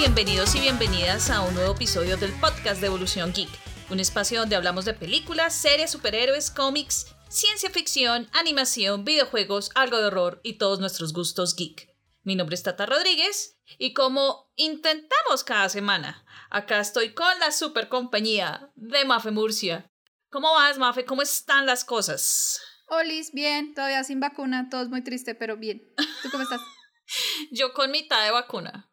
bienvenidos 0.00 0.54
y 0.54 0.60
bienvenidas 0.60 1.28
a 1.28 1.42
un 1.42 1.52
nuevo 1.52 1.74
episodio 1.74 2.16
del 2.16 2.32
podcast 2.40 2.80
de 2.80 2.86
Evolución 2.86 3.34
Geek, 3.34 3.50
un 3.90 4.00
espacio 4.00 4.40
donde 4.40 4.56
hablamos 4.56 4.86
de 4.86 4.94
películas, 4.94 5.54
series, 5.54 5.90
superhéroes, 5.90 6.50
cómics, 6.50 7.14
ciencia 7.28 7.68
ficción, 7.68 8.26
animación, 8.32 9.04
videojuegos, 9.04 9.70
algo 9.74 9.98
de 9.98 10.06
horror 10.06 10.40
y 10.42 10.54
todos 10.54 10.80
nuestros 10.80 11.12
gustos 11.12 11.54
geek. 11.54 11.94
Mi 12.22 12.34
nombre 12.34 12.54
es 12.54 12.62
Tata 12.62 12.86
Rodríguez 12.86 13.60
y 13.76 13.92
como 13.92 14.50
intentamos 14.56 15.44
cada 15.44 15.68
semana, 15.68 16.24
acá 16.48 16.80
estoy 16.80 17.12
con 17.12 17.38
la 17.38 17.52
super 17.52 17.90
compañía 17.90 18.72
de 18.76 19.04
Mafe 19.04 19.32
Murcia. 19.32 19.86
¿Cómo 20.30 20.50
vas, 20.54 20.78
Mafe? 20.78 21.04
¿Cómo 21.04 21.20
están 21.20 21.66
las 21.66 21.84
cosas? 21.84 22.58
Olis, 22.86 23.32
bien, 23.34 23.74
todavía 23.74 24.02
sin 24.02 24.18
vacuna, 24.18 24.70
todo 24.70 24.80
es 24.80 24.88
muy 24.88 25.04
triste, 25.04 25.34
pero 25.34 25.58
bien. 25.58 25.92
¿Tú 26.22 26.30
cómo 26.30 26.42
estás? 26.42 26.62
Yo 27.50 27.74
con 27.74 27.90
mitad 27.90 28.24
de 28.24 28.30
vacuna. 28.30 28.89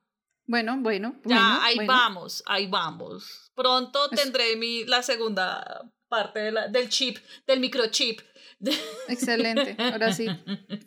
Bueno, 0.47 0.77
bueno. 0.79 1.15
Ya, 1.25 1.63
ahí 1.63 1.75
bueno. 1.75 1.93
vamos, 1.93 2.43
ahí 2.45 2.67
vamos. 2.67 3.51
Pronto 3.53 4.09
tendré 4.09 4.55
mi, 4.55 4.85
la 4.85 5.03
segunda 5.03 5.83
parte 6.07 6.39
de 6.39 6.51
la- 6.51 6.67
del 6.69 6.89
chip, 6.89 7.17
del 7.45 7.59
microchip. 7.59 8.21
Excelente, 9.07 9.75
ahora 9.77 10.13
sí. 10.13 10.27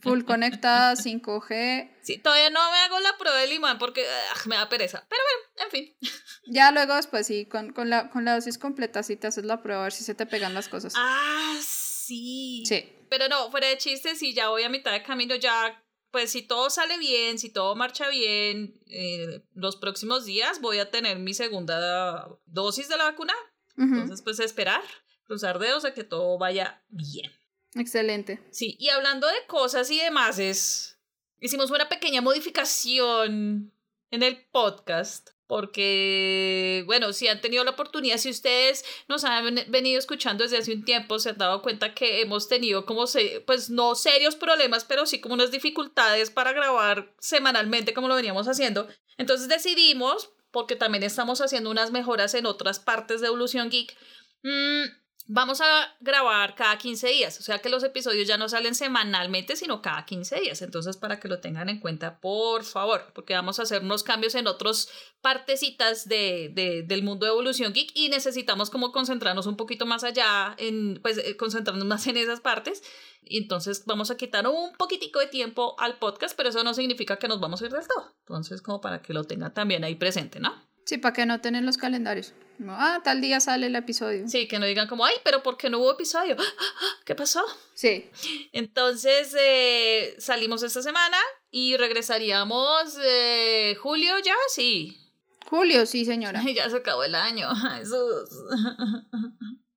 Full 0.03 0.25
conectada, 0.25 0.97
5G. 0.97 1.99
Sí, 2.03 2.19
todavía 2.19 2.51
no 2.51 2.59
me 2.71 2.79
hago 2.79 2.99
la 3.01 3.17
prueba 3.19 3.37
del 3.39 3.53
imán 3.53 3.79
porque 3.79 4.05
ah, 4.09 4.39
me 4.47 4.57
da 4.57 4.69
pereza. 4.69 5.07
Pero 5.09 5.23
bueno, 5.23 5.65
en 5.67 5.71
fin. 5.71 5.97
Ya 6.53 6.73
luego 6.73 6.97
después 6.97 7.27
sí, 7.29 7.47
con, 7.47 7.73
con, 7.73 7.91
la, 7.91 8.11
con 8.11 8.25
la 8.25 8.35
dosis 8.35 8.59
completa 8.59 9.05
sí 9.05 9.15
te 9.17 9.29
haces 9.29 9.45
la 9.45 9.63
prueba 9.63 9.83
a 9.83 9.85
ver 9.85 9.93
si 9.93 10.03
se 10.03 10.15
te 10.17 10.27
pegan 10.27 10.53
las 10.55 10.69
cosas. 10.69 10.95
Ah, 10.97 11.55
sí. 11.61 12.65
Sí. 12.67 12.93
Pero 13.09 13.29
no, 13.29 13.51
fuera 13.53 13.69
de 13.69 13.79
chistes, 13.79 14.19
si 14.19 14.35
ya 14.35 14.49
voy 14.49 14.65
a 14.65 14.69
mitad 14.69 14.91
de 14.91 15.03
camino, 15.05 15.37
ya, 15.37 15.81
pues 16.11 16.31
si 16.31 16.43
todo 16.43 16.71
sale 16.71 16.99
bien, 16.99 17.39
si 17.39 17.51
todo 17.51 17.75
marcha 17.77 18.09
bien, 18.09 18.81
eh, 18.87 19.43
los 19.55 19.77
próximos 19.77 20.25
días 20.25 20.61
voy 20.61 20.79
a 20.79 20.91
tener 20.91 21.19
mi 21.19 21.35
segunda 21.35 22.29
dosis 22.47 22.89
de 22.89 22.97
la 22.97 23.05
vacuna. 23.05 23.35
Ujú, 23.77 23.95
Entonces, 23.95 24.23
pues 24.23 24.41
esperar, 24.41 24.83
cruzar 25.25 25.59
dedos 25.59 25.85
a 25.85 25.95
que 25.95 26.05
todo 26.05 26.39
vaya 26.39 26.83
bien. 26.89 27.31
Excelente. 27.75 28.41
Sí, 28.51 28.77
y 28.81 28.89
hablando 28.89 29.27
de 29.27 29.47
cosas 29.47 29.91
y 29.91 29.99
demás, 29.99 30.39
es, 30.39 30.99
hicimos 31.39 31.71
una 31.71 31.89
pequeña 31.89 32.21
modificación 32.21 33.73
en 34.11 34.23
el 34.23 34.45
podcast. 34.51 35.31
Porque, 35.51 36.85
bueno, 36.87 37.13
si 37.13 37.27
han 37.27 37.41
tenido 37.41 37.65
la 37.65 37.73
oportunidad, 37.73 38.19
si 38.19 38.31
ustedes 38.31 38.85
nos 39.09 39.25
han 39.25 39.53
venido 39.67 39.99
escuchando 39.99 40.45
desde 40.45 40.59
hace 40.59 40.73
un 40.73 40.85
tiempo, 40.85 41.19
se 41.19 41.31
han 41.31 41.39
dado 41.39 41.61
cuenta 41.61 41.93
que 41.93 42.21
hemos 42.21 42.47
tenido 42.47 42.87
como, 42.87 43.09
se, 43.09 43.43
pues 43.49 43.69
no 43.69 43.97
serios 43.97 44.37
problemas, 44.37 44.85
pero 44.85 45.07
sí 45.07 45.21
como 45.21 45.35
unas 45.35 45.51
dificultades 45.51 46.31
para 46.31 46.53
grabar 46.53 47.13
semanalmente 47.19 47.93
como 47.95 48.07
lo 48.07 48.15
veníamos 48.15 48.47
haciendo. 48.47 48.87
Entonces 49.19 49.49
decidimos, 49.49 50.31
porque 50.53 50.77
también 50.77 51.03
estamos 51.03 51.41
haciendo 51.41 51.69
unas 51.69 51.91
mejoras 51.91 52.35
en 52.35 52.47
otras 52.47 52.79
partes 52.79 53.21
de 53.21 53.27
Evolución 53.27 53.71
Geek, 53.71 53.97
mm, 54.45 54.85
vamos 55.33 55.61
a 55.61 55.97
grabar 56.01 56.57
cada 56.57 56.77
15 56.77 57.07
días, 57.07 57.39
o 57.39 57.43
sea 57.43 57.61
que 57.61 57.69
los 57.69 57.85
episodios 57.85 58.27
ya 58.27 58.37
no 58.37 58.49
salen 58.49 58.75
semanalmente, 58.75 59.55
sino 59.55 59.81
cada 59.81 60.05
15 60.05 60.41
días. 60.41 60.61
Entonces, 60.61 60.97
para 60.97 61.21
que 61.21 61.29
lo 61.29 61.41
tengan 61.41 61.69
en 61.69 61.79
cuenta, 61.79 62.19
por 62.21 62.65
favor, 62.65 63.13
porque 63.15 63.35
vamos 63.35 63.61
a 63.61 63.63
hacer 63.63 63.83
unos 63.83 64.03
cambios 64.03 64.35
en 64.35 64.49
otras 64.49 64.89
partecitas 65.21 66.09
de, 66.09 66.51
de- 66.53 66.83
del 66.83 67.03
mundo 67.05 67.27
de 67.27 67.33
Evolución 67.33 67.73
Geek 67.73 67.93
y 67.95 68.09
necesitamos 68.09 68.71
como 68.71 68.91
concentrarnos 68.91 69.47
un 69.47 69.57
poquito 69.57 69.87
más 69.87 70.03
allá, 70.03 70.55
en, 70.59 70.99
pues 71.01 71.19
eh, 71.19 71.37
concentrarnos 71.37 71.87
más 71.87 72.07
en 72.09 72.17
esas 72.17 72.41
partes. 72.41 72.83
Entonces 73.23 73.85
vamos 73.87 74.11
a 74.11 74.17
quitar 74.17 74.49
un 74.49 74.73
poquitico 74.77 75.21
de 75.21 75.27
tiempo 75.29 75.77
al 75.79 75.99
podcast, 75.99 76.37
pero 76.37 76.49
eso 76.49 76.65
no 76.65 76.75
significa 76.75 77.17
que 77.19 77.29
nos 77.29 77.39
vamos 77.39 77.63
a 77.63 77.67
ir 77.67 77.73
del 77.73 77.87
todo. 77.87 78.15
Entonces, 78.21 78.63
como 78.63 78.81
para 78.81 79.01
que 79.03 79.13
lo 79.15 79.23
tengan 79.25 79.55
también 79.55 79.85
ahí 79.85 79.95
presente, 79.95 80.41
¿no? 80.41 80.70
Sí, 80.91 80.99
para 80.99 81.13
que 81.13 81.25
no 81.25 81.39
en 81.41 81.65
los 81.65 81.77
calendarios. 81.77 82.33
Ah, 82.67 83.01
tal 83.05 83.21
día 83.21 83.39
sale 83.39 83.69
el 83.69 83.77
episodio. 83.77 84.27
Sí, 84.29 84.49
que 84.49 84.59
no 84.59 84.67
digan 84.67 84.89
como, 84.89 85.05
ay, 85.05 85.15
pero 85.23 85.41
¿por 85.41 85.57
qué 85.57 85.71
no 85.71 85.79
hubo 85.79 85.93
episodio? 85.93 86.35
¿Qué 87.07 87.15
pasó? 87.15 87.45
Sí. 87.75 88.11
Entonces 88.51 89.33
eh, 89.39 90.17
salimos 90.19 90.65
esta 90.65 90.83
semana 90.83 91.17
y 91.53 91.77
regresaríamos 91.77 92.99
eh, 93.05 93.77
julio 93.81 94.19
ya, 94.19 94.35
sí. 94.53 94.99
Julio, 95.47 95.87
sí, 95.87 96.05
señora. 96.05 96.43
Ya 96.57 96.69
se 96.69 96.79
acabó 96.79 97.05
el 97.05 97.15
año. 97.15 97.47
Jesús. 97.79 98.29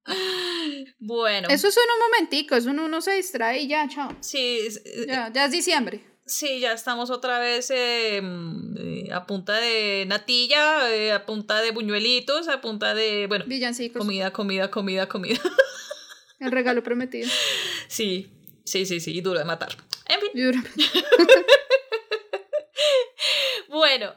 bueno, 0.98 1.50
Eso 1.52 1.68
es 1.68 1.78
un 1.78 1.84
momentico, 2.10 2.56
es 2.56 2.66
un 2.66 2.80
uno 2.80 3.02
se 3.02 3.12
distrae 3.18 3.62
y 3.62 3.68
ya, 3.68 3.88
chao. 3.88 4.18
sí, 4.22 4.62
es- 4.66 4.78
eh, 4.84 5.06
Ya, 5.08 5.32
ya 5.32 5.46
es 5.46 5.52
diciembre. 5.52 6.04
Sí, 6.26 6.60
ya 6.60 6.74
estamos 6.74 7.10
otra 7.10 7.40
vez 7.40 7.70
eh, 7.72 8.22
a 9.12 9.26
punta 9.26 9.54
de 9.60 10.06
natilla, 10.08 10.94
eh, 10.94 11.12
a 11.12 11.26
punta 11.26 11.62
de 11.62 11.72
buñuelitos, 11.72 12.48
a 12.48 12.62
punta 12.62 12.94
de, 12.94 13.28
bueno, 13.28 13.46
Villancicos. 13.48 14.00
comida, 14.00 14.32
comida, 14.32 14.70
comida, 14.72 15.08
comida. 15.08 15.42
El 16.40 16.52
regalo 16.52 16.84
prometido. 16.84 17.30
Sí, 17.88 18.30
sí, 18.66 18.86
sí, 18.86 19.00
sí, 19.00 19.16
y 19.16 19.22
duro 19.22 19.40
de 19.40 19.46
matar. 19.46 19.76
En 20.08 20.20
fin. 20.20 20.30
Yura. 20.34 20.64
Bueno, 23.70 24.14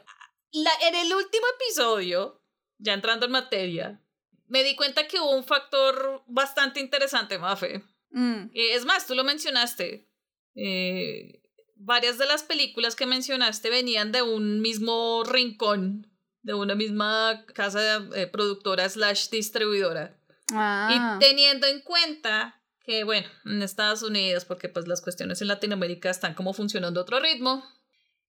la- 0.51 0.87
en 0.87 0.95
el 0.95 1.13
último 1.13 1.45
episodio, 1.59 2.41
ya 2.77 2.93
entrando 2.93 3.25
en 3.25 3.31
materia, 3.31 4.01
me 4.47 4.63
di 4.63 4.75
cuenta 4.75 5.07
que 5.07 5.19
hubo 5.19 5.31
un 5.35 5.43
factor 5.43 6.23
bastante 6.27 6.79
interesante, 6.79 7.37
Mafe. 7.39 7.81
Mm, 8.11 8.49
Eh, 8.53 8.75
Es 8.75 8.85
más, 8.85 9.07
tú 9.07 9.15
lo 9.15 9.23
mencionaste. 9.23 10.07
Eh, 10.55 11.41
varias 11.79 12.17
de 12.17 12.25
las 12.25 12.43
películas 12.43 12.95
que 12.95 13.05
mencionaste 13.05 13.69
venían 13.69 14.11
de 14.11 14.21
un 14.21 14.61
mismo 14.61 15.23
rincón, 15.23 16.07
de 16.41 16.53
una 16.53 16.75
misma 16.75 17.45
casa 17.53 18.07
eh, 18.15 18.27
productora 18.27 18.87
slash 18.87 19.29
distribuidora. 19.29 20.17
Ah. 20.51 21.17
Y 21.19 21.25
teniendo 21.25 21.67
en 21.67 21.81
cuenta 21.81 22.61
que, 22.83 23.03
bueno, 23.03 23.27
en 23.45 23.61
Estados 23.61 24.01
Unidos, 24.01 24.45
porque 24.45 24.69
pues 24.69 24.87
las 24.87 25.01
cuestiones 25.01 25.41
en 25.41 25.49
Latinoamérica 25.49 26.09
están 26.09 26.33
como 26.33 26.53
funcionando 26.53 26.99
a 26.99 27.03
otro 27.03 27.19
ritmo, 27.19 27.63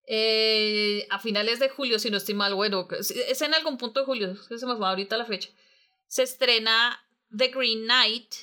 eh, 0.06 1.06
a 1.10 1.18
finales 1.18 1.60
de 1.60 1.68
julio, 1.68 1.98
si 1.98 2.10
no 2.10 2.16
estoy 2.16 2.34
mal, 2.34 2.54
bueno, 2.54 2.88
es 2.90 3.42
en 3.42 3.54
algún 3.54 3.76
punto 3.76 4.00
de 4.00 4.06
julio, 4.06 4.36
se 4.36 4.66
me 4.66 4.76
fue 4.76 4.88
ahorita 4.88 5.16
la 5.16 5.26
fecha, 5.26 5.50
se 6.06 6.22
estrena 6.22 6.98
The 7.36 7.48
Green 7.48 7.84
Knight. 7.84 8.34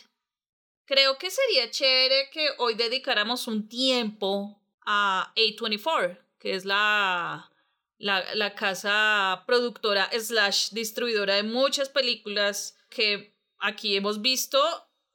Creo 0.85 1.17
que 1.17 1.31
sería 1.31 1.71
chévere 1.71 2.29
que 2.31 2.49
hoy 2.59 2.75
dedicáramos 2.75 3.47
un 3.47 3.67
tiempo 3.67 4.61
a 4.85 5.33
A24, 5.35 6.19
que 6.39 6.55
es 6.55 6.65
la, 6.65 7.51
la, 7.97 8.35
la 8.35 8.55
casa 8.55 9.43
productora 9.45 10.09
slash 10.11 10.71
distribuidora 10.71 11.35
de 11.35 11.43
muchas 11.43 11.89
películas 11.89 12.77
que 12.89 13.35
aquí 13.59 13.95
hemos 13.95 14.21
visto 14.21 14.59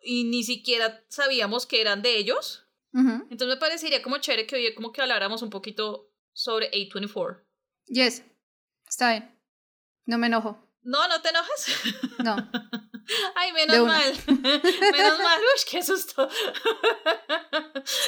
y 0.03 0.25
ni 0.25 0.43
siquiera 0.43 1.05
sabíamos 1.09 1.67
que 1.67 1.81
eran 1.81 2.03
de 2.03 2.17
ellos. 2.17 2.67
Entonces 2.93 3.47
me 3.47 3.57
parecería 3.57 4.03
como 4.03 4.19
chévere 4.19 4.49
que 4.49 4.57
hoy 4.57 4.75
como 4.75 4.93
que 4.93 5.01
habláramos 5.01 5.43
un 5.43 5.51
poquito 5.51 6.11
sobre 6.33 6.71
A24. 6.73 7.41
Yes. 7.87 8.25
Está 8.89 9.11
bien. 9.11 9.39
No 10.07 10.19
me 10.19 10.27
enojo. 10.27 10.59
No, 10.83 11.07
no 11.07 11.23
te 11.23 11.29
enojas. 11.29 11.67
No. 12.25 12.37
Ay, 13.35 13.53
menos 13.53 13.87
mal. 13.87 14.13
menos 14.27 15.19
mal. 15.19 15.39
Uy, 15.41 15.63
qué 15.71 15.83
susto. 15.83 16.29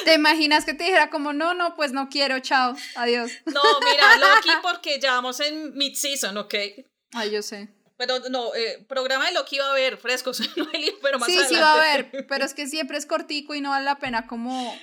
¿Te 0.05 0.13
imaginas 0.13 0.65
que 0.65 0.73
te 0.73 0.83
dijera 0.83 1.09
como, 1.09 1.33
no, 1.33 1.53
no, 1.53 1.75
pues 1.75 1.91
no 1.91 2.09
quiero, 2.09 2.39
chao, 2.39 2.75
adiós? 2.95 3.31
no, 3.45 3.61
mira, 3.79 4.17
Loki 4.17 4.49
porque 4.61 4.99
ya 4.99 5.13
vamos 5.13 5.39
en 5.39 5.73
mid-season, 5.75 6.37
¿ok? 6.37 6.53
Ay, 7.13 7.31
yo 7.31 7.41
sé. 7.41 7.69
Pero 7.97 8.19
no, 8.29 8.53
eh, 8.55 8.85
programa 8.89 9.27
de 9.27 9.33
Loki 9.33 9.59
va 9.59 9.67
a 9.67 9.71
haber 9.71 9.97
frescos, 9.97 10.41
pero 11.01 11.19
más 11.19 11.27
Sí, 11.27 11.37
adelante. 11.37 11.55
sí 11.55 11.61
va 11.61 11.71
a 11.73 11.75
haber, 11.75 12.25
pero 12.27 12.45
es 12.45 12.53
que 12.53 12.67
siempre 12.67 12.97
es 12.97 13.05
cortico 13.05 13.53
y 13.55 13.61
no 13.61 13.69
vale 13.69 13.85
la 13.85 13.99
pena 13.99 14.27
como... 14.27 14.77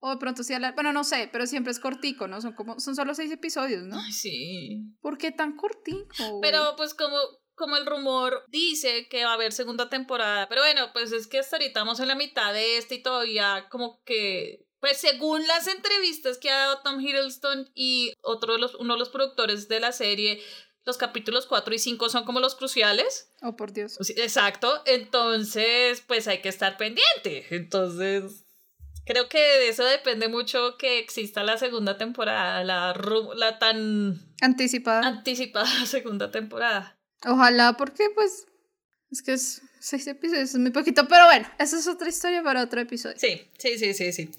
O 0.00 0.10
de 0.10 0.16
pronto 0.18 0.42
sí 0.42 0.52
bueno, 0.74 0.92
no 0.92 1.02
sé, 1.02 1.30
pero 1.32 1.46
siempre 1.46 1.72
es 1.72 1.80
cortico, 1.80 2.28
¿no? 2.28 2.42
Son 2.42 2.52
como, 2.52 2.78
son 2.78 2.94
solo 2.94 3.14
seis 3.14 3.32
episodios, 3.32 3.84
¿no? 3.84 3.98
Ay, 3.98 4.12
sí. 4.12 4.82
¿Por 5.00 5.16
qué 5.16 5.32
tan 5.32 5.56
cortico? 5.56 6.40
Pero 6.42 6.74
pues 6.76 6.92
como, 6.92 7.16
como 7.54 7.76
el 7.76 7.86
rumor 7.86 8.44
dice 8.48 9.08
que 9.08 9.24
va 9.24 9.30
a 9.30 9.34
haber 9.34 9.52
segunda 9.52 9.88
temporada, 9.88 10.48
pero 10.48 10.62
bueno, 10.62 10.90
pues 10.92 11.12
es 11.12 11.26
que 11.26 11.38
hasta 11.38 11.56
ahorita 11.56 11.68
estamos 11.68 12.00
en 12.00 12.08
la 12.08 12.14
mitad 12.14 12.52
de 12.52 12.78
este 12.78 12.96
y 12.96 13.02
todavía 13.02 13.66
como 13.70 14.02
que, 14.04 14.66
pues 14.80 14.98
según 14.98 15.46
las 15.46 15.66
entrevistas 15.66 16.38
que 16.38 16.50
ha 16.50 16.58
dado 16.58 16.80
Tom 16.82 17.00
Hiddleston 17.00 17.70
y 17.74 18.12
otro 18.22 18.54
de 18.54 18.58
los, 18.58 18.74
uno 18.74 18.94
de 18.94 18.98
los 18.98 19.08
productores 19.08 19.68
de 19.68 19.80
la 19.80 19.92
serie, 19.92 20.42
los 20.84 20.98
capítulos 20.98 21.46
4 21.46 21.74
y 21.74 21.78
5 21.78 22.08
son 22.10 22.24
como 22.24 22.40
los 22.40 22.54
cruciales. 22.56 23.30
Oh, 23.42 23.56
por 23.56 23.72
Dios. 23.72 23.96
Exacto, 24.16 24.82
entonces 24.84 26.02
pues 26.06 26.28
hay 26.28 26.42
que 26.42 26.48
estar 26.50 26.76
pendiente. 26.76 27.46
Entonces 27.50 28.44
creo 29.06 29.28
que 29.28 29.38
de 29.38 29.68
eso 29.68 29.84
depende 29.84 30.28
mucho 30.28 30.76
que 30.76 30.98
exista 30.98 31.42
la 31.42 31.56
segunda 31.58 31.96
temporada, 31.96 32.64
la, 32.64 32.94
la 33.36 33.58
tan 33.58 34.34
Anticipada. 34.40 35.06
anticipada 35.06 35.66
segunda 35.86 36.30
temporada. 36.30 36.98
Ojalá, 37.26 37.76
porque 37.76 38.10
pues 38.14 38.46
es 39.10 39.22
que 39.22 39.32
es 39.34 39.62
seis 39.80 40.06
episodios, 40.06 40.50
es 40.50 40.56
muy 40.56 40.70
poquito, 40.70 41.06
pero 41.08 41.26
bueno, 41.26 41.48
esa 41.58 41.78
es 41.78 41.86
otra 41.86 42.08
historia 42.08 42.42
para 42.42 42.62
otro 42.62 42.80
episodio. 42.80 43.16
Sí, 43.18 43.50
sí, 43.58 43.78
sí, 43.78 43.94
sí, 43.94 44.12
sí. 44.12 44.30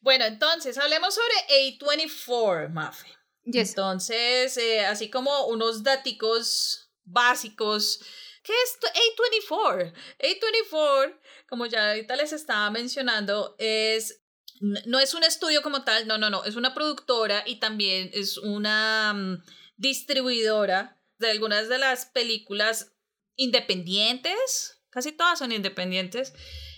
Bueno, 0.00 0.24
entonces 0.24 0.76
hablemos 0.78 1.14
sobre 1.14 1.78
A24, 1.78 2.70
Mafe. 2.70 3.06
Entonces, 3.44 4.56
eh, 4.56 4.84
así 4.84 5.08
como 5.08 5.46
unos 5.46 5.82
daticos 5.82 6.90
básicos. 7.04 8.00
¿Qué 8.42 8.52
es 8.52 8.78
A24? 9.48 9.92
A24, 10.18 11.18
como 11.48 11.66
ya 11.66 11.90
ahorita 11.90 12.16
les 12.16 12.32
estaba 12.32 12.70
mencionando, 12.70 13.54
es 13.58 14.22
no 14.60 14.98
es 14.98 15.14
un 15.14 15.22
estudio 15.22 15.62
como 15.62 15.84
tal, 15.84 16.06
no, 16.08 16.18
no, 16.18 16.30
no, 16.30 16.44
es 16.44 16.56
una 16.56 16.74
productora 16.74 17.44
y 17.46 17.60
también 17.60 18.10
es 18.12 18.38
una 18.38 19.12
mm, 19.14 19.44
distribuidora 19.76 20.97
de 21.18 21.30
algunas 21.30 21.68
de 21.68 21.78
las 21.78 22.06
películas 22.06 22.92
independientes, 23.36 24.80
casi 24.90 25.12
todas 25.12 25.38
son 25.38 25.52
independientes, 25.52 26.32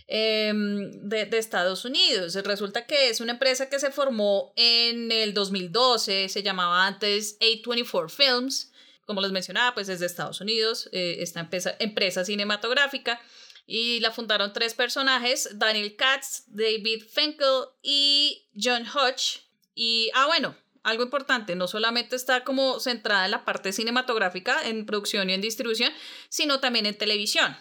em, 0.07 0.91
de, 1.09 1.29
Estados 1.39 1.85
Unidos. 1.85 2.35
Resulta 2.35 2.87
que 2.87 3.09
es 3.09 3.21
una 3.21 3.33
empresa 3.33 3.69
que 3.69 3.79
se 3.79 3.91
formó 3.91 4.53
en 4.57 5.11
el 5.13 5.35
2012, 5.35 6.29
se 6.29 6.43
llamaba 6.43 6.87
antes 6.87 7.39
A24 7.41 8.09
Films, 8.09 8.73
como 9.07 9.21
les 9.21 9.33
mencionaba, 9.33 9.75
pues 9.75 9.89
es 9.89 10.01
de 10.01 10.07
Estados 10.07 10.41
Unidos, 10.41 10.89
eh, 10.93 11.17
esta 11.21 11.41
empresa, 11.41 11.75
empresa 11.81 12.25
cinematográfica 12.25 13.21
y 13.67 14.01
la 14.01 14.11
fundaron 14.11 14.53
tres 14.53 14.75
personajes, 14.75 15.49
Daniel 15.59 15.95
Katz, 15.95 16.43
David 16.49 17.05
Finkel 17.09 17.67
y 17.83 18.49
John 18.61 18.85
Hodge. 18.85 19.43
Y, 19.77 20.11
ah, 20.15 20.27
bueno, 20.27 20.57
algo 20.83 21.03
importante, 21.03 21.55
no 21.57 21.69
solamente 21.69 22.17
está 22.17 22.45
como 22.45 22.81
centrada 22.81 23.27
en 23.27 23.33
la 23.33 23.45
parte 23.45 23.73
cinematográfica, 23.73 24.67
en 24.67 24.87
producción 24.87 25.29
y 25.29 25.35
en 25.35 25.41
distribución, 25.41 25.93
sino 26.29 26.61
también 26.61 26.87
en 26.87 26.97
televisión. 26.97 27.57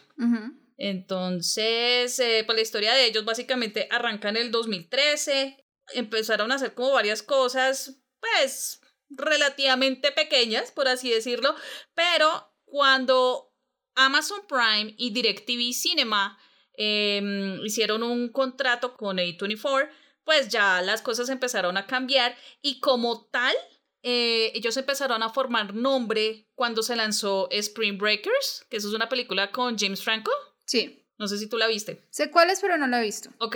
Entonces, 0.77 2.17
eh, 2.19 2.43
pues 2.45 2.55
la 2.55 2.61
historia 2.61 2.93
de 2.93 3.05
ellos 3.05 3.25
básicamente 3.25 3.87
arranca 3.91 4.29
en 4.29 4.37
el 4.37 4.51
2013, 4.51 5.57
empezaron 5.93 6.51
a 6.51 6.55
hacer 6.55 6.73
como 6.73 6.91
varias 6.91 7.21
cosas, 7.21 8.01
pues 8.19 8.81
relativamente 9.09 10.11
pequeñas, 10.11 10.71
por 10.71 10.87
así 10.87 11.09
decirlo, 11.09 11.55
pero 11.93 12.53
cuando 12.65 13.53
Amazon 13.95 14.39
Prime 14.47 14.93
y 14.97 15.11
DirecTV 15.11 15.73
Cinema 15.73 16.37
em, 16.73 17.59
hicieron 17.65 18.03
un 18.03 18.31
contrato 18.31 18.95
con 18.95 19.17
A24, 19.17 19.89
pues 20.29 20.47
ya 20.47 20.83
las 20.83 21.01
cosas 21.01 21.27
empezaron 21.29 21.75
a 21.75 21.87
cambiar 21.87 22.37
y 22.61 22.79
como 22.81 23.25
tal, 23.31 23.55
eh, 24.03 24.51
ellos 24.53 24.77
empezaron 24.77 25.23
a 25.23 25.29
formar 25.29 25.73
nombre 25.73 26.45
cuando 26.53 26.83
se 26.83 26.95
lanzó 26.95 27.49
Spring 27.49 27.97
Breakers, 27.97 28.67
que 28.69 28.77
eso 28.77 28.89
es 28.89 28.93
una 28.93 29.09
película 29.09 29.51
con 29.51 29.75
James 29.75 30.03
Franco. 30.03 30.29
Sí. 30.67 31.03
No 31.17 31.27
sé 31.27 31.39
si 31.39 31.49
tú 31.49 31.57
la 31.57 31.65
viste. 31.65 32.05
Sé 32.11 32.29
cuál 32.29 32.51
es, 32.51 32.59
pero 32.61 32.77
no 32.77 32.85
la 32.85 33.01
he 33.01 33.05
visto. 33.05 33.31
Ok. 33.39 33.55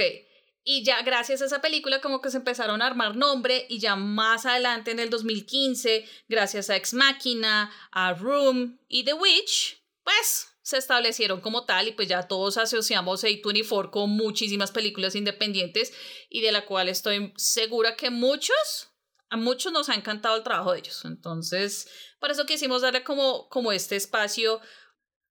Y 0.64 0.84
ya 0.84 1.04
gracias 1.04 1.44
a 1.44 1.46
esa 1.46 1.62
película 1.62 2.02
como 2.02 2.22
que 2.22 2.32
se 2.32 2.38
empezaron 2.38 2.82
a 2.82 2.88
armar 2.88 3.16
nombre 3.16 3.68
y 3.70 3.78
ya 3.78 3.96
más 3.96 4.48
adelante 4.48 4.90
en 4.90 5.00
el 5.00 5.12
2015, 5.12 6.10
gracias 6.28 6.72
a 6.72 6.76
Ex 6.76 6.96
Machina, 6.96 7.72
a 7.92 8.16
Room 8.16 8.80
y 8.88 9.06
The 9.06 9.14
Witch, 9.14 9.80
pues 10.04 10.48
se 10.64 10.78
establecieron 10.78 11.42
como 11.42 11.66
tal 11.66 11.90
y 11.90 11.92
pues 11.92 12.08
ya 12.08 12.28
todos 12.28 12.58
asociamos 12.58 13.24
A24 13.24 13.92
con 13.92 14.10
muchísimas 14.10 14.72
películas 14.72 15.14
independientes 15.14 15.94
y 16.30 16.42
de 16.42 16.54
la 16.54 16.66
cual 16.66 16.88
estoy 16.90 17.34
segura 17.36 17.98
que 17.98 18.10
muchos, 18.10 18.90
a 19.30 19.36
muchos 19.36 19.74
nos 19.74 19.90
ha 19.90 19.96
encantado 19.96 20.38
el 20.38 20.44
trabajo 20.44 20.72
de 20.72 20.80
ellos. 20.80 21.04
Entonces, 21.04 21.90
por 22.20 22.32
eso 22.32 22.46
quisimos 22.46 22.82
darle 22.82 23.04
como, 23.04 23.50
como 23.50 23.74
este 23.74 23.98
espacio, 23.98 24.62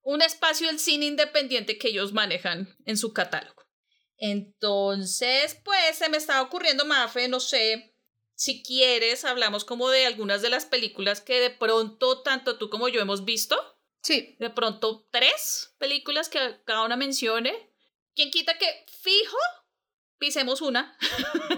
un 0.02 0.20
espacio 0.20 0.66
del 0.66 0.78
cine 0.78 1.06
independiente 1.06 1.78
que 1.78 1.88
ellos 1.88 2.12
manejan 2.12 2.76
en 2.84 2.98
su 2.98 3.14
catálogo. 3.14 3.62
Entonces, 4.18 5.58
pues 5.64 5.96
se 5.96 6.10
me 6.10 6.18
estaba 6.18 6.42
ocurriendo, 6.42 6.84
Mafe, 6.84 7.26
no 7.28 7.40
sé, 7.40 7.96
si 8.34 8.62
quieres, 8.62 9.24
hablamos 9.24 9.64
como 9.64 9.88
de 9.88 10.04
algunas 10.04 10.42
de 10.42 10.50
las 10.50 10.66
películas 10.66 11.22
que 11.22 11.40
de 11.40 11.50
pronto 11.50 12.22
tanto 12.22 12.58
tú 12.58 12.68
como 12.68 12.88
yo 12.88 13.00
hemos 13.00 13.24
visto 13.24 13.56
Sí. 14.02 14.36
De 14.38 14.50
pronto, 14.50 15.06
tres 15.10 15.74
películas 15.78 16.28
que 16.28 16.38
cada 16.64 16.84
una 16.84 16.96
mencione. 16.96 17.52
¿Quién 18.14 18.30
quita 18.30 18.58
que 18.58 18.66
fijo? 18.90 19.38
Pisemos 20.18 20.60
una. 20.60 20.96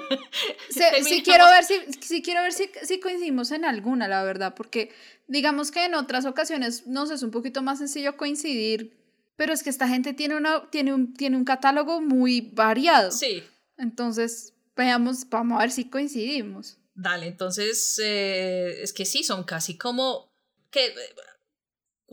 sí, 0.71 1.23
quiero 1.23 1.47
ver 1.47 1.65
si, 1.65 2.23
quiero 2.23 2.43
ver 2.43 2.53
si, 2.53 2.71
si, 2.83 3.01
coincidimos 3.01 3.51
en 3.51 3.65
alguna, 3.65 4.09
la 4.09 4.23
verdad, 4.23 4.55
porque 4.55 4.95
digamos 5.27 5.71
que 5.71 5.85
en 5.85 5.95
otras 5.95 6.25
ocasiones 6.27 6.87
nos 6.87 7.11
es 7.11 7.23
un 7.23 7.31
poquito 7.31 7.63
más 7.63 7.79
sencillo 7.79 8.17
coincidir, 8.17 8.97
pero 9.37 9.53
es 9.53 9.63
que 9.63 9.71
esta 9.71 9.89
gente 9.89 10.13
tiene, 10.13 10.37
una, 10.37 10.71
tiene, 10.71 10.93
un, 10.95 11.15
tiene 11.15 11.37
un 11.37 11.45
catálogo 11.45 12.01
muy 12.01 12.41
variado. 12.53 13.11
Sí. 13.11 13.43
Entonces, 13.77 14.55
veamos, 14.77 15.29
vamos 15.29 15.59
a 15.59 15.63
ver 15.63 15.71
si 15.71 15.89
coincidimos. 15.89 16.79
Dale, 16.95 17.27
entonces, 17.27 18.01
eh, 18.03 18.83
es 18.83 18.93
que 18.93 19.05
sí, 19.05 19.25
son 19.25 19.45
casi 19.45 19.77
como 19.77 20.33
que 20.71 20.95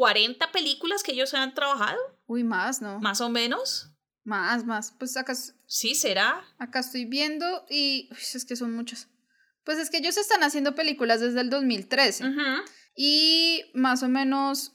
40 0.02 0.52
películas 0.52 1.04
que 1.04 1.12
ellos 1.12 1.32
han 1.36 1.54
trabajado. 1.54 2.00
Uy, 2.26 2.44
más, 2.44 2.82
¿no? 2.82 3.00
Más 3.02 3.22
o 3.22 3.30
menos. 3.30 3.92
Más, 4.24 4.66
más. 4.66 4.96
Pues 4.98 5.16
acá. 5.16 5.36
Sí, 5.68 5.94
será. 5.94 6.44
Acá 6.58 6.80
estoy 6.80 7.06
viendo 7.06 7.68
y. 7.70 8.10
Uy, 8.12 8.18
es 8.34 8.44
que 8.46 8.56
son 8.56 8.76
muchas. 8.76 9.10
Pues 9.64 9.78
es 9.78 9.92
que 9.92 9.98
ellos 9.98 10.18
están 10.18 10.42
haciendo 10.42 10.74
películas 10.74 11.20
desde 11.20 11.42
el 11.42 11.52
2013. 11.52 12.26
Y 12.96 13.62
más 13.76 14.02
o 14.02 14.10
menos. 14.10 14.74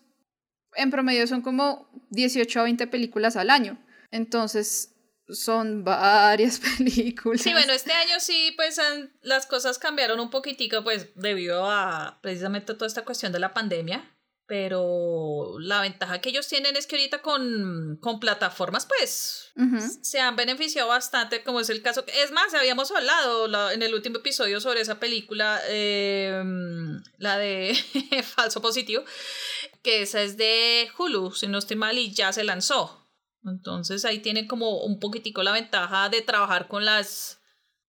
En 0.76 0.92
promedio 0.92 1.26
son 1.26 1.42
como 1.42 1.90
18 2.10 2.60
a 2.60 2.62
20 2.62 2.86
películas 2.86 3.34
al 3.34 3.50
año. 3.50 3.84
Entonces. 4.12 4.92
Son 5.28 5.82
varias 5.82 6.60
películas. 6.78 7.40
Sí, 7.40 7.50
bueno, 7.50 7.72
este 7.72 7.90
año 7.90 8.20
sí, 8.20 8.52
pues 8.54 8.80
las 9.22 9.46
cosas 9.46 9.80
cambiaron 9.80 10.20
un 10.20 10.30
poquitico, 10.30 10.84
pues 10.84 11.08
debido 11.16 11.68
a 11.68 12.20
precisamente 12.22 12.74
toda 12.74 12.86
esta 12.86 13.04
cuestión 13.04 13.32
de 13.32 13.40
la 13.40 13.52
pandemia 13.52 14.15
pero 14.46 15.56
la 15.58 15.80
ventaja 15.80 16.20
que 16.20 16.28
ellos 16.28 16.46
tienen 16.46 16.76
es 16.76 16.86
que 16.86 16.96
ahorita 16.96 17.20
con, 17.20 17.98
con 18.00 18.20
plataformas, 18.20 18.86
pues, 18.86 19.52
se 20.02 20.20
han 20.20 20.36
beneficiado 20.36 20.88
bastante, 20.88 21.42
como 21.42 21.60
es 21.60 21.68
el 21.68 21.82
caso. 21.82 22.04
Es 22.22 22.30
más, 22.30 22.54
habíamos 22.54 22.92
hablado 22.92 23.72
en 23.72 23.82
el 23.82 23.94
último 23.94 24.18
episodio 24.18 24.60
sobre 24.60 24.82
esa 24.82 25.00
película, 25.00 25.60
em, 25.68 27.02
la 27.18 27.38
de 27.38 27.74
Falso 28.36 28.62
Positivo, 28.62 29.04
que 29.82 30.02
esa 30.02 30.22
es 30.22 30.36
de 30.36 30.88
Hulu, 30.96 31.32
si 31.32 31.48
no 31.48 31.58
estoy 31.58 31.76
mal, 31.76 31.98
y 31.98 32.12
ya 32.12 32.32
se 32.32 32.44
lanzó. 32.44 33.04
Entonces 33.44 34.04
ahí 34.04 34.20
tienen 34.20 34.46
como 34.46 34.82
un 34.82 35.00
poquitico 35.00 35.42
la 35.42 35.52
ventaja 35.52 36.08
de 36.08 36.22
trabajar 36.22 36.68
con 36.68 36.84
las, 36.84 37.40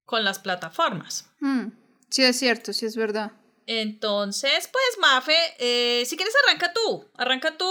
con 0.06 0.24
las 0.24 0.40
plataformas. 0.40 1.30
Mm, 1.40 1.68
sí, 2.10 2.24
es 2.24 2.40
cierto, 2.40 2.74
sí 2.74 2.88
es 2.88 2.96
verdad. 2.96 3.32
Entonces, 3.68 4.70
pues, 4.72 4.98
Mafe, 5.00 5.36
eh, 5.60 6.06
si 6.06 6.16
quieres 6.16 6.34
arranca 6.48 6.74
tú, 6.74 7.06
arranca 7.16 7.58
tú, 7.58 7.70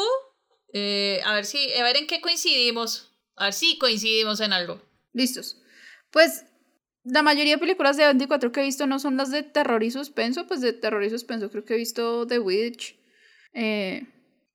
eh, 0.72 1.20
a 1.24 1.34
ver 1.34 1.46
si, 1.46 1.72
a 1.72 1.82
ver 1.82 1.96
en 1.96 2.06
qué 2.06 2.20
coincidimos, 2.20 3.16
a 3.34 3.44
ver 3.44 3.54
si 3.54 3.78
coincidimos 3.78 4.40
en 4.40 4.52
algo. 4.52 4.82
Listos. 5.14 5.60
Pues, 6.10 6.44
la 7.02 7.22
mayoría 7.22 7.54
de 7.54 7.58
películas 7.58 7.96
de 7.96 8.04
24 8.04 8.52
que 8.52 8.60
he 8.60 8.64
visto 8.64 8.86
no 8.86 8.98
son 8.98 9.16
las 9.16 9.30
de 9.30 9.42
terror 9.42 9.82
y 9.82 9.90
suspenso, 9.90 10.46
pues 10.46 10.60
de 10.60 10.74
terror 10.74 11.02
y 11.02 11.10
suspenso 11.10 11.50
creo 11.50 11.64
que 11.64 11.74
he 11.74 11.78
visto 11.78 12.26
The 12.26 12.40
Witch, 12.40 12.98
eh, 13.54 14.06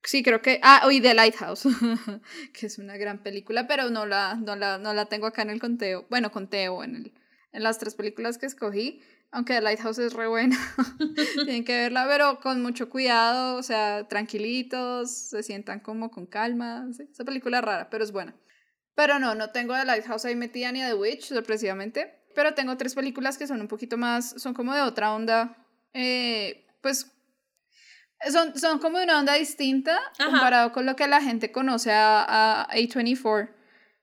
sí, 0.04 0.22
creo 0.22 0.42
que, 0.42 0.60
ah, 0.62 0.86
y 0.92 1.00
The 1.00 1.14
Lighthouse, 1.14 1.64
que 2.54 2.66
es 2.66 2.78
una 2.78 2.96
gran 2.96 3.22
película, 3.22 3.66
pero 3.66 3.90
no 3.90 4.06
la, 4.06 4.36
no 4.36 4.54
la, 4.54 4.78
no 4.78 4.94
la 4.94 5.06
tengo 5.06 5.26
acá 5.26 5.42
en 5.42 5.50
el 5.50 5.60
conteo, 5.60 6.06
bueno, 6.08 6.30
conteo 6.30 6.84
en, 6.84 6.94
el, 6.94 7.12
en 7.52 7.62
las 7.64 7.78
tres 7.78 7.96
películas 7.96 8.38
que 8.38 8.46
escogí. 8.46 9.02
Aunque 9.32 9.54
The 9.54 9.62
Lighthouse 9.62 9.98
es 9.98 10.12
re 10.12 10.28
buena. 10.28 10.58
Tienen 11.34 11.64
que 11.64 11.74
verla, 11.74 12.06
pero 12.06 12.38
con 12.40 12.62
mucho 12.62 12.90
cuidado, 12.90 13.56
o 13.56 13.62
sea, 13.62 14.06
tranquilitos, 14.06 15.10
se 15.10 15.42
sientan 15.42 15.80
como 15.80 16.10
con 16.10 16.26
calma. 16.26 16.86
Esa 17.10 17.24
película 17.24 17.58
es 17.58 17.64
rara, 17.64 17.88
pero 17.90 18.04
es 18.04 18.12
buena. 18.12 18.36
Pero 18.94 19.18
no, 19.18 19.34
no 19.34 19.50
tengo 19.50 19.74
The 19.74 19.86
Lighthouse 19.86 20.26
ahí 20.26 20.36
metida 20.36 20.70
ni 20.70 20.82
a 20.82 20.88
The 20.88 20.94
Witch, 20.94 21.24
sorpresivamente. 21.24 22.22
Pero 22.34 22.52
tengo 22.52 22.76
tres 22.76 22.94
películas 22.94 23.38
que 23.38 23.46
son 23.46 23.62
un 23.62 23.68
poquito 23.68 23.96
más, 23.96 24.34
son 24.36 24.52
como 24.52 24.74
de 24.74 24.82
otra 24.82 25.14
onda. 25.14 25.56
Eh, 25.94 26.66
pues 26.82 27.10
son, 28.30 28.58
son 28.58 28.78
como 28.80 28.98
de 28.98 29.04
una 29.04 29.18
onda 29.18 29.34
distinta 29.34 29.98
comparado 30.22 30.72
con 30.72 30.86
lo 30.86 30.94
que 30.94 31.08
la 31.08 31.22
gente 31.22 31.52
conoce 31.52 31.90
a, 31.90 32.62
a 32.62 32.68
A24. 32.68 33.50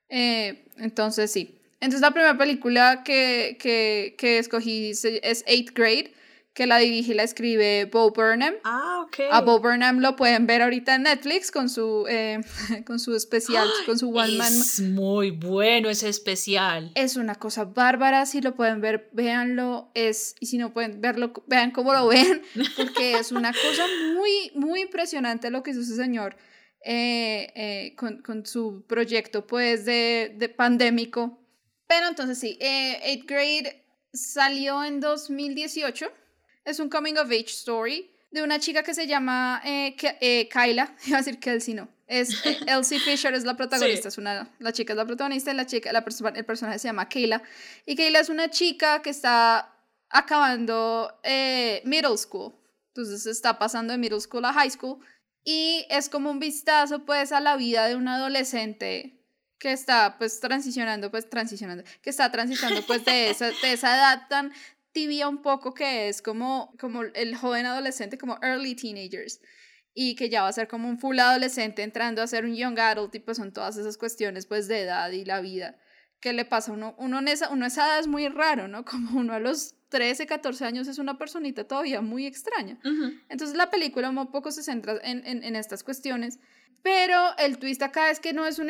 Eh, 0.09 0.65
entonces 0.77 1.31
sí, 1.31 1.58
entonces 1.81 2.01
la 2.01 2.11
primera 2.11 2.37
película 2.37 3.03
que, 3.03 3.57
que, 3.59 4.15
que 4.17 4.37
escogí 4.39 4.91
es 4.91 5.43
Eighth 5.47 5.73
Grade, 5.73 6.13
que 6.59 6.67
la 6.67 6.77
dirige 6.77 7.13
y 7.13 7.15
la 7.15 7.23
escribe 7.23 7.85
Bo 7.85 8.11
Burnham. 8.11 8.53
Ah, 8.65 9.05
ok. 9.05 9.31
A 9.31 9.39
Bo 9.39 9.61
Burnham 9.61 9.99
lo 9.99 10.17
pueden 10.17 10.45
ver 10.45 10.61
ahorita 10.61 10.95
en 10.95 11.03
Netflix 11.03 11.51
con 11.51 11.69
su, 11.69 12.05
eh, 12.09 12.41
con 12.85 12.99
su 12.99 13.15
especial, 13.15 13.65
con 13.85 13.97
su 13.97 14.09
One 14.09 14.33
Man. 14.33 14.51
Es 14.51 14.81
muy 14.81 15.31
bueno 15.31 15.89
ese 15.89 16.09
especial. 16.09 16.91
Es 16.95 17.15
una 17.15 17.35
cosa 17.35 17.63
bárbara, 17.63 18.25
si 18.25 18.41
lo 18.41 18.55
pueden 18.55 18.81
ver, 18.81 19.09
véanlo. 19.13 19.89
Es, 19.93 20.35
y 20.41 20.47
si 20.47 20.57
no 20.57 20.73
pueden 20.73 20.99
verlo, 20.99 21.31
vean 21.47 21.71
cómo 21.71 21.93
lo 21.93 22.07
ven, 22.09 22.41
porque 22.75 23.13
es 23.13 23.31
una 23.31 23.53
cosa 23.53 23.85
muy, 24.15 24.51
muy 24.55 24.81
impresionante 24.81 25.51
lo 25.51 25.63
que 25.63 25.71
hizo 25.71 25.79
ese 25.79 25.95
señor. 25.95 26.35
Eh, 26.83 27.51
eh, 27.55 27.95
con, 27.97 28.21
con, 28.21 28.45
su 28.45 28.85
proyecto 28.87 29.45
pues 29.45 29.83
de, 29.83 30.33
de 30.37 30.47
pandémico 30.47 31.38
pero 31.89 32.07
entonces 32.07 32.37
sí, 32.37 32.55
eh, 32.61 32.99
Eighth 33.01 33.25
Grade 33.25 33.83
salió 34.13 34.83
en 34.83 34.99
2018. 34.99 36.05
es 36.63 36.79
un 36.79 36.87
coming 36.87 37.15
of 37.15 37.31
age 37.31 37.47
story 37.47 38.11
de 38.29 38.43
una 38.43 38.59
chica 38.59 38.83
que 38.83 38.93
se 38.93 39.07
llama 39.07 39.59
eh, 39.65 39.95
eh, 40.21 40.47
Kyla, 40.49 40.95
iba 41.07 41.17
a 41.17 41.21
decir 41.21 41.39
Kelsey, 41.39 41.73
no, 41.73 41.89
es 42.05 42.45
eh, 42.45 42.59
Elsie 42.67 42.99
Fisher 42.99 43.33
es 43.33 43.43
la 43.43 43.57
protagonista, 43.57 44.09
es 44.09 44.19
una, 44.19 44.53
la 44.59 44.71
chica 44.71 44.93
es 44.93 44.97
la 44.97 45.05
protagonista 45.05 45.51
y 45.51 45.55
la 45.55 45.65
chica, 45.65 45.91
la 45.91 46.03
persona, 46.03 46.29
el 46.35 46.45
personaje 46.45 46.77
se 46.77 46.87
llama 46.87 47.09
Kayla, 47.09 47.41
y 47.87 47.95
Kayla 47.95 48.19
es 48.19 48.29
una 48.29 48.51
chica 48.51 49.01
que 49.01 49.09
está 49.09 49.75
acabando 50.09 51.19
middle 51.85 52.17
school, 52.17 52.53
entonces 52.89 53.25
está 53.25 53.57
pasando 53.57 53.93
de 53.93 53.97
middle 53.97 54.21
school 54.21 54.45
a 54.45 54.53
high 54.53 54.69
school, 54.69 54.99
y 55.43 55.87
es 55.89 56.07
como 56.07 56.29
un 56.29 56.37
vistazo 56.37 57.03
pues 57.03 57.31
a 57.31 57.39
la 57.39 57.57
vida 57.57 57.87
de 57.87 57.95
un 57.95 58.07
adolescente 58.07 59.18
que 59.59 59.71
está 59.73 60.17
pues 60.17 60.39
transicionando, 60.39 61.11
pues 61.11 61.29
transicionando, 61.29 61.83
que 62.01 62.09
está 62.09 62.31
transitando 62.31 62.81
pues 62.87 63.05
de 63.05 63.29
esa, 63.29 63.47
de 63.47 63.73
esa 63.73 63.95
edad 63.95 64.27
tan 64.29 64.53
tibia 64.91 65.27
un 65.27 65.41
poco 65.41 65.73
que 65.73 66.09
es 66.09 66.21
como, 66.21 66.73
como 66.79 67.03
el 67.03 67.35
joven 67.35 67.65
adolescente, 67.65 68.17
como 68.17 68.39
early 68.41 68.75
teenagers, 68.75 69.41
y 69.93 70.15
que 70.15 70.29
ya 70.29 70.43
va 70.43 70.47
a 70.47 70.53
ser 70.53 70.67
como 70.67 70.87
un 70.87 70.97
full 70.97 71.19
adolescente 71.19 71.83
entrando 71.83 72.21
a 72.21 72.27
ser 72.27 72.45
un 72.45 72.55
young 72.55 72.79
adult, 72.79 73.13
y 73.15 73.19
pues 73.19 73.37
son 73.37 73.51
todas 73.51 73.77
esas 73.77 73.97
cuestiones 73.97 74.45
pues 74.45 74.67
de 74.67 74.81
edad 74.81 75.11
y 75.11 75.25
la 75.25 75.41
vida 75.41 75.77
que 76.19 76.33
le 76.33 76.45
pasa 76.45 76.71
a 76.71 76.73
uno, 76.73 76.95
uno 76.97 77.19
en 77.19 77.27
esa, 77.27 77.49
uno 77.49 77.65
esa 77.65 77.85
edad 77.85 77.99
es 77.99 78.07
muy 78.07 78.27
raro, 78.27 78.67
¿no? 78.67 78.83
Como 78.85 79.19
uno 79.19 79.33
a 79.33 79.39
los 79.39 79.75
13, 79.89 80.27
14 80.27 80.65
años 80.65 80.87
es 80.87 80.99
una 80.99 81.17
personita 81.17 81.63
todavía 81.65 82.01
muy 82.01 82.25
extraña. 82.25 82.77
Entonces 83.29 83.55
la 83.55 83.69
película 83.69 84.09
un 84.09 84.31
poco 84.31 84.51
se 84.51 84.63
centra 84.63 84.99
en, 85.03 85.25
en, 85.25 85.43
en, 85.43 85.55
estas 85.55 85.83
cuestiones, 85.83 86.39
pero 86.81 87.37
el 87.37 87.57
twist 87.57 87.81
acá 87.81 88.09
es 88.09 88.19
que 88.19 88.33
no 88.33 88.45
es 88.45 88.59
un, 88.59 88.67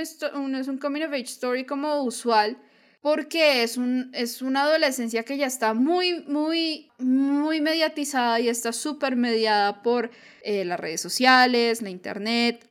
no 0.52 0.58
es 0.58 0.68
un 0.68 0.78
coming 0.78 1.04
of 1.04 1.14
age 1.14 1.24
story 1.24 1.66
como 1.66 2.04
usual, 2.04 2.58
porque 3.02 3.64
es, 3.64 3.78
un, 3.78 4.12
es 4.14 4.42
una 4.42 4.64
adolescencia 4.64 5.24
que 5.24 5.38
ya 5.38 5.46
está 5.46 5.74
muy, 5.74 6.26
muy, 6.26 6.92
muy 6.98 7.62
mediatizada 7.62 8.40
y 8.40 8.50
está 8.50 8.74
súper 8.74 9.16
mediada 9.16 9.82
por 9.82 10.12
eh, 10.44 10.66
las 10.66 10.80
redes 10.80 11.02
sociales, 11.02 11.82
la 11.82 11.90
internet. 11.90 12.70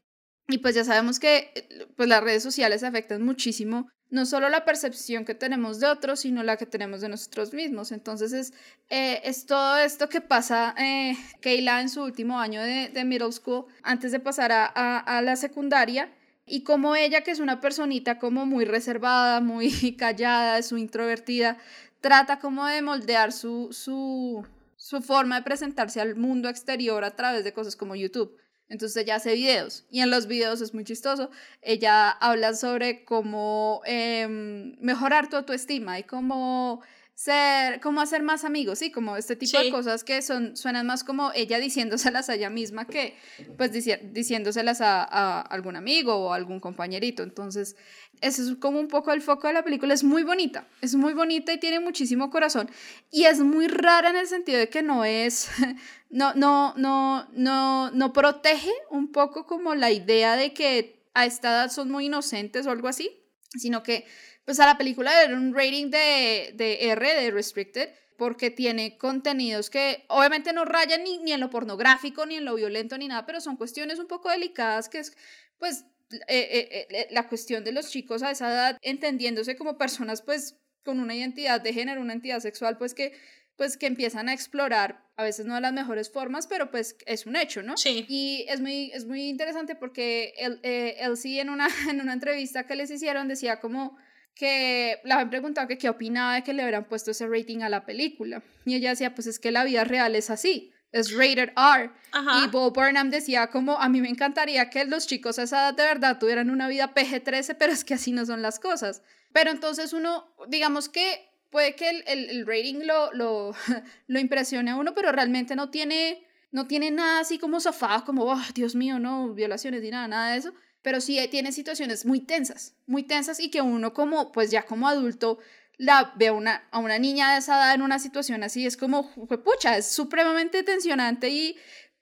Y 0.48 0.58
pues 0.58 0.74
ya 0.74 0.84
sabemos 0.84 1.18
que 1.18 1.52
pues 1.96 2.08
las 2.08 2.22
redes 2.22 2.42
sociales 2.42 2.82
afectan 2.82 3.22
muchísimo 3.22 3.88
no 4.10 4.24
solo 4.24 4.48
la 4.48 4.64
percepción 4.64 5.24
que 5.24 5.34
tenemos 5.34 5.80
de 5.80 5.86
otros, 5.86 6.20
sino 6.20 6.42
la 6.42 6.56
que 6.56 6.66
tenemos 6.66 7.00
de 7.00 7.08
nosotros 7.08 7.52
mismos. 7.52 7.92
Entonces 7.92 8.32
es, 8.32 8.52
eh, 8.88 9.20
es 9.24 9.46
todo 9.46 9.76
esto 9.78 10.08
que 10.08 10.20
pasa 10.20 10.74
eh, 10.78 11.16
Kayla 11.40 11.80
en 11.80 11.88
su 11.88 12.02
último 12.02 12.40
año 12.40 12.62
de, 12.62 12.88
de 12.88 13.04
middle 13.04 13.32
school, 13.32 13.66
antes 13.82 14.12
de 14.12 14.20
pasar 14.20 14.52
a, 14.52 14.66
a, 14.66 15.22
la 15.22 15.36
secundaria, 15.36 16.12
y 16.46 16.62
como 16.62 16.96
ella, 16.96 17.20
que 17.22 17.30
es 17.30 17.40
una 17.40 17.60
personita 17.60 18.18
como 18.18 18.46
muy 18.46 18.64
reservada, 18.64 19.40
muy 19.40 19.96
callada, 19.98 20.58
es 20.58 20.66
su 20.66 20.78
introvertida, 20.78 21.58
trata 22.00 22.38
como 22.38 22.66
de 22.66 22.80
moldear 22.80 23.32
su, 23.32 23.68
su, 23.72 24.46
su 24.76 25.02
forma 25.02 25.36
de 25.36 25.42
presentarse 25.42 26.00
al 26.00 26.16
mundo 26.16 26.48
exterior 26.48 27.04
a 27.04 27.14
través 27.14 27.44
de 27.44 27.52
cosas 27.52 27.76
como 27.76 27.94
YouTube. 27.94 28.34
Entonces 28.68 29.02
ella 29.02 29.16
hace 29.16 29.34
videos 29.34 29.86
y 29.90 30.00
en 30.00 30.10
los 30.10 30.26
videos 30.26 30.60
es 30.60 30.74
muy 30.74 30.84
chistoso. 30.84 31.30
Ella 31.62 32.10
habla 32.10 32.54
sobre 32.54 33.04
cómo 33.04 33.80
em, 33.86 34.76
mejorar 34.80 35.28
tu 35.28 35.36
autoestima 35.36 35.98
y 35.98 36.04
cómo 36.04 36.82
ser, 37.18 37.80
cómo 37.80 38.00
hacer 38.00 38.22
más 38.22 38.44
amigos, 38.44 38.78
sí, 38.78 38.92
como 38.92 39.16
este 39.16 39.34
tipo 39.34 39.58
de 39.58 39.72
cosas 39.72 40.04
que 40.04 40.22
son, 40.22 40.56
suenan 40.56 40.86
más 40.86 41.02
como 41.02 41.32
ella 41.34 41.58
diciéndoselas 41.58 42.28
a 42.28 42.36
ella 42.36 42.48
misma 42.48 42.86
que 42.86 43.16
pues 43.56 43.72
diciéndoselas 43.72 44.80
a, 44.80 45.02
a, 45.02 45.40
algún 45.40 45.74
amigo 45.74 46.14
o 46.14 46.32
algún 46.32 46.60
compañerito. 46.60 47.24
Entonces, 47.24 47.74
ese 48.20 48.42
es 48.42 48.54
como 48.60 48.78
un 48.78 48.86
poco 48.86 49.10
el 49.12 49.20
foco 49.20 49.48
de 49.48 49.54
la 49.54 49.64
película. 49.64 49.94
Es 49.94 50.04
muy 50.04 50.22
bonita, 50.22 50.68
es 50.80 50.94
muy 50.94 51.12
bonita 51.12 51.52
y 51.52 51.58
tiene 51.58 51.80
muchísimo 51.80 52.30
corazón. 52.30 52.70
Y 53.10 53.24
es 53.24 53.40
muy 53.40 53.66
rara 53.66 54.10
en 54.10 54.16
el 54.16 54.28
sentido 54.28 54.60
de 54.60 54.68
que 54.68 54.84
no 54.84 55.04
es, 55.04 55.48
no, 56.10 56.34
no, 56.34 56.74
no, 56.76 57.26
no, 57.32 57.90
no 57.90 58.12
protege 58.12 58.72
un 58.90 59.10
poco 59.10 59.44
como 59.44 59.74
la 59.74 59.90
idea 59.90 60.36
de 60.36 60.54
que 60.54 61.02
a 61.14 61.26
esta 61.26 61.48
edad 61.48 61.72
son 61.72 61.90
muy 61.90 62.06
inocentes 62.06 62.64
o 62.68 62.70
algo 62.70 62.86
así, 62.86 63.10
sino 63.56 63.82
que 63.82 64.06
pues 64.48 64.60
a 64.60 64.64
la 64.64 64.78
película 64.78 65.26
le 65.26 65.34
un 65.34 65.52
rating 65.52 65.90
de, 65.90 66.54
de 66.54 66.88
R, 66.88 67.06
de 67.06 67.30
Restricted, 67.30 67.90
porque 68.16 68.50
tiene 68.50 68.96
contenidos 68.96 69.68
que 69.68 70.06
obviamente 70.08 70.54
no 70.54 70.64
rayan 70.64 71.04
ni, 71.04 71.18
ni 71.18 71.32
en 71.32 71.40
lo 71.40 71.50
pornográfico, 71.50 72.24
ni 72.24 72.36
en 72.36 72.46
lo 72.46 72.54
violento, 72.54 72.96
ni 72.96 73.08
nada, 73.08 73.26
pero 73.26 73.42
son 73.42 73.58
cuestiones 73.58 73.98
un 73.98 74.06
poco 74.06 74.30
delicadas 74.30 74.88
que 74.88 75.00
es, 75.00 75.14
pues, 75.58 75.84
eh, 76.12 76.18
eh, 76.28 76.86
eh, 76.88 77.08
la 77.10 77.28
cuestión 77.28 77.62
de 77.62 77.72
los 77.72 77.90
chicos 77.90 78.22
a 78.22 78.30
esa 78.30 78.50
edad 78.50 78.78
entendiéndose 78.80 79.54
como 79.54 79.76
personas, 79.76 80.22
pues, 80.22 80.56
con 80.82 80.98
una 80.98 81.14
identidad 81.14 81.60
de 81.60 81.74
género, 81.74 82.00
una 82.00 82.14
identidad 82.14 82.40
sexual, 82.40 82.78
pues, 82.78 82.94
que 82.94 83.12
pues 83.56 83.76
que 83.76 83.86
empiezan 83.86 84.28
a 84.28 84.32
explorar, 84.32 85.04
a 85.16 85.24
veces 85.24 85.44
no 85.44 85.56
de 85.56 85.60
las 85.60 85.72
mejores 85.72 86.10
formas, 86.10 86.46
pero 86.46 86.70
pues 86.70 86.96
es 87.06 87.26
un 87.26 87.34
hecho, 87.34 87.60
¿no? 87.60 87.76
Sí. 87.76 88.06
Y 88.08 88.46
es 88.48 88.60
muy, 88.60 88.92
es 88.94 89.04
muy 89.04 89.28
interesante 89.28 89.74
porque 89.74 90.32
él 90.38 91.16
sí 91.16 91.40
en 91.40 91.50
una, 91.50 91.66
en 91.90 92.00
una 92.00 92.12
entrevista 92.12 92.66
que 92.66 92.76
les 92.76 92.88
hicieron 92.90 93.26
decía 93.26 93.58
como 93.58 93.98
que 94.38 95.00
la 95.02 95.16
habían 95.16 95.30
preguntado 95.30 95.66
que 95.66 95.76
qué 95.76 95.88
opinaba 95.88 96.36
de 96.36 96.44
que 96.44 96.52
le 96.52 96.62
hubieran 96.62 96.84
puesto 96.84 97.10
ese 97.10 97.26
rating 97.26 97.62
a 97.62 97.68
la 97.68 97.84
película. 97.84 98.40
Y 98.64 98.76
ella 98.76 98.90
decía, 98.90 99.12
pues 99.12 99.26
es 99.26 99.40
que 99.40 99.50
la 99.50 99.64
vida 99.64 99.82
real 99.82 100.14
es 100.14 100.30
así, 100.30 100.72
es 100.92 101.12
rated 101.12 101.50
R. 101.56 101.90
Y 102.14 102.48
Bo 102.48 102.70
Burnham 102.70 103.10
decía 103.10 103.48
como, 103.48 103.80
a 103.80 103.88
mí 103.88 104.00
me 104.00 104.08
encantaría 104.08 104.70
que 104.70 104.84
los 104.84 105.08
chicos 105.08 105.40
a 105.40 105.42
esa 105.42 105.58
edad 105.58 105.74
de 105.74 105.82
verdad 105.82 106.18
tuvieran 106.20 106.50
una 106.50 106.68
vida 106.68 106.94
PG-13, 106.94 107.56
pero 107.58 107.72
es 107.72 107.84
que 107.84 107.94
así 107.94 108.12
no 108.12 108.24
son 108.26 108.40
las 108.40 108.60
cosas. 108.60 109.02
Pero 109.32 109.50
entonces 109.50 109.92
uno, 109.92 110.32
digamos 110.46 110.88
que 110.88 111.28
puede 111.50 111.74
que 111.74 111.90
el, 111.90 112.04
el, 112.06 112.46
rating 112.46 112.84
lo, 112.84 113.12
lo, 113.14 113.56
lo 114.06 114.20
impresione 114.20 114.70
a 114.70 114.76
uno, 114.76 114.94
pero 114.94 115.10
realmente 115.10 115.56
no 115.56 115.70
tiene, 115.70 116.24
no 116.52 116.68
tiene 116.68 116.92
nada 116.92 117.20
así 117.20 117.40
como 117.40 117.58
zafado, 117.58 118.04
como, 118.04 118.22
oh, 118.22 118.40
Dios 118.54 118.76
mío, 118.76 119.00
no, 119.00 119.34
violaciones 119.34 119.82
ni 119.82 119.90
nada, 119.90 120.06
nada 120.06 120.30
de 120.30 120.38
eso 120.38 120.54
pero 120.88 121.02
sí 121.02 121.20
tiene 121.30 121.52
situaciones 121.52 122.06
muy 122.06 122.20
tensas, 122.20 122.74
muy 122.86 123.02
tensas 123.02 123.40
y 123.40 123.50
que 123.50 123.60
uno 123.60 123.92
como, 123.92 124.32
pues 124.32 124.50
ya 124.50 124.62
como 124.62 124.88
adulto, 124.88 125.38
la 125.76 126.14
ve 126.16 126.30
una, 126.30 126.66
a 126.70 126.78
una 126.78 126.98
niña 126.98 127.32
de 127.32 127.40
esa 127.40 127.58
edad 127.58 127.74
en 127.74 127.82
una 127.82 127.98
situación 127.98 128.42
así, 128.42 128.64
es 128.64 128.78
como, 128.78 129.12
pucha, 129.44 129.76
es 129.76 129.86
supremamente 129.86 130.62
tensionante 130.62 131.28
y, 131.28 131.56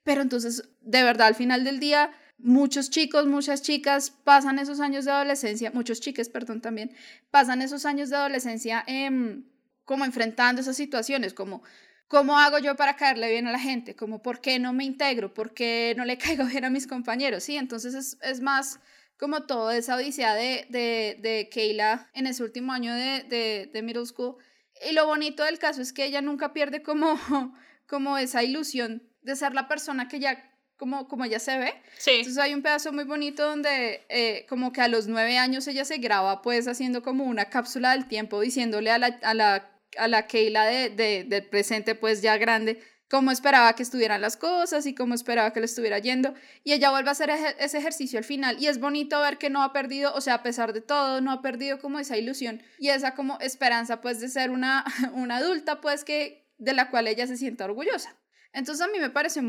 pero 0.04 0.22
entonces, 0.22 0.68
de 0.82 1.02
verdad, 1.02 1.26
al 1.26 1.34
final 1.34 1.64
del 1.64 1.80
día, 1.80 2.12
muchos 2.38 2.88
chicos, 2.88 3.26
muchas 3.26 3.60
chicas 3.60 4.10
pasan 4.10 4.60
esos 4.60 4.78
años 4.78 5.04
de 5.04 5.10
adolescencia, 5.10 5.72
muchos 5.72 6.00
chicas, 6.00 6.28
perdón, 6.28 6.60
también, 6.60 6.94
pasan 7.32 7.62
esos 7.62 7.86
años 7.86 8.08
de 8.10 8.14
adolescencia 8.14 8.84
em, 8.86 9.46
como 9.84 10.04
enfrentando 10.04 10.60
esas 10.60 10.76
situaciones, 10.76 11.34
como 11.34 11.64
¿Cómo 12.08 12.38
hago 12.38 12.58
yo 12.58 12.76
para 12.76 12.96
caerle 12.96 13.30
bien 13.30 13.48
a 13.48 13.52
la 13.52 13.58
gente? 13.58 13.96
Como, 13.96 14.22
¿por 14.22 14.40
qué 14.40 14.58
no 14.58 14.72
me 14.72 14.84
integro? 14.84 15.34
¿Por 15.34 15.54
qué 15.54 15.94
no 15.96 16.04
le 16.04 16.18
caigo 16.18 16.44
bien 16.44 16.64
a 16.64 16.70
mis 16.70 16.86
compañeros? 16.86 17.44
Sí, 17.44 17.56
entonces 17.56 17.94
es, 17.94 18.18
es 18.22 18.40
más 18.40 18.80
como 19.18 19.44
toda 19.44 19.76
esa 19.76 19.96
odisea 19.96 20.34
de, 20.34 20.66
de, 20.68 21.18
de 21.20 21.48
Keila 21.50 22.10
en 22.14 22.26
ese 22.26 22.42
último 22.42 22.72
año 22.72 22.94
de, 22.94 23.24
de, 23.24 23.70
de, 23.72 23.82
middle 23.82 24.06
school. 24.06 24.36
Y 24.88 24.92
lo 24.92 25.06
bonito 25.06 25.42
del 25.42 25.58
caso 25.58 25.80
es 25.80 25.92
que 25.92 26.04
ella 26.04 26.20
nunca 26.20 26.52
pierde 26.52 26.82
como, 26.82 27.18
como 27.88 28.18
esa 28.18 28.44
ilusión 28.44 29.02
de 29.22 29.34
ser 29.34 29.54
la 29.54 29.68
persona 29.68 30.06
que 30.06 30.20
ya 30.20 30.52
como, 30.76 31.08
como 31.08 31.24
ella 31.24 31.38
se 31.38 31.58
ve. 31.58 31.74
Sí. 31.98 32.10
Entonces 32.10 32.38
hay 32.38 32.54
un 32.54 32.62
pedazo 32.62 32.92
muy 32.92 33.04
bonito 33.04 33.46
donde 33.46 34.04
eh, 34.10 34.44
como 34.48 34.72
que 34.72 34.82
a 34.82 34.88
los 34.88 35.08
nueve 35.08 35.38
años 35.38 35.66
ella 35.66 35.86
se 35.86 35.96
graba 35.96 36.42
pues 36.42 36.68
haciendo 36.68 37.02
como 37.02 37.24
una 37.24 37.46
cápsula 37.46 37.92
del 37.92 38.06
tiempo 38.06 38.40
diciéndole 38.40 38.90
a 38.90 38.98
la, 38.98 39.18
a 39.22 39.32
la 39.32 39.75
a 39.98 40.08
la 40.08 40.26
Keila 40.26 40.64
de, 40.64 40.90
de, 40.90 41.24
del 41.24 41.46
presente, 41.46 41.94
pues 41.94 42.22
ya 42.22 42.36
grande, 42.36 42.80
cómo 43.08 43.30
esperaba 43.30 43.74
que 43.74 43.82
estuvieran 43.82 44.20
las 44.20 44.36
cosas 44.36 44.86
y 44.86 44.94
cómo 44.94 45.14
esperaba 45.14 45.52
que 45.52 45.60
le 45.60 45.66
estuviera 45.66 45.98
yendo. 45.98 46.34
Y 46.64 46.72
ella 46.72 46.90
vuelve 46.90 47.08
a 47.08 47.12
hacer 47.12 47.30
ese 47.58 47.78
ejercicio 47.78 48.18
al 48.18 48.24
final. 48.24 48.56
Y 48.60 48.66
es 48.66 48.80
bonito 48.80 49.20
ver 49.20 49.38
que 49.38 49.50
no 49.50 49.62
ha 49.62 49.72
perdido, 49.72 50.14
o 50.14 50.20
sea, 50.20 50.34
a 50.34 50.42
pesar 50.42 50.72
de 50.72 50.80
todo, 50.80 51.20
no 51.20 51.30
ha 51.30 51.42
perdido 51.42 51.78
como 51.78 51.98
esa 51.98 52.16
ilusión 52.16 52.62
y 52.78 52.88
esa 52.88 53.14
como 53.14 53.38
esperanza, 53.40 54.00
pues, 54.00 54.20
de 54.20 54.28
ser 54.28 54.50
una, 54.50 54.84
una 55.14 55.36
adulta, 55.36 55.80
pues, 55.80 56.04
que 56.04 56.46
de 56.58 56.72
la 56.72 56.90
cual 56.90 57.06
ella 57.06 57.26
se 57.26 57.36
sienta 57.36 57.64
orgullosa. 57.64 58.16
Entonces 58.52 58.86
a 58.86 58.90
mí 58.90 58.98
me 58.98 59.10
parece 59.10 59.42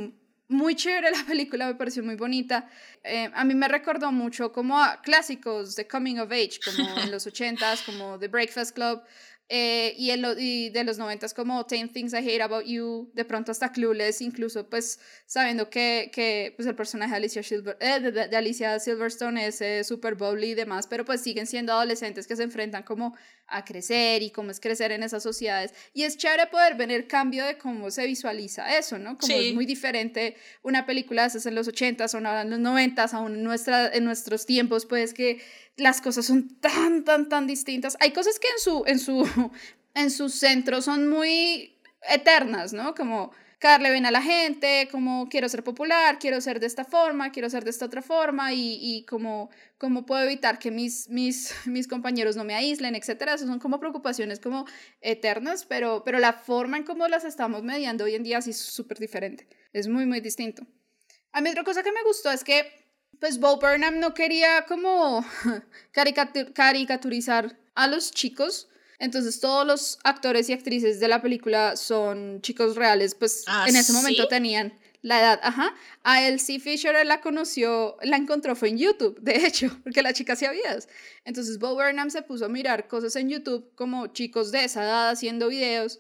muy 0.50 0.76
chévere 0.76 1.12
la 1.12 1.24
película, 1.26 1.68
me 1.68 1.76
pareció 1.76 2.04
muy 2.04 2.16
bonita. 2.16 2.70
Eh, 3.04 3.30
a 3.34 3.44
mí 3.44 3.56
me 3.56 3.68
recordó 3.68 4.12
mucho 4.12 4.52
como 4.52 4.82
a 4.82 5.02
clásicos 5.02 5.76
de 5.76 5.88
Coming 5.88 6.20
of 6.20 6.32
Age, 6.32 6.60
como 6.66 6.98
en 7.00 7.12
los 7.12 7.28
80s, 7.28 7.86
como 7.86 8.20
The 8.20 8.28
Breakfast 8.28 8.76
Club, 8.76 9.02
eh, 9.50 9.94
y, 9.98 10.10
el, 10.10 10.26
y 10.38 10.70
de 10.72 10.84
los 10.84 10.98
noventas 10.98 11.34
como 11.34 11.64
10 11.64 11.94
Things 11.94 12.14
I 12.14 12.18
Hate 12.18 12.42
About 12.42 12.66
You, 12.66 13.10
de 13.14 13.24
pronto 13.24 13.54
hasta 13.54 13.72
Clueless, 13.72 14.22
incluso 14.22 14.70
pues 14.70 15.00
sabiendo 15.26 15.70
que, 15.70 16.12
que 16.14 16.54
pues 16.58 16.68
el 16.68 16.76
personaje 16.76 17.12
de 17.12 17.18
Alicia, 17.18 17.44
Silver, 17.44 17.78
eh, 17.80 18.00
de, 18.00 18.36
Alicia 18.36 18.78
Silverstone 18.80 19.48
es 19.48 19.62
eh, 19.62 19.86
super 19.86 20.16
bubbly 20.16 20.52
y 20.52 20.54
demás, 20.54 20.86
pero 20.88 21.06
pues 21.06 21.22
siguen 21.22 21.48
siendo 21.48 21.72
adolescentes 21.72 22.28
que 22.28 22.36
se 22.36 22.44
enfrentan 22.44 22.84
como 22.84 23.16
a 23.48 23.64
crecer 23.64 24.22
y 24.22 24.32
cómo 24.32 24.52
es 24.52 24.60
crecer 24.60 24.92
en 24.92 25.04
esas 25.04 25.24
sociedades. 25.24 25.74
Y 25.94 26.04
es 26.04 26.18
chévere 26.18 26.48
poder 26.48 26.76
ver 26.76 26.92
el 26.92 27.08
cambio 27.08 27.46
de 27.46 27.58
cómo 27.58 27.90
se 27.90 28.06
visualiza 28.06 28.78
eso, 28.78 29.00
¿no? 29.00 29.18
Como 29.18 29.34
es 29.34 29.54
muy 29.54 29.66
diferente 29.66 30.36
una 30.64 30.86
película 30.86 31.22
de 31.22 31.30
esas 31.30 31.46
en 31.46 31.56
los 31.56 31.70
80s 31.70 32.14
o 32.14 32.18
en 32.18 32.50
los 32.50 32.60
90s, 32.60 33.14
aún 33.14 33.36
en, 33.36 33.44
nuestra, 33.44 33.94
en 33.94 34.04
nuestros 34.04 34.46
tiempos, 34.46 34.86
pues 34.86 35.14
que 35.14 35.40
las 35.78 36.02
cosas 36.02 36.26
son 36.26 36.60
tan, 36.60 37.04
tan, 37.04 37.30
tan 37.30 37.48
distintas. 37.48 37.96
Hay 38.00 38.12
cosas 38.12 38.40
que 38.40 38.48
en 38.48 38.60
su, 38.60 38.84
en 38.86 39.00
su, 39.00 39.52
en 39.94 40.12
su 40.12 40.30
centro 40.30 40.82
son 40.82 41.10
muy 41.10 41.80
eternas, 42.02 42.74
¿no? 42.74 42.94
Como 42.96 43.32
caerle 43.60 43.92
bien 43.92 44.06
a 44.06 44.12
la 44.12 44.22
gente, 44.22 44.88
como 44.92 45.28
quiero 45.30 45.50
ser 45.50 45.64
popular, 45.64 46.20
quiero 46.20 46.40
ser 46.42 46.60
de 46.60 46.68
esta 46.68 46.86
forma, 46.86 47.32
quiero 47.32 47.50
ser 47.50 47.64
de 47.64 47.72
esta 47.72 47.86
otra 47.86 48.04
forma 48.04 48.54
y, 48.54 48.78
y 48.80 49.06
como, 49.06 49.50
como 49.80 50.06
puedo 50.06 50.24
evitar 50.24 50.60
que 50.60 50.70
mis, 50.70 51.10
mis, 51.10 51.54
mis 51.66 51.88
compañeros 51.88 52.36
no 52.36 52.44
me 52.44 52.54
aíslen, 52.56 52.96
etcétera. 52.96 53.34
Esas 53.34 53.48
son 53.48 53.60
como 53.60 53.80
preocupaciones 53.80 54.40
como 54.40 54.66
eternas, 55.02 55.66
pero, 55.66 56.04
pero 56.04 56.20
la 56.20 56.34
forma 56.34 56.78
en 56.78 56.84
cómo 56.84 57.08
las 57.08 57.26
estamos 57.26 57.64
mediando 57.64 58.04
hoy 58.04 58.16
en 58.16 58.24
día 58.24 58.42
sí 58.42 58.52
es 58.52 58.60
súper 58.60 59.00
diferente. 59.00 59.48
Es 59.74 59.88
muy, 59.88 60.06
muy 60.06 60.22
distinto. 60.22 60.66
A 61.32 61.42
mí 61.42 61.50
otra 61.50 61.64
cosa 61.64 61.84
que 61.84 61.92
me 61.92 62.04
gustó 62.04 62.32
es 62.32 62.44
que, 62.44 62.87
pues, 63.20 63.40
Bo 63.40 63.58
Burnham 63.58 64.00
no 64.00 64.14
quería 64.14 64.66
como 64.68 65.26
caricaturizar 66.54 67.58
a 67.76 67.88
los 67.88 68.12
chicos, 68.12 68.70
entonces 69.00 69.40
todos 69.40 69.66
los 69.66 70.00
actores 70.04 70.50
y 70.50 70.54
actrices 70.54 71.00
de 71.00 71.08
la 71.08 71.22
película 71.22 71.76
son 71.76 72.42
chicos 72.42 72.76
reales, 72.76 73.14
pues 73.16 73.44
¿Ah, 73.48 73.66
en 73.68 73.76
ese 73.76 73.94
momento 73.94 74.28
tenían 74.28 74.74
la 75.02 75.20
edad, 75.20 75.40
ajá. 75.44 75.74
A 76.04 76.28
Elsie 76.28 76.60
Fisher 76.60 77.06
la 77.06 77.22
conoció, 77.22 77.98
la 78.02 78.18
encontró 78.18 78.56
fue 78.56 78.70
en 78.70 78.78
YouTube, 78.78 79.18
de 79.22 79.46
hecho, 79.46 79.70
porque 79.84 80.02
la 80.02 80.14
chica 80.14 80.34
hacía 80.34 80.52
videos. 80.52 80.88
Entonces 81.24 81.60
Bo 81.60 81.76
Burnham 81.76 82.10
se 82.10 82.22
puso 82.22 82.46
a 82.46 82.50
mirar 82.50 82.88
cosas 82.88 83.16
en 83.16 83.30
YouTube 83.30 83.72
como 83.76 84.08
chicos 84.08 84.52
de 84.52 84.66
esa 84.66 84.84
edad 84.84 85.10
haciendo 85.10 85.48
videos. 85.48 86.00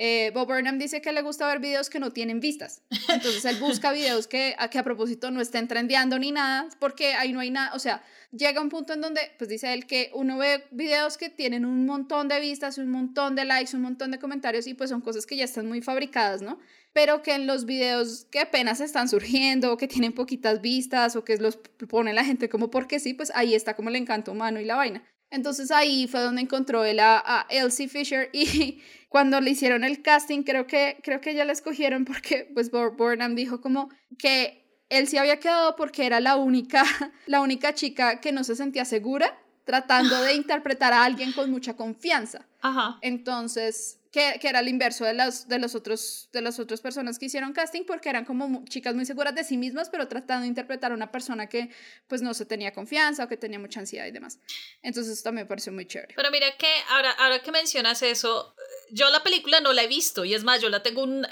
Eh, 0.00 0.30
Bo 0.32 0.46
Burnham 0.46 0.78
dice 0.78 1.02
que 1.02 1.12
le 1.12 1.22
gusta 1.22 1.48
ver 1.48 1.58
videos 1.58 1.90
que 1.90 1.98
no 1.98 2.12
tienen 2.12 2.38
vistas. 2.38 2.82
Entonces 3.08 3.44
él 3.44 3.56
busca 3.56 3.90
videos 3.92 4.28
que 4.28 4.54
a, 4.56 4.70
que 4.70 4.78
a 4.78 4.84
propósito 4.84 5.32
no 5.32 5.40
estén 5.40 5.66
trendeando 5.66 6.20
ni 6.20 6.30
nada, 6.30 6.68
porque 6.78 7.14
ahí 7.14 7.32
no 7.32 7.40
hay 7.40 7.50
nada, 7.50 7.74
o 7.74 7.80
sea, 7.80 8.04
llega 8.30 8.60
un 8.60 8.68
punto 8.68 8.92
en 8.92 9.00
donde, 9.00 9.20
pues 9.38 9.50
dice 9.50 9.72
él 9.72 9.86
que 9.86 10.12
uno 10.14 10.38
ve 10.38 10.64
videos 10.70 11.18
que 11.18 11.30
tienen 11.30 11.64
un 11.64 11.84
montón 11.84 12.28
de 12.28 12.38
vistas, 12.38 12.78
un 12.78 12.90
montón 12.90 13.34
de 13.34 13.44
likes, 13.44 13.74
un 13.74 13.82
montón 13.82 14.12
de 14.12 14.20
comentarios 14.20 14.68
y 14.68 14.74
pues 14.74 14.90
son 14.90 15.00
cosas 15.00 15.26
que 15.26 15.36
ya 15.36 15.44
están 15.44 15.66
muy 15.66 15.82
fabricadas, 15.82 16.42
¿no? 16.42 16.60
Pero 16.92 17.22
que 17.22 17.34
en 17.34 17.48
los 17.48 17.64
videos 17.64 18.26
que 18.30 18.38
apenas 18.38 18.80
están 18.80 19.08
surgiendo, 19.08 19.76
que 19.76 19.88
tienen 19.88 20.12
poquitas 20.12 20.60
vistas, 20.60 21.16
o 21.16 21.24
que 21.24 21.36
los 21.38 21.56
pone 21.88 22.12
la 22.12 22.24
gente 22.24 22.48
como 22.48 22.70
porque 22.70 23.00
sí, 23.00 23.14
pues 23.14 23.32
ahí 23.34 23.54
está 23.54 23.74
como 23.74 23.88
el 23.88 23.96
encanto 23.96 24.30
humano 24.30 24.60
y 24.60 24.64
la 24.64 24.76
vaina. 24.76 25.02
Entonces 25.30 25.70
ahí 25.70 26.06
fue 26.06 26.20
donde 26.20 26.40
encontró 26.40 26.84
él 26.84 27.00
a, 27.00 27.22
a 27.24 27.46
Elsie 27.50 27.88
Fisher 27.88 28.30
y 28.32 28.80
cuando 29.08 29.40
le 29.40 29.50
hicieron 29.50 29.84
el 29.84 30.02
casting, 30.02 30.42
creo 30.42 30.66
que, 30.66 30.98
creo 31.02 31.20
que 31.20 31.34
ya 31.34 31.44
la 31.44 31.52
escogieron 31.52 32.04
porque 32.04 32.50
pues 32.54 32.70
Burnham 32.70 33.34
dijo 33.34 33.60
como 33.60 33.88
que 34.18 34.82
él 34.88 35.06
sí 35.06 35.18
había 35.18 35.38
quedado 35.38 35.76
porque 35.76 36.06
era 36.06 36.20
la 36.20 36.36
única, 36.36 36.82
la 37.26 37.40
única 37.40 37.74
chica 37.74 38.20
que 38.20 38.32
no 38.32 38.44
se 38.44 38.56
sentía 38.56 38.84
segura 38.84 39.38
tratando 39.64 40.22
de 40.22 40.32
interpretar 40.32 40.94
a 40.94 41.04
alguien 41.04 41.32
con 41.32 41.50
mucha 41.50 41.76
confianza. 41.76 42.46
Ajá. 42.62 42.98
Entonces, 43.02 43.97
que, 44.10 44.38
que 44.40 44.48
era 44.48 44.60
el 44.60 44.68
inverso 44.68 45.04
de 45.04 45.14
las, 45.14 45.48
de, 45.48 45.58
los 45.58 45.74
otros, 45.74 46.28
de 46.32 46.40
las 46.40 46.58
otras 46.58 46.80
personas 46.80 47.18
que 47.18 47.26
hicieron 47.26 47.52
casting 47.52 47.84
porque 47.86 48.08
eran 48.08 48.24
como 48.24 48.64
chicas 48.66 48.94
muy 48.94 49.04
seguras 49.06 49.34
de 49.34 49.44
sí 49.44 49.56
mismas, 49.56 49.90
pero 49.90 50.08
tratando 50.08 50.42
de 50.42 50.48
interpretar 50.48 50.92
a 50.92 50.94
una 50.94 51.10
persona 51.10 51.48
que 51.48 51.70
pues 52.06 52.22
no 52.22 52.34
se 52.34 52.46
tenía 52.46 52.72
confianza 52.72 53.24
o 53.24 53.28
que 53.28 53.36
tenía 53.36 53.58
mucha 53.58 53.80
ansiedad 53.80 54.06
y 54.06 54.10
demás. 54.10 54.38
Entonces, 54.82 55.12
eso 55.14 55.22
también 55.24 55.44
me 55.44 55.48
pareció 55.48 55.72
muy 55.72 55.86
chévere. 55.86 56.14
Pero 56.16 56.30
mira 56.30 56.46
que 56.56 56.68
ahora, 56.88 57.10
ahora 57.12 57.40
que 57.42 57.52
mencionas 57.52 58.02
eso, 58.02 58.54
yo 58.90 59.10
la 59.10 59.22
película 59.22 59.60
no 59.60 59.72
la 59.72 59.82
he 59.82 59.88
visto 59.88 60.24
y 60.24 60.34
es 60.34 60.44
más, 60.44 60.60
yo 60.60 60.68
la 60.68 60.82
tengo 60.82 61.04
en, 61.04 61.26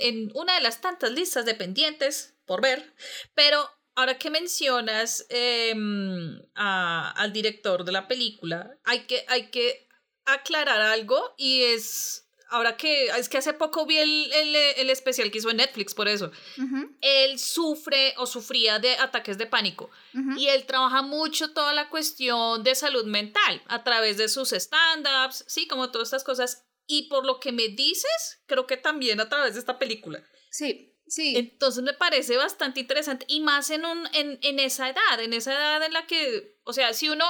en 0.00 0.30
una 0.34 0.54
de 0.54 0.60
las 0.60 0.80
tantas 0.80 1.12
listas 1.12 1.44
de 1.44 1.54
pendientes 1.54 2.34
por 2.46 2.60
ver, 2.62 2.92
pero 3.34 3.68
ahora 3.94 4.16
que 4.18 4.30
mencionas 4.30 5.26
em, 5.28 6.40
a- 6.54 7.10
al 7.16 7.32
director 7.32 7.84
de 7.84 7.92
la 7.92 8.08
película, 8.08 8.76
hay 8.84 9.00
que, 9.00 9.24
hay 9.28 9.50
que 9.50 9.86
aclarar 10.24 10.80
algo 10.80 11.34
y 11.36 11.62
es, 11.62 12.28
ahora 12.48 12.76
que, 12.76 13.06
es 13.06 13.28
que 13.28 13.38
hace 13.38 13.52
poco 13.54 13.86
vi 13.86 13.98
el, 13.98 14.32
el, 14.32 14.54
el 14.54 14.90
especial 14.90 15.30
que 15.30 15.38
hizo 15.38 15.50
en 15.50 15.56
Netflix 15.58 15.94
por 15.94 16.08
eso, 16.08 16.30
él 17.00 17.38
sufre 17.38 18.14
o 18.18 18.26
sufría 18.26 18.78
de 18.78 18.96
ataques 18.96 19.38
de 19.38 19.46
pánico. 19.46 19.90
Y 20.36 20.48
él 20.48 20.64
trabaja 20.66 21.02
mucho 21.02 21.52
toda 21.52 21.72
la 21.72 21.88
cuestión 21.88 22.62
de 22.62 22.74
salud 22.74 23.06
mental 23.06 23.62
a 23.66 23.82
través 23.84 24.16
de 24.16 24.28
sus 24.28 24.52
stand-ups, 24.52 25.44
sí, 25.48 25.66
como 25.66 25.90
todas 25.90 26.08
estas 26.08 26.24
cosas. 26.24 26.64
Y 26.86 27.08
por 27.08 27.24
lo 27.24 27.40
que 27.40 27.52
me 27.52 27.68
dices, 27.68 28.42
creo 28.46 28.66
que 28.66 28.76
también 28.76 29.20
a 29.20 29.28
través 29.28 29.54
de 29.54 29.60
esta 29.60 29.78
película. 29.78 30.22
Sí, 30.50 30.94
sí. 31.06 31.36
Entonces 31.36 31.82
me 31.82 31.94
parece 31.94 32.36
bastante 32.36 32.80
interesante 32.80 33.24
y 33.28 33.40
más 33.40 33.70
en, 33.70 33.86
un, 33.86 34.08
en, 34.12 34.38
en 34.42 34.58
esa 34.58 34.90
edad, 34.90 35.20
en 35.20 35.32
esa 35.32 35.52
edad 35.52 35.82
en 35.84 35.92
la 35.92 36.06
que, 36.06 36.58
o 36.64 36.72
sea, 36.72 36.92
si 36.92 37.08
uno 37.08 37.24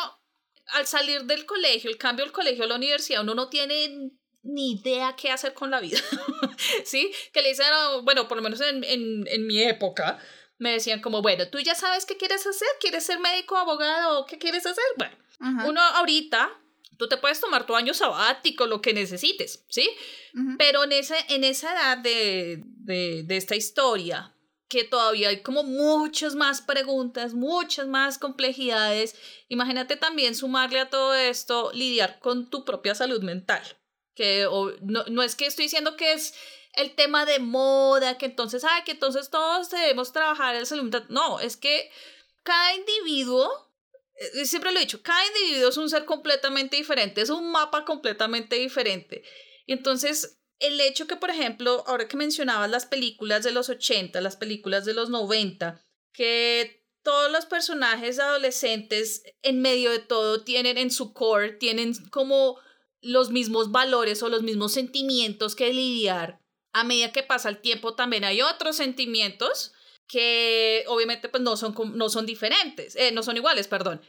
al 0.73 0.87
salir 0.87 1.25
del 1.25 1.47
colegio, 1.47 1.91
el 1.91 1.99
cambio 1.99 2.25
del 2.25 2.33
colegio 2.33 2.65
a 2.65 2.67
la 2.67 2.77
universidad, 2.77 3.23
uno 3.23 3.35
no 3.35 3.49
tiene 3.49 4.11
ni 4.43 4.73
idea 4.73 5.15
qué 5.17 5.31
hacer 5.31 5.55
con 5.55 5.71
la 5.71 5.81
vida, 5.81 6.01
¿sí? 6.85 7.13
Que 7.33 7.43
le 7.43 7.51
dicen, 7.51 7.67
oh, 7.73 8.03
bueno, 8.03 8.27
por 8.29 8.37
lo 8.37 8.43
menos 8.43 8.61
en, 8.61 8.83
en, 8.85 9.27
en 9.29 9.47
mi 9.47 9.63
época, 9.63 10.19
me 10.59 10.73
decían 10.73 11.01
como, 11.01 11.23
bueno, 11.23 11.49
tú 11.49 11.59
ya 11.59 11.75
sabes 11.75 12.07
qué 12.07 12.17
quieres 12.17 12.47
hacer, 12.47 12.69
quieres 12.81 13.05
ser 13.05 13.19
médico, 13.19 13.57
abogado, 13.57 14.27
¿qué 14.27 14.39
quieres 14.39 14.67
hacer? 14.67 14.85
Bueno, 14.97 15.17
Ajá, 15.41 15.69
uno 15.69 15.81
ahorita, 15.81 16.51
tú 16.99 17.09
te 17.09 17.17
puedes 17.17 17.41
tomar 17.41 17.67
tu 17.67 17.75
año 17.75 17.95
sabático, 17.95 18.67
lo 18.67 18.81
que 18.81 18.93
necesites, 18.95 19.65
¿sí? 19.69 19.91
Pero 20.59 20.85
en, 20.85 20.93
ese, 20.93 21.17
en 21.29 21.45
esa 21.45 21.73
edad 21.73 21.99
de, 21.99 22.63
de, 22.65 23.23
de 23.25 23.37
esta 23.37 23.57
historia, 23.57 24.35
que 24.73 24.85
todavía 24.85 25.29
hay 25.29 25.43
como 25.43 25.65
muchas 25.65 26.35
más 26.35 26.63
preguntas, 26.63 27.35
muchas 27.35 27.89
más 27.89 28.17
complejidades, 28.17 29.15
imagínate 29.49 29.97
también 29.97 30.35
sumarle 30.35 30.81
a 30.81 30.89
todo 30.89 31.13
esto, 31.13 31.71
lidiar 31.75 32.19
con 32.21 32.49
tu 32.49 32.65
propia 32.65 32.95
salud 32.95 33.23
mental. 33.23 33.61
Que 34.15 34.47
o- 34.47 34.73
no, 34.81 35.05
no 35.11 35.23
es 35.23 35.37
que 35.37 35.45
estoy 35.45 35.67
diciendo 35.67 35.95
que 35.99 36.15
es 36.15 36.33
el 36.73 36.95
tema 36.95 37.27
de 37.27 37.39
moda, 37.39 38.17
que 38.17 38.25
entonces, 38.25 38.65
ay, 38.65 38.83
que 38.87 38.93
entonces 38.93 39.29
todos 39.29 39.69
debemos 39.69 40.11
trabajar 40.15 40.55
en 40.57 40.65
salud 40.65 40.85
mental. 40.85 41.05
No, 41.11 41.39
es 41.39 41.59
que 41.59 41.91
cada 42.43 42.75
individuo 42.75 43.51
eh, 44.15 44.47
siempre 44.47 44.73
lo 44.73 44.79
he 44.79 44.83
dicho, 44.87 45.03
cada 45.03 45.23
individuo 45.27 45.69
es 45.69 45.77
un 45.77 45.91
ser 45.91 46.07
completamente 46.07 46.77
diferente, 46.79 47.21
es 47.21 47.29
un 47.29 47.53
mapa 47.53 47.85
completamente 47.85 48.57
diferente. 48.57 49.23
Y 49.67 49.75
entonces, 49.75 50.42
el 50.63 50.81
hecho 50.81 51.07
que, 51.07 51.17
por 51.17 51.31
ejemplo, 51.31 51.85
ahora 51.87 52.09
que 52.09 52.17
mencionabas 52.17 52.71
las 52.71 52.87
películas 52.87 53.45
de 53.45 53.53
los 53.53 53.69
80, 53.69 54.21
las 54.21 54.37
películas 54.37 54.85
de 54.85 54.95
los 54.95 55.11
90, 55.11 55.85
que 56.13 56.87
todos 57.03 57.31
los 57.31 57.47
personajes 57.47 58.19
adolescentes, 58.19 59.25
en 59.43 59.61
medio 59.61 59.91
de 59.91 59.99
todo, 59.99 60.43
tienen 60.43 60.79
en 60.79 60.91
su 60.91 61.13
core, 61.13 61.53
tienen 61.53 61.95
como 62.11 62.59
los 63.01 63.31
mismos 63.31 63.73
valores 63.73 64.23
o 64.23 64.29
los 64.29 64.43
mismos 64.43 64.73
sentimientos 64.73 65.57
que 65.57 65.73
lidiar. 65.73 66.41
A 66.73 66.85
medida 66.85 67.13
que 67.13 67.23
pasa 67.23 67.49
el 67.49 67.61
tiempo, 67.61 67.95
también 67.95 68.25
hay 68.25 68.41
otros 68.41 68.77
sentimientos 68.77 69.73
que 70.07 70.85
obviamente 70.89 71.29
pues 71.29 71.43
no 71.43 71.57
son, 71.57 71.75
no 71.95 72.09
son 72.09 72.27
diferentes, 72.27 72.97
eh, 72.97 73.13
no 73.13 73.23
son 73.23 73.37
iguales, 73.37 73.67
perdón. 73.67 74.01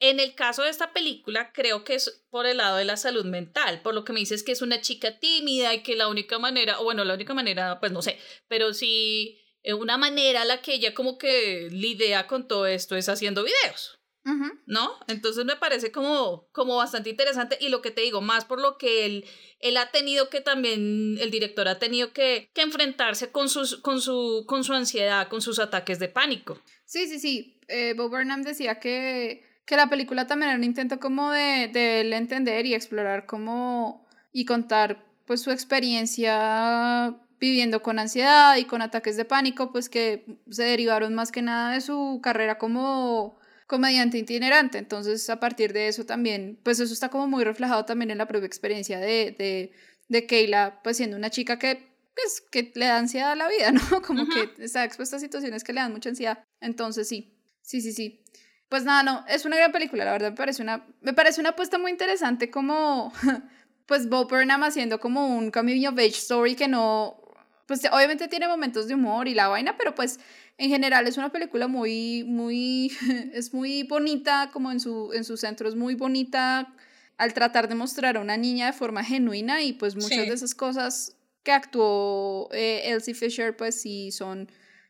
En 0.00 0.20
el 0.20 0.34
caso 0.34 0.62
de 0.62 0.70
esta 0.70 0.92
película, 0.92 1.52
creo 1.52 1.84
que 1.84 1.94
es 1.94 2.24
por 2.30 2.46
el 2.46 2.58
lado 2.58 2.76
de 2.76 2.84
la 2.84 2.96
salud 2.96 3.24
mental, 3.24 3.82
por 3.82 3.94
lo 3.94 4.04
que 4.04 4.12
me 4.12 4.20
dices 4.20 4.42
que 4.42 4.52
es 4.52 4.62
una 4.62 4.80
chica 4.80 5.18
tímida 5.18 5.74
y 5.74 5.82
que 5.82 5.96
la 5.96 6.08
única 6.08 6.38
manera, 6.38 6.80
o 6.80 6.84
bueno, 6.84 7.04
la 7.04 7.14
única 7.14 7.34
manera, 7.34 7.80
pues 7.80 7.90
no 7.90 8.02
sé, 8.02 8.18
pero 8.46 8.74
sí, 8.74 9.40
eh, 9.62 9.74
una 9.74 9.96
manera 9.96 10.42
a 10.42 10.44
la 10.44 10.62
que 10.62 10.74
ella 10.74 10.94
como 10.94 11.18
que 11.18 11.68
lidia 11.70 12.26
con 12.26 12.46
todo 12.46 12.66
esto 12.66 12.96
es 12.96 13.08
haciendo 13.08 13.42
videos. 13.42 13.98
Ujú. 14.24 14.58
¿no? 14.66 14.98
Entonces 15.06 15.44
me 15.46 15.56
parece 15.56 15.90
como, 15.90 16.48
como 16.52 16.76
bastante 16.76 17.08
interesante 17.08 17.56
y 17.60 17.70
lo 17.70 17.80
que 17.80 17.90
te 17.90 18.02
digo, 18.02 18.20
más 18.20 18.44
por 18.44 18.60
lo 18.60 18.76
que 18.76 19.06
él, 19.06 19.24
él 19.60 19.76
ha 19.78 19.90
tenido 19.90 20.28
que 20.28 20.42
también, 20.42 21.16
el 21.18 21.30
director 21.30 21.66
ha 21.66 21.78
tenido 21.78 22.12
que, 22.12 22.50
que 22.52 22.60
enfrentarse 22.60 23.30
con, 23.30 23.48
sus, 23.48 23.76
con, 23.78 24.02
su, 24.02 24.44
con 24.46 24.64
su 24.64 24.74
ansiedad, 24.74 25.28
con 25.28 25.40
sus 25.40 25.58
ataques 25.58 25.98
de 25.98 26.08
pánico. 26.08 26.60
Sí, 26.84 27.06
sí, 27.08 27.18
sí. 27.18 27.58
Eh, 27.68 27.94
Bo 27.96 28.10
Burnham 28.10 28.42
decía 28.42 28.78
que, 28.80 29.47
que 29.68 29.76
la 29.76 29.90
película 29.90 30.26
también 30.26 30.48
era 30.48 30.56
un 30.58 30.64
intento 30.64 30.98
como 30.98 31.30
de, 31.30 31.68
de 31.70 32.00
él 32.00 32.14
entender 32.14 32.64
y 32.64 32.72
explorar 32.72 33.26
cómo 33.26 34.08
y 34.32 34.46
contar 34.46 35.04
pues 35.26 35.42
su 35.42 35.50
experiencia 35.50 37.14
viviendo 37.38 37.82
con 37.82 37.98
ansiedad 37.98 38.56
y 38.56 38.64
con 38.64 38.80
ataques 38.80 39.18
de 39.18 39.26
pánico, 39.26 39.70
pues 39.70 39.90
que 39.90 40.24
se 40.50 40.62
derivaron 40.62 41.14
más 41.14 41.30
que 41.30 41.42
nada 41.42 41.74
de 41.74 41.82
su 41.82 42.18
carrera 42.22 42.56
como 42.56 43.38
comediante 43.66 44.16
itinerante. 44.16 44.78
Entonces, 44.78 45.28
a 45.28 45.38
partir 45.38 45.74
de 45.74 45.88
eso 45.88 46.06
también, 46.06 46.58
pues 46.62 46.80
eso 46.80 46.94
está 46.94 47.10
como 47.10 47.26
muy 47.26 47.44
reflejado 47.44 47.84
también 47.84 48.10
en 48.10 48.16
la 48.16 48.26
propia 48.26 48.46
experiencia 48.46 48.98
de, 48.98 49.36
de, 49.38 49.72
de 50.08 50.26
Keila, 50.26 50.80
pues 50.82 50.96
siendo 50.96 51.18
una 51.18 51.28
chica 51.28 51.58
que 51.58 51.86
pues 52.14 52.40
que 52.50 52.72
le 52.74 52.86
da 52.86 52.96
ansiedad 52.96 53.32
a 53.32 53.36
la 53.36 53.48
vida, 53.48 53.70
¿no? 53.70 53.80
Como 54.06 54.22
Ujú. 54.22 54.32
que 54.32 54.64
está 54.64 54.82
expuesta 54.84 55.16
a 55.16 55.20
situaciones 55.20 55.62
que 55.62 55.74
le 55.74 55.82
dan 55.82 55.92
mucha 55.92 56.08
ansiedad. 56.08 56.42
Entonces 56.62 57.06
sí, 57.06 57.34
sí, 57.60 57.82
sí, 57.82 57.92
sí. 57.92 58.24
Pues 58.68 58.84
nada, 58.84 59.02
no, 59.02 59.24
es 59.28 59.44
una 59.44 59.56
gran 59.56 59.72
película, 59.72 60.04
la 60.04 60.12
verdad 60.12 60.30
me 60.30 60.36
parece 60.36 60.62
una, 60.62 60.84
me 61.00 61.14
parece 61.14 61.40
una 61.40 61.50
apuesta 61.50 61.78
muy 61.78 61.90
interesante 61.90 62.50
como, 62.50 63.12
pues 63.86 64.08
Bo 64.08 64.26
Burnham 64.26 64.62
haciendo 64.64 65.00
como 65.00 65.26
un 65.36 65.50
coming 65.50 65.86
of 65.86 65.94
age 65.98 66.08
story 66.08 66.54
que 66.54 66.68
no, 66.68 67.20
pues 67.66 67.80
obviamente 67.90 68.28
tiene 68.28 68.46
momentos 68.46 68.86
de 68.88 68.94
humor 68.94 69.26
y 69.26 69.34
la 69.34 69.48
vaina, 69.48 69.76
pero 69.78 69.94
pues 69.94 70.20
en 70.58 70.68
general 70.68 71.06
es 71.06 71.16
una 71.16 71.30
película 71.32 71.66
muy, 71.68 72.24
muy, 72.24 72.92
es 73.32 73.54
muy 73.54 73.84
bonita, 73.84 74.50
como 74.52 74.70
en 74.70 74.80
su, 74.80 75.12
en 75.14 75.24
su 75.24 75.36
centro 75.38 75.68
es 75.68 75.74
muy 75.74 75.94
bonita 75.94 76.74
al 77.16 77.32
tratar 77.34 77.68
de 77.68 77.74
mostrar 77.74 78.16
a 78.16 78.20
una 78.20 78.36
niña 78.36 78.66
de 78.66 78.72
forma 78.74 79.02
genuina 79.02 79.62
y 79.62 79.72
pues 79.72 79.94
muchas 79.96 80.10
Sí. 80.24 80.28
de 80.28 80.34
esas 80.34 80.54
cosas 80.54 81.16
que 81.42 81.52
actuó 81.52 82.48
eh, 82.52 82.82
Elsie 82.84 83.14
Fisher, 83.14 83.56
pues 83.56 83.80
sí 83.80 84.12
son, 84.12 84.48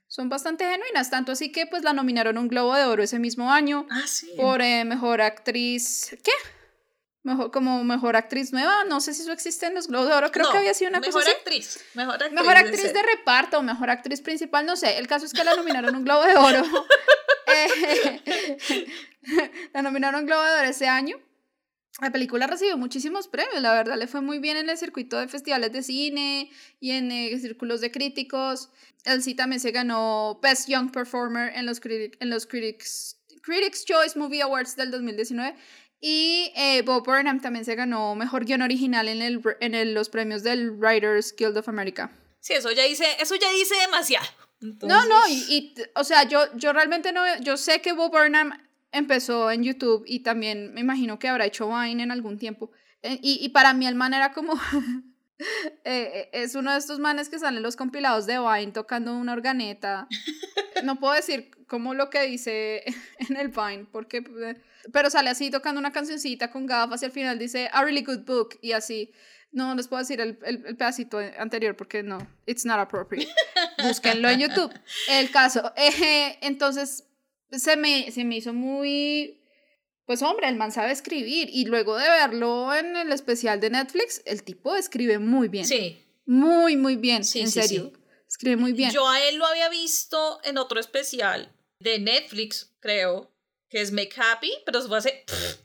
son 0.08 0.28
bastante 0.28 0.64
genuinas, 0.64 1.10
tanto 1.10 1.32
así 1.32 1.52
que 1.52 1.66
pues 1.66 1.84
la 1.84 1.92
nominaron 1.92 2.36
un 2.38 2.48
Globo 2.48 2.74
de 2.74 2.84
Oro 2.84 3.02
ese 3.02 3.18
mismo 3.18 3.52
año 3.52 3.86
Ah, 3.90 4.06
sí. 4.06 4.32
por 4.36 4.60
eh, 4.62 4.84
mejor 4.84 5.20
actriz, 5.20 6.16
¿qué? 6.24 6.32
Mejor, 7.24 7.50
como 7.50 7.84
mejor 7.84 8.16
actriz 8.16 8.52
nueva, 8.52 8.84
no 8.84 9.00
sé 9.00 9.12
si 9.12 9.20
eso 9.22 9.32
existe 9.32 9.66
en 9.66 9.74
los 9.74 9.88
Globos 9.88 10.08
de 10.08 10.14
Oro, 10.14 10.30
creo 10.32 10.46
No, 10.46 10.52
que 10.52 10.58
había 10.58 10.72
sido 10.72 10.88
una 10.90 11.00
mejor 11.00 11.14
cosa 11.14 11.28
así. 11.28 11.36
actriz. 11.36 11.84
Mejor 11.94 12.14
actriz. 12.14 12.32
Mejor 12.32 12.56
actriz 12.56 12.84
ese. 12.84 12.92
de 12.94 13.02
reparto, 13.02 13.62
mejor 13.62 13.90
actriz 13.90 14.20
principal, 14.22 14.64
no 14.64 14.76
sé. 14.76 14.96
El 14.98 15.06
caso 15.08 15.26
es 15.26 15.32
que 15.34 15.44
la 15.44 15.54
nominaron 15.54 15.94
un 15.94 16.04
Globo 16.04 16.24
de 16.24 16.36
Oro. 16.36 16.62
Eh, 17.50 18.86
la 19.72 19.82
nominaron 19.82 20.20
un 20.20 20.26
Globo 20.26 20.42
de 20.42 20.52
Oro 20.52 20.68
ese 20.68 20.86
año. 20.88 21.16
La 22.00 22.12
película 22.12 22.46
recibió 22.46 22.76
muchísimos 22.76 23.26
premios, 23.26 23.60
la 23.60 23.72
verdad, 23.72 23.96
le 23.98 24.06
fue 24.06 24.20
muy 24.20 24.38
bien 24.38 24.56
en 24.56 24.70
el 24.70 24.78
circuito 24.78 25.18
de 25.18 25.26
festivales 25.26 25.72
de 25.72 25.82
cine 25.82 26.48
y 26.78 26.92
en 26.92 27.10
eh, 27.10 27.36
círculos 27.40 27.80
de 27.80 27.90
críticos. 27.90 28.70
Él 29.04 29.20
sí 29.22 29.34
también 29.34 29.58
se 29.58 29.72
ganó 29.72 30.38
Best 30.40 30.68
Young 30.68 30.92
Performer 30.92 31.52
en 31.56 31.66
los, 31.66 31.82
criti- 31.82 32.16
en 32.20 32.30
los 32.30 32.46
Critics, 32.46 33.16
Critics 33.42 33.84
Choice 33.84 34.16
Movie 34.18 34.42
Awards 34.42 34.76
del 34.76 34.90
2019. 34.92 35.56
Y 36.00 36.52
eh, 36.54 36.82
Bob 36.82 37.04
Burnham 37.04 37.40
también 37.40 37.64
se 37.64 37.74
ganó 37.74 38.14
Mejor 38.14 38.44
Guión 38.44 38.62
Original 38.62 39.08
en, 39.08 39.20
el, 39.20 39.42
en 39.58 39.74
el- 39.74 39.92
los 39.94 40.08
premios 40.08 40.44
del 40.44 40.70
Writers 40.70 41.34
Guild 41.36 41.56
of 41.56 41.68
America. 41.68 42.12
Sí, 42.38 42.52
eso 42.52 42.70
ya 42.70 42.84
dice, 42.84 43.04
eso 43.20 43.34
ya 43.34 43.50
dice 43.50 43.74
demasiado. 43.74 44.26
No, 44.60 45.04
no, 45.06 45.28
y, 45.28 45.32
Entonces- 45.32 45.48
y, 45.50 45.74
o 45.96 46.04
sea, 46.04 46.22
yo, 46.22 46.44
yo 46.56 46.72
realmente 46.72 47.10
no, 47.12 47.22
yo 47.40 47.56
sé 47.56 47.80
que 47.80 47.92
Bob 47.92 48.12
Burnham 48.12 48.52
empezó 48.92 49.50
en 49.50 49.62
YouTube 49.64 50.04
y 50.06 50.20
también 50.20 50.72
me 50.74 50.80
imagino 50.80 51.18
que 51.18 51.28
habrá 51.28 51.46
hecho 51.46 51.68
Vine 51.68 52.02
en 52.02 52.10
algún 52.10 52.38
tiempo. 52.38 52.70
Eh, 53.02 53.18
y, 53.22 53.38
y 53.44 53.50
para 53.50 53.74
mí 53.74 53.86
el 53.86 53.94
man 53.94 54.14
era 54.14 54.32
como, 54.32 54.54
eh, 55.38 55.78
eh, 55.84 56.30
es 56.32 56.54
uno 56.54 56.72
de 56.72 56.78
estos 56.78 56.98
manes 56.98 57.28
que 57.28 57.38
salen 57.38 57.62
los 57.62 57.76
compilados 57.76 58.26
de 58.26 58.38
Vine 58.38 58.72
tocando 58.72 59.16
una 59.16 59.32
organeta. 59.32 60.06
No 60.84 61.00
puedo 61.00 61.12
decir 61.14 61.50
como 61.66 61.92
lo 61.92 62.08
que 62.08 62.22
dice 62.22 62.84
en 63.28 63.36
el 63.36 63.48
Vine, 63.48 63.88
porque, 63.90 64.22
pero 64.92 65.10
sale 65.10 65.28
así 65.28 65.50
tocando 65.50 65.80
una 65.80 65.90
cancioncita 65.90 66.52
con 66.52 66.66
gafas 66.66 67.02
y 67.02 67.06
al 67.06 67.10
final 67.10 67.36
dice, 67.36 67.68
a 67.72 67.82
really 67.82 68.04
good 68.04 68.20
book 68.20 68.56
y 68.62 68.70
así. 68.70 69.12
No 69.50 69.74
les 69.74 69.88
puedo 69.88 70.00
decir 70.00 70.20
el, 70.20 70.38
el, 70.44 70.64
el 70.66 70.76
pedacito 70.76 71.18
anterior 71.36 71.74
porque 71.74 72.04
no, 72.04 72.18
it's 72.46 72.64
not 72.64 72.78
appropriate. 72.78 73.28
Búsquenlo 73.82 74.28
en 74.28 74.38
YouTube. 74.38 74.72
El 75.08 75.32
caso. 75.32 75.72
eh, 75.74 76.38
entonces, 76.42 77.07
se 77.52 77.76
me, 77.76 78.10
se 78.10 78.24
me 78.24 78.36
hizo 78.36 78.52
muy. 78.52 79.40
Pues 80.06 80.22
hombre, 80.22 80.48
el 80.48 80.56
man 80.56 80.72
sabe 80.72 80.92
escribir. 80.92 81.48
Y 81.52 81.66
luego 81.66 81.96
de 81.96 82.08
verlo 82.08 82.74
en 82.74 82.96
el 82.96 83.12
especial 83.12 83.60
de 83.60 83.70
Netflix, 83.70 84.22
el 84.24 84.42
tipo 84.42 84.74
escribe 84.74 85.18
muy 85.18 85.48
bien. 85.48 85.66
Sí. 85.66 86.02
Muy, 86.24 86.76
muy 86.76 86.96
bien. 86.96 87.24
Sí, 87.24 87.40
en 87.40 87.50
sí, 87.50 87.60
serio. 87.60 87.92
sí. 87.94 88.02
Escribe 88.28 88.56
muy 88.56 88.72
bien. 88.72 88.90
Yo 88.90 89.08
a 89.08 89.20
él 89.28 89.36
lo 89.36 89.46
había 89.46 89.68
visto 89.68 90.40
en 90.44 90.58
otro 90.58 90.78
especial 90.80 91.54
de 91.80 91.98
Netflix, 91.98 92.74
creo, 92.80 93.32
que 93.70 93.80
es 93.80 93.92
Make 93.92 94.14
Happy, 94.20 94.52
pero 94.66 94.78
eso 94.78 94.88
fue 94.88 94.98
hace 94.98 95.24
pff, 95.26 95.60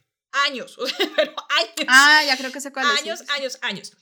años, 0.48 0.78
pero 1.16 1.34
años. 1.50 1.88
ah, 1.88 2.24
ya 2.26 2.38
creo 2.38 2.52
que 2.52 2.62
sé 2.62 2.72
cuál 2.72 2.86
años, 2.86 3.24
años, 3.30 3.58
años. 3.62 3.94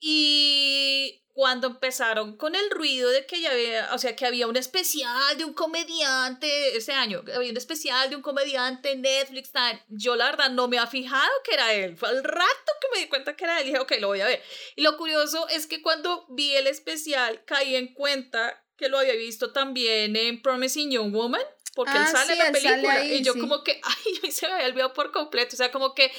Y 0.00 1.22
cuando 1.32 1.66
empezaron 1.66 2.36
con 2.38 2.54
el 2.54 2.70
ruido 2.70 3.10
de 3.10 3.26
que 3.26 3.40
ya 3.40 3.50
había, 3.50 3.90
o 3.92 3.98
sea, 3.98 4.16
que 4.16 4.24
había 4.24 4.46
un 4.46 4.56
especial 4.56 5.36
de 5.36 5.44
un 5.44 5.52
comediante 5.52 6.76
ese 6.76 6.92
año, 6.92 7.22
había 7.34 7.50
un 7.50 7.56
especial 7.56 8.08
de 8.08 8.16
un 8.16 8.22
comediante 8.22 8.92
en 8.92 9.02
Netflix, 9.02 9.52
tal, 9.52 9.82
yo 9.88 10.16
la 10.16 10.26
verdad 10.30 10.50
no 10.50 10.66
me 10.66 10.78
había 10.78 10.88
fijado 10.90 11.30
que 11.44 11.54
era 11.54 11.74
él. 11.74 11.96
Fue 11.96 12.08
al 12.08 12.24
rato 12.24 12.72
que 12.80 12.88
me 12.94 13.00
di 13.04 13.08
cuenta 13.08 13.36
que 13.36 13.44
era 13.44 13.58
él 13.60 13.64
y 13.66 13.70
dije, 13.70 13.80
ok, 13.80 13.92
lo 14.00 14.08
voy 14.08 14.20
a 14.22 14.26
ver. 14.26 14.42
Y 14.76 14.82
lo 14.82 14.96
curioso 14.96 15.46
es 15.48 15.66
que 15.66 15.82
cuando 15.82 16.24
vi 16.30 16.54
el 16.56 16.66
especial 16.68 17.44
caí 17.44 17.76
en 17.76 17.92
cuenta 17.92 18.62
que 18.78 18.88
lo 18.88 18.98
había 18.98 19.14
visto 19.14 19.52
también 19.52 20.16
en 20.16 20.40
Promising 20.42 20.90
Young 20.90 21.12
Woman. 21.12 21.42
Porque 21.74 21.92
él 21.92 21.98
Ah, 22.06 22.10
sale 22.10 22.26
sí, 22.26 22.32
en 22.32 22.38
la 22.38 22.46
él 22.46 22.52
película. 22.54 22.92
ahí, 22.94 23.12
y 23.16 23.22
yo 23.22 23.34
sí. 23.34 23.40
como 23.40 23.62
que, 23.62 23.78
ay, 24.24 24.30
se 24.32 24.46
me 24.46 24.54
había 24.54 24.66
olvidado 24.68 24.94
por 24.94 25.12
completo. 25.12 25.54
O 25.54 25.56
sea, 25.58 25.70
como 25.70 25.94
que 25.94 26.10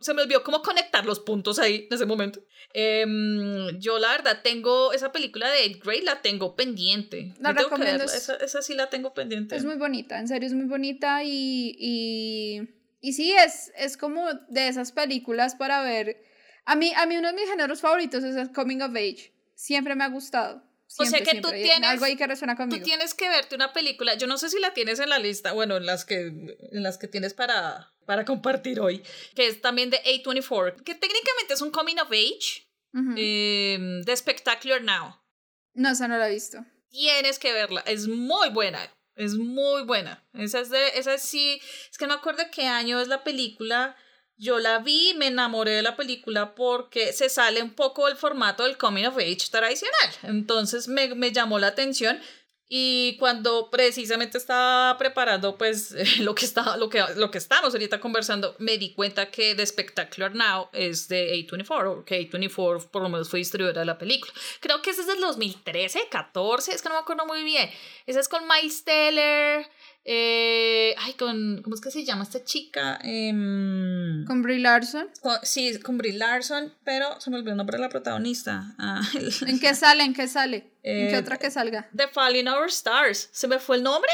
se 0.00 0.12
me 0.14 0.22
olvidó 0.22 0.42
cómo 0.42 0.62
conectar 0.62 1.06
los 1.06 1.20
puntos 1.20 1.60
ahí 1.60 1.86
en 1.88 1.94
ese 1.94 2.04
momento. 2.06 2.40
Em, 2.78 3.78
yo 3.78 3.98
la 3.98 4.10
verdad 4.10 4.40
tengo 4.44 4.92
esa 4.92 5.10
película 5.10 5.50
de 5.50 5.60
Eighth 5.60 5.82
Grade, 5.82 6.02
la 6.02 6.20
tengo 6.20 6.54
pendiente. 6.56 7.32
La 7.40 7.52
recomiendo, 7.54 8.04
Esa, 8.04 8.36
esa 8.36 8.60
sí 8.60 8.74
la 8.74 8.90
tengo 8.90 9.14
pendiente. 9.14 9.56
Es 9.56 9.64
muy 9.64 9.76
bonita, 9.76 10.18
en 10.18 10.28
serio 10.28 10.46
es 10.46 10.52
muy 10.52 10.66
bonita 10.66 11.22
y, 11.24 11.74
y, 11.78 12.68
y 13.00 13.12
sí, 13.14 13.32
es, 13.32 13.72
es 13.78 13.96
como 13.96 14.26
de 14.50 14.68
esas 14.68 14.92
películas 14.92 15.54
para 15.54 15.80
ver. 15.82 16.22
A 16.66 16.76
mí, 16.76 16.92
a 16.96 17.06
mí 17.06 17.16
uno 17.16 17.28
de 17.28 17.34
mis 17.34 17.48
géneros 17.48 17.80
favoritos 17.80 18.22
es 18.24 18.36
el 18.36 18.52
Coming 18.52 18.82
of 18.82 18.90
Age. 18.94 19.32
Siempre 19.54 19.94
me 19.94 20.04
ha 20.04 20.08
gustado. 20.08 20.56
O 20.98 21.04
sea 21.04 21.06
Siempre, 21.06 21.32
que 21.32 21.40
tú 21.40 21.48
siempre. 21.48 21.60
Y 21.60 21.64
tienes- 21.70 21.88
Algo 21.90 22.04
ahí 22.04 22.16
que 22.16 22.26
resuena 22.26 22.54
Tú 22.56 22.58
conmigo. 22.58 22.84
tienes 22.84 23.14
que 23.14 23.26
verte 23.30 23.54
una 23.54 23.72
película, 23.72 24.16
yo 24.16 24.26
no 24.26 24.36
sé 24.36 24.50
si 24.50 24.60
la 24.60 24.74
tienes 24.74 25.00
en 25.00 25.08
la 25.08 25.18
lista, 25.18 25.52
bueno, 25.52 25.78
en 25.78 25.86
las 25.86 26.04
que, 26.04 26.26
en 26.26 26.82
las 26.82 26.98
que 26.98 27.08
tienes 27.08 27.32
para, 27.32 27.90
para 28.04 28.26
compartir 28.26 28.80
hoy, 28.80 29.02
que 29.34 29.46
es 29.46 29.62
también 29.62 29.88
de 29.90 29.98
A24, 30.04 30.82
que 30.84 30.94
técnicamente 30.94 31.54
es 31.54 31.62
un 31.62 31.70
coming 31.70 31.96
of 31.96 32.10
age 32.12 32.65
Ujú. 32.92 33.14
em, 33.16 34.02
de 34.02 34.16
Spectacular 34.16 34.82
Now. 34.82 35.16
No, 35.74 35.90
esa 35.90 36.08
no 36.08 36.16
la 36.16 36.28
he 36.28 36.34
visto. 36.34 36.64
Tienes 36.88 37.38
que 37.38 37.52
verla, 37.52 37.82
es 37.86 38.08
muy 38.08 38.48
buena, 38.50 38.80
es 39.14 39.34
muy 39.34 39.82
buena. 39.82 40.24
Esa 40.32 40.60
es 40.60 40.70
de, 40.70 40.88
esa 40.94 41.18
sí, 41.18 41.60
es 41.90 41.98
que 41.98 42.06
no 42.06 42.14
me 42.14 42.18
acuerdo 42.20 42.44
qué 42.50 42.66
año 42.66 43.00
es 43.00 43.08
la 43.08 43.24
película. 43.24 43.96
Yo 44.38 44.58
la 44.58 44.78
vi, 44.80 45.14
me 45.16 45.28
enamoré 45.28 45.72
de 45.72 45.82
la 45.82 45.96
película 45.96 46.54
porque 46.54 47.12
se 47.12 47.28
sale 47.30 47.62
un 47.62 47.74
poco 47.74 48.06
del 48.06 48.16
formato 48.16 48.64
del 48.64 48.76
coming 48.76 49.04
of 49.04 49.16
age 49.16 49.48
tradicional. 49.50 50.10
Entonces 50.22 50.88
me, 50.88 51.14
me 51.14 51.32
llamó 51.32 51.58
la 51.58 51.68
atención 51.68 52.20
y 52.68 53.16
cuando 53.18 53.70
precisamente 53.70 54.38
estaba 54.38 54.98
preparando 54.98 55.56
pues 55.56 55.94
lo 56.18 56.34
que 56.34 56.44
estaba 56.44 56.76
lo 56.76 56.88
que 56.88 57.02
lo 57.16 57.30
que 57.30 57.38
estamos 57.38 57.72
ahorita 57.74 58.00
conversando, 58.00 58.56
me 58.58 58.76
di 58.76 58.92
cuenta 58.92 59.30
que 59.30 59.54
The 59.54 59.64
Spectacular 59.66 60.34
Now 60.34 60.68
es 60.72 61.08
de 61.08 61.32
A24 61.34 62.00
o 62.00 62.04
que 62.04 62.28
A24 62.28 62.88
por 62.88 63.02
lo 63.02 63.08
menos 63.08 63.28
fue 63.28 63.38
distribuidora 63.38 63.80
de 63.80 63.86
la 63.86 63.98
película. 63.98 64.32
Creo 64.60 64.82
que 64.82 64.90
ese 64.90 65.02
es 65.02 65.06
del 65.06 65.20
2013, 65.20 66.08
14, 66.10 66.74
es 66.74 66.82
que 66.82 66.88
no 66.88 66.96
me 66.96 67.00
acuerdo 67.00 67.24
muy 67.26 67.44
bien. 67.44 67.70
Esa 68.06 68.20
es 68.20 68.28
con 68.28 68.42
Miles 68.48 68.84
Teller, 68.84 69.68
eh, 70.08 70.94
ay, 70.98 71.14
con, 71.14 71.60
¿cómo 71.62 71.74
es 71.74 71.80
que 71.80 71.90
se 71.90 72.04
llama 72.04 72.22
esta 72.22 72.44
chica? 72.44 72.98
Em, 73.02 74.24
Con 74.24 74.40
Brie 74.42 74.60
Larson. 74.60 75.08
con- 75.20 75.38
sí, 75.42 75.78
con 75.80 75.98
Brie 75.98 76.12
Larson, 76.12 76.72
pero 76.84 77.20
se 77.20 77.28
me 77.30 77.36
olvidó 77.38 77.50
el 77.52 77.56
nombre 77.56 77.76
de 77.76 77.82
la 77.82 77.88
protagonista. 77.88 78.74
Ah, 78.78 79.00
el- 79.14 79.32
¿En 79.48 79.58
qué 79.58 79.74
sale? 79.74 80.04
¿En 80.04 80.14
qué 80.14 80.28
sale? 80.28 80.56
¿En 80.84 81.08
qué 81.08 81.14
Eh, 81.16 81.18
otra 81.18 81.38
que 81.38 81.50
salga? 81.50 81.90
The 81.96 82.06
Falling 82.08 82.48
Our 82.48 82.68
Stars. 82.68 83.28
Se 83.32 83.48
me 83.48 83.58
fue 83.58 83.76
el 83.78 83.82
nombre. 83.82 84.10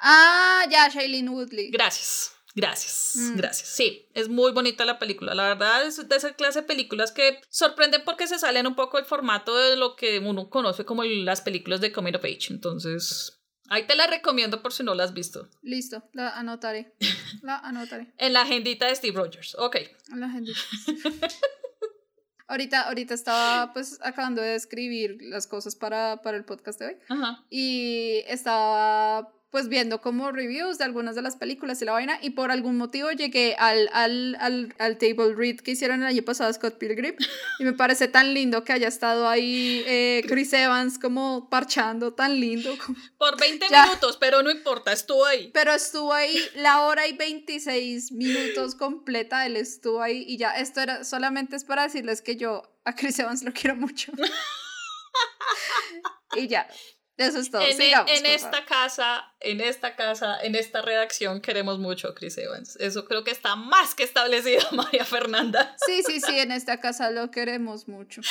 Ah, 0.00 0.64
ya, 0.68 0.88
Shailene 0.88 1.30
Woodley. 1.30 1.70
Gracias. 1.70 2.32
Gracias, 2.58 3.12
Mm. 3.16 3.36
gracias. 3.36 3.68
Sí, 3.68 4.08
es 4.14 4.28
muy 4.30 4.50
bonita 4.50 4.84
la 4.86 4.98
película. 4.98 5.34
La 5.34 5.48
verdad 5.48 5.86
es 5.86 6.08
de 6.08 6.16
esa 6.16 6.32
clase 6.32 6.62
de 6.62 6.66
películas 6.66 7.12
que 7.12 7.38
sorprenden 7.50 8.02
porque 8.04 8.26
se 8.26 8.38
salen 8.38 8.66
un 8.66 8.74
poco 8.74 8.96
del 8.96 9.04
formato 9.04 9.54
de 9.56 9.76
lo 9.76 9.94
que 9.94 10.18
uno 10.20 10.48
conoce 10.48 10.86
como 10.86 11.04
las 11.04 11.42
películas 11.42 11.82
de 11.82 11.92
Coming 11.92 12.14
of 12.16 12.24
Age. 12.24 12.46
Entonces, 12.50 13.38
ahí 13.68 13.86
te 13.86 13.96
la 13.96 14.06
recomiendo 14.06 14.62
por 14.62 14.72
si 14.72 14.82
no 14.82 14.94
la 14.94 15.04
has 15.04 15.14
visto. 15.14 15.48
Listo, 15.62 16.02
la 16.12 16.30
anotaré. 16.30 16.94
La 17.42 17.58
anotaré. 17.58 18.12
En 18.18 18.32
la 18.32 18.42
agendita 18.42 18.86
de 18.86 18.94
Steve 18.94 19.16
Rogers. 19.16 19.54
Ok. 19.58 19.76
A 20.12 20.16
la 20.16 20.28
gente. 20.30 20.52
ahorita, 22.48 22.82
ahorita 22.82 23.14
estaba 23.14 23.72
pues 23.72 23.98
acabando 24.02 24.42
de 24.42 24.54
escribir 24.54 25.18
las 25.20 25.46
cosas 25.46 25.74
para, 25.76 26.22
para 26.22 26.36
el 26.36 26.44
podcast 26.44 26.78
de 26.80 26.86
hoy. 26.86 26.96
Ajá. 27.08 27.44
y 27.50 28.22
estaba 28.26 29.32
pues 29.56 29.70
viendo 29.70 30.02
como 30.02 30.32
reviews 30.32 30.76
de 30.76 30.84
algunas 30.84 31.14
de 31.14 31.22
las 31.22 31.34
películas 31.36 31.80
y 31.80 31.86
la 31.86 31.92
vaina 31.92 32.18
y 32.20 32.28
por 32.28 32.50
algún 32.50 32.76
motivo 32.76 33.10
llegué 33.10 33.56
al, 33.58 33.88
al, 33.94 34.36
al, 34.38 34.74
al 34.78 34.98
table 34.98 35.34
read 35.34 35.56
que 35.60 35.70
hicieron 35.70 36.02
el 36.02 36.06
año 36.08 36.22
pasado 36.22 36.52
Scott 36.52 36.76
Pilgrim 36.76 37.14
y 37.58 37.64
me 37.64 37.72
parece 37.72 38.06
tan 38.06 38.34
lindo 38.34 38.64
que 38.64 38.74
haya 38.74 38.86
estado 38.86 39.26
ahí 39.26 39.82
eh, 39.86 40.22
Chris 40.28 40.52
Evans 40.52 40.98
como 40.98 41.48
parchando, 41.48 42.12
tan 42.12 42.38
lindo. 42.38 42.76
como- 42.84 42.98
Por 43.18 43.40
20 43.40 43.66
Ya. 43.70 43.84
minutos, 43.86 44.18
pero 44.20 44.42
no 44.42 44.50
importa, 44.50 44.92
estuvo 44.92 45.24
ahí. 45.24 45.50
Pero 45.54 45.72
estuvo 45.72 46.12
ahí 46.12 46.38
la 46.56 46.82
hora 46.82 47.06
y 47.06 47.14
26 47.16 48.12
minutos 48.12 48.74
completa, 48.74 49.46
él 49.46 49.56
estuvo 49.56 50.02
ahí 50.02 50.22
y 50.28 50.36
ya, 50.36 50.50
esto 50.58 50.82
era 50.82 51.02
solamente 51.02 51.56
es 51.56 51.64
para 51.64 51.84
decirles 51.84 52.20
que 52.20 52.36
yo 52.36 52.62
a 52.84 52.94
Chris 52.94 53.18
Evans 53.20 53.42
lo 53.42 53.54
quiero 53.54 53.74
mucho. 53.74 54.12
y 56.36 56.46
ya, 56.46 56.68
eso 57.16 57.38
es 57.38 57.50
todo. 57.50 57.62
en, 57.62 57.68
e- 57.68 57.74
Sigamos, 57.74 58.10
en 58.10 58.22
por 58.22 58.30
esta 58.30 58.64
casa, 58.66 59.34
en 59.40 59.60
esta 59.60 59.96
casa, 59.96 60.38
en 60.42 60.54
esta 60.54 60.82
redacción 60.82 61.40
queremos 61.40 61.78
mucho 61.78 62.08
a 62.08 62.14
Chris 62.14 62.36
Evans. 62.38 62.76
Eso 62.76 63.04
creo 63.06 63.24
que 63.24 63.30
está 63.30 63.56
más 63.56 63.94
que 63.94 64.02
establecido, 64.04 64.66
María 64.72 65.04
Fernanda. 65.04 65.76
Sí, 65.86 66.02
sí, 66.02 66.20
sí, 66.20 66.38
en 66.38 66.52
esta 66.52 66.80
casa 66.80 67.10
lo 67.10 67.30
queremos 67.30 67.88
mucho. 67.88 68.20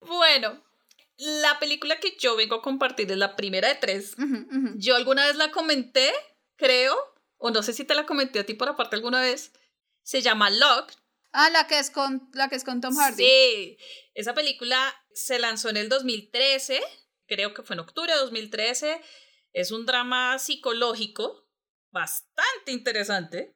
Bueno, 0.00 0.62
la 1.18 1.58
película 1.58 2.00
que 2.00 2.16
yo 2.18 2.34
vengo 2.36 2.56
a 2.56 2.62
compartir 2.62 3.10
es 3.12 3.18
la 3.18 3.36
primera 3.36 3.68
de 3.68 3.74
tres. 3.74 4.14
Yo 4.76 4.96
alguna 4.96 5.26
vez 5.26 5.36
la 5.36 5.50
comenté, 5.50 6.10
creo, 6.56 6.96
o 7.36 7.50
no 7.50 7.62
sé 7.62 7.72
si 7.72 7.84
te 7.84 7.94
la 7.94 8.06
comenté 8.06 8.40
a 8.40 8.46
ti 8.46 8.54
por 8.54 8.68
aparte 8.68 8.96
alguna 8.96 9.20
vez. 9.20 9.52
Se 10.02 10.22
llama 10.22 10.50
Locked 10.50 10.96
Ah, 11.32 11.48
la 11.50 11.68
que 11.68 11.78
es 11.78 11.90
con, 11.90 12.28
la 12.32 12.48
que 12.48 12.56
es 12.56 12.64
con 12.64 12.80
Tom 12.80 12.96
Hardy. 12.96 13.22
Sí, 13.24 13.78
esa 14.14 14.34
película 14.34 14.92
se 15.14 15.38
lanzó 15.38 15.68
en 15.68 15.76
el 15.76 15.88
2013, 15.88 16.82
creo 17.30 17.54
que 17.54 17.62
fue 17.62 17.74
en 17.74 17.80
octubre 17.80 18.12
de 18.12 18.18
2013. 18.18 19.00
Es 19.52 19.70
un 19.70 19.86
drama 19.86 20.38
psicológico 20.38 21.48
bastante 21.92 22.72
interesante. 22.72 23.54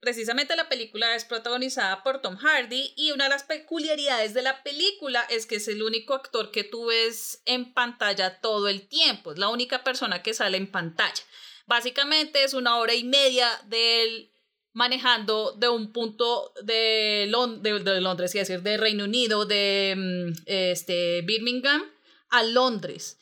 Precisamente 0.00 0.54
la 0.54 0.68
película 0.68 1.16
es 1.16 1.24
protagonizada 1.24 2.02
por 2.04 2.20
Tom 2.20 2.36
Hardy 2.36 2.92
y 2.96 3.10
una 3.10 3.24
de 3.24 3.30
las 3.30 3.42
peculiaridades 3.42 4.34
de 4.34 4.42
la 4.42 4.62
película 4.62 5.26
es 5.30 5.46
que 5.46 5.56
es 5.56 5.66
el 5.68 5.82
único 5.82 6.14
actor 6.14 6.52
que 6.52 6.64
tú 6.64 6.86
ves 6.86 7.42
en 7.44 7.72
pantalla 7.72 8.40
todo 8.40 8.68
el 8.68 8.86
tiempo, 8.88 9.32
es 9.32 9.38
la 9.38 9.48
única 9.48 9.82
persona 9.82 10.22
que 10.22 10.34
sale 10.34 10.58
en 10.58 10.70
pantalla. 10.70 11.22
Básicamente 11.66 12.44
es 12.44 12.54
una 12.54 12.76
hora 12.76 12.94
y 12.94 13.02
media 13.02 13.48
de 13.64 14.02
él 14.02 14.32
manejando 14.72 15.52
de 15.52 15.70
un 15.70 15.92
punto 15.92 16.52
de, 16.62 17.26
de, 17.62 18.00
Londres, 18.00 18.34
es 18.34 18.46
decir, 18.46 18.62
de 18.62 18.76
Reino 18.76 19.04
Unido, 19.04 19.46
de 19.46 19.94
mm, 19.96 20.42
este, 20.44 21.22
Birmingham 21.22 21.95
a 22.30 22.42
Londres. 22.42 23.18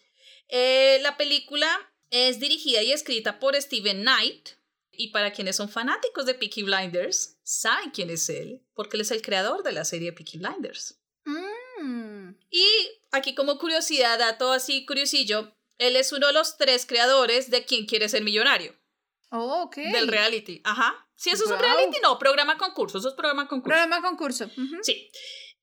Eh, 0.48 0.98
la 1.02 1.16
película 1.16 1.68
es 2.10 2.40
dirigida 2.40 2.82
y 2.82 2.92
escrita 2.92 3.38
por 3.38 3.60
Steven 3.60 4.02
Knight. 4.02 4.50
Y 4.96 5.08
para 5.08 5.32
quienes 5.32 5.56
son 5.56 5.68
fanáticos 5.68 6.24
de 6.24 6.34
Peaky 6.34 6.62
Blinders, 6.62 7.38
saben 7.42 7.90
quién 7.90 8.10
es 8.10 8.28
él, 8.28 8.62
porque 8.74 8.96
él 8.96 9.00
es 9.00 9.10
el 9.10 9.22
creador 9.22 9.64
de 9.64 9.72
la 9.72 9.84
serie 9.84 10.12
Peaky 10.12 10.38
Blinders. 10.38 11.00
Mm. 11.24 12.30
Y 12.50 12.66
aquí 13.10 13.34
como 13.34 13.58
curiosidad, 13.58 14.20
dato 14.20 14.52
así 14.52 14.86
curiosillo, 14.86 15.52
él 15.78 15.96
es 15.96 16.12
uno 16.12 16.28
de 16.28 16.32
los 16.32 16.56
tres 16.56 16.86
creadores 16.86 17.50
de 17.50 17.64
Quién 17.64 17.86
quiere 17.86 18.08
ser 18.08 18.22
millonario. 18.22 18.76
Oh, 19.30 19.62
ok. 19.64 19.76
Del 19.76 20.06
reality. 20.06 20.60
Ajá. 20.62 21.08
Sí, 21.16 21.30
eso 21.30 21.44
es 21.44 21.50
un 21.50 21.58
reality, 21.58 21.98
no, 22.02 22.18
programa 22.18 22.58
concurso, 22.58 22.98
eso 22.98 23.08
es 23.08 23.14
programa 23.14 23.48
concurso. 23.48 23.76
Programa 23.76 24.02
concurso. 24.02 24.50
Sí. 24.82 25.10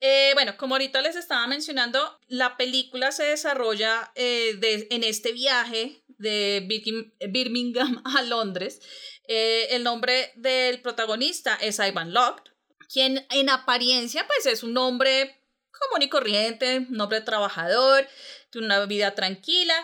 Eh, 0.03 0.31
bueno, 0.33 0.57
como 0.57 0.73
ahorita 0.73 0.99
les 1.03 1.15
estaba 1.15 1.45
mencionando, 1.45 2.19
la 2.27 2.57
película 2.57 3.11
se 3.11 3.23
desarrolla 3.23 4.11
eh, 4.15 4.55
de, 4.57 4.87
en 4.89 5.03
este 5.03 5.31
viaje 5.31 6.03
de 6.07 6.67
Birmingham 7.29 8.01
a 8.17 8.23
Londres. 8.23 8.81
Eh, 9.27 9.67
el 9.69 9.83
nombre 9.83 10.33
del 10.35 10.81
protagonista 10.81 11.55
es 11.55 11.77
Ivan 11.77 12.13
Locke, 12.13 12.51
quien 12.91 13.27
en 13.29 13.49
apariencia 13.49 14.25
pues 14.25 14.47
es 14.47 14.63
un 14.63 14.75
hombre 14.77 15.39
común 15.71 16.01
y 16.01 16.09
corriente, 16.09 16.87
un 16.89 16.99
hombre 16.99 17.21
trabajador, 17.21 18.07
de 18.51 18.59
una 18.59 18.83
vida 18.85 19.13
tranquila, 19.13 19.75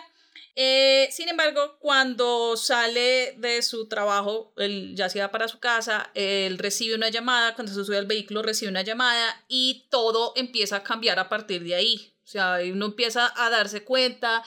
eh, 0.60 1.08
sin 1.12 1.28
embargo, 1.28 1.78
cuando 1.78 2.56
sale 2.56 3.36
de 3.38 3.62
su 3.62 3.86
trabajo, 3.86 4.52
él 4.56 4.96
ya 4.96 5.08
se 5.08 5.20
va 5.20 5.30
para 5.30 5.46
su 5.46 5.60
casa, 5.60 6.10
él 6.14 6.58
recibe 6.58 6.96
una 6.96 7.10
llamada, 7.10 7.54
cuando 7.54 7.72
se 7.72 7.84
sube 7.84 7.96
al 7.96 8.06
vehículo 8.06 8.42
recibe 8.42 8.68
una 8.68 8.82
llamada 8.82 9.44
y 9.46 9.86
todo 9.88 10.32
empieza 10.34 10.74
a 10.74 10.82
cambiar 10.82 11.20
a 11.20 11.28
partir 11.28 11.62
de 11.62 11.76
ahí. 11.76 12.12
O 12.24 12.26
sea, 12.26 12.58
uno 12.72 12.86
empieza 12.86 13.32
a 13.36 13.50
darse 13.50 13.84
cuenta 13.84 14.42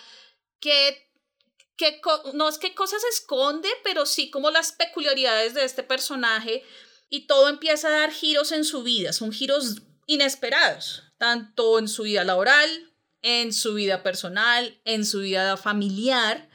que, 0.59 1.09
que 1.77 2.01
no 2.33 2.49
es 2.49 2.57
que 2.57 2.75
cosas 2.75 3.01
esconde, 3.05 3.69
pero 3.81 4.05
sí 4.05 4.29
como 4.29 4.51
las 4.51 4.73
peculiaridades 4.73 5.53
de 5.53 5.63
este 5.63 5.81
personaje 5.81 6.61
y 7.07 7.25
todo 7.25 7.47
empieza 7.47 7.87
a 7.87 7.99
dar 8.01 8.11
giros 8.11 8.51
en 8.51 8.65
su 8.65 8.83
vida, 8.83 9.13
son 9.13 9.31
giros 9.31 9.77
inesperados, 10.07 11.03
tanto 11.17 11.79
en 11.79 11.87
su 11.87 12.03
vida 12.03 12.25
laboral, 12.25 12.90
en 13.21 13.53
su 13.53 13.73
vida 13.73 14.03
personal, 14.03 14.79
en 14.85 15.05
su 15.05 15.19
vida 15.19 15.57
familiar. 15.57 16.49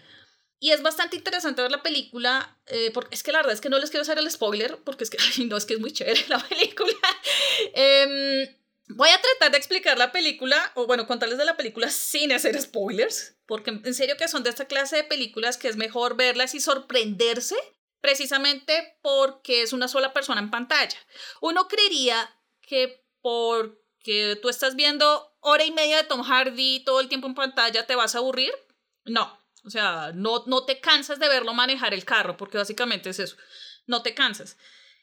Y 0.59 0.71
es 0.71 0.83
bastante 0.83 1.17
interesante 1.17 1.63
ver 1.63 1.71
la 1.71 1.83
película, 1.83 2.59
eh, 2.67 2.91
porque 2.93 3.15
es 3.15 3.23
que 3.23 3.33
la 3.33 3.39
verdad 3.39 3.53
es 3.53 3.61
que 3.61 3.69
no 3.69 3.79
les 3.79 3.91
quiero 3.91 4.03
hacer 4.03 4.19
el 4.19 4.31
spoiler, 4.31 4.79
porque 4.85 5.05
es 5.05 5.11
que, 5.11 5.19
no, 5.45 5.57
es 5.57 5.67
que 5.67 5.75
es 5.75 5.81
muy 5.81 5.93
chévere 5.93 6.25
la 6.29 6.39
película. 6.39 6.95
Em, 7.75 8.49
voy 8.89 9.09
a 9.11 9.21
tratar 9.21 9.53
de 9.53 9.59
explicar 9.59 9.99
la 9.99 10.13
película, 10.13 10.73
o 10.75 10.87
bueno, 10.87 11.07
contarles 11.07 11.39
de 11.39 11.45
la 11.45 11.57
película 11.57 11.91
sin 11.91 12.33
hacer 12.33 12.61
spoilers, 12.61 13.37
porque 13.47 13.71
en 13.71 13.95
serio 13.95 14.17
que 14.17 14.29
son 14.29 14.43
de 14.43 14.51
esta 14.51 14.67
clase 14.67 14.97
de 14.97 15.05
películas 15.05 15.59
que 15.59 15.69
es 15.69 15.77
mejor 15.77 16.17
verlas 16.17 16.55
y 16.55 16.61
sorprenderse, 16.61 17.57
precisamente 18.01 18.99
porque 19.03 19.63
es 19.63 19.73
una 19.73 19.89
sola 19.89 20.13
persona 20.13 20.41
en 20.41 20.51
pantalla. 20.51 20.97
Uno 21.41 21.69
creería 21.69 22.31
que 22.61 23.05
porque 23.21 24.39
tú 24.41 24.49
estás 24.49 24.77
viendo 24.77 25.36
hora 25.49 25.65
y 25.65 25.71
media 25.71 25.99
de 25.99 26.05
Tom 26.05 26.23
Hardy 26.23 26.81
todo 26.81 27.01
el 27.01 27.09
tiempo 27.09 27.29
en 27.29 27.35
pantalla, 27.35 27.87
¿te 27.87 27.95
vas 27.95 28.15
a 28.15 28.19
aburrir? 28.19 28.53
No, 29.05 29.41
o 29.65 29.71
sea, 29.71 30.11
no, 30.13 30.43
no 30.47 30.65
te 30.65 30.81
cansas 30.81 31.21
de 31.21 31.29
verlo 31.29 31.55
manejar 31.55 31.95
el 31.95 32.05
carro, 32.05 32.37
porque 32.37 32.59
básicamente 32.59 33.11
es 33.11 33.21
eso, 33.21 33.37
no 33.87 34.03
te 34.03 34.13
cansas. 34.13 34.57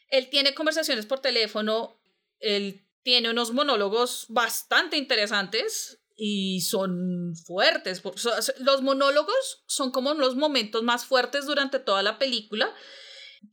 Él 0.10 0.30
tiene 0.30 0.54
conversaciones 0.54 1.06
por 1.06 1.22
teléfono, 1.22 1.98
él 2.40 2.86
tiene 3.04 3.30
unos 3.30 3.54
monólogos 3.54 4.26
bastante 4.28 4.98
interesantes 4.98 6.00
y 6.18 6.60
son 6.60 7.36
fuertes. 7.46 8.04
Los 8.60 8.82
monólogos 8.82 9.64
son 9.66 9.92
como 9.92 10.14
los 10.14 10.36
momentos 10.36 10.84
más 10.84 11.06
fuertes 11.06 11.46
durante 11.46 11.80
toda 11.80 12.04
la 12.04 12.20
película. 12.20 12.70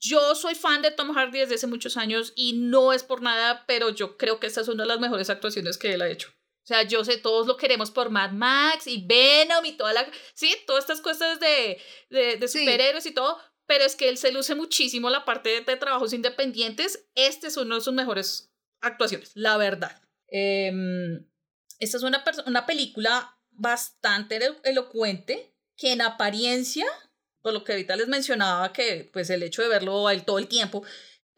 Yo 0.00 0.34
soy 0.34 0.56
fan 0.56 0.82
de 0.82 0.90
Tom 0.90 1.14
Hardy 1.14 1.38
desde 1.38 1.54
hace 1.54 1.66
muchos 1.68 1.96
años 1.96 2.32
y 2.34 2.54
no 2.54 2.92
es 2.92 3.04
por 3.04 3.22
nada, 3.22 3.64
pero 3.66 3.90
yo 3.90 4.16
creo 4.16 4.40
que 4.40 4.48
esta 4.48 4.60
es 4.60 4.68
una 4.68 4.82
de 4.82 4.88
las 4.88 5.00
mejores 5.00 5.30
actuaciones 5.30 5.78
que 5.78 5.94
él 5.94 6.02
ha 6.02 6.08
hecho. 6.08 6.32
O 6.70 6.72
sea, 6.72 6.84
yo 6.84 7.04
sé, 7.04 7.18
todos 7.18 7.48
lo 7.48 7.56
queremos 7.56 7.90
por 7.90 8.10
Mad 8.10 8.30
Max 8.30 8.86
y 8.86 9.04
Venom 9.04 9.64
y 9.64 9.72
toda 9.72 9.92
la... 9.92 10.08
Sí, 10.34 10.54
todas 10.68 10.84
estas 10.84 11.00
cosas 11.00 11.40
de, 11.40 11.80
de, 12.10 12.46
superhéroes 12.46 13.06
y 13.06 13.10
todo, 13.10 13.40
pero 13.66 13.82
es 13.84 13.96
que 13.96 14.08
él 14.08 14.16
se 14.16 14.30
luce 14.30 14.54
muchísimo 14.54 15.10
la 15.10 15.24
parte 15.24 15.62
de, 15.62 15.76
trabajos 15.76 16.12
independientes. 16.12 17.08
Este 17.16 17.48
es 17.48 17.56
uno 17.56 17.74
de 17.74 17.80
sus 17.80 17.92
mejores 17.92 18.52
actuaciones, 18.80 19.32
la 19.34 19.56
verdad. 19.56 20.00
Em, 20.28 21.28
esta 21.80 21.96
es 21.96 22.04
una, 22.04 22.22
una 22.46 22.66
película 22.66 23.36
bastante 23.50 24.38
elocuente 24.62 25.52
que 25.76 25.90
en 25.90 26.02
apariencia, 26.02 26.86
por 27.42 27.52
lo 27.52 27.64
que 27.64 27.72
ahorita 27.72 27.96
les 27.96 28.06
mencionaba, 28.06 28.72
que 28.72 29.10
pues 29.12 29.28
el 29.30 29.42
hecho 29.42 29.62
de 29.62 29.68
verlo 29.68 30.06
a 30.06 30.12
él 30.12 30.24
todo 30.24 30.38
el 30.38 30.46
tiempo, 30.46 30.84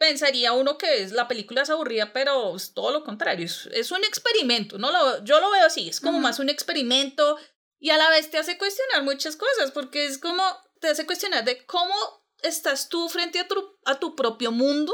pensaría 0.02 0.52
uno 0.52 0.78
que 0.78 1.04
es, 1.04 1.12
la 1.12 1.28
película 1.28 1.62
es 1.62 1.70
aburrida, 1.70 2.12
pero 2.12 2.56
es 2.56 2.74
todo 2.74 2.90
lo 2.90 3.04
contrario, 3.04 3.46
es, 3.46 3.92
un 3.92 4.02
experimento, 4.02 4.76
¿no? 4.76 4.90
Lo, 4.90 5.22
yo 5.22 5.40
lo 5.40 5.48
veo 5.48 5.64
así, 5.64 5.88
es 5.88 6.00
como 6.00 6.18
más 6.18 6.40
un 6.40 6.48
experimento 6.48 7.38
y 7.78 7.90
a 7.90 7.96
la 7.96 8.10
vez 8.10 8.28
te 8.28 8.36
hace 8.36 8.58
cuestionar 8.58 9.04
muchas 9.04 9.36
cosas, 9.36 9.70
porque 9.70 10.04
es 10.04 10.18
como, 10.18 10.42
te 10.80 10.88
hace 10.88 11.06
cuestionar 11.06 11.44
de 11.44 11.64
cómo 11.66 11.94
estás 12.42 12.88
tú 12.88 13.08
frente 13.08 13.38
a 13.38 13.46
tu, 13.46 13.78
a 13.84 14.00
tu 14.00 14.16
propio 14.16 14.50
mundo, 14.50 14.92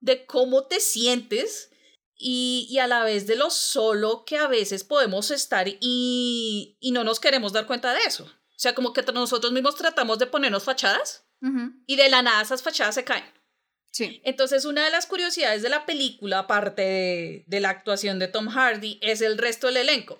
de 0.00 0.26
cómo 0.26 0.66
te 0.66 0.78
sientes 0.78 1.70
y, 2.14 2.66
y, 2.68 2.80
a 2.80 2.86
la 2.86 3.02
vez 3.02 3.26
de 3.26 3.36
lo 3.36 3.48
solo 3.48 4.26
que 4.26 4.36
a 4.36 4.46
veces 4.46 4.84
podemos 4.84 5.30
estar 5.30 5.68
y, 5.80 6.76
y 6.80 6.92
no 6.92 7.02
nos 7.02 7.18
queremos 7.18 7.54
dar 7.54 7.66
cuenta 7.66 7.94
de 7.94 8.00
eso. 8.00 8.24
O 8.24 8.58
sea, 8.58 8.74
como 8.74 8.92
que 8.92 9.00
nosotros 9.00 9.52
mismos 9.52 9.76
tratamos 9.76 10.18
de 10.18 10.26
ponernos 10.26 10.64
fachadas 10.64 11.24
y 11.86 11.96
de 11.96 12.10
la 12.10 12.20
nada 12.20 12.42
esas 12.42 12.62
fachadas 12.62 12.94
se 12.94 13.04
caen. 13.04 13.24
Entonces, 13.98 14.64
una 14.64 14.84
de 14.84 14.90
las 14.90 15.06
curiosidades 15.06 15.62
de 15.62 15.68
la 15.68 15.86
película, 15.86 16.40
aparte 16.40 17.44
de, 17.46 17.60
la 17.60 17.70
actuación 17.70 18.18
de 18.18 18.28
Tom 18.28 18.48
Hardy, 18.48 18.98
es 19.02 19.20
el 19.20 19.38
resto 19.38 19.68
del 19.68 19.78
elenco. 19.78 20.18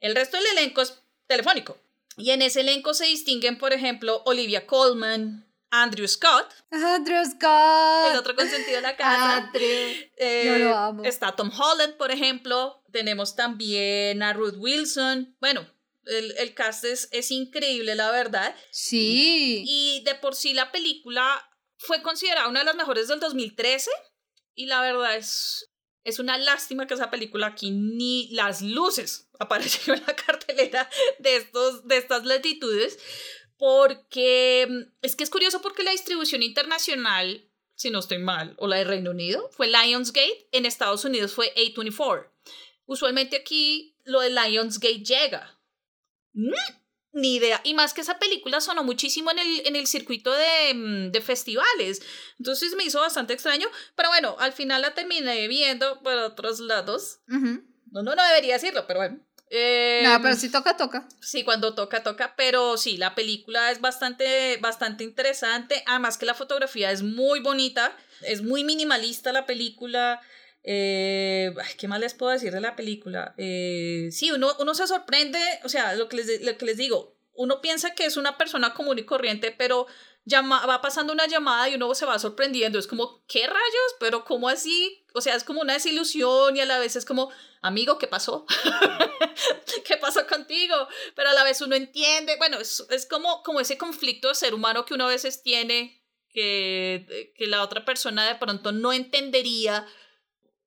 El 0.00 0.14
resto 0.14 0.36
del 0.36 0.46
elenco 0.58 0.80
es 0.80 1.02
telefónico. 1.26 1.78
Y 2.16 2.30
en 2.30 2.42
ese 2.42 2.60
elenco 2.60 2.94
se 2.94 3.06
distinguen, 3.06 3.58
por 3.58 3.72
ejemplo, 3.72 4.22
Olivia 4.26 4.66
Colman, 4.66 5.46
Andrew 5.70 6.08
Scott. 6.08 6.52
Andrew 6.70 7.24
Scott. 7.24 8.12
El 8.12 8.18
otro 8.18 8.34
consentido 8.34 8.76
de 8.76 8.82
la 8.82 8.96
casa. 8.96 9.36
Andrew. 9.36 9.90
Eh, 10.16 10.44
Yo 10.46 10.58
lo 10.58 10.76
amo. 10.76 11.04
Está 11.04 11.36
Tom 11.36 11.50
Holland, 11.56 11.96
por 11.96 12.10
ejemplo. 12.10 12.82
Tenemos 12.92 13.36
también 13.36 14.22
a 14.22 14.32
Ruth 14.32 14.56
Wilson. 14.56 15.36
Bueno, 15.40 15.66
el, 16.06 16.34
el 16.38 16.54
cast 16.54 16.84
es, 16.84 17.08
es, 17.12 17.30
increíble, 17.30 17.94
la 17.94 18.10
verdad. 18.10 18.54
Sí. 18.72 19.62
Y 19.66 20.02
de 20.04 20.16
por 20.16 20.34
sí 20.34 20.54
la 20.54 20.72
película 20.72 21.49
fue 21.80 22.02
considerada 22.02 22.48
una 22.48 22.60
de 22.60 22.66
las 22.66 22.76
mejores 22.76 23.08
del 23.08 23.20
2013 23.20 23.90
y 24.54 24.66
la 24.66 24.82
verdad 24.82 25.16
es, 25.16 25.72
es 26.04 26.18
una 26.18 26.36
lástima 26.36 26.86
que 26.86 26.92
esa 26.94 27.10
película 27.10 27.48
aquí 27.48 27.70
ni 27.70 28.28
las 28.32 28.60
luces 28.60 29.28
aparecieron 29.40 29.98
en 29.98 30.06
la 30.06 30.14
cartelera 30.14 30.88
de, 31.18 31.36
estos, 31.36 31.88
de 31.88 31.96
estas 31.96 32.26
latitudes 32.26 32.98
porque 33.56 34.66
mm, 34.68 34.92
es 35.02 35.16
que 35.16 35.24
es 35.24 35.30
curioso 35.30 35.62
porque 35.62 35.82
la 35.82 35.92
distribución 35.92 36.42
internacional, 36.42 37.50
si 37.74 37.90
no 37.90 38.00
estoy 38.00 38.18
mal, 38.18 38.54
o 38.58 38.68
la 38.68 38.76
de 38.76 38.84
Reino 38.84 39.10
Unido, 39.10 39.48
fue 39.50 39.68
Lionsgate, 39.68 40.48
en 40.52 40.66
Estados 40.66 41.06
Unidos 41.06 41.32
fue 41.32 41.54
A24. 41.54 42.30
Usualmente 42.84 43.38
aquí 43.38 43.96
lo 44.04 44.20
de 44.20 44.30
Lionsgate 44.30 45.02
llega. 45.02 45.58
Mm, 46.34 46.52
ni 47.12 47.36
idea. 47.36 47.60
Y 47.64 47.74
más 47.74 47.94
que 47.94 48.00
esa 48.02 48.18
película 48.18 48.60
sonó 48.60 48.84
muchísimo 48.84 49.30
en 49.30 49.38
el, 49.38 49.66
en 49.66 49.76
el 49.76 49.86
circuito 49.86 50.32
de, 50.32 50.74
mm, 50.74 51.10
de, 51.10 51.20
festivales. 51.20 52.02
Entonces 52.38 52.74
me 52.76 52.84
hizo 52.84 53.00
bastante 53.00 53.32
extraño. 53.32 53.68
Pero 53.96 54.08
bueno, 54.08 54.36
al 54.38 54.52
final 54.52 54.82
la 54.82 54.94
terminé 54.94 55.48
viendo 55.48 56.00
por 56.02 56.14
otros 56.14 56.60
lados. 56.60 57.20
No, 57.26 58.02
no, 58.02 58.14
no 58.14 58.24
debería 58.24 58.54
decirlo, 58.54 58.86
pero 58.86 59.00
bueno. 59.00 59.20
Eh, 59.52 60.02
no, 60.04 60.22
pero 60.22 60.36
si 60.36 60.48
toca, 60.48 60.76
toca. 60.76 61.08
Sí, 61.20 61.42
cuando 61.42 61.74
toca, 61.74 62.04
toca. 62.04 62.34
Pero 62.36 62.76
sí, 62.76 62.96
la 62.96 63.16
película 63.16 63.72
es 63.72 63.80
bastante, 63.80 64.58
bastante 64.58 65.02
interesante. 65.02 65.82
Además 65.86 66.16
que 66.16 66.26
la 66.26 66.34
fotografía 66.34 66.92
es 66.92 67.02
muy 67.02 67.40
bonita. 67.40 67.96
Es 68.22 68.42
muy 68.42 68.62
minimalista 68.62 69.32
la 69.32 69.46
película. 69.46 70.20
Eh, 70.62 71.54
¿Qué 71.78 71.88
más 71.88 72.00
les 72.00 72.14
puedo 72.14 72.32
decir 72.32 72.52
de 72.52 72.60
la 72.60 72.76
película? 72.76 73.34
Eh, 73.38 74.08
sí, 74.12 74.30
uno, 74.30 74.54
uno 74.58 74.74
se 74.74 74.86
sorprende, 74.86 75.38
o 75.64 75.68
sea, 75.68 75.94
lo 75.94 76.08
que, 76.08 76.16
les, 76.16 76.42
lo 76.42 76.56
que 76.58 76.66
les 76.66 76.76
digo, 76.76 77.16
uno 77.32 77.60
piensa 77.60 77.94
que 77.94 78.04
es 78.04 78.16
una 78.16 78.36
persona 78.36 78.74
común 78.74 78.98
y 78.98 79.04
corriente, 79.04 79.54
pero 79.56 79.86
llama, 80.24 80.66
va 80.66 80.80
pasando 80.80 81.12
una 81.12 81.26
llamada 81.26 81.68
y 81.68 81.74
uno 81.74 81.94
se 81.94 82.06
va 82.06 82.18
sorprendiendo. 82.18 82.78
Es 82.78 82.86
como, 82.86 83.24
¿qué 83.26 83.46
rayos? 83.46 83.94
Pero 83.98 84.24
¿cómo 84.24 84.48
así? 84.48 85.04
O 85.14 85.20
sea, 85.20 85.34
es 85.34 85.44
como 85.44 85.60
una 85.60 85.74
desilusión 85.74 86.56
y 86.56 86.60
a 86.60 86.66
la 86.66 86.78
vez 86.78 86.96
es 86.96 87.04
como, 87.04 87.30
amigo, 87.62 87.98
¿qué 87.98 88.06
pasó? 88.06 88.46
¿Qué 89.86 89.96
pasó 89.96 90.26
contigo? 90.26 90.74
Pero 91.14 91.30
a 91.30 91.34
la 91.34 91.44
vez 91.44 91.60
uno 91.60 91.76
entiende, 91.76 92.36
bueno, 92.36 92.58
es, 92.58 92.84
es 92.90 93.06
como, 93.06 93.42
como 93.42 93.60
ese 93.60 93.78
conflicto 93.78 94.28
de 94.28 94.34
ser 94.34 94.54
humano 94.54 94.84
que 94.84 94.94
uno 94.94 95.06
a 95.06 95.10
veces 95.10 95.42
tiene, 95.42 96.00
que, 96.28 97.32
que 97.36 97.46
la 97.46 97.62
otra 97.62 97.84
persona 97.84 98.26
de 98.26 98.36
pronto 98.36 98.72
no 98.72 98.92
entendería. 98.92 99.86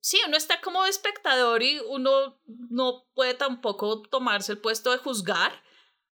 Sí, 0.03 0.19
uno 0.27 0.35
está 0.35 0.59
como 0.59 0.85
espectador 0.85 1.63
y 1.63 1.79
uno 1.87 2.37
no 2.45 3.07
puede 3.15 3.35
tampoco 3.35 4.01
tomarse 4.01 4.51
el 4.51 4.57
puesto 4.57 4.91
de 4.91 4.97
juzgar, 4.97 5.63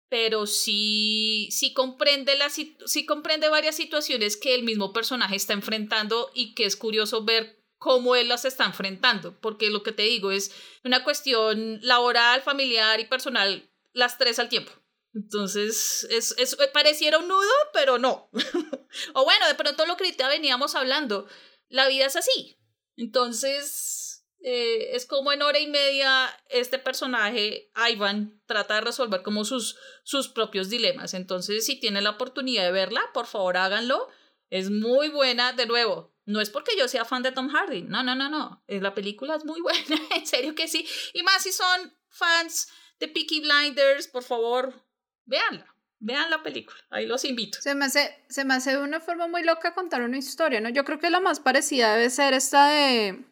pero 0.09 0.47
sí, 0.47 1.49
sí, 1.51 1.75
comprende 1.75 2.37
la, 2.37 2.51
sí 2.51 3.05
comprende 3.05 3.49
varias 3.49 3.75
situaciones 3.75 4.37
que 4.37 4.55
el 4.55 4.63
mismo 4.63 4.93
personaje 4.93 5.35
está 5.35 5.55
enfrentando 5.55 6.31
y 6.35 6.55
que 6.55 6.67
es 6.67 6.77
curioso 6.77 7.25
ver 7.25 7.65
cómo 7.79 8.15
él 8.15 8.29
las 8.29 8.45
está 8.45 8.65
enfrentando, 8.65 9.41
porque 9.41 9.71
lo 9.71 9.83
que 9.83 9.91
te 9.91 10.03
digo 10.03 10.31
es 10.31 10.55
una 10.85 11.03
cuestión 11.03 11.81
laboral, 11.83 12.43
familiar 12.43 13.01
y 13.01 13.07
personal, 13.07 13.73
las 13.93 14.19
tres 14.19 14.39
al 14.39 14.49
tiempo. 14.49 14.71
Entonces, 15.15 16.07
es, 16.11 16.37
es, 16.39 16.57
pareciera 16.73 17.19
un 17.19 17.27
nudo, 17.27 17.51
pero 17.73 17.99
no. 17.99 18.31
o 19.15 19.25
bueno, 19.25 19.49
de 19.49 19.57
pronto 19.57 19.85
lo 19.85 19.97
que 19.97 20.15
veníamos 20.29 20.77
hablando, 20.77 21.27
la 21.69 21.89
vida 21.89 22.07
es 22.07 22.15
así. 22.15 22.60
Entonces, 23.01 24.27
eh, 24.43 24.95
es 24.95 25.07
como 25.07 25.33
en 25.33 25.41
hora 25.41 25.59
y 25.59 25.67
media 25.67 26.29
este 26.51 26.79
personaje, 26.79 27.73
Ivan, 27.91 28.43
trata 28.45 28.75
de 28.75 28.83
resolver 28.83 29.23
como 29.23 29.47
sus, 29.47 29.79
sus 30.05 30.29
propios 30.29 30.69
dilemas. 30.69 31.15
Entonces, 31.15 31.65
si 31.65 31.81
tienen 31.81 32.05
la 32.05 32.11
oportunidad 32.11 32.63
de 32.65 32.73
verla, 32.73 33.01
por 33.15 33.27
favor 33.27 33.57
háganlo. 33.57 34.07
Es 34.51 34.69
muy 34.69 35.09
buena, 35.09 35.55
de 35.55 35.65
nuevo. 35.65 36.15
No 36.27 36.43
es 36.43 36.51
porque 36.51 36.77
yo 36.77 36.89
sea 36.89 37.07
fan 37.07 37.23
de 37.23 37.33
Tom 37.33 37.49
Hardy, 37.49 37.83
no, 37.85 38.03
no, 38.03 38.15
no, 38.15 38.29
no. 38.29 38.63
Eh, 38.67 38.83
la 38.83 38.93
película 38.93 39.35
es 39.35 39.47
muy 39.47 39.61
buena, 39.63 39.99
en 40.15 40.27
serio 40.27 40.55
que 40.55 40.69
sí. 40.69 40.87
Y 41.15 41.23
más 41.23 41.43
si 41.43 41.53
son 41.53 41.97
fans 42.11 42.69
de 42.99 43.09
Peaky 43.09 43.41
Blinders, 43.41 44.09
por 44.09 44.25
favor, 44.25 44.75
véanla. 45.25 45.75
Vean 46.03 46.31
la 46.31 46.43
película, 46.43 46.79
ahí 46.89 47.07
los 47.07 47.25
invito. 47.27 47.61
Se 47.61 47.75
me, 47.75 47.85
hace, 47.85 48.25
se 48.29 48.47
me 48.47 48.55
hace 48.55 48.73
de 48.73 48.79
una 48.79 49.01
forma 49.01 49.27
muy 49.27 49.45
loca 49.45 49.75
contar 49.75 50.01
una 50.01 50.17
historia, 50.17 50.61
¿no? 50.61 50.71
Yo 50.71 50.85
creo 50.85 50.99
que 50.99 51.11
la 51.11 51.21
más 51.21 51.41
parecida 51.41 51.95
debe 51.95 52.09
ser 52.09 52.33
esta 52.33 52.69
de 52.69 53.23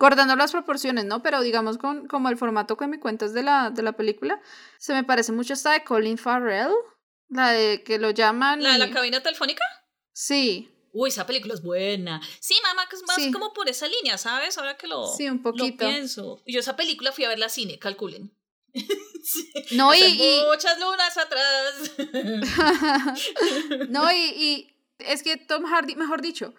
guardando 0.00 0.34
las 0.34 0.50
proporciones, 0.50 1.04
¿no? 1.04 1.22
Pero 1.22 1.42
digamos 1.42 1.78
con 1.78 2.08
como 2.08 2.28
el 2.28 2.36
formato 2.36 2.76
que 2.76 2.88
me 2.88 2.98
cuentas 2.98 3.32
de 3.34 3.44
la, 3.44 3.70
de 3.70 3.82
la 3.82 3.92
película, 3.92 4.40
se 4.78 4.94
me 4.94 5.04
parece 5.04 5.30
mucho 5.30 5.52
esta 5.52 5.72
de 5.72 5.84
Colin 5.84 6.18
Farrell, 6.18 6.72
la 7.28 7.52
de 7.52 7.84
que 7.84 7.98
lo 7.98 8.10
llaman... 8.10 8.64
¿La 8.64 8.72
de 8.72 8.78
la 8.78 8.90
cabina 8.90 9.22
telefónica? 9.22 9.62
Sí. 10.12 10.68
Uy, 10.92 11.10
esa 11.10 11.24
película 11.24 11.54
es 11.54 11.62
buena. 11.62 12.20
Sí, 12.40 12.56
mamá, 12.64 12.88
que 12.88 12.96
es 12.96 13.02
más 13.06 13.18
como 13.32 13.52
por 13.52 13.68
esa 13.68 13.86
línea, 13.86 14.18
¿sabes? 14.18 14.58
Ahora 14.58 14.76
que 14.76 14.88
lo, 14.88 15.06
sí, 15.06 15.28
un 15.28 15.42
poquito. 15.42 15.84
lo 15.84 15.90
pienso. 15.90 16.42
Yo 16.46 16.58
esa 16.58 16.74
película 16.74 17.12
fui 17.12 17.24
a 17.24 17.28
ver 17.28 17.38
la 17.38 17.48
cine, 17.48 17.78
calculen. 17.78 18.36
No, 19.72 19.94
y, 19.94 20.40
Muchas 20.46 20.80
lunas 20.80 21.18
atrás. 21.18 21.92
no, 23.90 24.10
y, 24.10 24.16
y 24.16 24.76
es 24.98 25.22
que 25.22 25.36
Tom 25.36 25.64
Hardy, 25.64 25.96
mejor 25.96 26.22
dicho, 26.22 26.54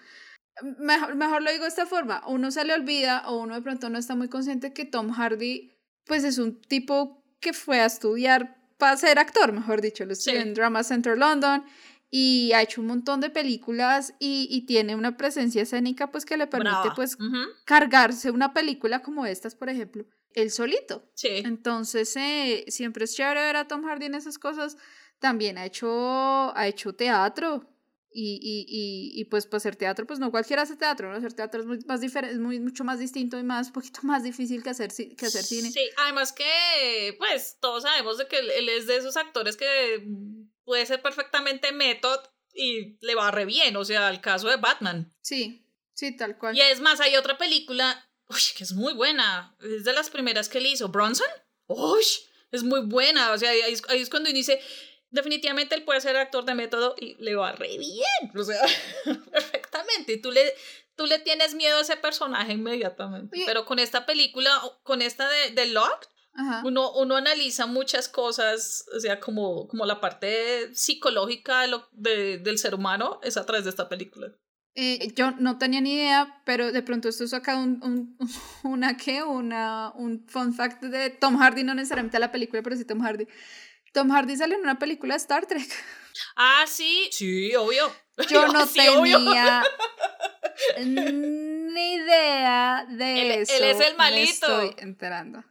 mejor, 0.78 1.16
mejor 1.16 1.42
lo 1.42 1.52
digo 1.52 1.64
de 1.64 1.70
esta 1.70 1.86
forma, 1.86 2.22
uno 2.28 2.52
se 2.52 2.64
le 2.66 2.74
olvida 2.74 3.24
o 3.28 3.40
uno 3.40 3.56
de 3.56 3.62
pronto 3.62 3.90
no 3.90 3.98
está 3.98 4.16
muy 4.16 4.30
consciente 4.30 4.74
que 4.74 4.86
Tom 4.86 5.12
Hardy 5.12 5.76
pues 6.06 6.24
es 6.24 6.38
un 6.38 6.62
tipo 6.62 7.24
que 7.40 7.54
fue 7.54 7.80
a 7.80 7.86
estudiar 7.86 8.58
para 8.78 8.98
ser 8.98 9.20
actor, 9.20 9.52
mejor 9.52 9.82
dicho, 9.82 10.06
lo 10.06 10.14
estudió 10.14 10.40
en 10.40 10.54
Drama 10.54 10.84
Center 10.84 11.18
London 11.18 11.64
y 12.10 12.52
ha 12.54 12.62
hecho 12.62 12.82
un 12.82 12.88
montón 12.88 13.20
de 13.20 13.30
películas 13.30 14.14
y, 14.20 14.48
y 14.50 14.66
tiene 14.66 14.96
una 14.96 15.18
presencia 15.18 15.62
escénica 15.62 16.12
pues 16.12 16.26
que 16.26 16.38
le 16.38 16.48
permite 16.48 16.90
pues 16.96 17.18
cargarse 17.66 18.32
una 18.32 18.54
película 18.54 19.02
como 19.02 19.26
estas, 19.26 19.56
por 19.56 19.70
ejemplo, 19.70 20.06
él 20.34 20.52
solito. 20.52 21.10
Sí. 21.16 21.42
Entonces 21.46 22.16
eh, 22.16 22.66
siempre 22.68 23.06
es 23.06 23.16
chévere 23.16 23.42
ver 23.42 23.56
a 23.56 23.68
Tom 23.68 23.84
Hardy 23.84 24.06
en 24.06 24.16
esas 24.16 24.38
cosas. 24.38 24.78
También 25.20 25.58
ha 25.58 25.66
hecho, 25.66 26.56
ha 26.56 26.68
hecho 26.68 26.94
teatro, 26.94 27.68
y, 28.12 28.40
y, 28.42 28.66
y, 28.68 29.22
y, 29.22 29.26
pues 29.26 29.46
para 29.46 29.58
hacer 29.58 29.76
teatro, 29.76 30.08
pues 30.08 30.20
no 30.20 30.32
cualquiera 30.32 30.64
hace 30.64 30.76
teatro, 30.76 31.12
¿no? 31.12 31.18
Hacer 31.18 31.34
teatro 31.34 31.62
es 31.62 31.68
muy 31.68 31.80
más 31.86 32.02
diferente, 32.02 32.34
es 32.34 32.42
muy, 32.42 32.60
mucho 32.60 32.84
más 32.84 32.98
distinto 32.98 33.38
y 33.38 33.44
más, 33.44 33.68
un 33.68 33.74
poquito 33.74 34.00
más 34.04 34.24
difícil 34.24 34.64
que 34.64 34.72
hacer, 34.72 34.92
que 34.92 35.26
hacer 35.26 35.44
cine. 35.44 35.72
Sí, 35.72 35.82
además 35.98 36.34
que, 36.34 37.16
pues, 37.20 37.58
todos 37.60 37.84
sabemos 37.84 38.18
de 38.18 38.28
que 38.28 38.40
él 38.40 38.70
es 38.70 38.88
de 38.88 38.98
esos 38.98 39.16
actores 39.16 39.58
que 39.58 40.04
puede 40.64 40.86
ser 40.86 41.02
perfectamente 41.02 41.72
método 41.72 42.24
y 42.54 42.98
le 43.02 43.16
va 43.16 43.32
re 43.32 43.46
bien, 43.46 43.76
o 43.76 43.86
sea, 43.86 44.10
el 44.10 44.22
caso 44.22 44.48
de 44.48 44.58
Batman. 44.58 45.14
Sí, 45.22 45.68
sí, 45.94 46.16
tal 46.18 46.38
cual. 46.38 46.58
Y 46.58 46.62
es 46.62 46.82
más, 46.82 47.00
hay 47.02 47.16
otra 47.16 47.38
película, 47.38 48.09
uy, 48.30 48.42
que 48.56 48.64
es 48.64 48.74
muy 48.74 48.94
buena, 48.94 49.56
es 49.62 49.84
de 49.84 49.94
las 49.94 50.10
primeras 50.10 50.50
que 50.50 50.60
él 50.60 50.68
hizo, 50.68 50.90
Bronson, 50.90 51.28
uy, 51.68 52.04
es 52.52 52.64
muy 52.64 52.82
buena, 52.82 53.32
o 53.32 53.38
sea, 53.38 53.50
ahí 53.50 53.62
es, 53.74 53.84
ahí 53.90 54.02
es 54.02 54.10
cuando 54.10 54.30
dice 54.32 54.60
definitivamente 55.12 55.76
él 55.76 55.84
puede 55.84 56.02
ser 56.02 56.16
actor 56.18 56.46
de 56.46 56.56
método 56.56 56.96
y 56.98 57.16
le 57.16 57.36
va 57.36 57.52
re 57.52 57.78
bien, 57.78 58.38
o 58.38 58.44
sea, 58.44 58.62
perfectamente. 59.32 60.18
Tú 60.18 60.32
le, 60.32 60.54
tú 60.96 61.06
le 61.06 61.20
tienes 61.20 61.56
miedo 61.56 61.78
a 61.78 61.82
ese 61.82 61.98
personaje 61.98 62.54
inmediatamente. 62.54 63.44
Pero 63.46 63.66
con 63.66 63.80
esta 63.80 64.06
película, 64.06 64.62
con 64.84 65.02
esta 65.02 65.30
de, 65.30 65.52
de 65.52 65.68
Locked, 65.68 66.10
uno, 66.64 66.94
uno 66.94 67.18
analiza 67.18 67.66
muchas 67.66 68.08
cosas, 68.08 68.86
o 68.96 69.00
sea, 69.00 69.20
como, 69.20 69.68
como 69.68 69.86
la 69.86 70.00
parte 70.00 70.74
psicológica 70.74 71.62
de 71.62 71.68
lo, 71.68 71.90
de, 71.92 72.38
del 72.38 72.58
ser 72.58 72.76
humano 72.76 73.20
es 73.24 73.36
a 73.36 73.46
través 73.46 73.66
de 73.66 73.72
esta 73.72 73.90
película. 73.90 74.34
Eh, 74.76 75.12
yo 75.16 75.32
no 75.32 75.58
tenía 75.58 75.82
ni 75.82 75.94
idea, 75.94 76.42
pero 76.46 76.72
de 76.72 76.82
pronto 76.82 77.10
esto 77.10 77.28
saca 77.28 77.58
un, 77.58 77.82
un, 77.84 78.18
una, 78.64 78.96
¿qué? 78.98 79.24
Una, 79.24 79.92
un 79.96 80.26
fun 80.28 80.54
fact 80.54 80.84
de 80.84 81.10
Tom 81.10 81.38
Hardy, 81.38 81.64
no 81.64 81.74
necesariamente 81.74 82.20
la 82.20 82.32
película, 82.32 82.62
pero 82.62 82.76
sí 82.76 82.86
Tom 82.86 83.02
Hardy. 83.02 83.28
Tom 83.94 84.12
Hardy 84.12 84.38
sale 84.38 84.56
en 84.56 84.62
una 84.62 84.80
película 84.80 85.16
de 85.16 85.18
Star 85.18 85.46
Trek. 85.46 85.68
Ah, 86.36 86.66
sí. 86.68 87.08
Sí, 87.14 87.56
obvio. 87.56 87.90
Yo 88.30 88.48
no 88.48 88.68
tenía 88.68 89.64
ni 90.84 91.94
idea 91.94 92.86
de 92.90 93.42
eso. 93.42 93.54
Él 93.54 93.64
es 93.64 93.80
el 93.80 93.96
malito. 93.96 94.48
Me 94.58 94.66
estoy 94.66 94.84
enterando. 94.84 95.46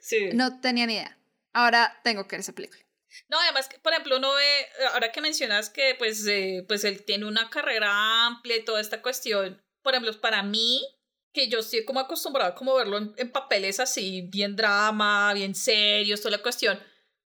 Sí. 0.00 0.30
No 0.32 0.60
tenía 0.60 0.86
ni 0.86 0.94
idea. 0.94 1.18
Ahora 1.52 2.00
tengo 2.04 2.26
que 2.26 2.36
ver 2.36 2.40
esa 2.40 2.54
película. 2.54 2.83
No, 3.28 3.38
además, 3.40 3.68
por 3.82 3.92
ejemplo, 3.92 4.16
uno 4.16 4.34
ve, 4.34 4.66
ahora 4.92 5.12
que 5.12 5.20
mencionas 5.20 5.70
que 5.70 5.94
pues, 5.96 6.26
eh, 6.26 6.64
pues 6.66 6.84
él 6.84 7.04
tiene 7.04 7.26
una 7.26 7.50
carrera 7.50 8.26
amplia 8.26 8.56
y 8.56 8.64
toda 8.64 8.80
esta 8.80 9.02
cuestión, 9.02 9.62
por 9.82 9.94
ejemplo, 9.94 10.20
para 10.20 10.42
mí, 10.42 10.82
que 11.32 11.48
yo 11.48 11.58
estoy 11.60 11.84
como 11.84 12.00
acostumbrada 12.00 12.54
como 12.54 12.74
verlo 12.74 12.98
en, 12.98 13.12
en 13.16 13.32
papeles 13.32 13.80
así, 13.80 14.28
bien 14.30 14.56
drama, 14.56 15.32
bien 15.34 15.54
serios, 15.54 16.20
toda 16.20 16.36
la 16.36 16.42
cuestión 16.42 16.80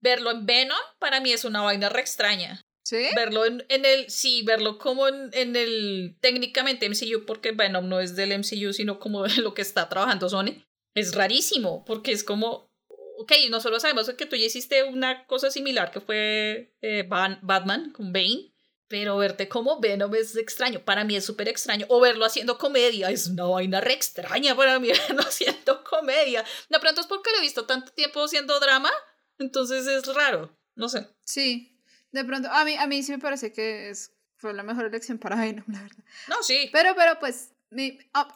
verlo 0.03 0.33
en 0.33 0.45
Venom 0.45 0.77
para 0.99 1.21
mí 1.21 1.33
es 1.33 1.45
una 1.47 1.63
vaina 1.63 1.89
re 1.89 2.01
extraña. 2.01 2.61
¿Sí? 2.85 3.07
Verlo 3.15 3.47
en, 3.47 3.65
en 3.69 3.85
el, 3.85 4.11
sí, 4.11 4.43
verlo 4.43 4.77
como 4.77 5.07
en, 5.07 5.31
en, 5.35 5.55
el 5.55 6.17
técnicamente 6.21 6.89
MCU, 6.89 7.25
porque 7.25 7.53
Venom 7.53 7.89
no 7.89 8.01
es 8.01 8.17
del 8.17 8.37
MCU, 8.37 8.73
sino 8.73 8.99
como 8.99 9.23
de 9.23 9.37
lo 9.37 9.55
que 9.55 9.63
está 9.63 9.89
trabajando 9.89 10.29
Sony. 10.29 10.65
Es 10.95 11.15
rarísimo, 11.15 11.85
porque 11.85 12.11
es 12.11 12.25
como, 12.25 12.72
ok, 13.19 13.33
nosotros 13.51 13.83
sabemos 13.83 14.11
que 14.11 14.27
tú 14.27 14.37
ya 14.37 14.47
hiciste 14.47 14.85
una 14.85 15.27
cosa 15.27 15.51
similar 15.51 15.91
que 15.91 16.01
fue 16.01 16.75
eh, 16.81 17.07
Batman 17.09 17.93
con 17.93 18.13
Bane, 18.13 18.53
pero 18.89 19.17
verte 19.17 19.49
como 19.49 19.81
Venom 19.81 20.15
es 20.15 20.37
extraño, 20.37 20.85
para 20.85 21.05
mí 21.05 21.17
es 21.17 21.25
súper 21.25 21.49
extraño, 21.49 21.87
o 21.89 22.01
verlo 22.01 22.25
haciendo 22.25 22.59
comedia, 22.59 23.11
es 23.11 23.27
una 23.27 23.45
vaina 23.45 23.81
re 23.81 23.95
extraña 23.95 24.55
para 24.55 24.79
mí 24.79 24.89
verlo 25.09 25.23
haciendo 25.23 25.83
comedia. 25.83 26.45
De 26.69 26.79
pronto 26.79 27.01
es 27.01 27.07
porque 27.07 27.31
lo 27.31 27.39
he 27.39 27.43
visto 27.43 27.65
tanto 27.65 27.93
tiempo 27.93 28.23
haciendo 28.23 28.61
drama, 28.61 28.91
entonces 29.39 29.87
es 29.87 30.07
raro, 30.15 30.55
no 30.75 30.89
sé. 30.89 31.07
Sí, 31.25 31.73
de 32.13 32.25
pronto, 32.25 32.51
a 32.51 32.65
mí, 32.65 32.77
a 32.77 32.87
mí 32.87 33.03
sí 33.03 33.13
me 33.13 33.19
parece 33.19 33.53
que 33.53 33.89
es, 33.89 34.13
fue 34.37 34.53
la 34.53 34.63
mejor 34.63 34.85
elección 34.85 35.19
para 35.19 35.37
Venom, 35.37 35.65
la 35.69 35.83
verdad. 35.83 36.05
No, 36.29 36.43
sí. 36.43 36.69
Pero, 36.73 36.95
pero 36.95 37.19
pues, 37.19 37.53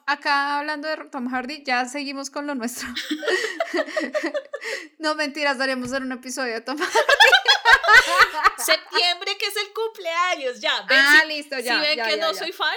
acá 0.06 0.58
hablando 0.58 0.88
de 0.88 0.96
Tom 1.10 1.28
Hardy, 1.28 1.62
ya 1.64 1.84
seguimos 1.86 2.30
con 2.30 2.46
lo 2.46 2.54
nuestro. 2.54 2.88
no, 4.98 5.14
mentiras, 5.14 5.58
daríamos 5.58 5.92
en 5.92 6.04
un 6.04 6.12
episodio 6.12 6.54
de 6.54 6.60
Tom 6.60 6.78
Hardy. 6.78 6.92
Septiembre, 8.58 9.36
que 9.38 9.46
es 9.46 9.56
el 9.56 9.72
cumpleaños, 9.72 10.60
ya. 10.60 10.72
ah, 10.88 11.24
listo, 11.26 11.58
ya. 11.58 11.74
Si 11.74 11.80
ven 11.80 12.06
que 12.06 12.16
no 12.16 12.34
soy 12.34 12.52
fan. 12.52 12.76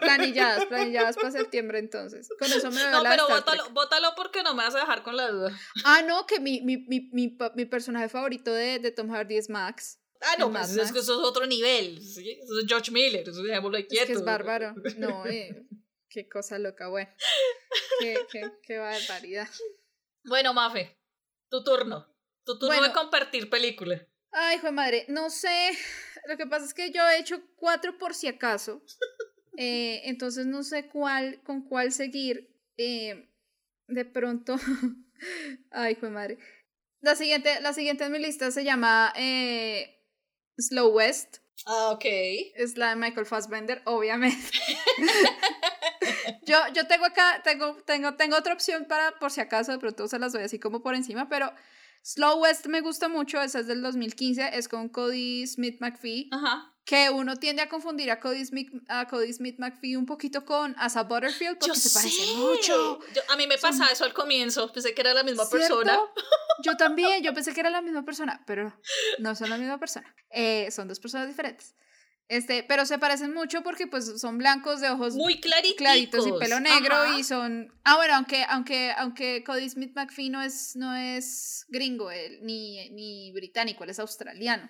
Planilladas, 0.00 0.64
planilladas 0.66 1.16
para 1.16 1.30
septiembre 1.30 1.78
entonces. 1.78 2.28
Con 2.38 2.52
eso 2.52 2.70
me 2.70 2.82
No, 2.90 3.02
pero 3.02 3.28
bótalo, 3.28 3.70
bótalo, 3.70 4.14
porque 4.16 4.42
no 4.42 4.54
me 4.54 4.64
vas 4.64 4.74
a 4.74 4.80
dejar 4.80 5.02
con 5.02 5.16
la 5.16 5.28
duda. 5.28 5.58
Ah, 5.84 6.02
no, 6.02 6.26
que 6.26 6.40
mi, 6.40 6.60
mi, 6.62 6.78
mi, 6.78 7.08
mi, 7.12 7.36
mi 7.54 7.64
personaje 7.64 8.08
favorito 8.08 8.52
de, 8.52 8.78
de 8.78 8.90
Tom 8.90 9.10
Hardy 9.10 9.36
es 9.36 9.48
Max. 9.48 10.00
Ah, 10.22 10.36
no, 10.38 10.50
pues 10.50 10.76
es 10.76 10.92
que 10.92 11.00
eso 11.00 11.20
es 11.20 11.26
otro 11.26 11.46
nivel. 11.46 12.00
¿sí? 12.02 12.38
Eso 12.42 12.58
es 12.60 12.66
George 12.66 12.90
Miller, 12.90 13.28
eso 13.28 13.42
dejémoslo 13.42 13.78
quieto. 13.86 13.94
Es 13.94 14.06
que 14.06 14.12
es 14.12 14.24
bárbaro. 14.24 14.74
No, 14.98 15.26
eh. 15.26 15.66
qué 16.08 16.28
cosa 16.28 16.58
loca, 16.58 16.88
bueno. 16.88 17.10
Qué, 18.00 18.16
qué, 18.30 18.50
qué 18.62 18.78
barbaridad. 18.78 19.48
Bueno, 20.24 20.54
Mafe, 20.54 20.98
tu 21.50 21.62
turno. 21.62 22.06
Tu 22.44 22.58
turno 22.58 22.80
de 22.80 22.92
compartir 22.92 23.50
película. 23.50 24.06
Ay, 24.30 24.56
hijo 24.56 24.66
de 24.66 24.72
madre, 24.72 25.04
no 25.08 25.30
sé. 25.30 25.70
Lo 26.26 26.36
que 26.36 26.46
pasa 26.46 26.66
es 26.66 26.74
que 26.74 26.90
yo 26.90 27.02
he 27.08 27.18
hecho 27.18 27.42
cuatro 27.56 27.96
por 27.98 28.14
si 28.14 28.28
acaso. 28.28 28.82
Eh, 29.58 30.02
entonces 30.10 30.44
no 30.44 30.62
sé 30.62 30.86
cuál, 30.90 31.42
con 31.42 31.66
cuál 31.66 31.90
seguir. 31.90 32.54
Eh, 32.76 33.26
de 33.86 34.04
pronto. 34.04 34.56
Ay, 35.70 35.94
hijo 35.94 36.04
de 36.04 36.12
madre. 36.12 36.38
La 37.00 37.16
siguiente, 37.16 37.58
la 37.62 37.72
siguiente 37.72 38.04
en 38.04 38.12
mi 38.12 38.18
lista 38.18 38.50
se 38.50 38.64
llama 38.64 39.14
eh, 39.16 39.95
Slow 40.58 40.88
West. 40.88 41.38
Ah, 41.66 41.90
ok. 41.90 42.04
Es 42.54 42.76
la 42.76 42.90
de 42.90 42.96
Michael 42.96 43.26
Fassbender, 43.26 43.82
obviamente. 43.84 44.50
yo, 46.46 46.58
yo 46.74 46.86
tengo 46.86 47.06
acá, 47.06 47.42
tengo, 47.42 47.76
tengo, 47.84 48.14
tengo 48.14 48.36
otra 48.36 48.54
opción 48.54 48.86
para, 48.86 49.18
por 49.18 49.30
si 49.30 49.40
acaso, 49.40 49.72
de 49.72 49.78
pronto 49.78 50.06
se 50.08 50.18
las 50.18 50.32
doy 50.32 50.42
así 50.42 50.58
como 50.58 50.82
por 50.82 50.94
encima, 50.94 51.28
pero 51.28 51.52
Slow 52.02 52.40
West 52.40 52.66
me 52.66 52.80
gusta 52.80 53.08
mucho, 53.08 53.40
esa 53.40 53.60
es 53.60 53.66
del 53.66 53.82
2015, 53.82 54.50
es 54.56 54.68
con 54.68 54.88
Cody 54.88 55.46
Smith 55.46 55.80
McPhee. 55.80 56.28
Ajá 56.32 56.75
que 56.86 57.10
uno 57.10 57.36
tiende 57.36 57.62
a 57.62 57.68
confundir 57.68 58.12
a 58.12 58.20
Cody 58.20 58.46
Smith, 58.46 58.70
a 58.88 59.08
Cody 59.08 59.32
Smith 59.32 59.56
McPhee 59.58 59.96
un 59.96 60.06
poquito 60.06 60.44
con 60.44 60.72
Asa 60.78 61.02
Butterfield 61.02 61.58
porque 61.58 61.80
se 61.80 61.90
parece 61.90 62.34
mucho. 62.36 63.00
a 63.28 63.36
mí 63.36 63.48
me 63.48 63.58
pasa 63.58 63.90
eso 63.90 64.04
al 64.04 64.14
comienzo, 64.14 64.72
pensé 64.72 64.94
que 64.94 65.00
era 65.00 65.12
la 65.12 65.24
misma 65.24 65.50
persona. 65.50 65.98
Yo 66.62 66.76
también, 66.76 67.22
yo 67.24 67.34
pensé 67.34 67.52
que 67.52 67.60
era 67.60 67.70
la 67.70 67.82
misma 67.82 68.04
persona, 68.04 68.42
pero 68.46 68.72
no 69.18 69.34
son 69.34 69.50
la 69.50 69.58
misma 69.58 69.78
persona. 69.78 70.14
Eh, 70.30 70.70
son 70.70 70.86
dos 70.86 71.00
personas 71.00 71.26
diferentes. 71.26 71.74
Este, 72.28 72.62
pero 72.62 72.86
se 72.86 72.98
parecen 72.98 73.34
mucho 73.34 73.62
porque 73.62 73.88
pues 73.88 74.20
son 74.20 74.38
blancos 74.38 74.80
de 74.80 74.88
ojos 74.88 75.14
muy 75.14 75.40
claritos, 75.40 75.76
claritos 75.76 76.26
y 76.26 76.32
pelo 76.32 76.58
negro 76.58 77.16
y 77.16 77.22
son 77.22 77.72
ah 77.84 77.94
bueno 77.94 78.16
aunque 78.16 78.44
aunque 78.48 78.92
aunque 78.96 79.44
Cody 79.44 79.70
Smith 79.70 79.92
McPhee 79.94 80.30
no 80.30 80.42
es 80.42 80.74
no 80.74 80.96
es 80.96 81.66
gringo 81.68 82.10
él, 82.10 82.40
ni 82.42 82.90
ni 82.90 83.30
británico 83.30 83.84
él 83.84 83.90
es 83.90 84.00
australiano 84.00 84.68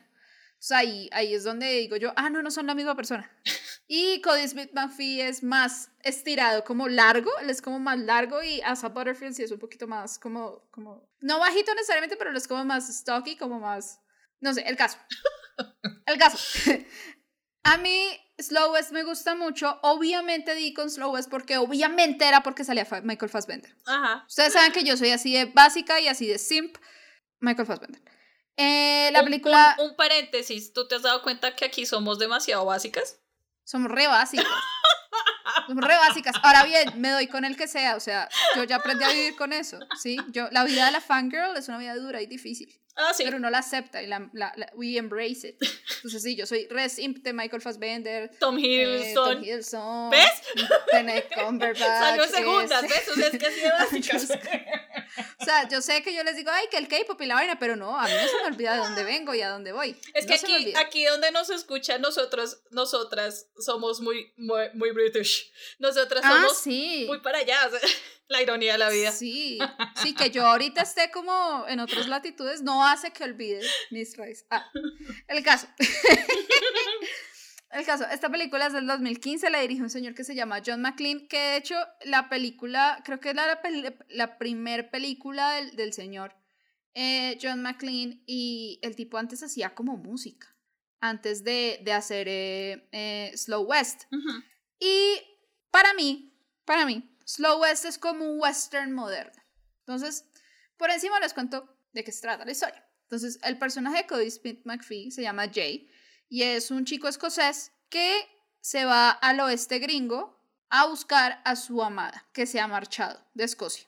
ahí, 0.70 1.08
ahí 1.12 1.34
es 1.34 1.44
donde 1.44 1.66
digo 1.66 1.96
yo, 1.96 2.12
ah, 2.16 2.30
no, 2.30 2.42
no 2.42 2.50
son 2.50 2.66
la 2.66 2.74
misma 2.74 2.94
persona. 2.94 3.30
Y 3.88 4.20
Cody 4.20 4.48
Smith 4.48 4.70
McPhee 4.72 5.20
es 5.20 5.42
más 5.42 5.90
estirado, 6.02 6.64
como 6.64 6.88
largo, 6.88 7.30
él 7.38 7.50
es 7.50 7.62
como 7.62 7.78
más 7.78 7.98
largo 7.98 8.42
y 8.42 8.60
Asa 8.62 8.88
Butterfield 8.88 9.34
sí 9.34 9.44
es 9.44 9.52
un 9.52 9.60
poquito 9.60 9.86
más 9.86 10.18
como, 10.18 10.68
como, 10.70 11.08
no 11.20 11.38
bajito 11.38 11.72
necesariamente, 11.74 12.16
pero 12.16 12.30
él 12.30 12.36
es 12.36 12.48
como 12.48 12.64
más 12.64 12.88
stocky, 12.88 13.36
como 13.36 13.60
más, 13.60 14.00
no 14.40 14.52
sé, 14.52 14.62
el 14.62 14.76
caso. 14.76 14.98
El 16.06 16.18
caso. 16.18 16.38
A 17.64 17.78
mí 17.78 18.10
Slow 18.38 18.72
West 18.72 18.92
me 18.92 19.02
gusta 19.02 19.34
mucho. 19.34 19.80
Obviamente 19.82 20.54
di 20.54 20.72
con 20.72 20.90
Slow 20.90 21.12
West 21.12 21.30
porque 21.30 21.56
obviamente 21.58 22.26
era 22.26 22.42
porque 22.42 22.62
salía 22.62 22.86
Michael 23.02 23.30
Fassbender. 23.30 23.74
Ajá. 23.86 24.24
Ustedes 24.28 24.52
saben 24.52 24.72
que 24.72 24.84
yo 24.84 24.96
soy 24.96 25.10
así 25.10 25.32
de 25.32 25.46
básica 25.46 25.98
y 26.00 26.08
así 26.08 26.26
de 26.26 26.38
simp. 26.38 26.76
Michael 27.40 27.66
Fassbender. 27.66 28.00
Eh, 28.56 29.10
la 29.12 29.22
película... 29.22 29.76
Un, 29.78 29.96
paréntesis, 29.96 30.72
¿tú 30.72 30.88
te 30.88 30.94
has 30.94 31.02
dado 31.02 31.22
cuenta 31.22 31.54
que 31.54 31.64
aquí 31.64 31.86
somos 31.86 32.18
demasiado 32.18 32.64
básicas? 32.64 33.20
Somos 33.64 33.90
re 33.90 34.06
básicas. 34.06 34.46
somos 35.66 35.84
re 35.84 35.96
básicas. 35.96 36.34
Ahora 36.42 36.64
bien, 36.64 37.00
me 37.00 37.10
doy 37.10 37.26
con 37.26 37.44
el 37.44 37.56
que 37.56 37.68
sea, 37.68 37.96
o 37.96 38.00
sea, 38.00 38.28
yo 38.54 38.64
ya 38.64 38.76
aprendí 38.76 39.04
a 39.04 39.10
vivir 39.10 39.36
con 39.36 39.52
eso, 39.52 39.78
¿sí? 40.00 40.16
Yo, 40.28 40.48
la 40.52 40.64
vida 40.64 40.86
de 40.86 40.92
la 40.92 41.00
fangirl 41.00 41.56
es 41.56 41.68
una 41.68 41.78
vida 41.78 41.94
dura 41.96 42.22
y 42.22 42.26
difícil. 42.26 42.80
Ah, 42.96 43.12
sí. 43.14 43.24
Pero 43.24 43.36
uno 43.36 43.50
la 43.50 43.58
acepta 43.58 44.02
y 44.02 44.06
la, 44.06 44.28
la, 44.32 44.54
we 44.74 44.96
embrace 44.96 45.48
it. 45.48 45.56
Entonces 45.96 46.22
sí, 46.22 46.34
yo 46.34 46.46
soy 46.46 46.66
re 46.68 46.88
simp 46.88 47.18
de 47.18 47.32
Michael 47.32 47.60
Fassbender. 47.60 48.30
Tom 48.38 48.58
Hiddleston. 48.58 49.32
Eh, 49.32 49.34
Tom 49.34 49.44
Hiddleston. 49.44 50.10
¿Ves? 50.10 50.42
Benedict 50.92 51.34
Cumberbatch. 51.34 51.78
Salió 51.78 52.26
segunda, 52.26 52.80
¿ves? 52.80 53.08
O 53.08 53.14
sea, 53.14 53.26
es 53.28 53.38
que 53.38 53.46
así 53.46 53.60
de 53.60 53.70
básicas. 53.70 54.30
o 55.40 55.44
sea, 55.44 55.68
yo 55.68 55.82
sé 55.82 56.02
que 56.02 56.14
yo 56.14 56.24
les 56.24 56.36
digo, 56.36 56.50
ay, 56.50 56.66
que 56.70 56.78
el 56.78 56.88
K-pop 56.88 57.20
y 57.20 57.26
la 57.26 57.34
vaina, 57.34 57.58
pero 57.58 57.76
no, 57.76 57.98
a 57.98 58.06
mí 58.06 58.14
no 58.14 58.28
se 58.28 58.36
me 58.36 58.46
olvida 58.46 58.72
de 58.72 58.78
dónde 58.78 59.04
vengo 59.04 59.34
y 59.34 59.42
a 59.42 59.50
dónde 59.50 59.72
voy. 59.72 59.96
Es 60.14 60.26
que 60.26 60.34
aquí, 60.34 60.72
aquí 60.76 61.04
donde 61.04 61.30
nos 61.32 61.50
escuchan 61.50 62.00
nosotros, 62.00 62.60
nosotras 62.70 63.48
somos 63.58 64.00
muy, 64.00 64.32
muy, 64.36 64.70
muy 64.72 64.90
British. 64.92 65.52
Nosotras 65.78 66.22
ah, 66.24 66.32
somos 66.32 66.58
sí. 66.58 67.04
muy 67.06 67.20
para 67.20 67.38
allá. 67.38 67.66
O 67.66 67.70
sea, 67.70 67.80
la 68.28 68.42
ironía 68.42 68.72
de 68.72 68.78
la 68.78 68.90
vida. 68.90 69.12
Sí, 69.12 69.58
sí, 70.02 70.14
que 70.14 70.30
yo 70.30 70.46
ahorita 70.46 70.82
esté 70.82 71.10
como 71.10 71.64
en 71.68 71.80
otras 71.80 72.08
latitudes 72.08 72.62
no 72.62 72.86
hace 72.86 73.12
que 73.12 73.24
olvide 73.24 73.60
mis 73.90 74.16
raíces. 74.16 74.46
Ah, 74.50 74.64
el 75.28 75.42
caso. 75.42 75.68
el 77.70 77.84
caso, 77.84 78.04
esta 78.10 78.30
película 78.30 78.66
es 78.66 78.72
del 78.72 78.86
2015, 78.86 79.50
la 79.50 79.60
dirige 79.60 79.82
un 79.82 79.90
señor 79.90 80.14
que 80.14 80.24
se 80.24 80.34
llama 80.34 80.62
John 80.64 80.82
McLean, 80.82 81.26
que 81.28 81.38
de 81.38 81.56
hecho 81.56 81.76
la 82.04 82.28
película, 82.28 83.00
creo 83.04 83.20
que 83.20 83.30
es 83.30 83.36
la, 83.36 83.60
la 84.08 84.38
primer 84.38 84.90
película 84.90 85.52
del, 85.52 85.76
del 85.76 85.92
señor 85.92 86.34
eh, 86.98 87.36
John 87.42 87.60
McLean 87.60 88.22
y 88.24 88.78
el 88.80 88.96
tipo 88.96 89.18
antes 89.18 89.42
hacía 89.42 89.74
como 89.74 89.98
música, 89.98 90.56
antes 90.98 91.44
de, 91.44 91.78
de 91.84 91.92
hacer 91.92 92.26
eh, 92.26 92.88
eh, 92.90 93.32
Slow 93.36 93.64
West. 93.64 94.04
Y 94.80 95.20
para 95.70 95.92
mí, 95.92 96.32
para 96.64 96.86
mí, 96.86 97.14
Slow 97.26 97.60
West 97.60 97.84
es 97.84 97.98
como 97.98 98.24
un 98.24 98.40
western 98.40 98.92
moderno. 98.92 99.42
Entonces, 99.80 100.24
por 100.76 100.90
encima 100.90 101.20
les 101.20 101.34
cuento 101.34 101.76
de 101.92 102.04
qué 102.04 102.12
se 102.12 102.22
trata 102.22 102.44
la 102.44 102.52
historia. 102.52 102.86
Entonces, 103.02 103.38
el 103.42 103.58
personaje 103.58 103.98
de 103.98 104.06
Cody 104.06 104.30
Smith 104.30 104.62
McPhee 104.64 105.10
se 105.10 105.22
llama 105.22 105.50
Jay 105.52 105.90
y 106.28 106.42
es 106.42 106.70
un 106.70 106.84
chico 106.84 107.08
escocés 107.08 107.72
que 107.88 108.26
se 108.60 108.84
va 108.84 109.10
al 109.10 109.40
oeste 109.40 109.78
gringo 109.78 110.40
a 110.70 110.86
buscar 110.86 111.40
a 111.44 111.56
su 111.56 111.82
amada, 111.82 112.26
que 112.32 112.46
se 112.46 112.60
ha 112.60 112.66
marchado 112.66 113.24
de 113.34 113.44
Escocia. 113.44 113.86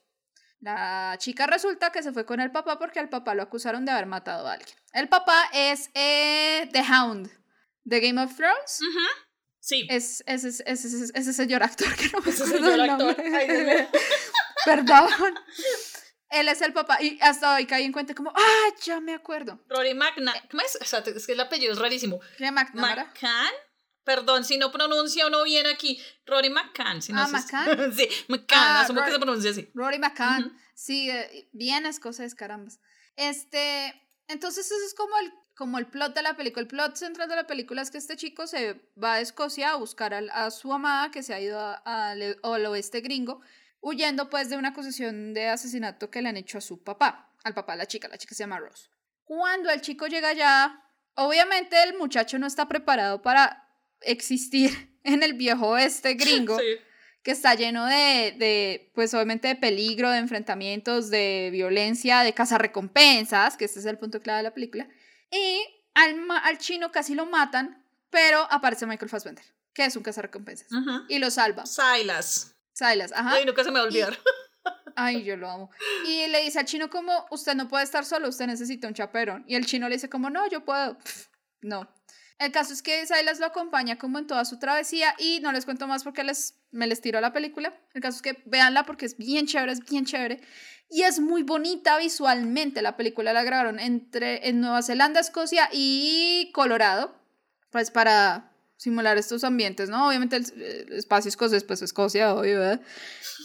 La 0.61 1.15
chica 1.19 1.47
resulta 1.47 1.91
que 1.91 2.03
se 2.03 2.13
fue 2.13 2.27
con 2.27 2.41
el 2.41 2.51
papá 2.51 2.79
porque 2.79 2.99
al 2.99 3.09
papá 3.09 3.35
lo 3.35 3.43
acusaron 3.43 3.85
de 3.85 3.93
haber 3.93 4.07
matado 4.07 4.49
a 4.49 4.55
alguien. 4.55 4.77
El 4.93 5.09
papá 5.09 5.49
es 5.53 5.91
eh, 5.95 6.69
The 6.73 6.83
Hound 6.83 7.31
de 7.85 8.01
Game 8.01 8.23
of 8.23 8.35
Thrones. 8.37 8.81
Sí. 9.69 9.87
Es, 9.91 10.25
ese 10.27 11.33
señor 11.35 11.63
actor 11.63 11.95
que 11.95 12.09
no 12.09 12.21
me 12.21 12.33
acuerdo 12.33 12.75
el 12.75 12.87
nombre. 12.87 13.89
Perdón. 14.65 15.11
Él 16.31 16.49
es 16.49 16.63
el 16.63 16.73
papá. 16.73 17.03
Y 17.03 17.19
hasta 17.21 17.55
hoy 17.55 17.67
caí 17.67 17.85
en 17.85 17.93
cuenta 17.93 18.15
como, 18.15 18.33
ah, 18.35 18.69
ya 18.83 18.99
me 19.01 19.13
acuerdo. 19.13 19.63
Rory 19.69 19.93
McNa... 19.93 20.33
¿Cómo 20.51 20.63
es? 20.63 20.79
O 20.81 20.85
sea, 20.87 21.01
es 21.01 21.27
que 21.27 21.33
el 21.33 21.41
apellido 21.41 21.75
es 21.75 21.79
rarísimo. 21.79 22.19
McNamara. 22.39 23.05
¿McCann? 23.09 23.53
Perdón, 24.05 24.43
si 24.47 24.57
no 24.57 24.73
pronuncia 24.73 25.27
uno 25.27 25.45
bien 25.45 25.67
aquí. 25.67 26.01
Rory 26.25 26.49
McCann. 26.49 27.03
Si 27.03 27.13
no 27.13 27.21
ah, 27.21 27.29
McCann. 27.29 27.93
sí, 27.95 28.09
McCann. 28.29 28.59
Ah, 28.59 28.81
asumo 28.81 29.05
que 29.05 29.11
se 29.11 29.19
pronuncia 29.19 29.51
así. 29.51 29.71
Rory 29.75 29.99
McCann. 29.99 30.59
Sí, 30.75 31.11
eh, 31.11 31.51
bien 31.53 31.85
escocés, 31.85 32.35
carambas. 32.35 32.81
Este, 33.17 34.09
entonces 34.29 34.65
eso 34.65 34.87
es 34.87 34.95
como 34.95 35.15
el 35.19 35.31
como 35.59 35.79
el 35.79 35.87
plot 35.89 36.15
de 36.15 36.23
la 36.23 36.35
película. 36.35 36.63
El 36.63 36.69
plot 36.69 36.95
central 36.95 37.29
de 37.29 37.35
la 37.35 37.49
película 37.49 37.83
es 37.83 37.91
que 37.91 37.99
este 37.99 38.17
chico 38.17 38.47
se 38.47 38.81
va 39.03 39.15
a 39.15 39.21
Escocia 39.21 39.73
a 39.73 39.75
buscar 39.75 40.15
a, 40.15 40.51
su 40.53 40.73
amada 40.73 41.11
que 41.11 41.25
se 41.25 41.35
ha 41.35 41.41
ido 41.41 41.59
al 41.85 42.67
oeste 42.67 43.01
gringo, 43.01 43.41
huyendo 43.81 44.31
pues 44.31 44.51
de 44.51 44.57
una 44.57 44.69
acusación 44.69 45.35
de 45.35 45.49
asesinato 45.49 46.13
que 46.13 46.23
le 46.23 46.29
han 46.29 46.37
hecho 46.37 46.59
a 46.59 46.61
su 46.61 46.85
papá, 46.85 47.35
al 47.43 47.55
papá 47.55 47.73
de 47.73 47.79
la 47.79 47.87
chica, 47.87 48.07
la 48.07 48.19
chica 48.19 48.37
se 48.37 48.45
llama 48.45 48.61
Rose. 48.61 48.89
Cuando 49.25 49.69
el 49.71 49.81
chico 49.81 50.07
llega 50.07 50.29
allá, 50.29 50.81
obviamente 51.15 51.83
el 51.83 51.99
muchacho 51.99 52.39
no 52.39 52.47
está 52.47 52.69
preparado 52.69 53.21
para 53.21 53.69
existir 54.03 54.97
en 55.03 55.25
el 55.25 55.33
viejo 55.33 55.71
oeste 55.71 56.15
gringo. 56.15 56.57
que 57.25 57.33
está 57.33 57.55
lleno 57.55 57.85
de, 57.85 58.37
de, 58.39 58.93
pues 58.95 59.13
obviamente 59.13 59.49
de 59.49 59.57
peligro, 59.57 60.09
de 60.09 60.19
enfrentamientos, 60.19 61.11
de 61.11 61.49
violencia, 61.53 62.21
de 62.21 62.33
cazarrecompensas, 62.33 63.57
que 63.57 63.65
este 63.65 63.81
es 63.81 63.87
el 63.87 63.99
punto 63.99 64.23
clave 64.23 64.39
de 64.39 64.43
la 64.45 64.55
película. 64.55 64.89
Y 65.31 65.63
al, 65.95 66.17
al 66.31 66.59
chino 66.59 66.91
casi 66.93 67.15
lo 67.15 67.27
matan, 67.27 67.85
pero 68.11 68.47
aparece 68.51 68.87
Michael 68.87 69.11
Fassbender, 69.11 69.45
que 69.73 69.85
es 69.85 69.97
un 69.97 70.03
cazarrecompensas. 70.03 70.69
Y 71.09 71.19
lo 71.19 71.31
salva. 71.31 71.67
Silas. 71.67 72.55
Silas, 72.73 73.13
ajá. 73.13 73.33
Ay, 73.33 73.45
nunca 73.45 73.65
se 73.65 73.71
me 73.71 73.79
va 73.79 73.85
a 73.85 73.89
olvidar. 73.89 74.17
ay, 74.97 75.25
yo 75.25 75.37
lo 75.37 75.51
amo. 75.51 75.71
Y 76.07 76.27
le 76.29 76.43
dice 76.43 76.59
al 76.59 76.65
chino 76.65 76.91
como, 76.91 77.27
usted 77.31 77.55
no 77.55 77.69
puede 77.69 77.85
estar 77.85 78.05
solo, 78.05 78.29
usted 78.29 78.47
necesita 78.47 78.89
un 78.89 78.95
chaperón. 78.95 79.45
Y 79.47 79.55
el 79.55 79.67
chino 79.67 79.89
le 79.89 79.97
dice 79.97 80.09
como, 80.09 80.31
no, 80.31 80.49
yo 80.49 80.65
puedo. 80.65 80.99
no. 81.61 81.89
El 82.39 82.53
caso 82.53 82.73
es 82.73 82.83
que 82.83 83.05
Silas 83.05 83.41
lo 83.41 83.47
acompaña 83.47 83.99
como 83.99 84.19
en 84.19 84.29
toda 84.29 84.45
su 84.45 84.61
travesía 84.61 85.13
y 85.19 85.41
no 85.41 85.51
les 85.51 85.65
cuento 85.65 85.89
más 85.89 86.05
porque 86.05 86.23
les, 86.23 86.55
me 86.71 86.87
les 86.87 87.01
tiro 87.01 87.21
la 87.21 87.33
película. 87.33 87.77
El 87.95 88.01
caso 88.01 88.17
es 88.17 88.23
que 88.23 88.41
véanla 88.47 88.85
porque 88.85 89.07
es 89.07 89.17
bien 89.17 89.47
chévere, 89.47 89.73
es 89.73 89.85
bien 89.85 90.05
chévere. 90.05 90.41
Y 90.91 91.03
es 91.03 91.21
muy 91.21 91.43
bonita 91.43 91.99
visualmente. 91.99 92.83
La 92.83 92.97
película 92.97 93.33
la 93.33 93.43
grabaron 93.43 93.79
entre, 93.79 94.49
en 94.49 94.61
Nueva 94.61 94.83
Zelanda, 94.83 95.21
Escocia 95.21 95.69
y 95.73 96.51
Colorado. 96.55 97.15
Pues 97.71 97.91
para 97.91 98.53
simular 98.79 99.19
estos 99.19 99.45
ambientes, 99.45 99.91
¿no? 99.91 100.09
Obviamente 100.09 100.37
el, 100.37 100.93
espacio 100.93 101.29
escocés, 101.29 101.65
pues 101.65 101.83
Escocia, 101.83 102.33
obvio, 102.33 102.61
¿verdad? 102.61 102.81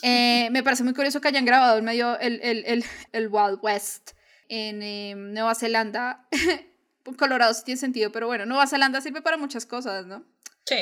Eh, 0.04 0.48
me 0.52 0.64
parece 0.64 0.84
muy 0.84 0.94
curioso 0.94 1.20
que 1.20 1.28
hayan 1.28 1.44
grabado 1.44 1.80
en 1.80 1.86
medio 1.86 2.18
el, 2.20 2.40
el, 2.42 2.64
el, 2.66 2.86
el 3.12 3.28
Wild 3.30 3.60
West 3.62 4.12
en 4.48 4.82
em, 4.82 5.34
Nueva 5.34 5.56
Zelanda. 5.56 6.28
Colorado 7.18 7.54
sí 7.54 7.64
tiene 7.66 7.80
sentido, 7.80 8.12
pero 8.12 8.28
bueno, 8.28 8.46
Nueva 8.46 8.68
Zelanda 8.68 9.02
sirve 9.02 9.22
para 9.22 9.36
muchas 9.38 9.66
cosas, 9.66 10.06
¿no? 10.06 10.24
Sí. 10.66 10.78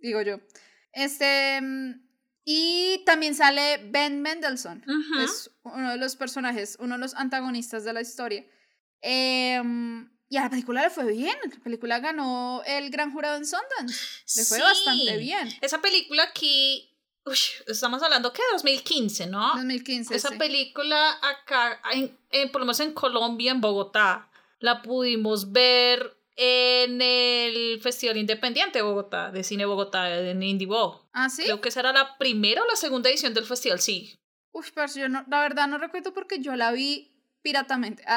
Digo 0.00 0.22
yo. 0.22 0.38
Este. 0.92 1.60
Y 2.50 3.02
también 3.04 3.34
sale 3.34 3.76
Ben 3.90 4.22
Mendelssohn, 4.22 4.82
es 5.22 5.50
uno 5.64 5.90
de 5.90 5.98
los 5.98 6.16
personajes, 6.16 6.78
uno 6.80 6.94
de 6.94 7.00
los 7.02 7.12
antagonistas 7.12 7.84
de 7.84 7.92
la 7.92 8.00
historia. 8.00 8.42
Em, 9.02 10.10
y 10.30 10.38
a 10.38 10.44
la 10.44 10.48
película 10.48 10.80
le 10.80 10.88
fue 10.88 11.12
bien, 11.12 11.36
la 11.44 11.62
película 11.62 11.98
ganó 11.98 12.62
el 12.64 12.88
gran 12.88 13.12
jurado 13.12 13.36
en 13.36 13.44
Sundance, 13.44 14.24
le 14.34 14.44
fue 14.46 14.60
bastante 14.60 15.18
bien. 15.18 15.46
Esa 15.60 15.82
película 15.82 16.22
aquí, 16.22 16.90
uy, 17.26 17.36
estamos 17.66 18.02
hablando 18.02 18.32
que 18.32 18.40
2015, 18.52 19.26
¿no? 19.26 19.48
2015. 19.56 20.16
Esa 20.16 20.30
película 20.30 21.18
acá, 21.20 21.82
en, 21.92 22.50
por 22.50 22.62
lo 22.62 22.64
menos 22.64 22.80
en 22.80 22.94
Colombia, 22.94 23.50
en 23.50 23.60
Bogotá, 23.60 24.30
la 24.58 24.80
pudimos 24.80 25.52
ver 25.52 26.17
en 26.40 27.02
el 27.02 27.80
Festival 27.82 28.16
Independiente 28.16 28.78
de 28.78 28.84
Bogotá, 28.84 29.32
de 29.32 29.42
Cine 29.42 29.66
Bogotá, 29.66 30.20
en 30.20 30.40
Indivo. 30.44 31.10
¿Ah, 31.12 31.28
sí? 31.28 31.42
Creo 31.42 31.60
que 31.60 31.68
esa 31.68 31.80
era 31.80 31.92
la 31.92 32.16
primera 32.16 32.62
o 32.62 32.66
la 32.66 32.76
segunda 32.76 33.10
edición 33.10 33.34
del 33.34 33.44
festival, 33.44 33.80
sí. 33.80 34.16
Uf, 34.52 34.70
pero 34.72 34.86
yo 34.94 35.08
no, 35.08 35.24
la 35.28 35.40
verdad 35.40 35.66
no 35.66 35.78
recuerdo 35.78 36.14
porque 36.14 36.38
yo 36.38 36.54
la 36.54 36.70
vi 36.70 37.12
piratamente. 37.42 38.04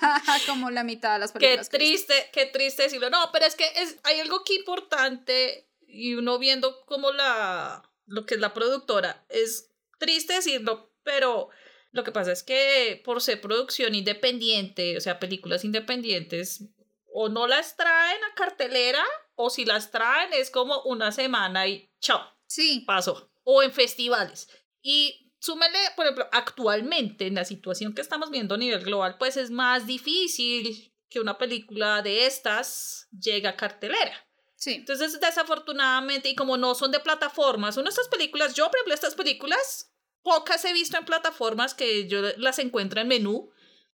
Ah, 0.00 0.38
como 0.46 0.70
la 0.70 0.84
mitad 0.84 1.14
de 1.14 1.20
las 1.20 1.32
películas. 1.32 1.70
Qué 1.70 1.78
triste, 1.78 2.30
qué 2.32 2.46
triste 2.46 2.82
decirlo. 2.84 3.08
No, 3.08 3.30
pero 3.32 3.46
es 3.46 3.56
que 3.56 3.64
es, 3.76 3.96
hay 4.04 4.20
algo 4.20 4.44
que 4.44 4.54
importante 4.54 5.70
y 5.86 6.14
uno 6.14 6.38
viendo 6.38 6.84
como 6.84 7.12
la, 7.12 7.82
lo 8.04 8.26
que 8.26 8.34
es 8.34 8.40
la 8.40 8.52
productora, 8.52 9.24
es 9.30 9.70
triste 9.98 10.34
decirlo, 10.34 10.92
pero 11.02 11.48
lo 11.92 12.04
que 12.04 12.12
pasa 12.12 12.32
es 12.32 12.42
que 12.42 13.00
por 13.04 13.22
ser 13.22 13.40
producción 13.40 13.94
independiente, 13.94 14.98
o 14.98 15.00
sea, 15.00 15.18
películas 15.18 15.64
independientes, 15.64 16.64
o 17.12 17.28
no 17.28 17.46
las 17.46 17.76
traen 17.76 18.22
a 18.24 18.34
cartelera, 18.34 19.04
o 19.34 19.50
si 19.50 19.64
las 19.64 19.90
traen 19.90 20.32
es 20.32 20.50
como 20.50 20.82
una 20.82 21.12
semana 21.12 21.66
y 21.66 21.90
chao. 22.00 22.20
Sí. 22.46 22.84
Paso. 22.86 23.30
O 23.44 23.62
en 23.62 23.72
festivales. 23.72 24.48
Y 24.82 25.32
súmele, 25.40 25.78
por 25.96 26.06
ejemplo, 26.06 26.28
actualmente 26.32 27.26
en 27.26 27.34
la 27.34 27.44
situación 27.44 27.94
que 27.94 28.02
estamos 28.02 28.30
viendo 28.30 28.54
a 28.54 28.58
nivel 28.58 28.84
global, 28.84 29.16
pues 29.18 29.36
es 29.36 29.50
más 29.50 29.86
difícil 29.86 30.94
que 31.08 31.20
una 31.20 31.38
película 31.38 32.02
de 32.02 32.26
estas 32.26 33.08
llegue 33.10 33.48
a 33.48 33.56
cartelera. 33.56 34.26
Sí. 34.56 34.74
Entonces, 34.74 35.20
desafortunadamente, 35.20 36.28
y 36.28 36.34
como 36.34 36.56
no 36.56 36.74
son 36.74 36.90
de 36.90 37.00
plataformas, 37.00 37.76
son 37.76 37.86
estas 37.86 38.08
películas, 38.08 38.54
yo, 38.54 38.66
por 38.66 38.76
ejemplo, 38.76 38.94
estas 38.94 39.14
películas, 39.14 39.92
pocas 40.22 40.64
he 40.64 40.72
visto 40.72 40.98
en 40.98 41.04
plataformas 41.04 41.74
que 41.74 42.08
yo 42.08 42.20
las 42.36 42.58
encuentro 42.58 43.00
en 43.00 43.08
menú. 43.08 43.50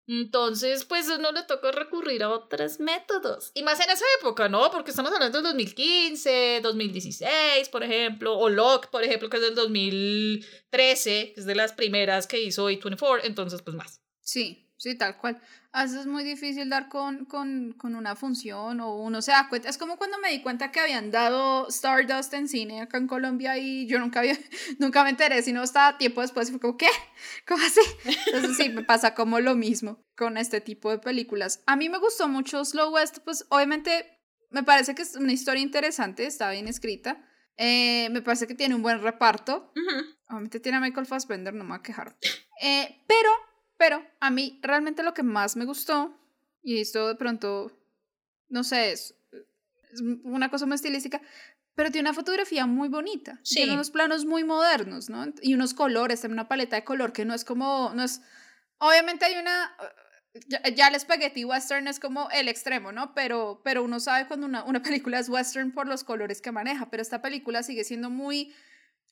Entonces, 0.07 0.85
pues 0.85 1.09
uno 1.09 1.33
le 1.33 1.43
toca 1.45 1.73
recurrir 1.73 2.23
a 2.23 2.31
otros 2.31 2.79
métodos. 2.79 3.51
Y 3.55 3.63
más 3.63 3.81
en 3.81 3.91
esa 3.91 4.05
época, 4.21 4.49
¿no? 4.49 4.71
Porque 4.71 4.91
estamos 4.91 5.13
hablando 5.13 5.39
del 5.39 5.45
2015, 5.45 6.61
2016, 6.63 7.69
por 7.71 7.83
ejemplo, 7.83 8.37
o 8.39 8.49
Locke, 8.49 8.91
por 8.91 9.03
ejemplo, 9.03 9.31
que 9.31 9.39
es 9.39 9.43
del 9.43 9.55
2013, 9.55 11.33
que 11.35 11.41
es 11.41 11.47
de 11.47 11.55
las 11.55 11.73
primeras 11.73 12.27
que 12.27 12.43
hizo 12.43 12.71
A24, 12.71 13.21
entonces, 13.25 13.63
pues 13.63 13.77
más. 13.77 14.03
Sí, 14.21 14.64
sí, 14.77 14.97
tal 14.97 15.17
cual. 15.19 15.41
A 15.73 15.83
veces 15.83 16.01
es 16.01 16.07
muy 16.07 16.23
difícil 16.25 16.69
dar 16.69 16.89
con, 16.89 17.25
con, 17.25 17.73
con, 17.73 17.95
una 17.95 18.15
función 18.15 18.81
o 18.81 18.97
uno 18.97 19.23
se 19.23 19.33
da 19.33 19.49
cuenta. 19.49 19.69
Es 19.69 19.79
como 19.79 19.97
cuando 19.97 20.19
me 20.19 20.31
di 20.31 20.41
cuenta 20.41 20.71
que 20.71 20.81
habían 20.81 21.11
dado 21.11 21.69
Stardust 21.69 22.33
en 22.35 22.49
cine 22.49 22.83
acá 22.83 22.99
en 22.99 23.07
Colombia 23.07 23.59
y 23.59 23.87
yo 23.87 23.99
nunca, 23.99 24.21
había, 24.21 24.39
nunca 24.79 25.03
me 25.03 25.11
enteré, 25.11 25.43
sino 25.43 25.63
hasta 25.63 25.99
tiempo 25.99 26.21
después 26.21 26.51
fue 26.51 26.61
como, 26.61 26.77
¿qué? 26.77 26.89
¿Cómo 27.47 27.65
así? 27.65 27.81
Entonces 28.27 28.57
sí, 28.57 28.69
me 28.69 28.85
pasa 28.85 29.15
como 29.15 29.41
lo 29.41 29.55
mismo 29.55 30.05
con 30.17 30.37
este 30.37 30.61
tipo 30.61 30.91
de 30.91 30.99
películas. 30.99 31.63
A 31.67 31.77
mí 31.77 31.89
me 31.89 31.99
gustó 31.99 32.29
mucho 32.29 32.65
Slow 32.65 32.93
West, 32.95 33.19
pues 33.25 33.47
obviamente 33.49 34.15
me 34.51 34.63
parece 34.63 34.95
que 34.95 35.03
es 35.03 35.17
una 35.17 35.33
historia 35.33 35.63
interesante, 35.63 36.27
está 36.27 36.51
bien 36.51 36.69
escrita. 36.69 37.29
Eh, 37.57 38.09
me 38.11 38.23
parece 38.23 38.47
que 38.47 38.55
tiene 38.55 38.75
un 38.75 38.83
buen 38.83 39.03
reparto. 39.03 39.73
Obviamente 40.29 40.61
tiene 40.61 40.79
a 40.79 40.81
Michael 40.81 41.07
Fassbender, 41.07 41.55
no 41.55 41.65
me 41.65 41.71
voy 41.71 41.79
a 41.79 41.83
quejar. 41.83 42.17
Eh, 42.63 43.05
pero 43.07 43.31
pero 43.77 44.05
a 44.21 44.31
mí 44.31 44.59
realmente 44.63 45.03
lo 45.03 45.15
que 45.15 45.23
más 45.23 45.57
me 45.57 45.65
gustó, 45.65 46.17
y 46.63 46.81
esto 46.81 47.09
de 47.09 47.15
pronto, 47.17 47.73
no 48.49 48.65
sé, 48.65 48.93
es, 48.93 49.15
una 50.25 50.51
cosa 50.51 50.67
muy 50.67 50.75
estilística, 50.77 51.21
pero 51.75 51.91
tiene 51.91 52.09
una 52.09 52.15
fotografía 52.15 52.67
muy 52.67 52.89
bonita. 52.89 53.41
Tiene 53.43 53.75
unos 53.75 53.91
planos 53.91 54.25
muy 54.25 54.45
modernos, 54.45 55.09
¿no? 55.09 55.27
Y 55.41 55.55
unos 55.55 55.75
colores, 55.75 56.21
tiene 56.21 56.33
una 56.33 56.49
paleta 56.49 56.77
de 56.77 56.85
color 56.85 57.13
que 57.13 57.25
no 57.25 57.35
es 57.35 57.45
como, 57.45 57.93
no 57.95 58.05
es, 58.05 58.21
obviamente 58.79 59.25
hay 59.25 59.37
una, 59.37 59.77
ya, 60.75 60.89
el 60.89 60.99
spaghetti 60.99 61.45
western 61.45 61.89
es 61.89 61.99
como 61.99 62.29
el 62.31 62.49
extremo, 62.49 62.93
¿no? 62.93 63.13
Pero, 63.15 63.61
pero 63.65 63.83
uno 63.83 63.99
sabe 63.99 64.27
cuando 64.27 64.47
una, 64.47 64.65
una 64.65 64.83
película 64.83 65.19
es 65.19 65.29
western 65.29 65.73
por 65.73 65.89
los 65.89 66.05
colores 66.05 66.41
que 66.41 66.53
maneja, 66.53 66.91
pero 66.91 67.03
esta 67.03 67.21
película 67.21 67.63
sigue 67.63 67.85
siendo 67.85 68.09
muy, 68.09 68.55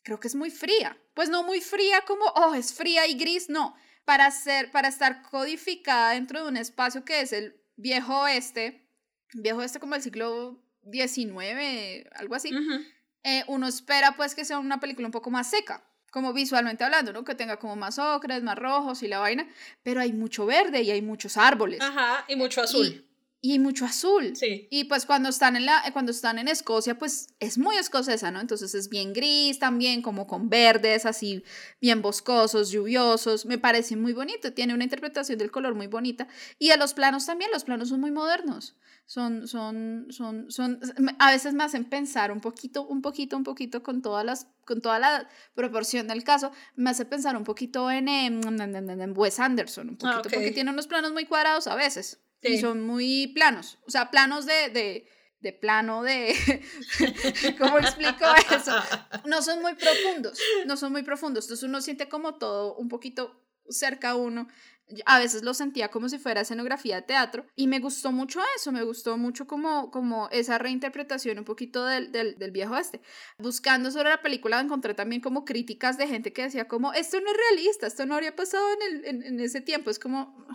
creo 0.03 0.21
que 0.21 0.29
es 0.29 0.35
muy 0.35 0.51
fría. 0.51 0.97
Pues 1.15 1.29
no 1.29 1.43
muy 1.43 1.61
fría 1.61 2.03
como, 2.07 2.25
oh, 2.27 2.55
es 2.55 2.73
fría 2.73 3.07
y 3.07 3.15
gris, 3.15 3.49
no 3.49 3.75
para, 4.05 4.31
ser, 4.31 4.71
para 4.71 4.89
estar 4.89 5.23
codificada 5.23 6.13
dentro 6.13 6.43
de 6.43 6.49
un 6.49 6.57
espacio 6.57 7.05
que 7.05 7.21
es 7.21 7.33
el 7.33 7.57
viejo 7.77 8.23
oeste, 8.23 8.89
viejo 9.35 9.59
oeste 9.59 9.81
como 9.81 9.95
el 9.95 10.03
siglo 10.03 10.63
XIX, 10.91 12.09
algo 12.15 12.35
así, 12.35 12.51
eh, 13.23 13.45
uno 13.47 13.67
espera 13.67 14.17
pues 14.17 14.35
que 14.35 14.45
sea 14.45 14.59
una 14.59 14.81
película 14.81 15.07
un 15.07 15.13
poco 15.13 15.31
más 15.31 15.49
seca, 15.49 15.85
como 16.11 16.33
visualmente 16.33 16.85
hablando, 16.85 17.13
¿no? 17.13 17.25
Que 17.25 17.35
tenga 17.35 17.59
como 17.59 17.77
más 17.77 17.99
ocres, 17.99 18.43
más 18.43 18.59
rojos 18.59 19.03
y 19.03 19.09
la 19.09 19.19
vaina, 19.19 19.49
pero 19.83 20.01
hay 20.01 20.13
mucho 20.13 20.47
verde 20.47 20.83
y 20.83 20.91
hay 20.91 21.03
muchos 21.03 21.37
árboles. 21.37 21.81
Ajá, 21.81 22.25
y 22.29 22.37
mucho 22.37 22.61
azul 22.63 22.87
y 22.87 23.12
mucho 23.59 23.85
azul. 23.85 24.37
Sí. 24.37 24.69
Y 24.71 24.85
pues 24.85 25.05
cuando 25.05 25.29
están 25.29 25.57
en 25.57 25.67
la 25.67 25.83
cuando 25.93 26.13
están 26.13 26.39
en 26.39 26.49
Escocia, 26.49 26.97
pues 26.97 27.35
es 27.41 27.59
muy 27.59 27.77
escocesa, 27.77 28.31
¿no? 28.31 28.41
Entonces 28.41 28.75
es 28.75 28.89
bien 28.89 29.13
gris 29.13 29.59
también, 29.59 30.01
como 30.01 30.27
con 30.27 30.49
verdes 30.49 31.07
así 31.07 31.43
bien 31.81 32.03
boscosos, 32.03 32.71
lluviosos. 32.71 33.45
Me 33.45 33.59
parece 33.59 33.97
muy 33.97 34.13
bonito, 34.13 34.53
tiene 34.53 34.75
una 34.75 34.85
interpretación 34.85 35.39
del 35.39 35.51
color 35.51 35.75
muy 35.75 35.89
bonita 35.89 36.29
y 36.59 36.71
a 36.71 36.77
los 36.77 36.95
planos 36.95 37.27
también, 37.27 37.51
los 37.53 37.65
planos 37.65 37.89
son 37.89 38.01
muy 38.01 38.13
modernos. 38.13 38.77
Son 39.07 39.49
son 39.49 40.07
son 40.11 40.51
son 40.51 40.79
a 41.19 41.33
veces 41.33 41.53
me 41.55 41.65
hacen 41.65 41.85
pensar 41.85 42.31
un 42.31 42.41
poquito, 42.41 42.87
un 42.87 43.03
poquito, 43.03 43.37
un 43.37 43.43
poquito 43.43 43.83
con 43.83 44.01
todas 44.01 44.25
las 44.25 44.47
con 44.65 44.81
toda 44.81 45.01
la 45.01 45.29
proporción 45.55 46.07
del 46.07 46.23
caso, 46.23 46.53
me 46.77 46.91
hace 46.91 47.05
pensar 47.05 47.37
un 47.37 47.43
poquito 47.43 47.91
en, 47.91 48.09
en, 48.09 49.13
Wes 49.17 49.41
Anderson, 49.41 49.91
un 49.91 49.97
poquito, 49.97 50.23
porque 50.23 50.53
tiene 50.53 50.71
unos 50.71 50.87
planos 50.87 51.13
muy 51.13 51.27
cuadrados 51.27 51.67
a 51.67 51.75
veces. 51.75 52.21
Y 52.43 52.59
son 52.59 52.83
muy 52.83 53.29
planos, 53.29 53.79
o 53.87 53.91
sea, 53.91 54.11
planos 54.11 54.47
de, 54.47 54.71
de, 54.71 55.09
de 55.41 55.53
plano 55.53 56.03
de... 56.03 56.35
¿Cómo 57.59 57.79
explico 57.79 58.25
eso? 58.51 58.73
No 59.27 59.43
son 59.43 59.61
muy 59.63 59.75
profundos, 59.75 60.39
no 60.67 60.77
son 60.77 60.93
muy 60.93 61.03
profundos, 61.03 61.45
entonces 61.45 61.69
uno 61.69 61.81
siente 61.81 62.09
como 62.09 62.35
todo 62.35 62.75
un 62.77 62.89
poquito 62.89 63.43
cerca 63.69 64.11
a 64.11 64.15
uno. 64.17 64.49
A 65.07 65.19
veces 65.19 65.43
lo 65.43 65.55
sentía 65.55 65.91
como 65.91 66.09
si 66.09 66.19
fuera 66.19 66.43
escenografía 66.43 66.97
de 66.97 67.03
teatro 67.03 67.47
y 67.57 67.67
me 67.67 67.79
gustó 67.79 68.13
mucho 68.13 68.41
eso, 68.57 68.73
me 68.73 68.83
gustó 68.83 69.17
mucho 69.17 69.47
como, 69.47 69.91
como 69.91 70.29
esa 70.31 70.59
reinterpretación 70.59 71.39
un 71.39 71.45
poquito 71.45 71.87
del, 71.87 72.13
del, 72.13 72.37
del 72.39 72.51
viejo 72.51 72.77
este. 72.77 73.01
Buscando 73.39 73.91
sobre 73.91 74.11
la 74.11 74.21
película 74.21 74.61
encontré 74.61 74.95
también 74.95 75.23
como 75.23 75.45
críticas 75.45 75.97
de 75.97 76.09
gente 76.09 76.33
que 76.33 76.43
decía 76.43 76.69
como, 76.69 76.93
esto 76.93 77.21
no 77.21 77.31
es 77.31 77.37
realista, 77.37 77.87
esto 77.87 78.05
no 78.05 78.15
habría 78.15 78.37
pasado 78.37 78.65
en, 78.75 78.83
el, 78.83 79.05
en, 79.07 79.23
en 79.23 79.41
ese 79.41 79.61
tiempo, 79.61 79.91
es 79.91 79.99
como... 79.99 80.47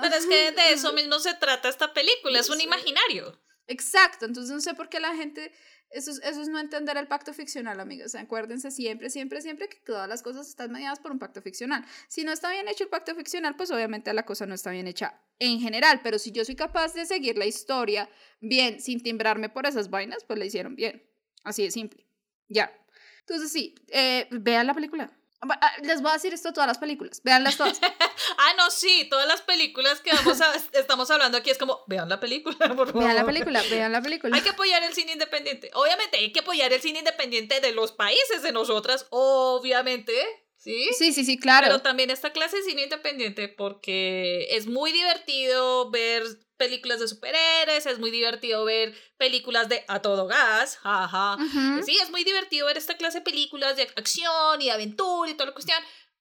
Pero 0.00 0.14
es 0.14 0.26
que 0.26 0.52
de 0.52 0.72
eso 0.72 0.92
mismo 0.92 1.18
se 1.18 1.34
trata 1.34 1.68
esta 1.68 1.92
película, 1.92 2.38
es 2.38 2.50
un 2.50 2.60
imaginario. 2.60 3.40
Exacto, 3.66 4.24
entonces 4.24 4.52
no 4.52 4.60
sé 4.60 4.74
por 4.74 4.88
qué 4.88 4.98
la 4.98 5.14
gente, 5.14 5.52
eso 5.90 6.10
es, 6.10 6.20
eso 6.22 6.40
es 6.40 6.48
no 6.48 6.58
entender 6.58 6.96
el 6.96 7.06
pacto 7.06 7.34
ficcional, 7.34 7.80
amigos. 7.80 8.14
Acuérdense 8.14 8.70
siempre, 8.70 9.10
siempre, 9.10 9.42
siempre 9.42 9.68
que 9.68 9.78
todas 9.78 10.08
las 10.08 10.22
cosas 10.22 10.48
están 10.48 10.72
mediadas 10.72 11.00
por 11.00 11.12
un 11.12 11.18
pacto 11.18 11.42
ficcional. 11.42 11.84
Si 12.08 12.24
no 12.24 12.32
está 12.32 12.50
bien 12.50 12.68
hecho 12.68 12.84
el 12.84 12.90
pacto 12.90 13.14
ficcional, 13.14 13.56
pues 13.56 13.70
obviamente 13.70 14.12
la 14.12 14.24
cosa 14.24 14.46
no 14.46 14.54
está 14.54 14.70
bien 14.70 14.86
hecha 14.86 15.20
en 15.38 15.60
general, 15.60 16.00
pero 16.02 16.18
si 16.18 16.32
yo 16.32 16.44
soy 16.44 16.56
capaz 16.56 16.94
de 16.94 17.04
seguir 17.04 17.36
la 17.36 17.46
historia 17.46 18.08
bien, 18.40 18.80
sin 18.80 19.02
timbrarme 19.02 19.48
por 19.48 19.66
esas 19.66 19.90
vainas, 19.90 20.24
pues 20.24 20.38
la 20.38 20.46
hicieron 20.46 20.74
bien. 20.74 21.06
Así 21.44 21.62
de 21.62 21.70
simple. 21.70 22.06
Ya. 22.48 22.72
Entonces 23.20 23.52
sí, 23.52 23.74
eh, 23.88 24.28
vean 24.30 24.66
la 24.66 24.74
película. 24.74 25.12
Ah, 25.40 25.72
les 25.82 26.02
voy 26.02 26.10
a 26.10 26.14
decir 26.14 26.34
esto 26.34 26.48
a 26.48 26.52
todas 26.52 26.66
las 26.66 26.78
películas. 26.78 27.20
Veanlas 27.22 27.56
todas. 27.56 27.78
ah, 28.38 28.54
no, 28.56 28.70
sí, 28.70 29.06
todas 29.08 29.28
las 29.28 29.40
películas 29.42 30.00
que 30.00 30.12
vamos 30.12 30.40
a, 30.40 30.52
estamos 30.72 31.10
hablando 31.10 31.38
aquí 31.38 31.50
es 31.50 31.58
como, 31.58 31.84
vean 31.86 32.08
la 32.08 32.18
película, 32.18 32.56
por 32.76 32.88
favor. 32.88 33.04
Vean 33.04 33.14
la 33.14 33.24
película, 33.24 33.62
vean 33.70 33.92
la 33.92 34.02
película. 34.02 34.36
Hay 34.36 34.42
que 34.42 34.50
apoyar 34.50 34.82
el 34.82 34.94
cine 34.94 35.12
independiente. 35.12 35.70
Obviamente, 35.74 36.18
hay 36.18 36.32
que 36.32 36.40
apoyar 36.40 36.72
el 36.72 36.80
cine 36.80 37.00
independiente 37.00 37.60
de 37.60 37.72
los 37.72 37.92
países 37.92 38.42
de 38.42 38.50
nosotras, 38.50 39.06
obviamente. 39.10 40.12
¿Sí? 40.56 40.88
Sí, 40.98 41.12
sí, 41.12 41.24
sí, 41.24 41.38
claro. 41.38 41.66
Pero 41.66 41.82
también 41.82 42.10
esta 42.10 42.32
clase 42.32 42.56
de 42.56 42.64
cine 42.64 42.82
independiente 42.82 43.48
porque 43.48 44.48
es 44.50 44.66
muy 44.66 44.90
divertido 44.90 45.88
ver 45.90 46.24
películas 46.58 47.00
de 47.00 47.08
superhéroes, 47.08 47.86
es 47.86 47.98
muy 47.98 48.10
divertido 48.10 48.64
ver 48.64 48.94
películas 49.16 49.68
de 49.68 49.84
a 49.88 50.02
todo 50.02 50.26
gas, 50.26 50.76
jaja. 50.76 51.38
Sí, 51.84 51.96
es 52.02 52.10
muy 52.10 52.24
divertido 52.24 52.66
ver 52.66 52.76
esta 52.76 52.96
clase 52.96 53.18
de 53.18 53.24
películas 53.24 53.76
de 53.76 53.84
acción 53.96 54.60
y 54.60 54.66
de 54.66 54.72
aventura 54.72 55.30
y 55.30 55.34
toda 55.34 55.46
la 55.46 55.54
cuestión, 55.54 55.78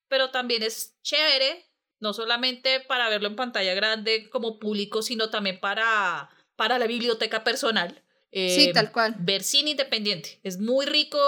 pero 0.07 0.29
también 0.29 0.63
es 0.63 0.95
chévere, 1.01 1.65
no 1.99 2.13
solamente 2.13 2.79
para 2.79 3.09
verlo 3.09 3.27
en 3.27 3.35
pantalla 3.35 3.73
grande 3.73 4.29
como 4.29 4.59
público, 4.59 5.01
sino 5.01 5.29
también 5.29 5.59
para, 5.59 6.29
para 6.55 6.79
la 6.79 6.88
biblioteca 6.88 7.43
personal. 7.43 8.03
Sí, 8.49 8.69
eh, 8.69 8.73
tal 8.73 8.91
cual. 8.91 9.15
ver 9.19 9.43
cine 9.43 9.71
independiente. 9.71 10.39
Es 10.43 10.59
muy 10.59 10.85
rico, 10.85 11.19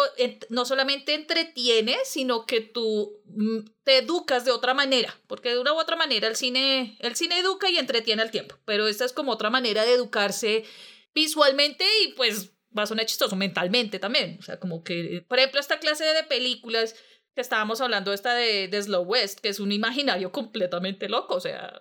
no 0.49 0.65
solamente 0.65 1.13
entretiene, 1.13 1.97
sino 2.05 2.45
que 2.45 2.61
tú 2.61 3.21
mm, 3.25 3.59
te 3.83 3.97
educas 3.97 4.45
de 4.45 4.51
otra 4.51 4.73
manera, 4.73 5.15
porque 5.27 5.49
de 5.49 5.59
una 5.59 5.73
u 5.73 5.79
otra 5.79 5.95
manera 5.95 6.27
el 6.27 6.35
cine, 6.35 6.97
el 6.99 7.15
cine 7.15 7.39
educa 7.39 7.69
y 7.69 7.77
entretiene 7.77 8.21
al 8.21 8.31
tiempo, 8.31 8.55
pero 8.65 8.87
esta 8.87 9.05
es 9.05 9.13
como 9.13 9.31
otra 9.31 9.49
manera 9.49 9.85
de 9.85 9.93
educarse 9.93 10.65
visualmente 11.13 11.85
y 12.03 12.13
pues 12.13 12.51
va 12.77 12.83
a 12.83 12.87
sonar 12.87 13.05
chistoso 13.05 13.35
mentalmente 13.35 13.99
también. 13.99 14.37
O 14.39 14.43
sea, 14.43 14.59
como 14.59 14.83
que, 14.83 15.25
por 15.27 15.39
ejemplo, 15.39 15.59
esta 15.59 15.79
clase 15.79 16.05
de 16.05 16.23
películas 16.23 16.95
que 17.35 17.41
estábamos 17.41 17.81
hablando, 17.81 18.13
esta 18.13 18.33
de, 18.33 18.67
de 18.67 18.83
Slow 18.83 19.03
West, 19.03 19.39
que 19.39 19.49
es 19.49 19.59
un 19.59 19.71
imaginario 19.71 20.31
completamente 20.31 21.09
loco, 21.09 21.35
o 21.35 21.39
sea... 21.39 21.79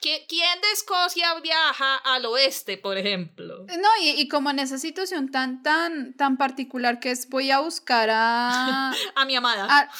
¿Quién 0.00 0.60
de 0.60 0.72
Escocia 0.74 1.32
viaja 1.40 1.96
al 1.96 2.26
oeste, 2.26 2.76
por 2.76 2.98
ejemplo? 2.98 3.64
No, 3.66 3.88
y, 4.02 4.10
y 4.10 4.28
como 4.28 4.50
en 4.50 4.58
esa 4.58 4.78
situación 4.78 5.30
tan, 5.30 5.62
tan, 5.62 6.14
tan 6.16 6.36
particular 6.36 7.00
que 7.00 7.10
es 7.10 7.28
voy 7.28 7.50
a 7.50 7.60
buscar 7.60 8.08
a... 8.12 8.92
A 9.16 9.24
mi 9.24 9.36
amada. 9.36 9.66
a- 9.70 9.90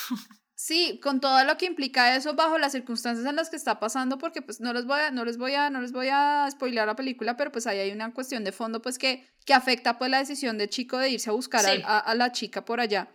sí, 0.55 1.01
con 1.03 1.21
todo 1.21 1.43
lo 1.45 1.57
que 1.57 1.65
implica 1.65 2.15
eso 2.15 2.35
bajo 2.35 2.59
las 2.59 2.73
circunstancias 2.73 3.27
en 3.27 3.37
las 3.37 3.49
que 3.49 3.57
está 3.57 3.81
pasando, 3.81 4.19
porque 4.19 4.43
pues 4.43 4.61
no 4.61 4.75
les 4.75 4.85
voy 4.85 5.01
a, 5.01 5.11
no 5.11 5.25
les 5.25 5.39
voy 5.39 5.55
a, 5.55 5.71
no 5.71 5.81
les 5.81 5.93
voy 5.93 6.09
a 6.13 6.47
spoilear 6.51 6.87
la 6.87 6.97
película, 6.97 7.39
pero 7.39 7.51
pues 7.51 7.67
ahí 7.67 7.79
hay 7.79 7.91
una 7.93 8.13
cuestión 8.13 8.45
de 8.45 8.53
fondo 8.53 8.83
pues 8.83 8.99
que, 8.99 9.27
que 9.47 9.55
afecta 9.55 9.97
pues 9.99 10.11
la 10.11 10.19
decisión 10.19 10.59
de 10.59 10.69
chico 10.69 10.99
de 10.99 11.09
irse 11.09 11.31
a 11.31 11.33
buscar 11.33 11.65
Sí. 11.65 11.83
a, 11.87 11.99
a 11.99 12.15
la 12.15 12.33
chica 12.33 12.67
por 12.67 12.81
allá. 12.81 13.09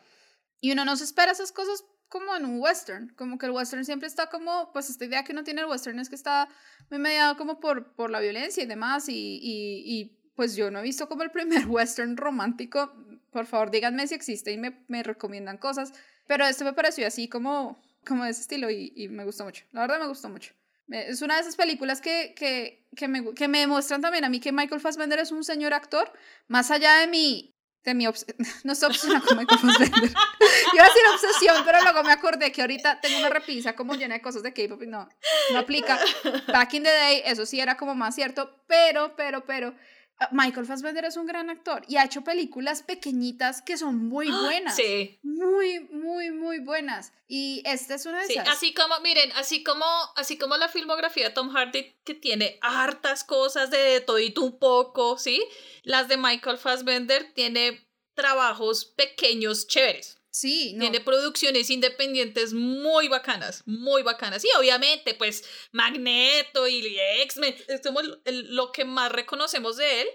Y 0.59 0.71
uno 0.71 0.83
no 0.85 0.95
se 0.97 1.03
espera 1.03 1.31
esas 1.31 1.51
cosas 1.51 1.83
como 2.15 2.33
en 2.33 2.45
un 2.45 2.61
western, 2.61 3.09
como 3.17 3.37
que 3.37 3.45
el 3.45 3.51
western 3.51 3.83
siempre 3.83 4.07
está 4.07 4.27
como, 4.27 4.71
pues 4.71 4.89
esta 4.89 5.03
idea 5.03 5.25
que 5.25 5.33
uno 5.33 5.43
tiene 5.43 5.59
del 5.59 5.69
western 5.69 5.99
es 5.99 6.07
que 6.07 6.15
está 6.15 6.47
mediado 6.89 7.35
como 7.35 7.59
por, 7.59 7.91
por 7.93 8.09
la 8.09 8.21
violencia 8.21 8.63
y 8.63 8.65
demás, 8.65 9.09
y, 9.09 9.37
y, 9.43 9.83
y 9.85 10.17
pues 10.33 10.55
yo 10.55 10.71
no 10.71 10.79
he 10.79 10.81
visto 10.81 11.09
como 11.09 11.23
el 11.23 11.31
primer 11.31 11.65
western 11.67 12.15
romántico, 12.15 12.93
por 13.31 13.45
favor 13.47 13.69
díganme 13.69 14.07
si 14.07 14.15
existe 14.15 14.53
y 14.53 14.57
me, 14.57 14.85
me 14.87 15.03
recomiendan 15.03 15.57
cosas, 15.57 15.91
pero 16.25 16.45
este 16.45 16.63
me 16.63 16.71
pareció 16.71 17.05
así 17.05 17.27
como, 17.27 17.81
como 18.07 18.23
de 18.23 18.29
ese 18.29 18.41
estilo 18.41 18.71
y, 18.71 18.93
y 18.95 19.09
me 19.09 19.25
gustó 19.25 19.43
mucho, 19.43 19.65
la 19.73 19.81
verdad 19.81 19.99
me 19.99 20.07
gustó 20.07 20.29
mucho. 20.29 20.53
Es 20.87 21.21
una 21.21 21.35
de 21.35 21.41
esas 21.41 21.57
películas 21.57 21.99
que, 21.99 22.33
que, 22.33 22.87
que, 22.95 23.09
me, 23.09 23.33
que 23.33 23.49
me 23.49 23.59
demuestran 23.59 23.99
también 23.99 24.23
a 24.23 24.29
mí 24.29 24.39
que 24.39 24.53
Michael 24.53 24.79
Fassbender 24.79 25.19
es 25.19 25.33
un 25.33 25.43
señor 25.43 25.73
actor, 25.73 26.13
más 26.47 26.71
allá 26.71 26.99
de 26.99 27.07
mi, 27.07 27.54
mi 27.93 28.05
no 28.63 28.73
estoy 28.73 28.87
obsesionada 28.87 29.25
con 29.25 29.37
Michael 29.37 29.59
Fassbender. 29.61 30.11
Iba 30.73 30.83
a 30.83 30.87
decir 30.87 31.01
obsesión, 31.13 31.63
pero 31.65 31.81
luego 31.83 32.03
me 32.03 32.11
acordé 32.11 32.51
que 32.51 32.61
ahorita 32.61 32.99
tengo 33.01 33.19
una 33.19 33.29
repisa 33.29 33.75
como 33.75 33.95
llena 33.95 34.15
de 34.15 34.21
cosas 34.21 34.43
de 34.43 34.53
K-pop 34.53 34.81
y 34.83 34.87
no, 34.87 35.07
no 35.51 35.59
aplica. 35.59 35.99
Back 36.47 36.73
in 36.73 36.83
the 36.83 36.89
day, 36.89 37.21
eso 37.25 37.45
sí 37.45 37.59
era 37.59 37.77
como 37.77 37.93
más 37.95 38.15
cierto, 38.15 38.63
pero, 38.67 39.15
pero, 39.15 39.45
pero, 39.45 39.75
Michael 40.31 40.65
Fassbender 40.65 41.03
es 41.05 41.17
un 41.17 41.25
gran 41.25 41.49
actor 41.49 41.83
y 41.87 41.97
ha 41.97 42.05
hecho 42.05 42.23
películas 42.23 42.83
pequeñitas 42.83 43.61
que 43.61 43.77
son 43.77 44.07
muy 44.07 44.31
buenas. 44.31 44.75
Sí, 44.75 45.19
Muy, 45.23 45.81
muy, 45.91 46.31
muy 46.31 46.59
buenas. 46.59 47.11
Y 47.27 47.61
esta 47.65 47.95
es 47.95 48.05
una 48.05 48.21
de 48.21 48.27
sí. 48.27 48.33
esas. 48.33 48.47
Así 48.49 48.73
como, 48.73 48.97
miren, 49.01 49.31
así 49.33 49.63
como, 49.63 49.85
así 50.15 50.37
como 50.37 50.55
la 50.57 50.69
filmografía 50.69 51.25
de 51.25 51.33
Tom 51.33 51.49
Hardy, 51.49 51.95
que 52.05 52.13
tiene 52.13 52.57
hartas 52.61 53.23
cosas 53.23 53.71
de 53.71 53.99
todito 54.01 54.41
un 54.41 54.57
poco, 54.57 55.17
¿sí? 55.17 55.43
Las 55.83 56.07
de 56.07 56.17
Michael 56.17 56.57
Fassbender 56.57 57.33
tiene 57.33 57.85
trabajos 58.13 58.85
pequeños 58.85 59.67
chéveres. 59.67 60.21
Sí, 60.37 60.73
no. 60.73 60.81
Tiene 60.81 60.99
producciones 60.99 61.69
independientes 61.69 62.51
muy 62.53 63.07
bacanas, 63.07 63.63
muy 63.65 64.03
bacanas. 64.03 64.43
Y 64.43 64.49
obviamente, 64.59 65.13
pues, 65.13 65.45
Magneto 65.71 66.67
y 66.67 66.97
X-Men, 67.23 67.55
el- 67.69 68.21
el- 68.25 68.53
lo 68.53 68.73
que 68.73 68.83
más 68.83 69.13
reconocemos 69.13 69.77
de 69.77 70.01
él, 70.01 70.07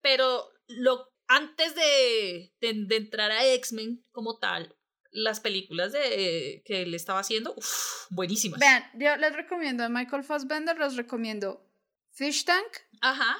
pero 0.00 0.48
lo, 0.68 1.08
antes 1.26 1.74
de, 1.74 2.52
de, 2.60 2.72
de 2.86 2.96
entrar 2.96 3.32
a 3.32 3.44
X-Men 3.54 4.04
como 4.12 4.38
tal, 4.38 4.76
las 5.10 5.40
películas 5.40 5.90
de, 5.90 6.62
que 6.64 6.82
él 6.82 6.94
estaba 6.94 7.18
haciendo, 7.18 7.52
uf, 7.56 8.06
buenísimas. 8.10 8.60
Vean, 8.60 8.84
yo 8.94 9.16
les 9.16 9.32
recomiendo 9.34 9.82
a 9.82 9.88
Michael 9.88 10.22
Fassbender, 10.22 10.78
les 10.78 10.94
recomiendo 10.94 11.68
Fish 12.12 12.44
Tank, 12.44 12.66
Ajá. 13.00 13.36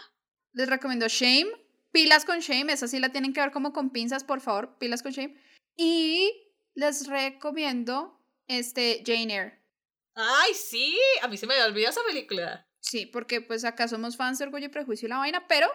les 0.53 0.69
recomiendo 0.69 1.07
Shame, 1.07 1.47
pilas 1.93 2.25
con 2.25 2.41
Shame, 2.41 2.73
esa 2.73 2.89
sí 2.89 2.99
la 2.99 3.11
tienen 3.13 3.33
que 3.33 3.41
ver 3.41 3.53
como 3.53 3.73
con 3.73 3.91
pinzas, 3.91 4.25
por 4.25 4.41
favor, 4.41 4.77
pilas 4.81 5.01
con 5.05 5.13
Shame. 5.13 5.37
Y 5.77 6.33
les 6.75 7.07
recomiendo 7.07 8.21
este 8.47 9.03
Jane 9.07 9.35
Eyre. 9.35 9.65
Ay, 10.15 10.55
sí, 10.55 10.97
a 11.23 11.29
mí 11.29 11.37
se 11.37 11.47
me 11.47 11.55
había 11.55 11.67
olvidado 11.67 11.93
esa 11.93 12.07
película. 12.07 12.69
Sí, 12.81 13.07
porque 13.07 13.41
pues 13.41 13.65
acá 13.65 13.89
somos 13.89 14.17
fans 14.17 14.39
de 14.39 14.45
Orgullo 14.45 14.67
y 14.67 14.69
Prejuicio 14.69 15.07
y 15.07 15.09
la 15.09 15.19
vaina, 15.19 15.47
pero, 15.49 15.69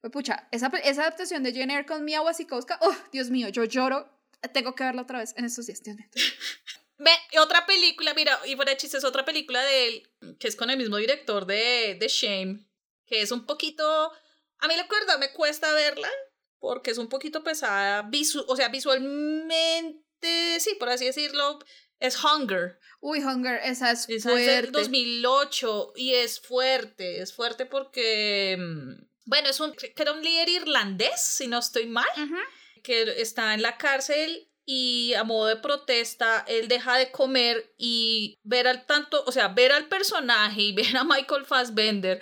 pues, 0.00 0.12
pucha, 0.12 0.48
esa, 0.52 0.70
esa 0.84 1.02
adaptación 1.02 1.42
de 1.42 1.52
Jane 1.52 1.74
Eyre 1.74 1.86
con 1.86 2.04
Mia 2.04 2.22
Wasikowska, 2.22 2.78
oh, 2.82 2.94
Dios 3.12 3.30
mío, 3.30 3.48
yo 3.48 3.64
lloro, 3.64 4.08
tengo 4.52 4.74
que 4.74 4.84
verla 4.84 5.02
otra 5.02 5.18
vez 5.18 5.34
en 5.36 5.44
estos 5.44 5.66
días, 5.66 5.82
Dios 5.82 5.96
mío. 5.96 6.08
Ve, 6.98 7.10
otra 7.40 7.64
película, 7.64 8.12
mira, 8.12 8.38
y 8.44 8.56
fuera 8.56 8.76
chistes, 8.76 9.04
otra 9.04 9.24
película 9.24 9.62
de 9.62 9.88
él, 9.88 10.36
que 10.38 10.48
es 10.48 10.54
con 10.54 10.68
el 10.68 10.76
mismo 10.76 10.98
director 10.98 11.46
de, 11.46 11.96
de 11.98 12.08
Shame, 12.08 12.66
que 13.06 13.22
es 13.22 13.32
un 13.32 13.46
poquito, 13.46 14.12
a 14.58 14.68
mí 14.68 14.76
la 14.76 14.86
verdad 14.86 15.18
me 15.18 15.32
cuesta 15.32 15.72
verla, 15.72 16.10
porque 16.60 16.90
es 16.92 16.98
un 16.98 17.08
poquito 17.08 17.42
pesada, 17.42 18.02
visu 18.02 18.44
o 18.46 18.54
sea, 18.54 18.68
visualmente, 18.68 20.60
sí, 20.60 20.76
por 20.78 20.88
así 20.90 21.06
decirlo, 21.06 21.58
es 21.98 22.22
Hunger. 22.22 22.78
Uy, 23.00 23.20
Hunger, 23.24 23.60
esa 23.64 23.90
es 23.90 24.08
Esa 24.08 24.14
es 24.14 24.22
fuerte. 24.24 24.50
del 24.62 24.72
2008 24.72 25.92
y 25.96 26.14
es 26.14 26.40
fuerte, 26.40 27.20
es 27.22 27.32
fuerte 27.32 27.66
porque, 27.66 28.56
mm, 28.58 29.04
bueno, 29.26 29.48
es 29.48 29.58
un, 29.60 29.72
que 29.72 29.92
era 29.96 30.12
un 30.12 30.22
líder 30.22 30.48
irlandés, 30.48 31.20
si 31.20 31.46
no 31.46 31.58
estoy 31.58 31.86
mal 31.86 32.08
Ujú. 32.16 32.36
que 32.82 33.20
está 33.20 33.54
en 33.54 33.62
la 33.62 33.76
cárcel 33.78 34.46
y 34.66 35.14
a 35.14 35.24
modo 35.24 35.46
de 35.46 35.56
protesta 35.56 36.44
él 36.46 36.68
deja 36.68 36.96
de 36.96 37.10
comer 37.10 37.72
y 37.76 38.38
ver 38.42 38.68
al 38.68 38.86
tanto, 38.86 39.24
o 39.26 39.32
sea, 39.32 39.48
ver 39.48 39.72
al 39.72 39.88
personaje 39.88 40.60
y 40.60 40.72
ver 40.74 40.96
a 40.96 41.04
Michael 41.04 41.44
Fassbender 41.46 42.20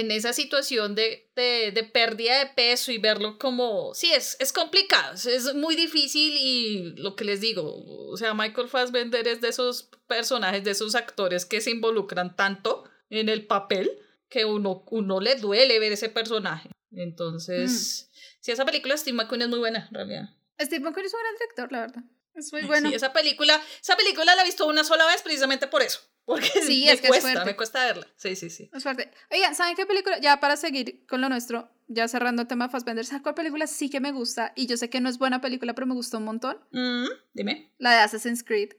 en 0.00 0.10
esa 0.10 0.34
situación 0.34 0.94
de, 0.94 1.30
de, 1.34 1.72
de 1.72 1.82
pérdida 1.82 2.38
de 2.38 2.50
peso 2.54 2.92
y 2.92 2.98
verlo 2.98 3.38
como, 3.38 3.94
sí, 3.94 4.12
es, 4.12 4.36
es 4.40 4.52
complicado, 4.52 5.14
es, 5.14 5.54
muy 5.54 5.74
difícil 5.74 6.34
y 6.36 6.92
lo 6.96 7.16
que 7.16 7.24
les 7.24 7.40
digo, 7.40 7.82
o 8.10 8.16
sea, 8.18 8.34
Michael 8.34 8.68
Fassbender 8.68 9.26
es 9.26 9.40
de 9.40 9.48
esos 9.48 9.88
personajes, 10.06 10.62
de 10.64 10.72
esos 10.72 10.94
actores 10.94 11.46
que 11.46 11.62
se 11.62 11.70
involucran 11.70 12.36
tanto 12.36 12.84
en 13.08 13.30
el 13.30 13.46
papel 13.46 13.90
que 14.28 14.44
uno, 14.44 14.84
uno 14.90 15.18
le 15.20 15.36
duele 15.36 15.78
ver 15.78 15.92
ese 15.92 16.10
personaje. 16.10 16.68
Entonces, 16.92 18.10
sí, 18.40 18.52
esa 18.52 18.66
película 18.66 18.98
Steve 18.98 19.16
McQueen 19.16 19.42
es 19.42 19.48
muy 19.48 19.60
buena, 19.60 19.86
en 19.88 19.94
realidad. 19.94 20.28
Steve 20.60 20.84
McQueen 20.84 21.06
es 21.06 21.14
un 21.14 21.20
gran 21.20 21.34
director, 21.36 21.72
la 21.72 21.80
verdad. 21.80 22.02
Es 22.36 22.52
muy 22.52 22.62
bueno. 22.62 22.88
Sí, 22.90 22.94
esa 22.94 23.12
película, 23.12 23.60
esa 23.80 23.96
película 23.96 24.34
la 24.36 24.42
he 24.42 24.44
visto 24.44 24.66
una 24.66 24.84
sola 24.84 25.06
vez 25.06 25.22
precisamente 25.22 25.66
por 25.66 25.82
eso. 25.82 26.00
Porque 26.26 26.48
Sí, 26.48 26.84
me 26.86 26.92
es 26.92 27.00
que 27.00 27.06
es 27.06 27.10
cuesta, 27.10 27.28
fuerte. 27.32 27.44
me 27.44 27.56
cuesta 27.56 27.84
verla. 27.84 28.06
Sí, 28.16 28.34
sí, 28.36 28.50
sí. 28.50 28.68
Es 28.74 28.82
fuerte. 28.82 29.10
Oigan, 29.30 29.54
¿saben 29.54 29.76
qué 29.76 29.86
película? 29.86 30.18
Ya 30.20 30.40
para 30.40 30.56
seguir 30.56 31.06
con 31.06 31.20
lo 31.20 31.28
nuestro, 31.28 31.70
ya 31.86 32.08
cerrando 32.08 32.42
el 32.42 32.48
tema 32.48 32.66
de 32.66 32.72
Fassbender, 32.72 33.04
¿saben 33.06 33.22
cuál 33.22 33.36
película 33.36 33.66
sí 33.68 33.88
que 33.90 34.00
me 34.00 34.10
gusta? 34.10 34.52
Y 34.56 34.66
yo 34.66 34.76
sé 34.76 34.90
que 34.90 35.00
no 35.00 35.08
es 35.08 35.18
buena 35.18 35.40
película, 35.40 35.72
pero 35.74 35.86
me 35.86 35.94
gustó 35.94 36.18
un 36.18 36.24
montón. 36.24 36.58
Mm, 36.72 37.06
dime. 37.32 37.72
La 37.78 37.92
de 37.92 37.98
Assassin's 37.98 38.42
Creed. 38.42 38.70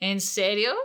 ¿En 0.00 0.20
serio? 0.20 0.76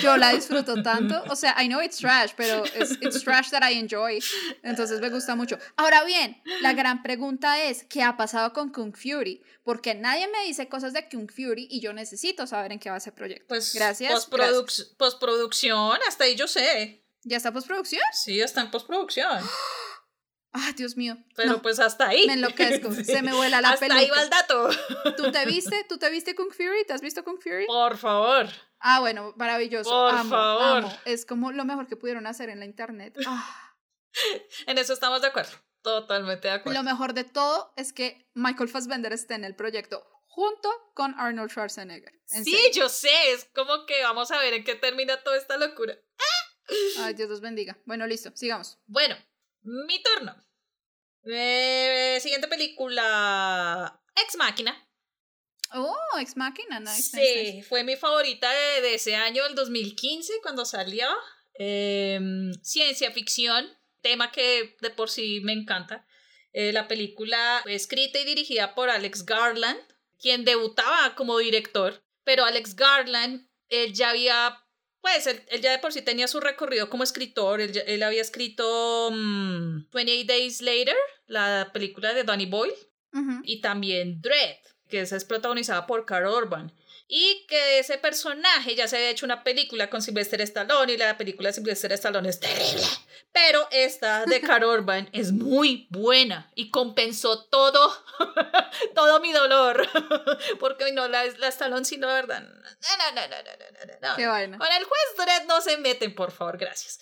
Yo 0.00 0.16
la 0.16 0.32
disfruto 0.32 0.82
tanto. 0.82 1.22
O 1.28 1.36
sea, 1.36 1.54
I 1.62 1.66
know 1.68 1.82
it's 1.82 1.98
trash, 1.98 2.30
pero 2.36 2.64
it's, 2.64 2.92
it's 3.02 3.22
trash 3.22 3.50
that 3.50 3.62
I 3.62 3.78
enjoy. 3.78 4.18
Entonces 4.62 4.98
me 5.00 5.10
gusta 5.10 5.34
mucho. 5.36 5.58
Ahora 5.76 6.04
bien, 6.04 6.40
la 6.62 6.72
gran 6.72 7.02
pregunta 7.02 7.62
es, 7.64 7.84
¿qué 7.84 8.02
ha 8.02 8.16
pasado 8.16 8.54
con 8.54 8.70
Kung 8.72 8.94
Fury? 8.96 9.42
Porque 9.62 9.94
nadie 9.94 10.26
me 10.28 10.42
dice 10.44 10.68
cosas 10.68 10.94
de 10.94 11.06
Kung 11.08 11.30
Fury 11.30 11.68
y 11.70 11.80
yo 11.80 11.92
necesito 11.92 12.46
saber 12.46 12.72
en 12.72 12.78
qué 12.78 12.88
va 12.88 12.96
ese 12.96 13.12
proyecto. 13.12 13.44
Pues 13.48 13.74
Gracias, 13.74 14.10
postproduc- 14.30 14.64
gracias. 14.64 14.88
postproducción, 14.96 15.98
hasta 16.08 16.24
ahí 16.24 16.34
yo 16.34 16.48
sé. 16.48 17.04
¿Ya 17.24 17.36
está 17.36 17.52
postproducción? 17.52 18.02
Sí, 18.12 18.40
está 18.40 18.62
en 18.62 18.70
postproducción. 18.70 19.38
Ah, 20.54 20.72
Dios 20.76 20.96
mío. 20.96 21.16
Pero 21.34 21.52
No, 21.52 21.62
pues 21.62 21.78
hasta 21.80 22.08
ahí. 22.08 22.26
me 22.26 22.34
enloquezco. 22.34 22.90
Sí. 22.94 23.04
Se 23.04 23.22
me 23.22 23.32
vuela 23.32 23.60
la 23.60 23.70
Hasta 23.70 23.86
peluca. 23.86 24.00
ahí 24.00 24.10
va 24.10 24.22
el 24.22 24.30
dato. 24.30 24.68
¿Tú 25.16 25.32
te 25.32 25.44
viste? 25.46 25.84
¿Tú 25.88 25.98
te 25.98 26.10
viste 26.10 26.34
Kung 26.34 26.52
Fury? 26.52 26.84
¿Te 26.86 26.92
has 26.92 27.00
visto 27.00 27.24
Kung 27.24 27.40
Fury? 27.40 27.66
Por 27.66 27.96
favor. 27.96 28.46
Ah, 28.80 29.00
bueno, 29.00 29.32
maravilloso. 29.36 29.88
Por 29.90 30.14
amo, 30.14 30.30
favor. 30.30 30.76
amo. 30.84 30.98
Es 31.04 31.24
como 31.24 31.52
lo 31.52 31.64
mejor 31.64 31.86
que 31.86 31.96
pudieron 31.96 32.26
hacer 32.26 32.48
en 32.50 32.58
la 32.60 32.64
internet. 32.66 33.14
Ah. 33.26 33.68
En 34.66 34.76
eso 34.76 34.92
estamos 34.92 35.22
de 35.22 35.28
acuerdo. 35.28 35.52
Totalmente 35.80 36.46
de 36.48 36.54
acuerdo. 36.54 36.78
Lo 36.78 36.84
mejor 36.84 37.14
de 37.14 37.24
todo 37.24 37.72
es 37.76 37.94
que 37.94 38.28
Michael 38.34 38.68
Fassbender 38.68 39.10
esté 39.14 39.34
en 39.34 39.44
el 39.44 39.56
proyecto 39.56 40.06
junto 40.26 40.70
con 40.94 41.18
Arnold 41.18 41.50
Schwarzenegger. 41.50 42.12
En 42.30 42.44
Sí, 42.44 42.52
serio. 42.52 42.70
yo 42.74 42.88
sé. 42.90 43.08
Es 43.32 43.46
como 43.54 43.86
que 43.86 44.02
vamos 44.02 44.30
a 44.30 44.38
ver 44.38 44.52
en 44.52 44.64
qué 44.64 44.74
termina 44.74 45.22
toda 45.22 45.38
esta 45.38 45.56
locura. 45.56 45.96
Ay, 46.98 47.14
Dios 47.14 47.30
los 47.30 47.40
bendiga. 47.40 47.78
Bueno, 47.86 48.06
listo, 48.06 48.30
sigamos. 48.34 48.78
Bueno, 48.86 49.16
mi 49.62 50.02
turno. 50.02 50.34
Eh, 51.24 52.18
siguiente 52.20 52.48
película. 52.48 54.00
Ex 54.16 54.36
Máquina. 54.36 54.88
Oh, 55.74 56.18
Ex 56.20 56.36
Machina, 56.36 56.80
nice. 56.80 57.02
sí, 57.02 57.16
nice, 57.16 57.52
nice. 57.54 57.68
fue 57.68 57.82
mi 57.82 57.96
favorita 57.96 58.50
de, 58.50 58.82
de 58.82 58.94
ese 58.94 59.16
año, 59.16 59.46
el 59.46 59.54
2015, 59.54 60.34
cuando 60.42 60.64
salió. 60.64 61.08
Em, 61.54 62.52
ciencia 62.62 63.10
ficción, 63.10 63.66
tema 64.00 64.32
que 64.32 64.76
de 64.80 64.90
por 64.90 65.08
sí 65.10 65.40
me 65.42 65.52
encanta. 65.52 66.06
Eh, 66.52 66.72
la 66.72 66.88
película 66.88 67.60
fue 67.62 67.74
escrita 67.74 68.18
y 68.18 68.24
dirigida 68.24 68.74
por 68.74 68.90
Alex 68.90 69.24
Garland, 69.24 69.80
quien 70.18 70.44
debutaba 70.44 71.14
como 71.14 71.38
director, 71.38 72.04
pero 72.24 72.44
Alex 72.44 72.76
Garland, 72.76 73.48
él 73.68 73.94
ya 73.94 74.10
había 74.10 74.61
pues 75.02 75.26
él, 75.26 75.42
ya 75.60 75.72
de 75.72 75.78
por 75.80 75.92
sí 75.92 76.00
tenía 76.00 76.28
su 76.28 76.40
recorrido 76.40 76.88
como 76.88 77.02
escritor. 77.02 77.60
Él, 77.60 78.02
había 78.02 78.22
escrito 78.22 79.10
28 79.10 79.90
mm, 79.92 80.26
Days 80.26 80.62
Later, 80.62 80.96
la 81.26 81.70
película 81.74 82.14
de 82.14 82.24
Danny 82.24 82.46
Boyle, 82.46 82.72
y 83.42 83.60
también 83.60 84.22
Dread, 84.22 84.56
que 84.88 85.00
esa 85.00 85.16
es 85.16 85.24
protagonizada 85.24 85.86
por 85.86 86.06
Carl 86.06 86.28
Urban. 86.28 86.72
Y 87.14 87.44
que 87.46 87.78
ese 87.78 87.98
personaje 87.98 88.74
ya 88.74 88.88
se 88.88 88.96
había 88.96 89.10
hecho 89.10 89.26
una 89.26 89.44
película 89.44 89.90
con 89.90 90.00
Sylvester 90.00 90.40
Stallone 90.40 90.94
y 90.94 90.96
la 90.96 91.18
película 91.18 91.50
de 91.50 91.52
Sylvester 91.52 91.92
Stallone 91.92 92.30
es 92.30 92.40
terrible. 92.40 92.86
Pero 93.32 93.68
esta 93.70 94.24
de 94.24 94.40
Carl 94.40 94.64
Urban 94.64 95.10
es 95.12 95.30
muy 95.30 95.88
buena 95.90 96.50
y 96.54 96.70
compensó 96.70 97.44
todo, 97.44 97.94
todo 98.94 99.20
mi 99.20 99.30
dolor. 99.30 99.86
Porque 100.58 100.90
no, 100.92 101.06
la, 101.06 101.26
la 101.26 101.48
Stallone 101.48 101.84
sí, 101.84 101.98
no, 101.98 102.06
verdad. 102.06 102.40
No, 102.40 102.50
no, 102.50 103.12
no, 103.14 103.28
no, 103.28 103.36
no, 103.36 104.08
no. 104.08 104.16
Qué 104.16 104.26
vaina. 104.26 104.56
Con 104.56 104.68
el 104.72 104.84
juez 104.84 105.02
Dredd 105.18 105.46
no 105.46 105.60
se 105.60 105.76
meten, 105.76 106.14
por 106.14 106.32
favor, 106.32 106.56
gracias. 106.56 106.98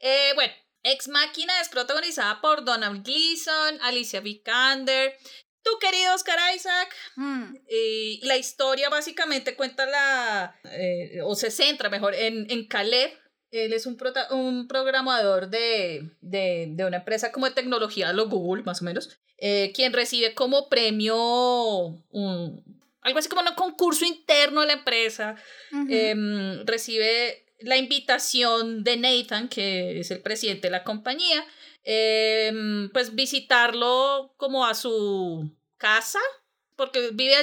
Eh, 0.00 0.32
bueno, 0.34 0.52
Ex 0.84 1.06
Máquina 1.06 1.60
es 1.60 1.68
protagonizada 1.68 2.40
por 2.40 2.64
Donald 2.64 3.04
Gleason, 3.04 3.80
Alicia 3.82 4.18
Vikander, 4.18 5.16
tu 5.62 5.70
querido 5.80 6.14
Oscar 6.14 6.38
Isaac. 6.54 6.94
Mm. 7.16 7.56
Y 7.68 8.20
la 8.24 8.36
historia 8.36 8.88
básicamente 8.88 9.56
cuenta 9.56 9.86
la, 9.86 10.60
eh, 10.64 11.20
o 11.24 11.34
se 11.34 11.50
centra 11.50 11.88
mejor 11.90 12.14
en, 12.14 12.46
en 12.50 12.66
Caleb. 12.66 13.12
Él 13.50 13.72
es 13.74 13.84
un, 13.84 13.98
un 14.30 14.66
programador 14.66 15.48
de, 15.50 16.10
de, 16.22 16.68
de, 16.70 16.84
una 16.86 16.98
empresa 16.98 17.32
como 17.32 17.46
de 17.46 17.52
tecnología, 17.52 18.12
lo 18.14 18.28
Google 18.28 18.62
más 18.62 18.80
o 18.80 18.86
menos, 18.86 19.18
eh, 19.36 19.72
quien 19.74 19.92
recibe 19.92 20.34
como 20.34 20.70
premio 20.70 21.14
un, 21.18 22.64
algo 23.02 23.18
así 23.18 23.28
como 23.28 23.42
un 23.42 23.54
concurso 23.54 24.04
interno 24.04 24.62
de 24.62 24.68
la 24.68 24.72
empresa. 24.74 25.36
Em, 25.90 26.64
recibe 26.64 27.44
la 27.60 27.76
invitación 27.76 28.84
de 28.84 28.96
Nathan, 28.96 29.48
que 29.48 30.00
es 30.00 30.10
el 30.10 30.22
presidente 30.22 30.68
de 30.68 30.72
la 30.72 30.84
compañía, 30.84 31.44
Em, 31.84 32.90
pues 32.90 33.14
visitarlo 33.14 34.34
como 34.36 34.64
a 34.64 34.74
su 34.74 35.50
casa, 35.78 36.20
porque 36.76 37.10
vive, 37.12 37.34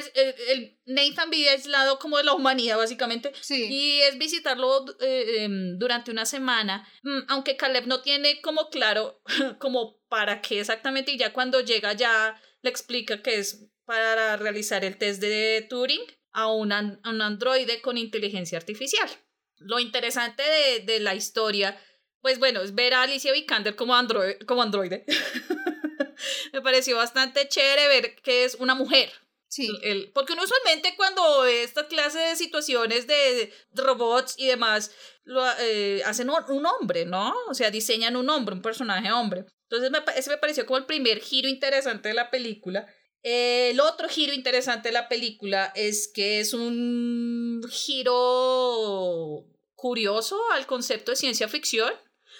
el, 0.48 0.78
Nathan 0.86 1.30
vive 1.30 1.50
aislado 1.50 2.00
como 2.00 2.18
de 2.18 2.24
la 2.24 2.34
humanidad 2.34 2.78
básicamente, 2.78 3.34
sí. 3.42 3.68
y 3.70 4.00
es 4.02 4.18
visitarlo 4.18 4.86
eh, 5.02 5.44
em, 5.44 5.78
durante 5.78 6.12
una 6.12 6.26
semana, 6.26 6.88
mm, 7.04 7.20
aunque 7.28 7.58
Caleb 7.58 7.86
no 7.88 8.02
tiene 8.02 8.40
como 8.42 8.70
claro 8.70 9.22
como 9.60 10.00
para 10.08 10.42
qué 10.42 10.62
exactamente, 10.62 11.12
y 11.12 11.18
ya 11.18 11.34
cuando 11.34 11.60
llega 11.60 11.92
ya 11.92 12.42
le 12.62 12.70
explica 12.70 13.22
que 13.22 13.40
es 13.40 13.68
para 13.84 14.38
realizar 14.38 14.86
el 14.86 14.98
test 14.98 15.20
de 15.20 15.68
Turing 15.70 16.02
a 16.32 16.48
un, 16.48 16.72
a 16.72 17.00
un 17.04 17.22
androide 17.22 17.82
con 17.82 17.98
inteligencia 17.98 18.58
artificial. 18.58 19.10
Lo 19.58 19.80
interesante 19.80 20.44
de, 20.44 20.80
de 20.86 21.02
la 21.02 21.16
historia 21.16 21.78
pues 22.22 22.40
bueno, 22.40 22.62
es 22.62 22.76
ver 22.76 22.94
a 22.94 23.04
Alicia 23.04 23.32
Vikander 23.32 23.76
como, 23.76 23.96
android, 23.96 24.36
como 24.46 24.62
androide. 24.62 25.06
Me 26.54 26.62
pareció 26.62 26.98
bastante 26.98 27.48
chévere 27.48 27.88
ver 27.88 28.16
que 28.22 28.44
es 28.44 28.56
una 28.56 28.76
mujer. 28.76 29.12
Sí. 29.48 29.68
El, 29.82 30.12
porque 30.12 30.34
uno 30.34 30.44
usualmente 30.44 30.94
cuando 30.96 31.46
esta 31.46 31.88
clase 31.88 32.20
de 32.20 32.36
situaciones 32.36 33.08
de 33.08 33.52
robots 33.74 34.36
y 34.38 34.46
demás, 34.46 34.92
lo, 35.24 35.44
eh, 35.60 36.04
hacen 36.06 36.30
un, 36.30 36.66
hombre, 36.66 37.06
¿no? 37.06 37.34
O 37.48 37.54
sea, 37.54 37.72
diseñan 37.72 38.16
un 38.16 38.30
hombre, 38.30 38.54
un 38.54 38.62
personaje 38.62 39.12
hombre. 39.12 39.46
Entonces 39.70 39.92
me, 39.92 40.00
ese 40.16 40.30
me 40.30 40.38
pareció 40.38 40.66
como 40.66 40.78
el 40.78 40.86
primer 40.86 41.20
giro 41.20 41.48
interesante 41.48 42.10
de 42.10 42.16
la 42.16 42.30
película. 42.30 42.88
el 43.24 43.80
otro 43.80 44.08
giro 44.08 44.34
interesante 44.34 44.90
de 44.90 44.94
la 44.94 45.10
película 45.10 45.72
es 45.76 46.12
que 46.14 46.40
es 46.40 46.54
un 46.54 47.62
giro 47.70 49.46
curioso 49.74 50.40
al 50.52 50.68
concepto 50.68 51.12
de 51.12 51.18
ciencia 51.18 51.48
ficción 51.48 51.92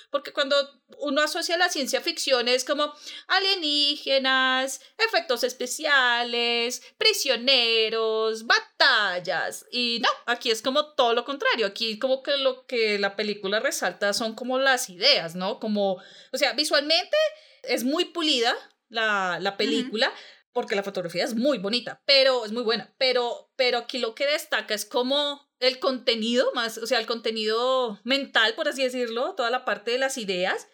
porque 0.10 0.34
cuando 0.34 0.56
uno 1.00 1.22
asocia 1.22 1.58
la 1.58 1.70
ciencia 1.70 2.02
ficción 2.02 2.48
es 2.48 2.66
como 2.66 2.94
alienígenas, 3.28 4.82
efectos 4.98 5.44
especiales, 5.44 6.82
prisioneros, 6.98 8.46
batallas. 8.46 9.66
Y 9.72 10.00
no, 10.02 10.10
aquí 10.26 10.52
es 10.52 10.62
como 10.62 10.94
todo 10.94 11.14
lo 11.14 11.26
contrario. 11.26 11.68
Aquí 11.68 12.00
como 12.00 12.24
que 12.24 12.38
lo 12.38 12.66
que 12.66 12.98
la 12.98 13.16
película 13.16 13.60
resalta 13.60 14.14
son 14.14 14.36
como 14.36 14.58
las 14.60 14.90
ideas, 14.90 15.36
¿no? 15.36 15.60
Como, 15.60 15.94
o 16.32 16.38
sea, 16.38 16.54
visualmente 16.54 17.18
es 17.64 17.84
muy 17.84 18.06
pulida 18.06 18.56
la, 18.88 19.38
la 19.40 19.58
película. 19.58 20.12
Porque 20.52 20.76
la 20.76 20.82
fotografía 20.82 21.24
es 21.24 21.36
muy 21.36 21.60
bonita, 21.60 22.02
pero 22.06 22.44
es 22.44 22.52
muy 22.52 22.64
buena. 22.64 22.94
Pero, 22.98 23.52
pero 23.56 23.78
aquí 23.78 24.00
lo 24.00 24.16
que 24.16 24.26
destaca 24.26 24.74
es 24.74 24.84
como 24.84 25.49
el 25.60 25.80
contenido, 25.80 26.52
más, 26.54 26.78
o 26.78 26.88
sea, 26.88 27.00
el 27.00 27.06
contenido 27.06 28.00
mental, 28.04 28.56
por 28.56 28.68
así 28.68 28.84
decirlo, 28.84 29.36
toda 29.36 29.50
la 29.50 29.66
parte 29.66 29.92
de 29.92 29.98
las 29.98 30.18
ideas. 30.18 30.68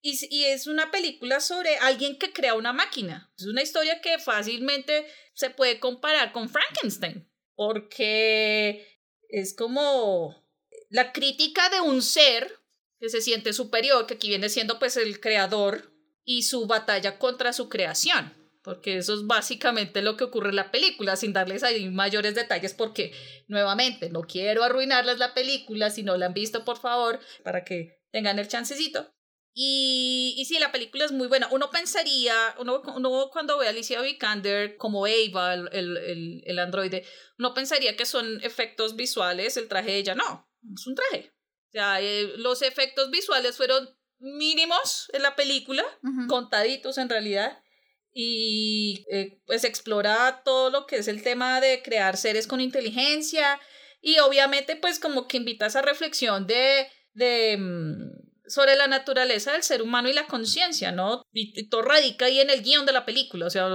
Y, 0.00 0.18
y, 0.30 0.44
es 0.44 0.66
una 0.66 0.90
película 0.90 1.38
sobre 1.40 1.76
alguien 1.76 2.18
que 2.18 2.32
crea 2.32 2.54
una 2.54 2.72
máquina. 2.72 3.32
Es 3.38 3.46
una 3.46 3.62
historia 3.62 4.00
que 4.00 4.18
fácilmente 4.18 5.06
se 5.34 5.50
puede 5.50 5.78
comparar 5.78 6.32
con 6.32 6.48
Frankenstein, 6.48 7.30
porque 7.54 8.98
es 9.28 9.54
como 9.54 10.44
la 10.90 11.12
crítica 11.12 11.70
de 11.70 11.80
un 11.80 12.02
ser 12.02 12.58
que 12.98 13.08
se 13.08 13.20
siente 13.20 13.52
superior, 13.52 14.06
que 14.06 14.14
aquí 14.14 14.28
viene 14.28 14.48
siendo 14.48 14.80
pues 14.80 14.96
el 14.96 15.20
creador, 15.20 15.92
y 16.24 16.42
su 16.42 16.66
batalla 16.66 17.18
contra 17.18 17.52
su 17.52 17.68
creación 17.68 18.41
porque 18.62 18.96
eso 18.96 19.14
es 19.14 19.26
básicamente 19.26 20.02
lo 20.02 20.16
que 20.16 20.24
ocurre 20.24 20.50
en 20.50 20.56
la 20.56 20.70
película, 20.70 21.16
sin 21.16 21.32
darles 21.32 21.62
ahí 21.62 21.90
mayores 21.90 22.34
detalles, 22.34 22.74
porque 22.74 23.12
nuevamente 23.48 24.08
no 24.10 24.22
quiero 24.22 24.62
arruinarles 24.62 25.18
la 25.18 25.34
película, 25.34 25.90
si 25.90 26.02
no 26.02 26.16
la 26.16 26.26
han 26.26 26.34
visto, 26.34 26.64
por 26.64 26.78
favor, 26.78 27.20
para 27.42 27.64
que 27.64 28.00
tengan 28.10 28.38
el 28.38 28.48
chancecito. 28.48 29.12
Y, 29.54 30.34
y 30.38 30.44
sí, 30.46 30.58
la 30.58 30.72
película 30.72 31.04
es 31.04 31.12
muy 31.12 31.26
buena. 31.26 31.48
Uno 31.50 31.70
pensaría, 31.70 32.34
uno, 32.58 32.80
uno 32.96 33.28
cuando 33.30 33.58
ve 33.58 33.66
a 33.66 33.70
Alicia 33.70 34.00
Vikander 34.00 34.76
como 34.78 35.04
Ava, 35.04 35.54
el, 35.54 35.68
el, 35.72 36.42
el, 36.46 36.58
androide, 36.58 37.04
uno 37.38 37.52
pensaría 37.52 37.94
que 37.94 38.06
son 38.06 38.40
efectos 38.42 38.96
visuales, 38.96 39.58
el 39.58 39.68
traje 39.68 39.90
de 39.90 39.96
ella. 39.98 40.14
No, 40.14 40.48
es 40.74 40.86
un 40.86 40.94
traje. 40.94 41.32
O 41.68 41.72
sea, 41.72 42.00
eh, 42.00 42.32
los 42.36 42.62
efectos 42.62 43.10
visuales 43.10 43.56
fueron 43.56 43.90
mínimos 44.18 45.10
en 45.12 45.22
la 45.22 45.34
película, 45.34 45.84
contaditos 46.28 46.96
en 46.96 47.08
realidad 47.08 47.62
y 48.14 49.04
eh, 49.10 49.40
pues 49.46 49.64
explora 49.64 50.42
todo 50.44 50.70
lo 50.70 50.86
que 50.86 50.96
es 50.96 51.08
el 51.08 51.22
tema 51.22 51.60
de 51.60 51.82
crear 51.82 52.16
seres 52.16 52.46
con 52.46 52.60
inteligencia 52.60 53.58
y 54.00 54.18
obviamente 54.18 54.76
pues 54.76 54.98
como 54.98 55.28
que 55.28 55.38
invita 55.38 55.64
a 55.64 55.68
esa 55.68 55.82
reflexión 55.82 56.46
de, 56.46 56.88
de 57.14 57.56
mm, 57.58 58.32
sobre 58.46 58.76
la 58.76 58.86
naturaleza 58.86 59.52
del 59.52 59.62
ser 59.62 59.80
humano 59.80 60.08
y 60.08 60.12
la 60.12 60.26
conciencia, 60.26 60.92
¿no? 60.92 61.22
Y, 61.32 61.68
todo 61.68 61.82
radica 61.82 62.26
ahí 62.26 62.40
en 62.40 62.50
el 62.50 62.62
guion 62.62 62.84
de 62.84 62.92
la 62.92 63.06
película, 63.06 63.46
o 63.46 63.50
sea, 63.50 63.68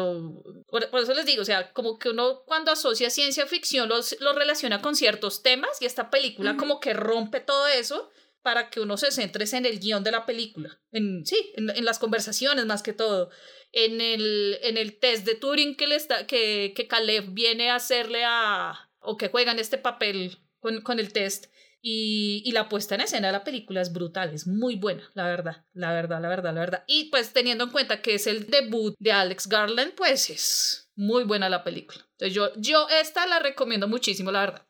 por, 0.68 0.84
eso 0.84 1.14
les 1.14 1.26
digo, 1.26 1.42
o 1.42 1.46
sea, 1.46 1.72
como 1.74 1.98
que 1.98 2.10
uno 2.10 2.44
cuando 2.46 2.72
asocia 2.72 3.10
ciencia 3.10 3.48
ficción 3.48 3.90
lo, 3.90 3.96
lo 4.20 4.34
relaciona 4.34 4.82
con 4.82 4.96
ciertos 4.96 5.42
temas 5.42 5.82
y 5.82 5.86
esta 5.86 6.10
película 6.10 6.58
como 6.58 6.80
que 6.80 6.94
rompe 6.94 7.40
todo 7.40 7.68
eso 7.68 8.12
para 8.44 8.70
que 8.70 8.80
uno 8.80 8.98
se 8.98 9.12
centre 9.12 9.46
en 9.52 9.66
el 9.66 9.80
guion 9.80 10.04
de 10.04 10.12
la 10.12 10.26
película, 10.26 10.80
en, 10.92 11.26
sí, 11.26 11.54
en, 11.56 11.70
en 11.70 11.84
las 11.84 12.00
conversaciones 12.00 12.66
más 12.66 12.84
que 12.84 12.94
todo 12.94 13.30
en 13.72 14.02
el, 14.02 14.58
en 14.64 14.78
el 14.78 14.98
test 14.98 15.26
de 15.26 15.36
Turing 15.36 15.76
que, 15.76 15.88
le 15.88 15.96
está, 15.96 16.26
que, 16.28 16.74
que 16.76 16.88
Caleb 16.88 17.34
viene 17.34 17.70
a 17.70 17.76
hacerle 17.76 18.24
a, 18.26 18.90
o 19.00 19.18
que 19.18 19.30
juegan 19.30 19.60
este 19.60 19.78
papel 19.78 20.40
con, 20.60 20.82
con 20.82 21.00
el 21.00 21.12
test. 21.14 21.48
Y, 21.80 22.42
y, 22.44 22.52
la 22.52 22.70
puesta 22.70 22.96
en 22.96 23.02
escena 23.02 23.28
de 23.28 23.34
la 23.34 23.44
película 23.44 23.82
es 23.82 23.94
brutal, 23.94 24.34
es 24.34 24.48
muy 24.48 24.76
buena, 24.76 25.10
la 25.14 25.26
verdad, 25.26 25.64
la 25.74 25.94
verdad, 25.94 26.20
la 26.20 26.28
verdad, 26.28 26.54
la 26.54 26.60
verdad. 26.60 26.84
Y 26.88 27.06
pues 27.12 27.34
teniendo 27.34 27.66
en 27.66 27.70
cuenta 27.70 28.02
que 28.02 28.16
es 28.16 28.26
el 28.26 28.48
debut 28.48 28.96
de 29.00 29.12
Alex 29.12 29.48
Garland, 29.48 29.94
pues 29.94 30.30
es 30.32 30.92
muy 30.96 31.24
buena 31.24 31.50
la 31.50 31.64
película. 31.64 32.00
Entonces 32.14 32.34
yo, 32.34 32.52
yo 32.56 32.88
esta 32.90 33.28
la 33.28 33.40
recomiendo 33.40 33.88
muchísimo, 33.88 34.32
la 34.32 34.40
verdad. 34.42 34.66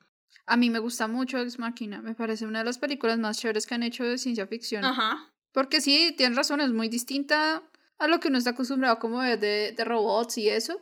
A 0.45 0.57
mí 0.57 0.69
me 0.69 0.79
gusta 0.79 1.07
mucho 1.07 1.39
Ex 1.39 1.57
Machina, 1.57 2.01
me 2.01 2.13
parece 2.13 2.45
una 2.45 2.59
de 2.59 2.65
las 2.65 2.77
películas 2.77 3.17
más 3.17 3.39
chéveres 3.39 3.65
que 3.65 3.75
han 3.75 3.83
hecho 3.83 4.03
de 4.03 4.17
ciencia 4.17 4.45
ficción. 4.45 4.83
Ajá. 4.83 5.33
Porque 5.53 5.81
sí, 5.81 6.13
tienes 6.15 6.37
razón, 6.37 6.61
es 6.61 6.71
muy 6.71 6.89
distinta 6.89 7.63
a 7.99 8.07
lo 8.07 8.19
que 8.19 8.27
uno 8.27 8.37
está 8.37 8.51
acostumbrado 8.51 8.99
como 8.99 9.21
de, 9.21 9.37
de, 9.37 9.83
robots 9.83 10.37
y 10.37 10.49
eso. 10.49 10.81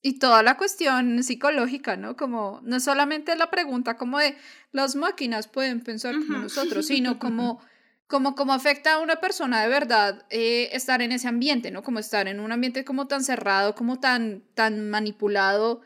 Y 0.00 0.18
toda 0.18 0.42
la 0.42 0.56
cuestión 0.56 1.22
psicológica, 1.22 1.96
¿no? 1.96 2.16
Como 2.16 2.60
no 2.64 2.80
solamente 2.80 3.36
la 3.36 3.50
pregunta 3.50 3.96
como 3.96 4.18
de 4.18 4.36
las 4.72 4.96
máquinas 4.96 5.46
pueden 5.46 5.80
pensar 5.80 6.14
como 6.14 6.38
nosotros, 6.38 6.86
sino 6.86 7.18
como, 7.20 7.60
como, 8.08 8.34
como 8.34 8.52
afecta 8.52 8.94
a 8.94 8.98
una 8.98 9.16
persona 9.16 9.62
de 9.62 9.68
verdad 9.68 10.26
eh, 10.30 10.70
estar 10.72 11.02
en 11.02 11.12
ese 11.12 11.28
ambiente, 11.28 11.70
¿no? 11.70 11.82
Como 11.82 12.00
estar 12.00 12.26
en 12.26 12.40
un 12.40 12.50
ambiente 12.50 12.84
como 12.84 13.06
tan 13.06 13.22
cerrado, 13.22 13.76
como 13.76 14.00
tan, 14.00 14.42
tan 14.54 14.90
manipulado, 14.90 15.82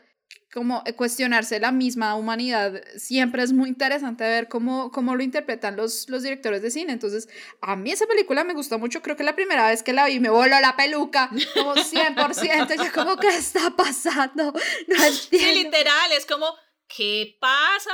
como 0.57 0.83
cuestionarse 0.95 1.59
la 1.59 1.71
misma 1.71 2.15
humanidad, 2.15 2.81
siempre 2.95 3.43
es 3.43 3.53
muy 3.53 3.69
interesante 3.69 4.23
ver 4.23 4.47
cómo, 4.47 4.91
cómo 4.91 5.15
lo 5.15 5.21
interpretan 5.21 5.75
los, 5.75 6.09
los 6.09 6.23
directores 6.23 6.63
de 6.63 6.71
cine. 6.71 6.93
Entonces, 6.93 7.29
a 7.61 7.75
mí 7.75 7.91
esa 7.91 8.07
película 8.07 8.43
me 8.43 8.55
gustó 8.55 8.79
mucho, 8.79 9.03
creo 9.03 9.15
que 9.15 9.23
la 9.23 9.35
primera 9.35 9.69
vez 9.69 9.83
que 9.83 9.93
la 9.93 10.07
vi 10.07 10.19
me 10.19 10.31
voló 10.31 10.59
la 10.59 10.75
peluca, 10.75 11.29
como 11.53 11.75
100%, 11.75 12.83
yo 12.83 12.91
como, 12.91 13.17
¿qué 13.17 13.27
está 13.27 13.69
pasando? 13.75 14.51
No 14.87 14.95
entiendo. 14.95 15.19
Sí, 15.29 15.63
literal, 15.63 16.11
es 16.17 16.25
como, 16.25 16.47
¿qué 16.87 17.37
pasa? 17.39 17.93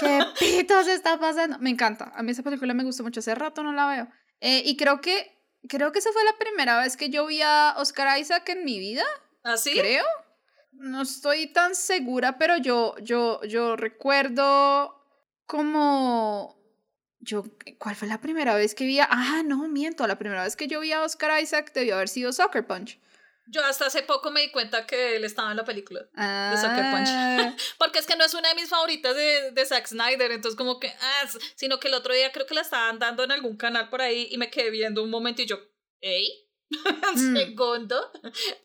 ¿Qué 0.00 0.20
pitos 0.40 0.88
está 0.88 1.16
pasando? 1.20 1.60
Me 1.60 1.70
encanta, 1.70 2.10
a 2.16 2.24
mí 2.24 2.32
esa 2.32 2.42
película 2.42 2.74
me 2.74 2.82
gustó 2.82 3.04
mucho, 3.04 3.20
hace 3.20 3.36
rato 3.36 3.62
no 3.62 3.72
la 3.72 3.86
veo. 3.86 4.08
Eh, 4.40 4.62
y 4.64 4.76
creo 4.76 5.00
que, 5.00 5.40
creo 5.68 5.92
que 5.92 6.00
esa 6.00 6.10
fue 6.10 6.24
la 6.24 6.36
primera 6.36 6.80
vez 6.80 6.96
que 6.96 7.08
yo 7.08 7.24
vi 7.26 7.40
a 7.40 7.76
Oscar 7.76 8.18
Isaac 8.18 8.48
en 8.48 8.64
mi 8.64 8.80
vida. 8.80 9.04
¿Así? 9.44 9.78
¿Ah, 9.78 9.80
Creo. 9.80 10.04
No 10.80 11.02
estoy 11.02 11.46
tan 11.52 11.74
segura, 11.74 12.38
pero 12.38 12.56
yo, 12.56 12.94
yo, 13.02 13.42
yo 13.44 13.76
recuerdo 13.76 14.96
como 15.44 16.58
yo, 17.18 17.44
¿cuál 17.78 17.94
fue 17.94 18.08
la 18.08 18.18
primera 18.20 18.54
vez 18.54 18.74
que 18.74 18.86
vi 18.86 18.98
a, 18.98 19.06
ah, 19.10 19.42
no, 19.44 19.68
miento, 19.68 20.06
la 20.06 20.18
primera 20.18 20.42
vez 20.42 20.56
que 20.56 20.68
yo 20.68 20.80
vi 20.80 20.92
a 20.92 21.02
Oscar 21.02 21.42
Isaac 21.42 21.72
debió 21.74 21.96
haber 21.96 22.08
sido 22.08 22.32
Soccer 22.32 22.66
Punch. 22.66 22.98
Yo 23.46 23.62
hasta 23.62 23.86
hace 23.86 24.02
poco 24.04 24.30
me 24.30 24.40
di 24.40 24.50
cuenta 24.52 24.86
que 24.86 25.16
él 25.16 25.24
estaba 25.24 25.50
en 25.50 25.58
la 25.58 25.64
película 25.64 26.00
de 26.00 26.56
Soccer 26.56 26.84
Ah, 26.84 27.36
Punch. 27.52 27.60
Porque 27.78 27.98
es 27.98 28.06
que 28.06 28.16
no 28.16 28.24
es 28.24 28.32
una 28.32 28.48
de 28.48 28.54
mis 28.54 28.70
favoritas 28.70 29.14
de, 29.14 29.50
de 29.50 29.66
Zack 29.66 29.86
Snyder, 29.86 30.32
entonces 30.32 30.56
como 30.56 30.80
que, 30.80 30.88
ah, 30.88 31.28
sino 31.56 31.78
que 31.78 31.88
el 31.88 31.94
otro 31.94 32.14
día 32.14 32.32
creo 32.32 32.46
que 32.46 32.54
la 32.54 32.62
estaban 32.62 32.98
dando 32.98 33.24
en 33.24 33.32
algún 33.32 33.58
canal 33.58 33.90
por 33.90 34.00
ahí 34.00 34.28
y 34.30 34.38
me 34.38 34.50
quedé 34.50 34.70
viendo 34.70 35.02
un 35.02 35.10
momento 35.10 35.42
y 35.42 35.46
yo, 35.46 35.58
¿ey? 36.00 36.49
Mm. 37.10 37.36
Segundo, 37.36 37.96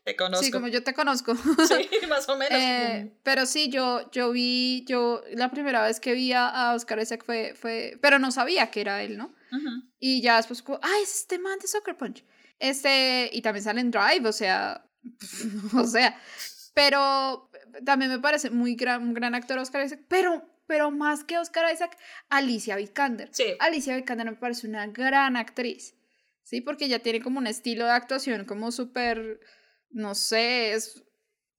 te 0.04 0.16
conozco. 0.16 0.46
Sí, 0.46 0.52
como 0.52 0.68
yo 0.68 0.84
te 0.84 0.94
conozco. 0.94 1.34
Sí, 1.68 1.90
más 2.10 2.30
o 2.30 2.38
menos. 2.38 2.60
Eh, 2.60 3.12
pero 3.24 3.46
sí, 3.46 3.70
yo, 3.70 4.10
yo 4.12 4.32
vi, 4.32 4.86
yo, 4.88 5.24
la 5.34 5.50
primera 5.50 5.84
vez 5.84 6.00
que 6.00 6.14
vi 6.14 6.32
a, 6.34 6.74
Oscar 6.76 7.00
Isaac 7.00 7.24
fue, 7.26 7.56
fue, 7.56 7.98
pero 8.02 8.20
no 8.20 8.32
sabía 8.32 8.70
que 8.70 8.82
era 8.82 9.02
él, 9.02 9.18
¿no? 9.18 9.34
Y 10.00 10.22
ya 10.22 10.38
después, 10.38 10.62
como, 10.62 10.80
ay, 10.82 11.04
es 11.04 11.16
este 11.16 11.40
man 11.40 11.58
de 11.60 11.68
Soccer 11.68 11.96
Punch. 11.98 12.24
Este, 12.60 13.30
y 13.34 13.42
también 13.42 13.64
sale 13.64 13.82
en 13.82 13.90
Drive, 13.90 14.28
o 14.28 14.34
sea, 14.34 14.86
o 15.74 15.86
sea, 15.86 16.20
pero 16.74 17.50
también 17.86 18.12
me 18.12 18.20
parece 18.20 18.50
muy 18.50 18.76
gran, 18.76 19.02
un 19.02 19.14
gran 19.14 19.34
actor 19.34 19.58
Oscar 19.58 19.86
Isaac, 19.86 20.02
pero, 20.08 20.44
pero 20.68 20.92
más 20.92 21.24
que 21.24 21.38
Oscar 21.38 21.74
Isaac, 21.74 21.98
Alicia 22.30 22.76
Vikander. 22.76 23.30
Sí. 23.32 23.56
Alicia 23.60 23.96
Vikander 23.96 24.30
me 24.30 24.36
parece 24.36 24.68
una 24.68 24.88
gran 24.88 25.38
actriz, 25.38 25.95
¿sí? 26.46 26.62
Porque 26.62 26.86
ella 26.86 27.00
tiene 27.00 27.22
como 27.22 27.40
un 27.40 27.48
estilo 27.48 27.86
de 27.86 27.92
actuación 27.92 28.46
como 28.46 28.72
súper, 28.72 29.42
no 29.90 30.16
sé, 30.16 30.74
es, 30.74 31.04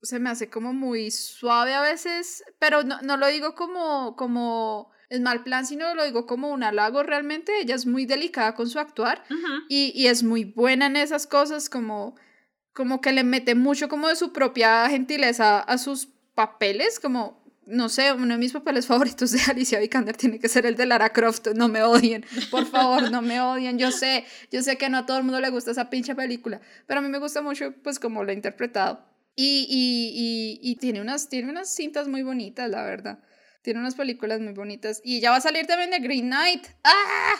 se 0.00 0.18
me 0.18 0.30
hace 0.30 0.48
como 0.48 0.72
muy 0.72 1.10
suave 1.10 1.74
a 1.74 1.82
veces, 1.82 2.44
pero 2.58 2.82
no, 2.84 3.02
no 3.02 3.18
lo 3.18 3.26
digo 3.26 3.54
como, 3.54 4.16
como 4.16 4.90
en 5.10 5.22
mal 5.22 5.42
plan, 5.42 5.66
sino 5.66 5.94
lo 5.94 6.04
digo 6.04 6.26
como 6.26 6.50
un 6.50 6.62
halago 6.62 7.02
realmente. 7.02 7.52
Ella 7.60 7.74
es 7.74 7.84
muy 7.84 8.06
delicada 8.06 8.54
con 8.54 8.68
su 8.68 8.78
actuar 8.78 9.22
Ujú. 9.28 9.64
y, 9.68 9.92
y 9.94 10.06
es 10.06 10.22
muy 10.22 10.44
buena 10.44 10.86
en 10.86 10.96
esas 10.96 11.26
cosas, 11.26 11.68
como, 11.68 12.16
como 12.72 13.00
que 13.00 13.12
le 13.12 13.24
mete 13.24 13.54
mucho 13.54 13.88
como 13.88 14.08
de 14.08 14.16
su 14.16 14.32
propia 14.32 14.88
gentileza 14.88 15.58
a 15.58 15.78
sus 15.78 16.08
papeles, 16.34 17.00
como, 17.00 17.44
no 17.66 17.88
sé, 17.88 18.12
uno 18.12 18.34
de 18.34 18.38
mis 18.38 18.52
papeles 18.52 18.86
favoritos 18.86 19.32
de 19.32 19.40
Alicia 19.50 19.78
Vikander 19.80 20.16
tiene 20.16 20.38
que 20.38 20.48
ser 20.48 20.66
el 20.66 20.76
de 20.76 20.86
Lara 20.86 21.12
Croft, 21.12 21.48
no 21.54 21.68
me 21.68 21.82
odien, 21.82 22.24
por 22.50 22.66
favor, 22.66 23.10
no 23.10 23.22
me 23.22 23.40
odien, 23.40 23.78
yo 23.78 23.90
sé, 23.90 24.24
yo 24.50 24.62
sé 24.62 24.78
que 24.78 24.88
no 24.88 24.98
a 24.98 25.06
todo 25.06 25.18
el 25.18 25.24
mundo 25.24 25.40
le 25.40 25.50
gusta 25.50 25.72
esa 25.72 25.90
pinche 25.90 26.14
película, 26.14 26.60
pero 26.86 27.00
a 27.00 27.02
mí 27.02 27.08
me 27.08 27.18
gusta 27.18 27.42
mucho, 27.42 27.74
pues, 27.82 27.98
como 27.98 28.24
lo 28.24 28.30
ha 28.30 28.34
interpretado. 28.34 29.04
Y, 29.38 29.66
y, 29.68 30.60
y, 30.64 30.70
y 30.70 30.76
tiene, 30.76 31.02
unas, 31.02 31.28
tiene 31.28 31.50
unas 31.50 31.68
cintas 31.74 32.08
muy 32.08 32.22
bonitas, 32.22 32.70
la 32.70 32.82
verdad. 32.84 33.18
Tiene 33.60 33.80
unas 33.80 33.94
películas 33.94 34.40
muy 34.40 34.54
bonitas. 34.54 35.02
Y 35.04 35.20
ya 35.20 35.30
va 35.30 35.36
a 35.36 35.40
salir 35.42 35.66
también 35.66 35.90
de 35.90 35.98
Green 35.98 36.28
Knight. 36.28 36.66
¡Ah! 36.84 37.34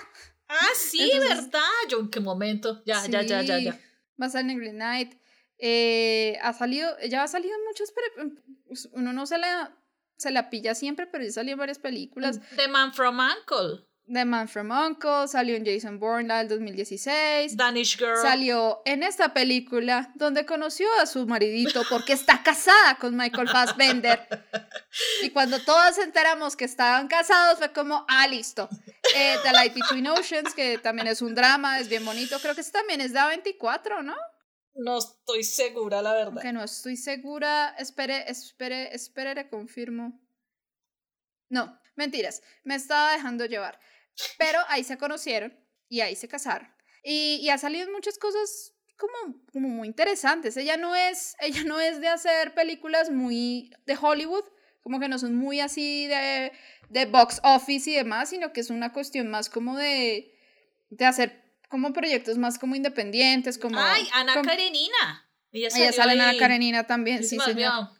Ah, 0.46 0.68
sí, 0.76 1.10
Entonces- 1.10 1.44
¿verdad? 1.46 1.60
Yo, 1.88 2.00
¿en 2.00 2.10
qué 2.10 2.20
momento? 2.20 2.82
Ya, 2.84 3.06
ya, 3.06 3.22
ya, 3.22 3.40
ya, 3.40 3.58
ya. 3.60 3.80
Va 4.20 4.26
a 4.26 4.28
salir 4.28 4.50
en 4.50 4.58
Green 4.58 4.74
Knight. 4.74 5.14
Eh, 5.58 6.36
ha 6.42 6.52
salido, 6.52 6.90
ya 7.08 7.22
ha 7.22 7.28
salido 7.28 7.54
en 7.54 7.64
muchas, 7.64 7.90
pero 7.92 8.30
pues, 8.66 8.90
uno 8.92 9.14
no 9.14 9.24
se 9.24 9.38
la, 9.38 9.74
se 10.16 10.30
la 10.30 10.50
pilla 10.50 10.74
siempre, 10.74 11.06
pero 11.06 11.24
ya 11.24 11.32
salió 11.32 11.52
en 11.52 11.58
varias 11.58 11.78
películas. 11.78 12.40
The 12.56 12.68
Man 12.68 12.92
from 12.92 13.18
Uncle, 13.18 13.86
The 14.08 14.24
Man 14.24 14.48
from 14.48 14.70
Uncle, 14.70 15.26
salió 15.26 15.56
en 15.56 15.66
Jason 15.66 15.98
Bourne 15.98 16.28
la 16.28 16.38
del 16.38 16.48
2016. 16.48 17.56
Danish 17.56 17.98
Girl. 17.98 18.16
Salió 18.22 18.80
en 18.84 19.02
esta 19.02 19.34
película 19.34 20.12
donde 20.14 20.46
conoció 20.46 20.86
a 21.00 21.06
su 21.06 21.26
maridito 21.26 21.82
porque 21.90 22.12
está 22.12 22.40
casada 22.42 22.96
con 22.98 23.16
Michael 23.16 23.48
Fassbender. 23.48 24.28
Y 25.22 25.30
cuando 25.30 25.58
todos 25.58 25.98
enteramos 25.98 26.54
que 26.54 26.64
estaban 26.64 27.08
casados 27.08 27.58
fue 27.58 27.72
como, 27.72 28.04
ah, 28.08 28.28
listo. 28.28 28.68
Eh, 29.14 29.36
The 29.42 29.52
Light 29.52 29.74
Between 29.74 30.06
Oceans, 30.06 30.54
que 30.54 30.78
también 30.78 31.08
es 31.08 31.20
un 31.20 31.34
drama, 31.34 31.80
es 31.80 31.88
bien 31.88 32.04
bonito. 32.04 32.38
Creo 32.40 32.54
que 32.54 32.60
ese 32.60 32.70
también 32.70 33.00
es 33.00 33.12
de 33.12 33.18
A24, 33.18 34.04
¿no? 34.04 34.14
No 34.76 34.98
estoy 34.98 35.42
segura, 35.42 36.02
la 36.02 36.12
verdad. 36.12 36.34
Aunque 36.34 36.52
no 36.52 36.62
estoy 36.62 36.96
segura. 36.96 37.74
Espere, 37.78 38.30
espere, 38.30 38.94
espere, 38.94 39.34
le 39.34 39.48
confirmo. 39.48 40.20
No, 41.48 41.80
mentiras. 41.94 42.42
Me 42.64 42.74
estaba 42.74 43.12
dejando 43.12 43.46
llevar. 43.46 43.78
Pero 44.38 44.60
ahí 44.68 44.84
se 44.84 44.98
conocieron 44.98 45.58
y 45.88 46.00
ahí 46.00 46.14
se 46.14 46.28
casaron. 46.28 46.68
Y, 47.02 47.38
y 47.42 47.50
ha 47.50 47.58
salido 47.58 47.90
muchas 47.90 48.18
cosas 48.18 48.74
como, 48.96 49.42
como 49.52 49.68
muy 49.68 49.88
interesantes. 49.88 50.56
Ella 50.56 50.76
no, 50.76 50.94
es, 50.94 51.36
ella 51.40 51.64
no 51.64 51.80
es 51.80 52.00
de 52.00 52.08
hacer 52.08 52.54
películas 52.54 53.10
muy 53.10 53.70
de 53.86 53.96
Hollywood, 54.00 54.44
como 54.82 55.00
que 55.00 55.08
no 55.08 55.18
son 55.18 55.34
muy 55.34 55.60
así 55.60 56.06
de, 56.06 56.52
de 56.88 57.06
box 57.06 57.40
office 57.42 57.90
y 57.90 57.94
demás, 57.94 58.30
sino 58.30 58.52
que 58.52 58.60
es 58.60 58.70
una 58.70 58.92
cuestión 58.92 59.28
más 59.28 59.50
como 59.50 59.76
de, 59.76 60.32
de 60.90 61.04
hacer 61.04 61.45
como 61.68 61.92
proyectos 61.92 62.38
más 62.38 62.58
como 62.58 62.76
independientes, 62.76 63.58
como... 63.58 63.78
Ay, 63.78 64.08
Ana 64.12 64.34
como- 64.34 64.44
Karenina. 64.48 65.30
Ella, 65.52 65.68
ella 65.74 65.92
sale 65.92 66.12
en 66.14 66.20
Ana. 66.20 66.38
Karenina 66.38 66.86
también, 66.86 67.24
sí, 67.24 67.38
señor. 67.38 67.90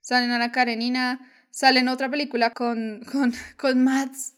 Sale 0.00 0.24
en 0.24 0.32
Ana 0.32 0.50
Karenina, 0.52 1.20
sale 1.50 1.80
en 1.80 1.88
otra 1.88 2.10
película 2.10 2.50
con, 2.50 3.02
con, 3.12 3.32
con 3.56 3.84
Mads, 3.84 4.34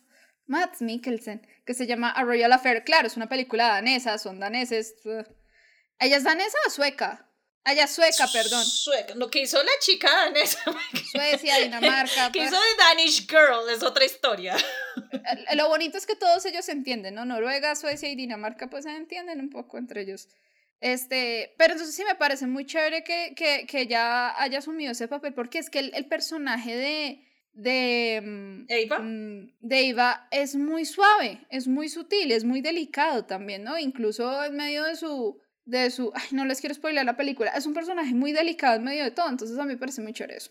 Mads 0.46 0.82
Mikkelsen, 0.82 1.46
que 1.64 1.74
se 1.74 1.86
llama 1.86 2.10
A 2.10 2.22
Royal 2.24 2.52
Affair. 2.52 2.84
Claro, 2.84 3.06
es 3.06 3.16
una 3.16 3.28
película 3.28 3.68
danesa, 3.68 4.18
son 4.18 4.40
daneses. 4.40 4.96
¿Ella 5.98 6.16
es 6.16 6.24
danesa 6.24 6.58
o 6.66 6.70
sueca? 6.70 7.29
Ah, 7.64 7.72
Ella 7.72 7.84
es 7.84 7.94
sueca, 7.94 8.26
perdón. 8.32 8.64
Sueca. 8.64 9.14
Lo 9.16 9.30
que 9.30 9.42
hizo 9.42 9.62
la 9.62 9.70
chica 9.80 10.10
danesa. 10.10 10.60
Suecia, 11.12 11.58
Dinamarca. 11.58 12.32
que 12.32 12.38
pues. 12.40 12.50
hizo 12.50 12.60
de 12.60 12.76
Danish 12.78 13.26
Girl 13.28 13.68
es 13.70 13.82
otra 13.82 14.04
historia. 14.04 14.56
Lo 15.54 15.68
bonito 15.68 15.98
es 15.98 16.06
que 16.06 16.16
todos 16.16 16.44
ellos 16.46 16.64
se 16.64 16.72
entienden, 16.72 17.14
¿no? 17.14 17.24
Noruega, 17.24 17.74
Suecia 17.76 18.08
y 18.08 18.16
Dinamarca, 18.16 18.70
pues 18.70 18.84
se 18.84 18.90
entienden 18.90 19.40
un 19.40 19.50
poco 19.50 19.76
entre 19.78 20.02
ellos. 20.02 20.28
Este, 20.80 21.54
pero 21.58 21.74
entonces 21.74 21.94
sí 21.94 22.04
me 22.06 22.14
parece 22.14 22.46
muy 22.46 22.64
chévere 22.64 23.04
que, 23.04 23.34
que, 23.36 23.66
que 23.66 23.82
ella 23.82 24.40
haya 24.40 24.58
asumido 24.58 24.92
ese 24.92 25.08
papel, 25.08 25.34
porque 25.34 25.58
es 25.58 25.68
que 25.68 25.80
el, 25.80 25.92
el 25.94 26.06
personaje 26.06 26.74
de, 26.74 27.28
de, 27.52 28.22
mm, 28.24 28.64
¿Eva? 28.68 28.98
mm, 29.00 29.56
de 29.60 29.88
Eva 29.88 30.28
es 30.30 30.56
muy 30.56 30.86
suave, 30.86 31.46
es 31.50 31.68
muy 31.68 31.90
sutil, 31.90 32.32
es 32.32 32.44
muy 32.44 32.62
delicado 32.62 33.26
también, 33.26 33.62
¿no? 33.64 33.78
Incluso 33.78 34.42
en 34.42 34.56
medio 34.56 34.84
de 34.84 34.96
su, 34.96 35.38
de 35.70 35.90
su, 35.90 36.12
ay, 36.14 36.28
no 36.32 36.44
les 36.44 36.60
quiero 36.60 36.74
spoiler 36.74 37.04
la 37.04 37.16
película, 37.16 37.50
es 37.56 37.66
un 37.66 37.74
personaje 37.74 38.12
muy 38.14 38.32
delicado 38.32 38.76
en 38.76 38.84
medio 38.84 39.04
de 39.04 39.10
todo, 39.10 39.28
entonces 39.28 39.56
a 39.58 39.64
mí 39.64 39.72
me 39.74 39.78
parece 39.78 40.00
muy 40.02 40.12
chévere 40.12 40.36
eso. 40.38 40.50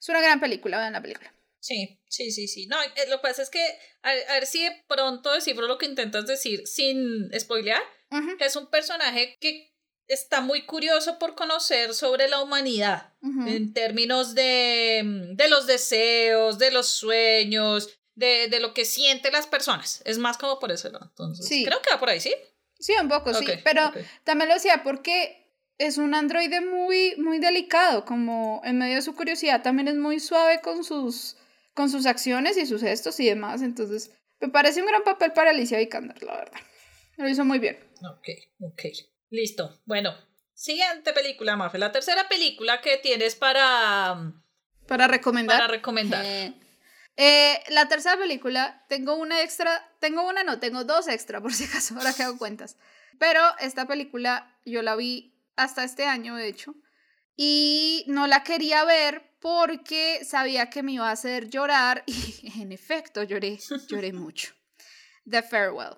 Es 0.00 0.08
una 0.08 0.20
gran 0.20 0.40
película, 0.40 0.78
vean 0.78 0.92
la 0.92 1.00
película. 1.02 1.32
Sí, 1.58 1.98
sí, 2.08 2.30
sí, 2.30 2.46
sí. 2.46 2.66
No, 2.66 2.76
eh, 2.82 2.88
lo 3.08 3.16
que 3.16 3.22
pasa 3.22 3.42
es 3.42 3.50
que, 3.50 3.60
a, 4.02 4.10
a 4.10 4.34
ver 4.34 4.46
si 4.46 4.62
de 4.62 4.70
pronto 4.86 5.32
descifro 5.32 5.66
lo 5.66 5.78
que 5.78 5.86
intentas 5.86 6.26
decir 6.26 6.66
sin 6.66 7.28
spoilear, 7.38 7.82
que 8.38 8.44
es 8.44 8.54
un 8.56 8.68
personaje 8.70 9.36
que 9.40 9.72
está 10.06 10.40
muy 10.40 10.64
curioso 10.66 11.18
por 11.18 11.34
conocer 11.34 11.92
sobre 11.94 12.28
la 12.28 12.40
humanidad. 12.40 13.14
en 13.48 13.72
términos 13.72 14.34
de, 14.36 15.02
mm, 15.04 15.34
de 15.36 15.48
los 15.48 15.66
deseos, 15.66 16.58
de 16.58 16.70
los 16.70 16.86
sueños, 16.86 17.98
de, 18.14 18.46
de 18.48 18.60
lo 18.60 18.72
que 18.72 18.84
sienten 18.84 19.32
las 19.32 19.48
personas. 19.48 20.00
Es 20.04 20.18
más 20.18 20.38
como 20.38 20.60
por 20.60 20.70
eso, 20.70 20.90
¿no? 20.90 21.00
Entonces, 21.02 21.46
Sí. 21.48 21.64
creo 21.64 21.82
que 21.82 21.90
va 21.90 21.98
por 21.98 22.08
ahí, 22.10 22.20
¿sí? 22.20 22.32
Sí, 22.86 22.94
un 23.02 23.08
poco, 23.08 23.34
sí, 23.34 23.44
pero 23.64 23.92
también 24.22 24.48
lo 24.48 24.54
decía 24.54 24.84
porque 24.84 25.44
es 25.76 25.98
un 25.98 26.14
androide 26.14 26.60
muy, 26.60 27.16
muy 27.16 27.40
delicado, 27.40 28.04
como 28.04 28.62
en 28.64 28.78
medio 28.78 28.94
de 28.94 29.02
su 29.02 29.16
curiosidad 29.16 29.60
también 29.60 29.88
es 29.88 29.96
muy 29.96 30.20
suave 30.20 30.60
con 30.60 30.84
sus, 30.84 31.36
con 31.74 31.90
sus 31.90 32.06
acciones 32.06 32.56
y 32.56 32.64
sus 32.64 32.82
gestos 32.82 33.18
y 33.18 33.26
demás, 33.26 33.62
entonces 33.62 34.12
me 34.38 34.50
parece 34.50 34.82
un 34.82 34.86
gran 34.86 35.02
papel 35.02 35.32
para 35.32 35.50
Alicia 35.50 35.78
Vikander, 35.78 36.22
la 36.22 36.36
verdad. 36.36 36.60
Lo 37.16 37.28
hizo 37.28 37.44
muy 37.44 37.58
bien. 37.58 37.76
Ok, 38.08 38.28
ok. 38.60 38.82
Listo. 39.30 39.80
Bueno, 39.84 40.14
siguiente 40.54 41.12
película, 41.12 41.56
Mafe. 41.56 41.78
La 41.78 41.90
tercera 41.90 42.28
película 42.28 42.80
que 42.82 42.98
tienes 42.98 43.34
para, 43.34 44.14
mm, 44.14 44.42
Para 44.86 45.08
recomendar. 45.08 45.58
para 45.58 45.72
recomendar. 45.72 46.24
Eh, 46.24 46.54
eh, 47.16 47.62
la 47.68 47.88
tercera 47.88 48.16
película, 48.16 48.84
tengo 48.88 49.14
una 49.14 49.42
extra, 49.42 49.90
tengo 50.00 50.26
una, 50.26 50.44
no, 50.44 50.58
tengo 50.58 50.84
dos 50.84 51.08
extra, 51.08 51.40
por 51.42 51.52
si 51.54 51.64
acaso, 51.64 51.94
ahora 51.96 52.12
que 52.12 52.22
hago 52.22 52.38
cuentas. 52.38 52.76
Pero 53.18 53.40
esta 53.60 53.86
película 53.86 54.58
yo 54.64 54.82
la 54.82 54.96
vi 54.96 55.34
hasta 55.56 55.84
este 55.84 56.04
año, 56.06 56.36
de 56.36 56.48
hecho, 56.48 56.74
y 57.36 58.04
no 58.08 58.26
la 58.26 58.42
quería 58.42 58.84
ver 58.84 59.34
porque 59.40 60.24
sabía 60.24 60.70
que 60.70 60.82
me 60.82 60.92
iba 60.92 61.08
a 61.08 61.12
hacer 61.12 61.48
llorar 61.48 62.02
y 62.06 62.52
en 62.60 62.72
efecto 62.72 63.22
lloré, 63.22 63.58
lloré 63.88 64.12
mucho. 64.12 64.54
The 65.28 65.42
Farewell. 65.42 65.96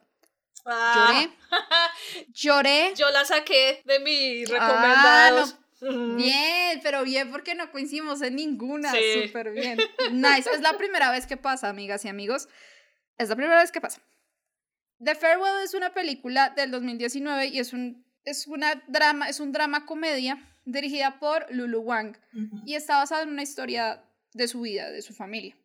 Lloré. 0.65 1.31
Ah. 1.51 1.91
Lloré. 2.29 2.93
Yo 2.95 3.11
la 3.11 3.25
saqué 3.25 3.83
de 3.85 4.01
mis 4.01 4.51
Ah, 4.51 4.53
recomendados. 4.53 5.57
Bien, 5.81 6.81
pero 6.83 7.05
bien 7.05 7.31
porque 7.31 7.55
no 7.55 7.71
coincidimos 7.71 8.21
en 8.23 8.37
ninguna. 8.37 8.93
Sí. 8.93 9.27
Súper 9.27 9.53
bien. 9.53 9.79
Nice. 10.13 10.51
Es 10.53 10.61
la 10.61 10.77
primera 10.77 11.11
vez 11.11 11.27
que 11.27 11.37
pasa, 11.37 11.69
amigas 11.69 12.05
y 12.05 12.09
amigos. 12.09 12.49
Es 13.17 13.29
la 13.29 13.37
primera 13.37 13.61
vez 13.61 13.73
que 13.73 13.81
pasa. 13.81 14.01
The 15.03 15.15
Farewell 15.15 15.63
es 15.63 15.75
una 15.75 15.95
película 15.95 16.51
del 16.51 16.71
2019 16.73 17.47
y 17.47 17.61
es 17.61 17.73
un, 17.73 18.05
es 18.25 18.47
una 18.49 18.83
drama, 18.89 19.29
es 19.29 19.39
un 19.39 19.53
drama 19.53 19.87
comedia 19.87 20.43
dirigida 20.65 21.19
por 21.21 21.47
Lulu 21.51 21.81
Wang 21.81 22.17
Ujú. 22.35 22.63
y 22.67 22.75
está 22.75 22.99
basada 22.99 23.23
en 23.23 23.31
una 23.31 23.43
historia 23.43 24.03
de 24.35 24.49
su 24.49 24.61
vida, 24.61 24.91
de 24.91 25.03
su 25.03 25.15
familia. 25.15 25.57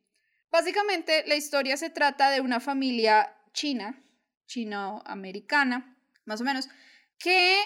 Básicamente, 0.52 1.24
la 1.26 1.36
historia 1.36 1.78
se 1.78 1.90
trata 1.90 2.30
de 2.30 2.42
una 2.42 2.60
familia 2.60 3.36
china, 3.54 4.00
chino-americana, 4.46 5.98
más 6.26 6.42
o 6.42 6.44
menos, 6.44 6.70
que 7.18 7.58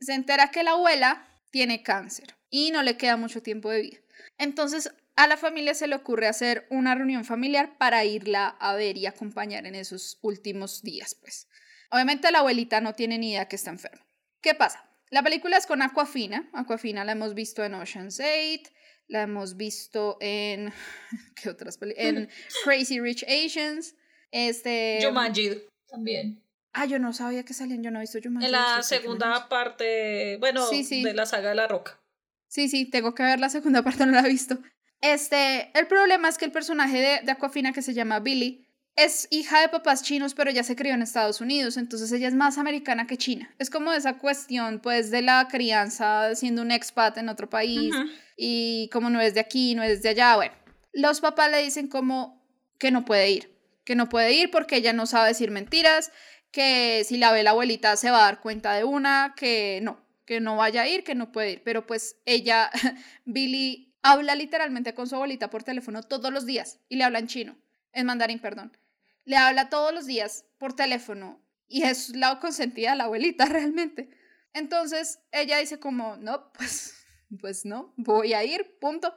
se 0.00 0.14
entera 0.14 0.50
que 0.52 0.62
la 0.62 0.72
abuela 0.72 1.26
tiene 1.50 1.82
cáncer 1.82 2.36
y 2.50 2.70
no 2.70 2.82
le 2.82 2.96
queda 2.96 3.16
mucho 3.16 3.42
tiempo 3.42 3.70
de 3.70 3.82
vida. 3.82 3.98
Entonces, 4.38 4.90
a 5.16 5.26
la 5.26 5.36
familia 5.36 5.74
se 5.74 5.86
le 5.86 5.96
ocurre 5.96 6.28
hacer 6.28 6.66
una 6.70 6.94
reunión 6.94 7.24
familiar 7.24 7.78
para 7.78 8.04
irla 8.04 8.48
a 8.48 8.74
ver 8.74 8.96
y 8.96 9.06
acompañar 9.06 9.66
en 9.66 9.74
esos 9.74 10.18
últimos 10.22 10.82
días, 10.82 11.14
pues. 11.14 11.48
Obviamente 11.90 12.30
la 12.30 12.40
abuelita 12.40 12.80
no 12.80 12.94
tiene 12.94 13.18
ni 13.18 13.30
idea 13.30 13.48
que 13.48 13.56
está 13.56 13.70
enferma. 13.70 14.06
¿Qué 14.40 14.54
pasa? 14.54 14.90
La 15.10 15.22
película 15.22 15.56
es 15.56 15.66
con 15.66 15.82
Aquafina. 15.82 16.50
Aquafina 16.52 17.04
la 17.04 17.12
hemos 17.12 17.34
visto 17.34 17.64
en 17.64 17.74
Ocean's 17.74 18.20
8, 18.20 18.70
la 19.08 19.22
hemos 19.22 19.56
visto 19.56 20.18
en 20.20 20.72
¿qué 21.42 21.48
otras 21.48 21.78
películas? 21.78 22.08
En 22.08 22.28
Crazy 22.64 23.00
Rich 23.00 23.24
Asians. 23.24 23.94
Este 24.30 24.98
Jumanji 25.02 25.62
también. 25.88 26.42
Ah, 26.78 26.84
yo 26.84 26.98
no 26.98 27.14
sabía 27.14 27.42
que 27.42 27.54
salían, 27.54 27.82
yo 27.82 27.90
no 27.90 27.98
he 27.98 28.02
visto 28.02 28.18
Jumanji. 28.22 28.44
En 28.46 28.52
la 28.52 28.82
segunda 28.82 29.48
parte, 29.48 30.36
bueno, 30.40 30.66
Sí, 30.68 30.84
sí. 30.84 31.02
de 31.02 31.14
la 31.14 31.24
saga 31.24 31.48
de 31.48 31.54
la 31.54 31.66
roca. 31.66 31.98
Sí, 32.48 32.68
sí, 32.68 32.84
tengo 32.84 33.14
que 33.14 33.22
ver 33.22 33.40
la 33.40 33.48
segunda 33.48 33.82
parte, 33.84 34.04
no 34.04 34.12
la 34.12 34.20
he 34.20 34.28
visto. 34.30 34.58
Este, 35.00 35.70
el 35.78 35.86
problema 35.86 36.28
es 36.28 36.36
que 36.36 36.44
el 36.44 36.52
personaje 36.52 37.00
de, 37.00 37.20
de 37.24 37.32
Aquafina, 37.32 37.72
que 37.72 37.80
se 37.80 37.94
llama 37.94 38.20
Billy, 38.20 38.66
es 38.94 39.26
hija 39.30 39.60
de 39.60 39.68
papás 39.70 40.02
chinos, 40.02 40.34
pero 40.34 40.50
ya 40.50 40.62
se 40.64 40.76
crió 40.76 40.92
en 40.92 41.00
Estados 41.02 41.40
Unidos, 41.40 41.78
entonces 41.78 42.12
ella 42.12 42.28
es 42.28 42.34
más 42.34 42.58
americana 42.58 43.06
que 43.06 43.16
china. 43.16 43.54
Es 43.58 43.70
como 43.70 43.92
esa 43.92 44.18
cuestión, 44.18 44.80
pues, 44.80 45.10
de 45.10 45.22
la 45.22 45.48
crianza 45.50 46.34
siendo 46.34 46.60
un 46.62 46.70
expat 46.72 47.16
en 47.18 47.28
otro 47.30 47.48
país 47.48 47.94
Ujú. 47.94 48.04
y 48.36 48.90
como 48.92 49.08
no 49.08 49.20
es 49.20 49.32
de 49.34 49.40
aquí, 49.40 49.74
no 49.74 49.82
es 49.82 50.02
de 50.02 50.10
allá, 50.10 50.36
bueno. 50.36 50.54
Los 50.92 51.20
papás 51.20 51.50
le 51.50 51.62
dicen 51.62 51.88
como 51.88 52.42
que 52.78 52.90
no 52.90 53.04
puede 53.04 53.30
ir, 53.30 53.50
que 53.84 53.94
no 53.96 54.08
puede 54.08 54.32
ir 54.32 54.50
porque 54.50 54.76
ella 54.76 54.92
no 54.94 55.04
sabe 55.06 55.28
decir 55.28 55.50
mentiras, 55.50 56.10
que 56.56 57.04
si 57.04 57.18
la 57.18 57.32
ve 57.32 57.42
la 57.42 57.50
abuelita 57.50 57.96
se 57.96 58.10
va 58.10 58.20
a 58.20 58.24
dar 58.24 58.40
cuenta 58.40 58.72
de 58.72 58.82
una, 58.82 59.34
que 59.36 59.80
no, 59.82 60.00
que 60.24 60.40
no 60.40 60.56
vaya 60.56 60.80
a 60.80 60.88
ir, 60.88 61.04
que 61.04 61.14
no 61.14 61.30
puede 61.30 61.50
ir. 61.50 61.62
Pero 61.62 61.86
pues 61.86 62.16
ella, 62.24 62.70
Billy, 63.26 63.94
habla 64.00 64.34
literalmente 64.34 64.94
con 64.94 65.06
su 65.06 65.16
abuelita 65.16 65.50
por 65.50 65.64
teléfono 65.64 66.02
todos 66.02 66.32
los 66.32 66.46
días 66.46 66.80
y 66.88 66.96
le 66.96 67.04
habla 67.04 67.18
en 67.18 67.26
chino, 67.26 67.58
en 67.92 68.06
mandarín, 68.06 68.38
perdón. 68.38 68.74
Le 69.26 69.36
habla 69.36 69.68
todos 69.68 69.92
los 69.92 70.06
días 70.06 70.46
por 70.56 70.74
teléfono 70.74 71.42
y 71.68 71.82
es 71.82 72.16
la 72.16 72.40
consentida 72.40 72.92
de 72.92 72.96
la 72.96 73.04
abuelita 73.04 73.44
realmente. 73.50 74.08
Entonces 74.54 75.18
ella 75.32 75.58
dice 75.58 75.78
como, 75.78 76.16
no, 76.16 76.52
pues, 76.54 77.04
pues 77.38 77.66
no, 77.66 77.92
voy 77.98 78.32
a 78.32 78.44
ir, 78.44 78.78
punto. 78.80 79.14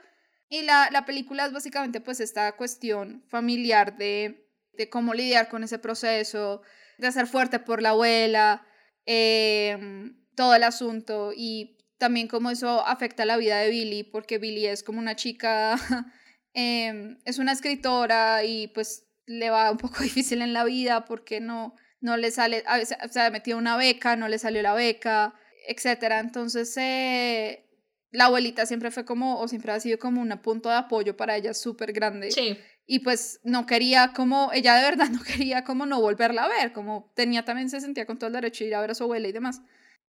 Y 0.49 0.63
la, 0.63 0.89
la 0.91 1.05
película 1.05 1.45
es 1.45 1.53
básicamente 1.53 2.01
pues 2.01 2.19
esta 2.19 2.51
cuestión 2.57 3.23
familiar 3.29 3.95
de, 3.97 4.45
de 4.73 4.89
cómo 4.89 5.13
lidiar 5.13 5.47
con 5.47 5.63
ese 5.63 5.79
proceso, 5.79 6.63
de 6.99 7.11
ser 7.11 7.27
fuerte 7.27 7.59
por 7.59 7.81
la 7.81 7.89
abuela, 7.89 8.65
em, 9.05 10.15
todo 10.35 10.53
el 10.55 10.63
asunto 10.63 11.31
y 11.35 11.77
también 11.97 12.27
cómo 12.27 12.51
eso 12.51 12.85
afecta 12.85 13.25
la 13.25 13.37
vida 13.37 13.59
de 13.59 13.69
Billy, 13.69 14.03
porque 14.03 14.37
Billy 14.37 14.67
es 14.67 14.83
como 14.83 14.99
una 14.99 15.15
chica, 15.15 15.75
em, 16.53 17.17
es 17.25 17.39
una 17.39 17.53
escritora 17.53 18.43
y 18.43 18.67
pues 18.69 19.07
le 19.25 19.49
va 19.49 19.71
un 19.71 19.77
poco 19.77 19.99
difícil 20.03 20.41
en 20.41 20.53
la 20.53 20.63
vida 20.63 21.05
porque 21.05 21.39
no, 21.39 21.75
no 22.01 22.17
le 22.17 22.31
sale, 22.31 22.63
a 22.67 22.77
veces 22.77 22.97
se 23.11 23.19
ha 23.19 23.29
metido 23.31 23.57
una 23.57 23.77
beca, 23.77 24.15
no 24.15 24.27
le 24.27 24.39
salió 24.39 24.61
la 24.61 24.73
beca, 24.73 25.33
etcétera. 25.67 26.19
Entonces, 26.19 26.75
eh, 26.77 27.65
la 28.11 28.25
abuelita 28.25 28.65
siempre 28.65 28.91
fue 28.91 29.05
como, 29.05 29.39
o 29.39 29.47
siempre 29.47 29.71
ha 29.71 29.79
sido 29.79 29.99
como 29.99 30.21
un 30.21 30.29
punto 30.41 30.69
de 30.69 30.75
apoyo 30.75 31.15
para 31.15 31.35
ella 31.35 31.53
súper 31.53 31.93
grande. 31.93 32.31
Sí. 32.31 32.57
Y 32.91 32.99
pues 32.99 33.39
no 33.43 33.67
quería 33.67 34.13
como, 34.15 34.49
ella 34.51 34.73
de 34.73 34.81
verdad 34.81 35.09
no 35.11 35.21
quería 35.21 35.63
como 35.63 35.85
no 35.85 36.01
volverla 36.01 36.45
a 36.45 36.47
ver, 36.47 36.73
como 36.73 37.11
tenía 37.15 37.45
también, 37.45 37.69
se 37.69 37.81
sentía 37.81 38.07
con 38.07 38.17
todo 38.17 38.27
el 38.29 38.33
derecho 38.33 38.63
de 38.63 38.69
ir 38.69 38.75
a 38.75 38.81
ver 38.81 38.89
a 38.91 38.95
su 38.95 39.03
abuela 39.03 39.27
y 39.27 39.31
demás. 39.31 39.61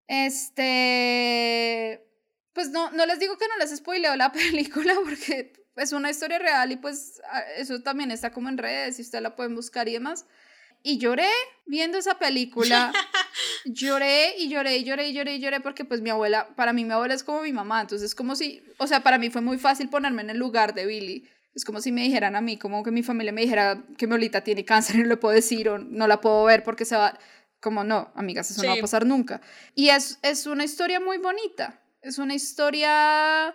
Este, 0.09 2.05
pues 2.53 2.71
no, 2.71 2.91
no 2.93 3.07
les 3.07 3.19
digo 3.19 3.37
que 3.39 3.47
no 3.49 3.59
les 3.59 3.77
spoileo 3.77 4.17
la 4.17 4.33
película 4.33 4.95
porque 5.05 5.53
es 5.77 5.93
una 5.93 6.11
historia 6.11 6.39
real 6.39 6.73
y 6.73 6.77
pues 6.77 7.21
a- 7.31 7.41
eso 7.59 7.83
también 7.83 8.11
está 8.11 8.33
como 8.33 8.49
en 8.49 8.59
redes 8.59 8.99
y 8.99 9.03
ustedes 9.03 9.23
la 9.23 9.37
pueden 9.37 9.55
buscar 9.55 9.89
y 9.89 9.93
demás. 9.93 10.27
Y 10.83 10.97
lloré 10.97 11.29
viendo 11.67 11.99
esa 11.99 12.19
película. 12.19 12.93
lloré 13.67 14.37
y 14.39 14.49
lloré 14.49 14.79
y 14.79 14.85
lloré 14.85 15.09
y 15.09 15.13
lloré 15.13 15.35
y 15.35 15.41
lloré 15.41 15.61
porque 15.61 15.85
pues 15.85 16.01
mi 16.01 16.09
abuela, 16.11 16.49
para 16.57 16.73
mí 16.73 16.85
mi 16.87 16.93
abuela 16.93 17.13
es 17.15 17.23
como 17.25 17.43
mi 17.43 17.53
mamá, 17.53 17.83
entonces 17.83 18.07
es 18.07 18.15
como 18.15 18.35
si, 18.37 18.63
o 18.79 18.87
sea, 18.87 19.03
para 19.03 19.19
mí 19.19 19.29
fue 19.29 19.43
muy 19.43 19.59
fácil 19.59 19.91
ponerme 19.91 20.23
en 20.23 20.31
el 20.31 20.39
lugar 20.39 20.73
de 20.73 20.87
Billy. 20.87 21.29
Es 21.55 21.65
como 21.65 21.81
si 21.81 21.91
me 21.91 22.03
dijeran 22.03 22.37
a 22.37 22.41
mí, 22.41 22.57
como 22.57 22.83
que 22.83 22.91
mi 22.91 23.03
familia 23.03 23.33
me 23.33 23.41
dijera 23.41 23.83
que 23.99 24.07
mi 24.07 24.13
abuelita 24.13 24.43
tiene 24.43 24.65
cáncer 24.65 24.97
y 24.97 25.03
no 25.03 25.09
le 25.09 25.17
puedo 25.17 25.35
decir 25.35 25.69
o 25.69 25.79
no 25.79 26.07
la 26.07 26.21
puedo 26.21 26.45
ver 26.45 26.63
porque 26.63 26.85
se 26.85 26.97
va. 26.97 27.19
Como 27.61 27.85
no, 27.85 28.11
amigas, 28.15 28.51
eso 28.51 28.63
no 28.63 28.69
va 28.69 28.75
a 28.75 28.81
pasar 28.81 29.05
nunca. 29.05 29.43
Y 29.75 29.91
es, 29.91 30.19
es 30.23 30.47
una 30.47 30.65
historia 30.65 30.99
muy 30.99 31.19
bonita. 31.19 31.83
Es 32.01 32.17
una 32.17 32.35
historia 32.35 33.55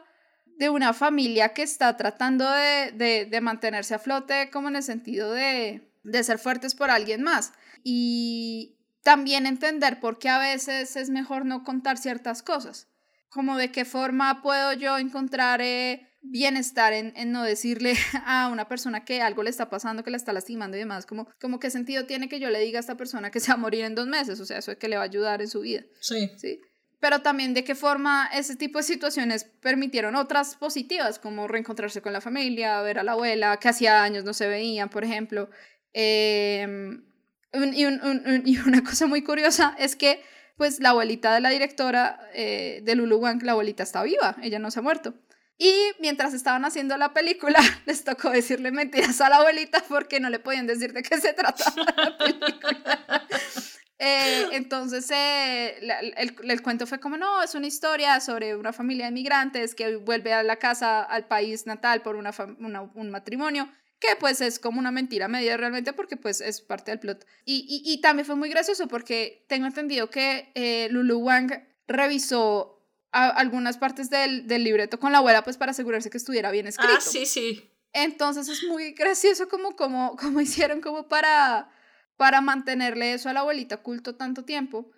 de 0.58 0.70
una 0.70 0.94
familia 0.94 1.54
que 1.54 1.64
está 1.64 1.98
tratando 1.98 2.50
de, 2.52 2.92
de, 2.92 3.26
de 3.26 3.42
mantenerse 3.42 3.96
a 3.96 4.00
flote, 4.00 4.52
como 4.52 4.68
en 4.68 4.76
el 4.76 4.84
sentido 4.84 5.32
de, 5.32 5.92
de 6.04 6.24
ser 6.24 6.38
fuertes 6.38 6.76
por 6.76 6.92
alguien 6.92 7.24
más. 7.24 7.54
Y 7.84 8.78
también 9.04 9.46
entender 9.46 10.00
por 10.00 10.18
qué 10.18 10.30
a 10.30 10.40
veces 10.40 10.96
es 10.96 11.10
mejor 11.10 11.46
no 11.46 11.64
contar 11.64 11.98
ciertas 11.98 12.42
cosas. 12.42 12.88
Como 13.30 13.58
de 13.58 13.72
qué 13.72 13.86
forma 13.86 14.42
puedo 14.42 14.74
yo 14.74 14.98
encontrar 14.98 15.62
eh, 15.62 16.08
bienestar 16.32 16.94
en, 16.94 17.14
en 17.16 17.32
no 17.32 17.44
decirle 17.44 17.94
a 18.26 18.50
una 18.52 18.68
persona 18.68 19.06
que 19.06 19.22
algo 19.22 19.44
le 19.44 19.50
está 19.50 19.70
pasando, 19.70 20.04
que 20.04 20.12
la 20.12 20.18
está 20.18 20.34
lastimando 20.34 20.76
y 20.78 20.80
demás. 20.80 21.06
Como, 21.06 21.28
como 21.40 21.60
qué 21.60 21.70
sentido 21.70 22.06
tiene 22.06 22.28
que 22.30 22.40
yo 22.40 22.50
le 22.50 22.60
diga 22.60 22.80
a 22.80 22.82
esta 22.82 22.98
persona 22.98 23.32
que 23.32 23.40
se 23.40 23.48
va 23.50 23.54
a 23.56 23.58
morir 23.58 23.84
en 23.86 23.96
dos 23.96 24.08
meses. 24.08 24.40
O 24.40 24.46
sea, 24.46 24.58
eso 24.60 24.72
es 24.72 24.78
que 24.78 24.88
le 24.88 24.96
va 24.98 25.04
a 25.04 25.06
ayudar 25.06 25.42
en 25.42 25.48
su 25.48 25.62
vida. 25.62 25.84
Sí. 26.02 26.30
¿sí? 26.38 26.60
Pero 27.00 27.22
también 27.22 27.54
de 27.54 27.64
qué 27.64 27.76
forma 27.76 28.30
ese 28.34 28.56
tipo 28.56 28.80
de 28.80 28.84
situaciones 28.84 29.44
permitieron 29.62 30.16
otras 30.16 30.56
positivas, 30.56 31.20
como 31.20 31.48
reencontrarse 31.48 32.02
con 32.02 32.14
la 32.14 32.22
familia, 32.22 32.82
ver 32.82 33.00
a 33.00 33.04
la 33.04 33.12
abuela, 33.12 33.58
que 33.58 33.68
hacía 33.70 34.02
años 34.04 34.24
no 34.24 34.34
se 34.34 34.48
veían, 34.48 34.90
por 34.90 35.04
ejemplo. 35.04 35.50
Eh, 35.94 36.66
un- 37.54 37.74
y, 37.74 37.86
un- 37.86 38.02
un- 38.04 38.24
un- 38.28 38.42
y 38.46 38.58
una 38.60 38.84
cosa 38.84 39.08
muy 39.08 39.24
curiosa 39.24 39.76
es 39.80 39.96
que 39.96 40.22
pues 40.58 40.80
la 40.80 40.90
abuelita 40.92 41.34
de 41.34 41.42
la 41.42 41.50
directora 41.50 42.20
eh, 42.34 42.80
de 42.84 42.96
Lulu 42.96 43.18
Wang, 43.18 43.44
la 43.44 43.52
abuelita 43.54 43.84
está 43.84 44.04
viva, 44.04 44.38
ella 44.42 44.58
no 44.60 44.72
se 44.72 44.80
ha 44.80 44.82
muerto. 44.82 45.14
Y 45.58 45.74
mientras 46.00 46.34
estaban 46.34 46.66
haciendo 46.66 46.98
la 46.98 47.14
película, 47.14 47.60
les 47.86 48.04
tocó 48.04 48.30
decirle 48.30 48.72
mentiras 48.72 49.22
a 49.22 49.30
la 49.30 49.38
abuelita 49.38 49.84
porque 49.88 50.20
no 50.20 50.30
le 50.30 50.40
podían 50.40 50.68
decir 50.68 50.92
de 50.94 51.02
qué 51.04 51.18
se 51.20 51.34
trataba 51.34 51.74
la 51.96 52.18
película. 52.18 53.28
Eh, 53.98 54.50
entonces, 54.52 55.10
eh, 55.12 55.78
la- 55.82 56.00
el, 56.02 56.36
el 56.44 56.62
cuento 56.62 56.86
fue 56.86 57.00
como, 57.00 57.16
no, 57.16 57.42
es 57.42 57.56
una 57.56 57.68
historia 57.68 58.20
sobre 58.20 58.56
una 58.56 58.74
familia 58.74 59.06
de 59.06 59.12
migrantes 59.14 59.74
que 59.74 59.96
vuelve 59.96 60.34
a 60.34 60.44
la 60.44 60.58
casa, 60.58 61.02
al 61.04 61.28
país 61.28 61.66
natal 61.66 62.02
por 62.02 62.18
una, 62.18 62.32
una- 62.60 62.82
un 62.82 63.10
matrimonio, 63.10 63.70
que 64.00 64.18
pues 64.20 64.42
es 64.42 64.60
como 64.60 64.80
una 64.80 64.92
mentira 64.92 65.30
media 65.30 65.56
realmente 65.56 65.94
porque 65.94 66.18
pues 66.18 66.42
es 66.42 66.60
parte 66.60 66.92
del 66.92 67.00
plot. 67.00 67.26
Y, 67.46 67.66
y, 67.86 67.90
y 67.94 68.02
también 68.02 68.26
fue 68.26 68.36
muy 68.36 68.50
gracioso 68.50 68.90
porque 68.90 69.46
tengo 69.48 69.66
entendido 69.66 70.10
que 70.10 70.52
eh, 70.56 70.90
Lulu 70.92 71.18
Wang 71.20 71.52
revisó 71.88 72.75
a- 73.16 73.30
algunas 73.30 73.78
partes 73.78 74.10
del, 74.10 74.46
del 74.48 74.64
libreto 74.64 75.00
con 75.00 75.12
la 75.12 75.20
abuela 75.20 75.44
pues 75.44 75.58
para 75.58 75.72
asegurarse 75.72 76.10
que 76.10 76.18
estuviera 76.18 76.52
bien 76.52 76.68
escrito. 76.68 76.94
Ah, 76.98 77.02
sí, 77.02 77.26
sí. 77.26 77.72
Entonces 77.94 78.50
es 78.50 78.64
muy 78.68 78.92
gracioso 78.92 79.48
como, 79.48 79.76
como, 79.76 80.16
como 80.22 80.42
hicieron 80.42 80.82
como 80.82 81.08
para, 81.08 81.70
para 82.18 82.42
mantenerle 82.42 83.14
eso 83.14 83.30
a 83.30 83.34
la 83.34 83.40
abuelita 83.40 83.76
oculto 83.76 84.16
tanto 84.16 84.44
tiempo. 84.44 84.92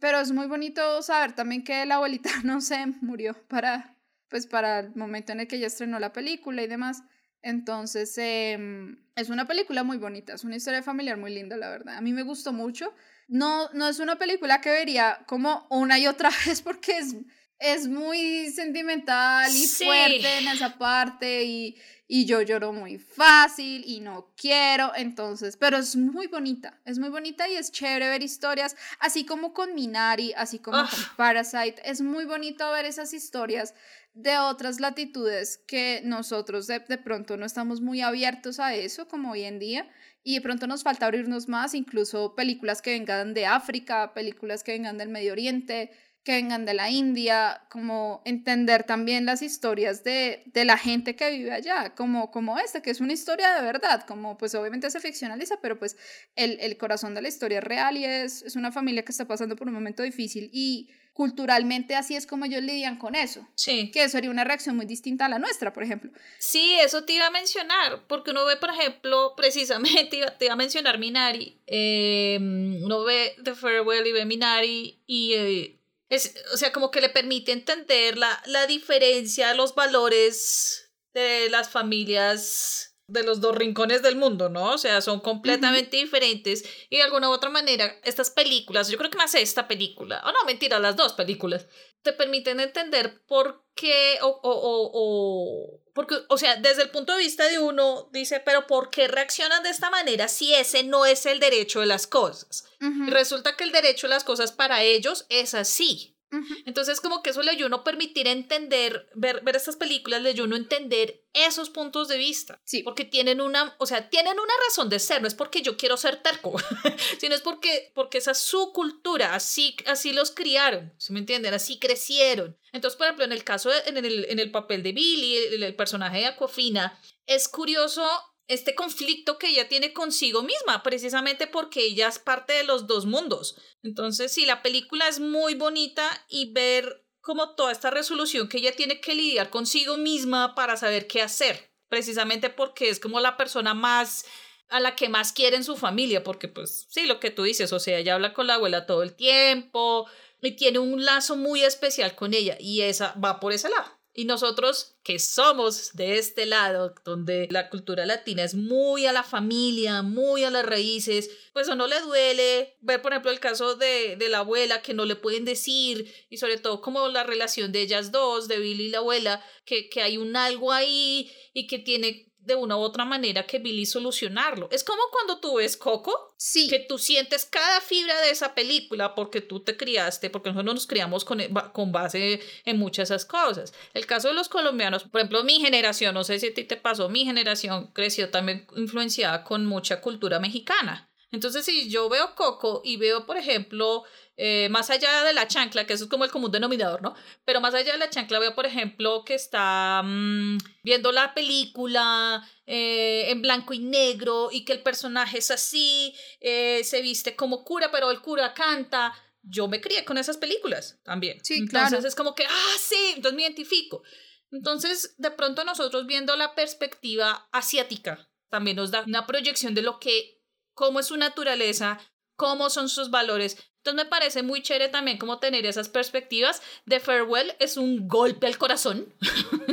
Pero 0.00 0.20
es 0.20 0.32
muy 0.32 0.46
bonito 0.46 1.02
saber 1.02 1.32
también 1.32 1.62
que 1.64 1.84
la 1.86 1.96
abuelita 1.96 2.30
no 2.44 2.60
se 2.60 2.86
murió 3.02 3.34
para, 3.48 3.96
pues 4.28 4.46
para 4.46 4.80
el 4.80 4.94
momento 4.96 5.32
en 5.32 5.40
el 5.40 5.46
que 5.48 5.56
ella 5.56 5.66
estrenó 5.68 5.98
la 6.00 6.12
película 6.12 6.62
y 6.62 6.66
demás. 6.66 7.02
Entonces 7.42 8.12
em, 8.18 8.98
es 9.16 9.30
una 9.30 9.46
película 9.46 9.82
muy 9.82 9.96
bonita, 9.96 10.34
es 10.34 10.44
una 10.44 10.56
historia 10.56 10.82
familiar 10.82 11.16
muy 11.16 11.32
linda, 11.32 11.56
la 11.56 11.70
verdad. 11.70 11.96
A 11.96 12.00
mí 12.00 12.12
me 12.12 12.22
gustó 12.22 12.52
mucho. 12.52 12.92
No, 13.28 13.70
no 13.72 13.88
es 13.88 13.98
una 13.98 14.16
película 14.16 14.60
que 14.60 14.70
vería 14.70 15.20
como 15.26 15.66
una 15.70 15.98
y 15.98 16.06
otra 16.06 16.30
vez 16.46 16.60
porque 16.62 16.98
es, 16.98 17.14
es 17.60 17.86
muy 17.86 18.50
sentimental 18.50 19.54
y 19.54 19.66
fuerte 19.66 20.38
en 20.38 20.48
esa 20.48 20.78
parte 20.78 21.44
y, 21.44 21.76
y 22.08 22.24
yo 22.24 22.40
lloro 22.40 22.72
muy 22.72 22.98
fácil 22.98 23.84
y 23.86 24.00
no 24.00 24.32
quiero, 24.34 24.92
entonces, 24.96 25.58
pero 25.58 25.76
es 25.76 25.94
muy 25.94 26.26
bonita, 26.26 26.80
es 26.86 26.98
muy 26.98 27.10
bonita 27.10 27.48
y 27.48 27.56
es 27.56 27.70
chévere 27.70 28.08
ver 28.08 28.22
historias, 28.22 28.76
así 28.98 29.26
como 29.26 29.52
con 29.52 29.74
Minari, 29.74 30.32
así 30.32 30.58
como 30.58 30.78
con 30.78 30.98
Parasite, 31.16 31.82
es 31.84 32.00
muy 32.00 32.24
bonito 32.24 32.70
ver 32.72 32.86
esas 32.86 33.12
historias 33.12 33.74
de 34.14 34.38
otras 34.38 34.80
latitudes 34.80 35.58
que 35.58 36.00
nosotros 36.02 36.66
de, 36.66 36.80
de 36.80 36.98
pronto 36.98 37.36
no 37.36 37.44
estamos 37.44 37.82
muy 37.82 38.00
abiertos 38.00 38.58
a 38.58 38.74
eso 38.74 39.06
como 39.06 39.32
hoy 39.32 39.42
en 39.42 39.58
día 39.58 39.88
y 40.22 40.34
de 40.34 40.40
pronto 40.40 40.66
nos 40.66 40.82
falta 40.82 41.06
abrirnos 41.06 41.46
más, 41.46 41.74
incluso 41.74 42.34
películas 42.34 42.80
que 42.82 42.90
vengan 42.92 43.34
de 43.34 43.46
África, 43.46 44.14
películas 44.14 44.64
que 44.64 44.72
vengan 44.72 44.98
del 44.98 45.10
Medio 45.10 45.32
Oriente, 45.32 45.90
que 46.22 46.32
vengan 46.32 46.66
de 46.66 46.74
la 46.74 46.90
India, 46.90 47.62
como 47.70 48.20
entender 48.24 48.84
también 48.84 49.24
las 49.24 49.40
historias 49.40 50.04
de, 50.04 50.42
de, 50.46 50.64
la 50.64 50.76
gente 50.76 51.16
que 51.16 51.30
vive 51.30 51.52
allá, 51.52 51.94
como, 51.94 52.30
como 52.30 52.58
esta, 52.58 52.82
que 52.82 52.90
es 52.90 53.00
una 53.00 53.14
historia 53.14 53.54
de 53.54 53.62
verdad, 53.62 54.04
como 54.06 54.36
pues 54.36 54.54
obviamente 54.54 54.90
se 54.90 55.00
ficcionaliza, 55.00 55.60
pero 55.62 55.78
pues 55.78 55.96
el, 56.36 56.58
el 56.60 56.76
corazón 56.76 57.14
de 57.14 57.22
la 57.22 57.28
historia 57.28 57.58
es 57.58 57.64
real 57.64 57.96
y 57.96 58.04
es, 58.04 58.42
es 58.42 58.56
una 58.56 58.70
familia 58.70 59.02
que 59.02 59.12
está 59.12 59.26
pasando 59.26 59.56
por 59.56 59.68
un 59.68 59.74
momento 59.74 60.02
difícil 60.02 60.50
y 60.52 60.90
culturalmente 61.20 61.96
así 61.96 62.16
es 62.16 62.26
como 62.26 62.44
ellos 62.44 62.62
lidian 62.62 62.96
con 62.96 63.14
eso. 63.14 63.46
Sí. 63.54 63.90
Que 63.92 64.08
sería 64.08 64.30
una 64.30 64.44
reacción 64.44 64.76
muy 64.76 64.86
distinta 64.86 65.26
a 65.26 65.28
la 65.28 65.38
nuestra, 65.38 65.72
por 65.72 65.82
ejemplo. 65.82 66.10
Sí, 66.38 66.76
eso 66.80 67.04
te 67.04 67.14
iba 67.14 67.26
a 67.26 67.30
mencionar, 67.30 68.06
porque 68.08 68.30
uno 68.30 68.44
ve, 68.44 68.56
por 68.56 68.70
ejemplo, 68.70 69.34
precisamente, 69.36 70.20
te 70.38 70.44
iba 70.46 70.54
a 70.54 70.56
mencionar 70.56 70.98
Minari, 70.98 71.60
eh, 71.66 72.38
uno 72.40 73.04
ve 73.04 73.34
The 73.42 73.54
Farewell 73.54 74.06
y 74.06 74.12
ve 74.12 74.24
Minari 74.24 75.02
y... 75.06 75.34
Eh, 75.34 75.76
es, 76.10 76.34
o 76.52 76.56
sea, 76.56 76.72
como 76.72 76.90
que 76.90 77.00
le 77.00 77.08
permite 77.08 77.52
entender 77.52 78.18
la, 78.18 78.42
la 78.46 78.66
diferencia, 78.66 79.54
los 79.54 79.74
valores 79.74 80.92
de 81.14 81.48
las 81.48 81.70
familias 81.70 82.90
de 83.10 83.24
los 83.24 83.40
dos 83.40 83.56
rincones 83.56 84.02
del 84.02 84.16
mundo, 84.16 84.48
¿no? 84.48 84.72
O 84.72 84.78
sea, 84.78 85.00
son 85.00 85.20
completamente 85.20 85.96
diferentes 85.96 86.64
y 86.88 86.96
de 86.96 87.02
alguna 87.02 87.28
u 87.28 87.32
otra 87.32 87.50
manera 87.50 87.96
estas 88.04 88.30
películas, 88.30 88.88
yo 88.88 88.98
creo 88.98 89.10
que 89.10 89.18
más 89.18 89.34
esta 89.34 89.66
película, 89.66 90.22
o 90.24 90.32
no, 90.32 90.44
mentira, 90.44 90.78
las 90.78 90.96
dos 90.96 91.14
películas, 91.14 91.66
te 92.02 92.12
permiten 92.12 92.60
entender 92.60 93.24
por 93.26 93.64
qué 93.74 94.18
o, 94.22 94.28
o, 94.28 94.90
o, 94.92 95.80
porque, 96.00 96.24
o 96.30 96.38
sea, 96.38 96.56
desde 96.56 96.84
el 96.84 96.90
punto 96.90 97.12
de 97.12 97.18
vista 97.18 97.46
de 97.46 97.58
uno 97.58 98.08
dice, 98.10 98.40
pero 98.40 98.66
¿por 98.66 98.88
qué 98.88 99.06
reaccionan 99.06 99.62
de 99.62 99.68
esta 99.68 99.90
manera 99.90 100.28
si 100.28 100.54
ese 100.54 100.82
no 100.82 101.04
es 101.04 101.26
el 101.26 101.40
derecho 101.40 101.80
de 101.80 101.86
las 101.86 102.06
cosas? 102.06 102.64
Y 102.80 103.10
resulta 103.10 103.54
que 103.54 103.64
el 103.64 103.70
derecho 103.70 104.06
de 104.06 104.14
las 104.14 104.24
cosas 104.24 104.50
para 104.50 104.82
ellos 104.82 105.26
es 105.28 105.52
así. 105.52 106.16
Entonces, 106.64 107.00
como 107.00 107.22
que 107.22 107.30
eso 107.30 107.42
le 107.42 107.50
ayuda 107.50 107.76
a 107.76 107.84
permitir 107.84 108.28
entender, 108.28 109.10
ver, 109.14 109.42
ver 109.42 109.56
estas 109.56 109.76
películas, 109.76 110.22
le 110.22 110.30
ayuda 110.30 110.54
a 110.54 110.58
entender 110.58 111.24
esos 111.32 111.70
puntos 111.70 112.08
de 112.08 112.18
vista. 112.18 112.60
Sí. 112.64 112.82
Porque 112.82 113.04
tienen 113.04 113.40
una, 113.40 113.74
o 113.78 113.86
sea, 113.86 114.08
tienen 114.08 114.38
una 114.38 114.52
razón 114.68 114.88
de 114.88 114.98
ser, 114.98 115.20
no 115.20 115.28
es 115.28 115.34
porque 115.34 115.62
yo 115.62 115.76
quiero 115.76 115.96
ser 115.96 116.22
terco, 116.22 116.54
sino 117.18 117.34
es 117.34 117.40
porque, 117.40 117.92
porque 117.94 118.18
esa 118.18 118.32
es 118.32 118.38
su 118.38 118.72
cultura, 118.72 119.34
así, 119.34 119.76
así 119.86 120.12
los 120.12 120.30
criaron, 120.30 120.92
¿sí 120.98 121.12
me 121.12 121.20
entienden? 121.20 121.54
Así 121.54 121.78
crecieron. 121.78 122.56
Entonces, 122.72 122.96
por 122.96 123.06
ejemplo, 123.06 123.24
en 123.24 123.32
el 123.32 123.44
caso, 123.44 123.70
en, 123.86 123.96
el, 123.96 124.26
en 124.26 124.38
el 124.38 124.50
papel 124.50 124.82
de 124.82 124.92
Billy, 124.92 125.36
el, 125.36 125.62
el 125.62 125.74
personaje 125.74 126.18
de 126.18 126.26
Aquafina, 126.26 126.98
es 127.26 127.48
curioso 127.48 128.08
este 128.50 128.74
conflicto 128.74 129.38
que 129.38 129.48
ella 129.50 129.68
tiene 129.68 129.92
consigo 129.92 130.42
misma, 130.42 130.82
precisamente 130.82 131.46
porque 131.46 131.84
ella 131.84 132.08
es 132.08 132.18
parte 132.18 132.52
de 132.52 132.64
los 132.64 132.88
dos 132.88 133.06
mundos. 133.06 133.56
Entonces, 133.84 134.32
sí, 134.32 134.44
la 134.44 134.60
película 134.60 135.06
es 135.06 135.20
muy 135.20 135.54
bonita 135.54 136.10
y 136.28 136.52
ver 136.52 137.06
como 137.20 137.54
toda 137.54 137.70
esta 137.70 137.90
resolución 137.90 138.48
que 138.48 138.58
ella 138.58 138.74
tiene 138.74 139.00
que 139.00 139.14
lidiar 139.14 139.50
consigo 139.50 139.96
misma 139.96 140.56
para 140.56 140.76
saber 140.76 141.06
qué 141.06 141.22
hacer, 141.22 141.70
precisamente 141.88 142.50
porque 142.50 142.88
es 142.88 142.98
como 142.98 143.20
la 143.20 143.36
persona 143.36 143.72
más 143.72 144.24
a 144.68 144.80
la 144.80 144.96
que 144.96 145.08
más 145.08 145.32
quiere 145.32 145.54
en 145.54 145.62
su 145.62 145.76
familia, 145.76 146.24
porque 146.24 146.48
pues 146.48 146.88
sí, 146.90 147.06
lo 147.06 147.20
que 147.20 147.30
tú 147.30 147.44
dices, 147.44 147.72
o 147.72 147.78
sea, 147.78 147.98
ella 147.98 148.14
habla 148.14 148.34
con 148.34 148.48
la 148.48 148.54
abuela 148.54 148.84
todo 148.84 149.04
el 149.04 149.14
tiempo 149.14 150.08
y 150.42 150.56
tiene 150.56 150.80
un 150.80 151.04
lazo 151.04 151.36
muy 151.36 151.62
especial 151.62 152.16
con 152.16 152.34
ella 152.34 152.56
y 152.58 152.80
esa 152.80 153.14
va 153.14 153.38
por 153.38 153.52
ese 153.52 153.68
lado. 153.68 153.99
Y 154.12 154.24
nosotros 154.24 154.96
que 155.04 155.20
somos 155.20 155.92
de 155.92 156.18
este 156.18 156.44
lado, 156.44 156.94
donde 157.04 157.46
la 157.50 157.70
cultura 157.70 158.06
latina 158.06 158.42
es 158.42 158.54
muy 158.54 159.06
a 159.06 159.12
la 159.12 159.22
familia, 159.22 160.02
muy 160.02 160.42
a 160.42 160.50
las 160.50 160.66
raíces, 160.66 161.30
pues 161.52 161.68
o 161.68 161.76
no 161.76 161.86
le 161.86 162.00
duele 162.00 162.76
ver, 162.80 163.02
por 163.02 163.12
ejemplo, 163.12 163.30
el 163.30 163.38
caso 163.38 163.76
de, 163.76 164.16
de 164.16 164.28
la 164.28 164.38
abuela 164.38 164.82
que 164.82 164.94
no 164.94 165.04
le 165.04 165.14
pueden 165.14 165.44
decir, 165.44 166.12
y 166.28 166.38
sobre 166.38 166.58
todo 166.58 166.80
como 166.80 167.06
la 167.08 167.22
relación 167.22 167.70
de 167.70 167.82
ellas 167.82 168.10
dos, 168.10 168.48
de 168.48 168.58
Billy 168.58 168.86
y 168.86 168.90
la 168.90 168.98
abuela, 168.98 169.44
que, 169.64 169.88
que 169.88 170.02
hay 170.02 170.16
un 170.18 170.34
algo 170.36 170.72
ahí 170.72 171.30
y 171.52 171.68
que 171.68 171.78
tiene 171.78 172.29
de 172.40 172.54
una 172.54 172.76
u 172.76 172.80
otra 172.80 173.04
manera 173.04 173.46
que 173.46 173.58
Billy 173.58 173.86
solucionarlo. 173.86 174.68
Es 174.72 174.84
como 174.84 175.02
cuando 175.12 175.40
tú 175.40 175.56
ves 175.56 175.76
Coco, 175.76 176.34
sí. 176.36 176.68
que 176.68 176.80
tú 176.80 176.98
sientes 176.98 177.44
cada 177.44 177.80
fibra 177.80 178.20
de 178.22 178.30
esa 178.30 178.54
película 178.54 179.14
porque 179.14 179.40
tú 179.40 179.60
te 179.60 179.76
criaste, 179.76 180.30
porque 180.30 180.50
nosotros 180.50 180.74
nos 180.74 180.86
criamos 180.86 181.24
con, 181.24 181.40
con 181.72 181.92
base 181.92 182.40
en 182.64 182.78
muchas 182.78 183.08
de 183.08 183.14
esas 183.16 183.24
cosas. 183.26 183.72
El 183.94 184.06
caso 184.06 184.28
de 184.28 184.34
los 184.34 184.48
colombianos, 184.48 185.04
por 185.04 185.20
ejemplo, 185.20 185.44
mi 185.44 185.60
generación, 185.60 186.14
no 186.14 186.24
sé 186.24 186.38
si 186.38 186.48
a 186.48 186.54
ti 186.54 186.64
te 186.64 186.76
pasó, 186.76 187.08
mi 187.08 187.24
generación 187.24 187.90
creció 187.92 188.30
también 188.30 188.66
influenciada 188.76 189.44
con 189.44 189.66
mucha 189.66 190.00
cultura 190.00 190.40
mexicana. 190.40 191.10
Entonces, 191.32 191.64
si 191.64 191.88
yo 191.88 192.08
veo 192.08 192.34
Coco 192.34 192.82
y 192.84 192.96
veo, 192.96 193.24
por 193.24 193.36
ejemplo, 193.36 194.02
eh, 194.42 194.70
más 194.70 194.88
allá 194.88 195.22
de 195.22 195.34
la 195.34 195.46
chancla, 195.46 195.86
que 195.86 195.92
eso 195.92 196.04
es 196.04 196.10
como 196.10 196.24
el 196.24 196.30
común 196.30 196.50
denominador, 196.50 197.02
¿no? 197.02 197.14
Pero 197.44 197.60
más 197.60 197.74
allá 197.74 197.92
de 197.92 197.98
la 197.98 198.08
chancla 198.08 198.38
veo, 198.38 198.54
por 198.54 198.64
ejemplo, 198.64 199.22
que 199.22 199.34
está 199.34 200.00
mmm, 200.02 200.56
viendo 200.82 201.12
la 201.12 201.34
película 201.34 202.42
eh, 202.64 203.26
en 203.28 203.42
blanco 203.42 203.74
y 203.74 203.80
negro 203.80 204.48
y 204.50 204.64
que 204.64 204.72
el 204.72 204.82
personaje 204.82 205.36
es 205.36 205.50
así, 205.50 206.14
eh, 206.40 206.82
se 206.84 207.02
viste 207.02 207.36
como 207.36 207.64
cura, 207.64 207.90
pero 207.92 208.10
el 208.10 208.22
cura 208.22 208.54
canta. 208.54 209.12
Yo 209.42 209.68
me 209.68 209.82
crié 209.82 210.06
con 210.06 210.16
esas 210.16 210.38
películas 210.38 210.98
también. 211.02 211.38
Sí, 211.44 211.58
entonces 211.58 211.90
claro. 211.90 212.08
es 212.08 212.14
como 212.14 212.34
que, 212.34 212.46
ah, 212.46 212.76
sí, 212.78 213.12
entonces 213.16 213.36
me 213.36 213.42
identifico. 213.42 214.02
Entonces, 214.50 215.16
de 215.18 215.32
pronto 215.32 215.64
nosotros 215.64 216.06
viendo 216.06 216.34
la 216.36 216.54
perspectiva 216.54 217.46
asiática, 217.52 218.26
también 218.48 218.78
nos 218.78 218.90
da 218.90 219.02
una 219.06 219.26
proyección 219.26 219.74
de 219.74 219.82
lo 219.82 220.00
que 220.00 220.40
cómo 220.72 221.00
es 221.00 221.08
su 221.08 221.18
naturaleza, 221.18 222.00
cómo 222.36 222.70
son 222.70 222.88
sus 222.88 223.10
valores. 223.10 223.58
Entonces 223.80 224.04
me 224.04 224.10
parece 224.10 224.42
muy 224.42 224.62
chévere 224.62 224.90
también 224.90 225.16
como 225.16 225.38
tener 225.38 225.64
esas 225.64 225.88
perspectivas. 225.88 226.60
The 226.86 227.00
Farewell 227.00 227.54
es 227.58 227.78
un 227.78 228.08
golpe 228.08 228.46
al 228.46 228.58
corazón. 228.58 229.14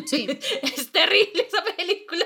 Sí. 0.05 0.28
es 0.62 0.91
terrible 0.93 1.45
esa 1.45 1.62
película. 1.76 2.26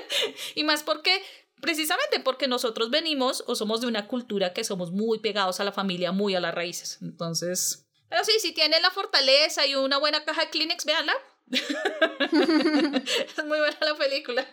Y 0.54 0.62
más 0.62 0.84
porque, 0.84 1.20
precisamente 1.60 2.20
porque 2.20 2.46
nosotros 2.46 2.90
venimos 2.90 3.42
o 3.48 3.56
somos 3.56 3.80
de 3.80 3.88
una 3.88 4.06
cultura 4.06 4.52
que 4.52 4.62
somos 4.62 4.92
muy 4.92 5.18
pegados 5.18 5.58
a 5.58 5.64
la 5.64 5.72
familia, 5.72 6.12
muy 6.12 6.36
a 6.36 6.40
las 6.40 6.54
raíces. 6.54 6.98
Entonces, 7.02 7.88
pero 8.08 8.24
sí, 8.24 8.32
si 8.40 8.52
tienen 8.52 8.82
la 8.82 8.90
fortaleza 8.90 9.66
y 9.66 9.74
una 9.74 9.96
buena 9.96 10.22
caja 10.22 10.42
de 10.42 10.50
Kleenex, 10.50 10.84
véanla. 10.84 11.14
es 11.50 13.44
muy 13.46 13.58
buena 13.58 13.78
la 13.80 13.94
película. 13.96 14.46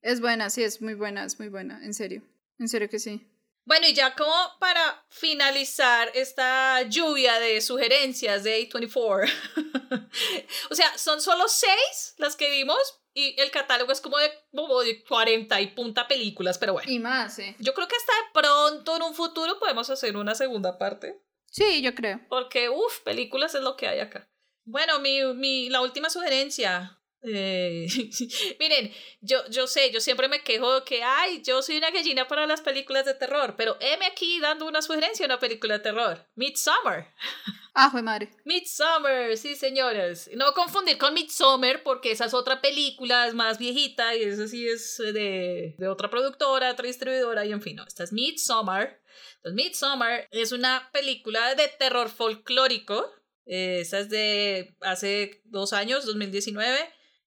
Es 0.00 0.20
buena, 0.20 0.50
sí, 0.50 0.64
es 0.64 0.82
muy 0.82 0.94
buena, 0.94 1.24
es 1.24 1.38
muy 1.38 1.48
buena, 1.48 1.82
en 1.84 1.94
serio. 1.94 2.22
En 2.58 2.66
serio 2.66 2.90
que 2.90 2.98
sí. 2.98 3.31
Bueno, 3.64 3.86
y 3.86 3.94
ya 3.94 4.14
como 4.14 4.34
para 4.58 5.04
finalizar 5.08 6.10
esta 6.14 6.82
lluvia 6.82 7.38
de 7.38 7.60
sugerencias 7.60 8.42
de 8.42 8.68
A24. 8.68 9.30
o 10.70 10.74
sea, 10.74 10.98
son 10.98 11.20
solo 11.20 11.46
seis 11.48 12.14
las 12.18 12.34
que 12.34 12.50
vimos 12.50 12.78
y 13.14 13.40
el 13.40 13.50
catálogo 13.50 13.92
es 13.92 14.00
como 14.00 14.18
de, 14.18 14.32
como 14.54 14.80
de 14.80 15.04
40 15.04 15.60
y 15.60 15.66
punta 15.68 16.08
películas, 16.08 16.58
pero 16.58 16.72
bueno. 16.72 16.90
Y 16.90 16.98
más, 16.98 17.38
¿eh? 17.38 17.54
Yo 17.58 17.74
creo 17.74 17.86
que 17.86 17.96
hasta 17.96 18.12
de 18.12 18.40
pronto 18.40 18.96
en 18.96 19.02
un 19.02 19.14
futuro 19.14 19.58
podemos 19.58 19.90
hacer 19.90 20.16
una 20.16 20.34
segunda 20.34 20.78
parte. 20.78 21.22
Sí, 21.50 21.82
yo 21.82 21.94
creo. 21.94 22.20
Porque, 22.28 22.70
uff, 22.70 23.00
películas 23.00 23.54
es 23.54 23.62
lo 23.62 23.76
que 23.76 23.86
hay 23.86 24.00
acá. 24.00 24.28
Bueno, 24.64 24.98
mi, 25.00 25.22
mi, 25.34 25.68
la 25.68 25.82
última 25.82 26.08
sugerencia. 26.08 26.98
Eh, 27.24 27.86
miren, 28.58 28.92
yo, 29.20 29.38
yo 29.48 29.66
sé, 29.66 29.90
yo 29.92 30.00
siempre 30.00 30.28
me 30.28 30.42
quejo 30.42 30.80
de 30.80 30.84
que, 30.84 31.02
ay, 31.02 31.42
yo 31.42 31.62
soy 31.62 31.78
una 31.78 31.90
gallina 31.90 32.26
para 32.26 32.46
las 32.46 32.60
películas 32.60 33.04
de 33.04 33.14
terror, 33.14 33.54
pero 33.56 33.76
heme 33.80 34.06
aquí 34.06 34.40
dando 34.40 34.66
una 34.66 34.82
sugerencia 34.82 35.24
a 35.24 35.28
una 35.28 35.38
película 35.38 35.74
de 35.74 35.84
terror. 35.84 36.28
Midsommar. 36.34 37.12
Ah, 37.74 37.90
fue 37.90 38.02
madre. 38.02 38.28
Midsommar, 38.44 39.34
sí, 39.38 39.56
señores. 39.56 40.28
No 40.34 40.52
confundir 40.52 40.98
con 40.98 41.14
Midsommar, 41.14 41.82
porque 41.82 42.10
esa 42.10 42.26
es 42.26 42.34
otra 42.34 42.60
película, 42.60 43.26
es 43.26 43.32
más 43.32 43.56
viejita 43.56 44.14
y 44.14 44.24
esa 44.24 44.46
sí 44.46 44.68
es 44.68 44.98
de, 44.98 45.74
de 45.78 45.88
otra 45.88 46.10
productora, 46.10 46.70
otra 46.70 46.86
distribuidora, 46.86 47.46
y 47.46 47.52
en 47.52 47.62
fin, 47.62 47.76
no, 47.76 47.86
esta 47.86 48.04
es 48.04 48.12
Midsommar. 48.12 49.00
Entonces, 49.36 49.54
Midsommar 49.54 50.28
es 50.30 50.52
una 50.52 50.90
película 50.92 51.54
de 51.54 51.68
terror 51.68 52.10
folclórico. 52.10 53.10
Eh, 53.46 53.78
esa 53.80 54.00
es 54.00 54.10
de 54.10 54.76
hace 54.82 55.40
dos 55.46 55.72
años, 55.72 56.04
2019. 56.04 56.78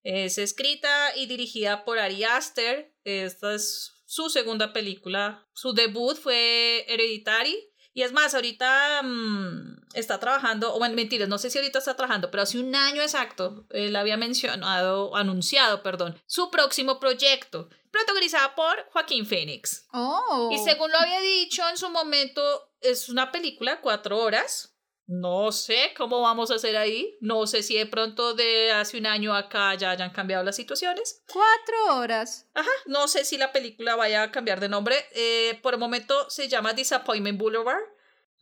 Es 0.05 0.37
escrita 0.37 1.15
y 1.15 1.25
dirigida 1.25 1.83
por 1.83 1.97
Ari 1.97 2.23
Aster. 2.23 2.93
Esta 3.03 3.55
es 3.55 3.91
su 4.05 4.29
segunda 4.29 4.71
película. 4.71 5.47
Su 5.53 5.73
debut 5.73 6.15
fue 6.15 6.85
Hereditary. 6.87 7.57
Y 7.91 8.03
es 8.03 8.11
más, 8.11 8.35
ahorita 8.35 9.01
mm, 9.01 9.87
está 9.93 10.19
trabajando, 10.19 10.75
o 10.75 10.77
bueno, 10.77 10.95
mentiras, 10.95 11.27
no 11.27 11.39
sé 11.39 11.49
si 11.49 11.57
ahorita 11.57 11.79
está 11.79 11.95
trabajando, 11.95 12.29
pero 12.29 12.43
hace 12.43 12.59
un 12.59 12.75
año 12.75 13.01
exacto, 13.01 13.65
él 13.69 13.95
había 13.95 14.17
mencionado, 14.17 15.15
anunciado, 15.15 15.81
perdón, 15.81 16.21
su 16.25 16.51
próximo 16.51 16.99
proyecto, 16.99 17.69
protagonizada 17.91 18.53
por 18.53 18.85
Joaquín 18.91 19.25
Phoenix. 19.25 19.87
Oh. 19.93 20.49
Y 20.51 20.57
según 20.59 20.91
lo 20.91 20.97
había 20.99 21.21
dicho 21.21 21.63
en 21.69 21.77
su 21.77 21.89
momento, 21.89 22.69
es 22.81 23.07
una 23.07 23.31
película, 23.31 23.79
cuatro 23.79 24.19
horas. 24.19 24.74
No 25.07 25.51
sé 25.51 25.93
cómo 25.95 26.21
vamos 26.21 26.49
a 26.49 26.55
hacer 26.55 26.75
ahí. 26.77 27.17
No 27.21 27.45
sé 27.45 27.61
si 27.61 27.77
de 27.77 27.85
pronto 27.85 28.33
de 28.33 28.71
hace 28.71 28.97
un 28.97 29.05
año 29.05 29.35
acá 29.35 29.75
ya 29.75 29.91
hayan 29.91 30.11
cambiado 30.11 30.43
las 30.43 30.55
situaciones. 30.55 31.23
Cuatro 31.31 31.97
horas. 31.97 32.47
Ajá, 32.53 32.71
no 32.87 33.07
sé 33.07 33.23
si 33.23 33.37
la 33.37 33.51
película 33.51 33.95
vaya 33.95 34.23
a 34.23 34.31
cambiar 34.31 34.59
de 34.59 34.69
nombre. 34.69 34.95
Eh, 35.11 35.59
por 35.61 35.75
el 35.75 35.79
momento 35.79 36.29
se 36.29 36.47
llama 36.47 36.73
Disappointment 36.73 37.39
Boulevard. 37.39 37.83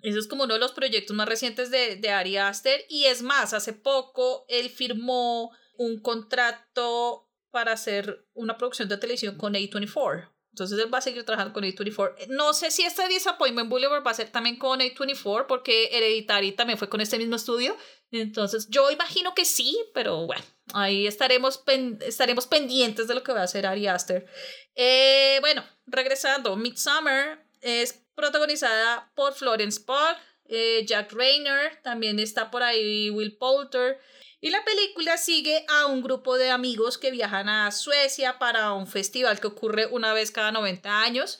Eso 0.02 0.19
es 0.19 0.27
como 0.27 0.44
uno 0.44 0.53
de 0.53 0.60
los 0.60 0.73
proyectos 0.73 1.15
más 1.15 1.27
recientes 1.27 1.69
de, 1.69 1.98
de 1.98 2.10
Ari 2.10 2.38
Aster. 2.38 2.85
Y 2.90 3.06
es 3.06 3.22
más, 3.22 3.53
hace 3.53 3.73
poco 3.73 4.45
él 4.48 4.69
firmó 4.69 5.52
un 5.77 6.02
contrato 6.02 7.30
para 7.52 7.73
hacer 7.73 8.26
una 8.34 8.57
producción 8.57 8.90
de 8.90 8.98
televisión 8.98 9.38
con 9.38 9.53
A24. 9.53 10.32
Entonces 10.53 10.77
él 10.77 10.93
va 10.93 10.99
a 10.99 11.01
seguir 11.01 11.23
trabajando 11.23 11.51
con 11.51 11.63
A24. 11.63 12.27
No 12.27 12.53
sé 12.53 12.69
si 12.69 12.84
este 12.84 13.07
Disappointment 13.07 13.69
Boulevard 13.71 14.05
va 14.05 14.11
a 14.11 14.13
ser 14.13 14.30
también 14.30 14.55
con 14.55 14.81
A24 14.81 15.47
porque 15.47 15.89
Hereditary 15.91 16.51
también 16.51 16.77
fue 16.77 16.89
con 16.89 17.01
este 17.01 17.17
mismo 17.17 17.38
estudio. 17.38 17.75
Entonces 18.11 18.67
yo 18.69 18.91
imagino 18.91 19.34
que 19.34 19.45
sí, 19.45 19.75
pero 19.95 20.27
bueno, 20.27 20.43
ahí 20.75 21.07
estaremos, 21.07 21.57
pen 21.57 21.97
estaremos 22.05 22.45
pendientes 22.45 23.07
de 23.07 23.15
lo 23.15 23.23
que 23.23 23.34
va 23.34 23.41
a 23.41 23.45
hacer 23.45 23.65
Ari 23.65 23.88
Aster. 23.88 24.27
Eh, 24.75 25.39
bueno, 25.41 25.63
regresando, 25.88 26.55
Midsummer 26.55 27.43
es 27.61 28.05
protagonizada 28.13 29.11
por 29.15 29.34
Florence 29.34 29.81
Pugh, 29.81 30.15
eh, 30.45 30.85
Jack 30.85 31.13
Rayner, 31.13 31.81
también 31.81 32.19
está 32.19 32.51
por 32.51 32.61
ahí 32.61 33.09
Will 33.09 33.35
Poulter. 33.38 33.99
Y 34.44 34.49
la 34.49 34.61
película 34.65 35.18
sigue 35.18 35.65
a 35.70 35.86
un 35.86 36.03
grupo 36.03 36.38
de 36.38 36.49
amigos 36.49 36.98
que 36.98 37.11
viajan 37.11 37.48
a 37.48 37.72
Suecia 37.72 38.40
para 38.40 38.74
un 38.74 38.88
festival 38.88 39.40
que 39.40 39.48
ocurre 39.48 39.86
una 39.86 40.14
vez 40.14 40.32
cada 40.32 40.52
90 40.52 41.02
años. 41.02 41.40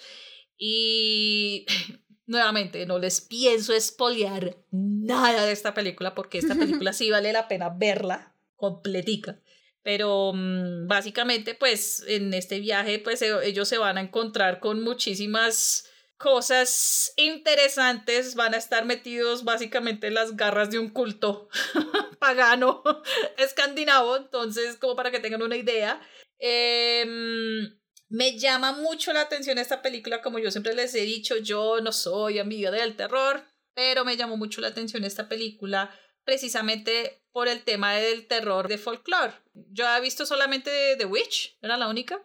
Y 0.58 1.66
nuevamente, 2.28 2.86
no 2.86 3.00
les 3.00 3.20
pienso 3.20 3.74
espolear 3.74 4.56
nada 4.72 5.46
de 5.46 5.52
esta 5.52 5.74
película 5.74 6.16
porque 6.16 6.38
esta 6.38 6.56
película 6.56 6.94
sí 6.94 7.10
vale 7.10 7.34
la 7.34 7.50
pena 7.50 7.68
verla 7.68 8.38
completica. 8.56 9.42
Pero 9.82 10.32
mm, 10.34 10.88
básicamente, 10.88 11.56
pues 11.56 12.06
en 12.08 12.34
este 12.34 12.62
viaje, 12.62 13.00
pues 13.00 13.22
e, 13.22 13.34
ellos 13.46 13.68
se 13.68 13.80
van 13.80 13.98
a 13.98 14.02
encontrar 14.02 14.62
con 14.62 14.82
muchísimas 14.82 15.92
cosas 16.24 17.12
interesantes. 17.18 18.36
Van 18.36 18.54
a 18.54 18.58
estar 18.58 18.86
metidos 18.86 19.44
básicamente 19.44 20.08
en 20.08 20.14
las 20.14 20.38
garras 20.38 20.72
de 20.72 20.80
un 20.80 20.90
culto 20.90 21.50
pagano 22.20 22.82
escandinavo. 23.38 24.16
Entonces, 24.16 24.78
como 24.78 24.95
para 24.95 25.12
que 25.12 25.20
tengan 25.20 25.41
una 25.41 25.58
idea. 25.58 26.02
Em, 26.40 27.78
me 28.08 28.40
llama 28.40 28.72
mucho 28.72 29.12
la 29.12 29.22
atención 29.22 29.58
esta 29.58 29.82
película, 29.82 30.22
como 30.22 30.40
yo 30.40 30.50
siempre 30.50 30.74
les 30.74 30.95
he 30.95 31.02
dicho, 31.02 31.38
yo 31.38 31.82
no 31.82 31.91
soy 31.91 32.40
amiga 32.40 32.72
del 32.72 32.95
terror, 32.95 33.44
pero 33.74 34.06
me 34.06 34.16
llamó 34.16 34.38
mucho 34.38 34.62
la 34.62 34.68
atención 34.68 35.04
esta 35.04 35.28
película 35.28 35.94
precisamente 36.24 37.24
por 37.32 37.48
el 37.48 37.64
tema 37.64 37.95
del 37.95 38.28
terror 38.28 38.68
de 38.68 38.78
folklore. 38.78 39.34
Yo 39.54 39.86
he 39.88 40.02
visto 40.02 40.26
solamente 40.26 40.95
The 40.98 41.06
Witch, 41.06 41.58
era 41.62 41.76
la 41.76 41.90
única. 41.90 42.22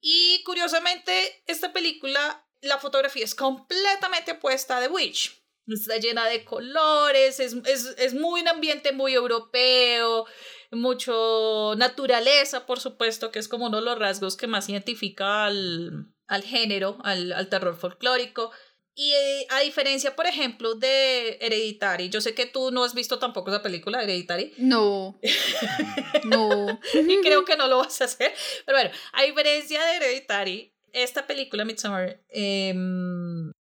Y 0.00 0.42
curiosamente, 0.44 1.12
esta 1.46 1.72
película, 1.72 2.45
la 2.60 2.78
fotografía 2.78 3.24
es 3.24 3.34
completamente 3.34 4.32
opuesta 4.32 4.80
The 4.80 4.88
Witch. 4.88 5.42
Está 5.66 5.96
llena 5.96 6.26
de 6.26 6.44
colores, 6.44 7.40
es, 7.40 7.54
es, 7.64 7.94
es 7.98 8.14
muy 8.14 8.42
un 8.42 8.48
ambiente 8.48 8.92
muy 8.92 9.14
europeo, 9.14 10.24
mucho 10.70 11.74
naturaleza, 11.76 12.66
por 12.66 12.78
supuesto, 12.78 13.32
que 13.32 13.40
es 13.40 13.48
como 13.48 13.66
uno 13.66 13.78
de 13.78 13.84
los 13.84 13.98
rasgos 13.98 14.36
que 14.36 14.46
más 14.46 14.68
identifica 14.68 15.46
al, 15.46 16.12
al 16.28 16.42
género, 16.44 16.98
al, 17.02 17.32
al 17.32 17.48
terror 17.48 17.76
folclórico. 17.76 18.52
Y 18.98 19.12
eh, 19.12 19.46
a 19.50 19.60
diferencia, 19.60 20.16
por 20.16 20.26
ejemplo, 20.26 20.74
de 20.74 21.36
Hereditary, 21.42 22.08
yo 22.08 22.22
sé 22.22 22.34
que 22.34 22.46
tú 22.46 22.70
no 22.70 22.82
has 22.82 22.94
visto 22.94 23.18
tampoco 23.18 23.50
esa 23.50 23.62
película, 23.62 24.02
Hereditary. 24.02 24.54
No. 24.56 25.20
no. 26.24 26.80
y 26.94 27.20
creo 27.20 27.44
que 27.44 27.56
no 27.56 27.68
lo 27.68 27.78
vas 27.78 28.00
a 28.00 28.04
hacer. 28.04 28.32
Pero 28.64 28.78
bueno, 28.78 28.90
a 29.12 29.24
diferencia 29.24 29.84
de 29.84 29.96
Hereditary, 29.96 30.75
esta 31.02 31.26
película, 31.26 31.64
Midsommar, 31.64 32.24
eh, 32.28 32.74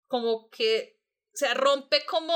como 0.06 0.50
que 0.50 0.98
se 1.32 1.52
rompe 1.54 2.04
como 2.04 2.34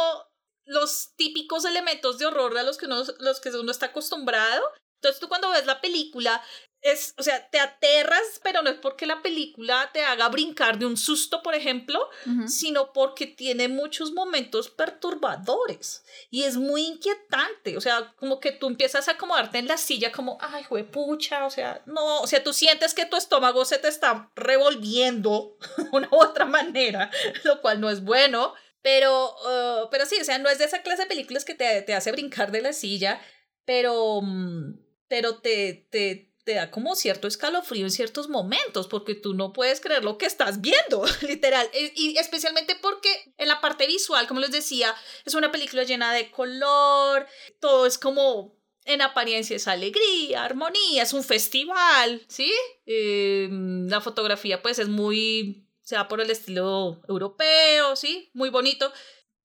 los 0.65 1.15
típicos 1.17 1.65
elementos 1.65 2.19
de 2.19 2.27
horror 2.27 2.57
a 2.59 2.63
los 2.63 2.79
que 2.79 2.87
uno, 2.87 3.03
los 3.21 3.41
que 3.41 3.51
uno 3.51 3.71
está 3.71 3.87
acostumbrado. 3.87 4.63
Entonces 4.97 5.21
tú 5.21 5.29
cuando 5.29 5.51
ves 5.51 5.67
la 5.67 5.81
película, 5.81 6.43
es, 6.83 7.15
o 7.19 7.23
sea, 7.23 7.49
te 7.51 7.59
aterras, 7.59 8.41
pero 8.43 8.63
no 8.63 8.71
es 8.71 8.77
porque 8.77 9.07
la 9.07 9.23
película 9.23 9.91
te 9.93 10.05
haga 10.05 10.29
brincar 10.29 10.79
de 10.79 10.87
un 10.87 10.97
susto, 10.97 11.43
por 11.43 11.55
ejemplo, 11.55 12.09
sino 12.47 12.93
porque 12.93 13.27
tiene 13.27 13.69
muchos 13.69 14.13
momentos 14.13 14.71
perturbadores 14.71 16.05
y 16.31 16.45
es 16.45 16.57
muy 16.57 16.85
inquietante, 16.85 17.77
o 17.77 17.81
sea, 17.81 18.15
como 18.17 18.39
que 18.41 18.53
tú 18.53 18.69
empiezas 18.69 19.09
a 19.09 19.13
acomodarte 19.13 19.59
en 19.59 19.67
la 19.67 19.79
silla 19.79 20.13
como, 20.13 20.39
ay, 20.41 20.65
pucha, 20.85 21.45
o 21.45 21.51
sea, 21.51 21.83
no, 21.87 22.21
o 22.21 22.27
sea, 22.27 22.43
tú 22.43 22.53
sientes 22.53 22.95
que 22.95 23.07
tu 23.07 23.17
estómago 23.17 23.65
se 23.65 23.79
te 23.79 23.89
está 23.89 24.31
revolviendo 24.37 25.57
de 25.77 25.89
una 25.93 26.09
u 26.11 26.17
otra 26.17 26.45
manera, 26.45 27.11
lo 27.45 27.61
cual 27.61 27.81
no 27.81 27.91
es 27.91 28.05
bueno. 28.05 28.55
Pero, 28.83 29.35
uh, 29.35 29.89
pero 29.91 30.07
sí, 30.07 30.17
o 30.21 30.25
sea, 30.25 30.39
no 30.39 30.49
es 30.49 30.59
de 30.59 30.65
esa 30.65 30.83
clase 30.83 31.03
de 31.03 31.09
películas 31.09 31.45
que 31.45 31.55
te, 31.55 31.83
te 31.83 31.93
hace 31.93 32.13
brincar 32.13 32.53
de 32.53 32.63
la 32.63 32.73
silla, 32.73 33.21
pero, 33.65 34.21
mm, 34.23 34.86
pero 35.09 35.39
te, 35.39 35.87
te, 35.91 36.33
te 36.45 36.55
da 36.55 36.71
como 36.71 36.95
cierto 36.95 37.27
escalofrío 37.27 37.85
en 37.85 37.91
ciertos 37.91 38.29
momentos, 38.29 38.87
porque 38.87 39.15
tú 39.15 39.35
no 39.35 39.53
puedes 39.53 39.81
creer 39.81 40.05
lo 40.05 40.17
que 40.17 40.27
estás 40.27 40.61
viendo, 40.61 41.05
literal. 41.23 41.69
Y 41.95 42.17
especialmente 42.19 42.77
porque 42.81 43.35
en 43.37 43.49
la 43.49 43.61
parte 43.61 43.87
visual, 43.87 44.29
como 44.29 44.41
les 44.41 44.53
decía, 44.53 44.95
es 45.25 45.35
una 45.35 45.51
película 45.51 45.83
llena 45.83 46.13
de 46.13 46.31
color, 46.31 47.27
todo 47.61 47.87
es 47.87 47.99
como 47.99 48.57
en 48.85 49.03
apariencia 49.03 49.57
es 49.57 49.67
alegría, 49.67 50.45
armonía, 50.45 51.03
es 51.03 51.13
un 51.13 51.25
festival, 51.25 52.23
¿sí? 52.29 52.53
Eh, 52.87 53.49
la 53.51 54.01
fotografía 54.01 54.63
pues 54.63 54.79
es 54.79 54.89
muy 54.89 55.67
sea 55.87 56.09
por 56.09 56.21
el 56.21 56.31
estilo 56.31 57.01
europeo, 57.09 57.95
¿sí? 57.95 58.29
Muy 58.35 58.51
bonito. 58.51 58.93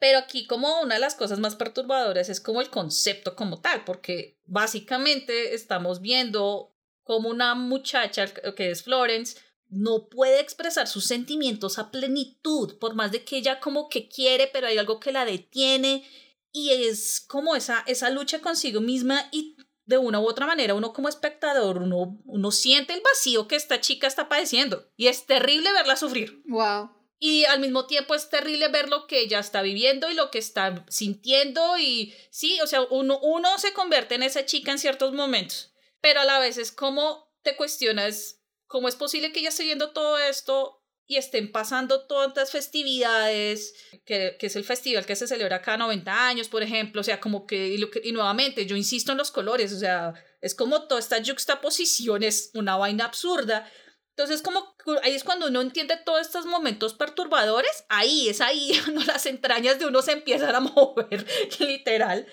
Pero 0.02 0.18
aquí 0.18 0.48
como 0.48 0.82
una 0.82 0.96
de 0.96 1.00
las 1.00 1.14
cosas 1.14 1.38
más 1.38 1.56
perturbadoras 1.56 2.28
es 2.28 2.42
como 2.42 2.60
el 2.60 2.72
concepto 2.72 3.36
como 3.36 3.62
tal, 3.62 3.84
porque 3.86 4.40
básicamente 4.48 5.54
estamos 5.54 6.02
viendo 6.02 6.76
como 7.04 7.30
una 7.30 7.54
muchacha 7.54 8.26
que 8.26 8.72
es 8.72 8.82
Florence 8.82 9.40
no 9.70 10.10
puede 10.10 10.40
expresar 10.40 10.88
sus 10.88 11.06
sentimientos 11.06 11.78
a 11.78 11.92
plenitud, 11.92 12.80
por 12.80 12.96
más 12.96 13.12
de 13.12 13.24
que 13.24 13.38
ella 13.38 13.60
como 13.60 13.90
que 13.90 14.10
quiere, 14.10 14.50
pero 14.52 14.66
hay 14.66 14.80
algo 14.80 15.00
que 15.00 15.12
la 15.12 15.24
detiene 15.24 16.04
y 16.52 16.72
es 16.72 17.22
como 17.22 17.56
esa, 17.56 17.84
esa 17.86 18.10
lucha 18.10 18.40
consigo 18.40 18.82
misma 18.82 19.30
y 19.32 19.56
de 19.86 20.00
una 20.00 20.20
u 20.20 20.28
otra 20.28 20.48
manera, 20.48 20.74
uno 20.74 20.94
como 20.94 21.10
espectador, 21.10 21.78
uno, 21.78 22.20
uno 22.26 22.52
siente 22.52 22.94
el 22.94 23.02
vacío 23.02 23.48
que 23.48 23.56
esta 23.56 23.80
chica 23.80 24.08
está 24.08 24.28
padeciendo 24.28 24.90
y 24.98 25.08
es 25.08 25.28
terrible 25.28 25.72
verla 25.74 25.96
sufrir. 25.96 26.42
Wow. 26.48 26.90
Y 27.24 27.46
al 27.46 27.60
mismo 27.60 27.86
tiempo 27.86 28.16
es 28.16 28.30
terrible 28.30 28.68
ver 28.70 28.90
lo 28.90 29.06
que 29.06 29.20
ella 29.20 29.38
está 29.38 29.62
viviendo 29.62 30.10
y 30.10 30.16
lo 30.16 30.32
que 30.32 30.40
está 30.40 30.84
sintiendo 30.90 31.78
y 31.78 32.16
sí, 32.32 32.60
o 32.62 32.68
sea, 32.68 32.82
uno, 32.90 33.20
uno 33.22 33.60
se 33.60 33.74
convierte 33.74 34.16
en 34.16 34.24
esa 34.24 34.44
chica 34.44 34.72
en 34.72 34.80
ciertos 34.80 35.14
momentos, 35.14 35.72
pero 36.02 36.22
a 36.22 36.26
la 36.26 36.40
vez 36.40 36.58
es 36.58 36.72
como 36.72 37.32
te 37.44 37.56
cuestionas 37.56 38.42
cómo 38.66 38.88
es 38.88 38.96
posible 38.96 39.32
que 39.32 39.42
ella 39.42 39.50
esté 39.50 39.66
viendo 39.66 39.92
todo 39.92 40.18
esto 40.18 40.82
y 41.06 41.18
estén 41.18 41.52
pasando 41.52 42.08
tantas 42.08 42.50
festividades, 42.50 43.76
que, 44.04 44.38
que, 44.40 44.48
es 44.48 44.56
el 44.56 44.64
festival 44.64 45.06
que 45.06 45.16
se 45.16 45.28
celebra 45.28 45.62
cada 45.62 45.78
90 45.78 46.28
años, 46.28 46.48
por 46.48 46.64
ejemplo, 46.64 47.02
o 47.02 47.04
sea, 47.04 47.20
como 47.20 47.46
que 47.46 47.68
y, 47.68 47.78
lo 47.78 47.92
que, 47.92 48.02
y 48.04 48.14
nuevamente, 48.14 48.66
yo 48.66 48.76
insisto 48.76 49.12
en 49.12 49.20
los 49.20 49.30
colores, 49.30 49.74
o 49.74 49.78
sea, 49.78 50.16
es 50.42 50.56
como 50.56 50.88
toda 50.88 51.00
esta 51.00 51.24
juxtaposición, 51.24 52.24
es 52.24 52.50
una 52.56 52.78
vaina 52.78 53.06
absurda. 53.06 53.70
Entonces, 54.12 54.42
como 54.42 54.76
ahí 55.04 55.14
es 55.14 55.24
cuando 55.24 55.48
uno 55.48 55.62
entiende 55.62 55.98
todos 55.98 56.22
estos 56.22 56.46
momentos 56.46 56.94
perturbadores, 56.94 57.86
ahí 57.90 58.30
es 58.30 58.42
ahí 58.42 58.80
cuando 58.84 59.04
las 59.06 59.26
entrañas 59.26 59.80
de 59.80 59.86
uno 59.86 60.02
se 60.02 60.12
empiezan 60.12 60.54
a 60.56 60.60
mover, 60.60 61.26
literal. 61.60 62.28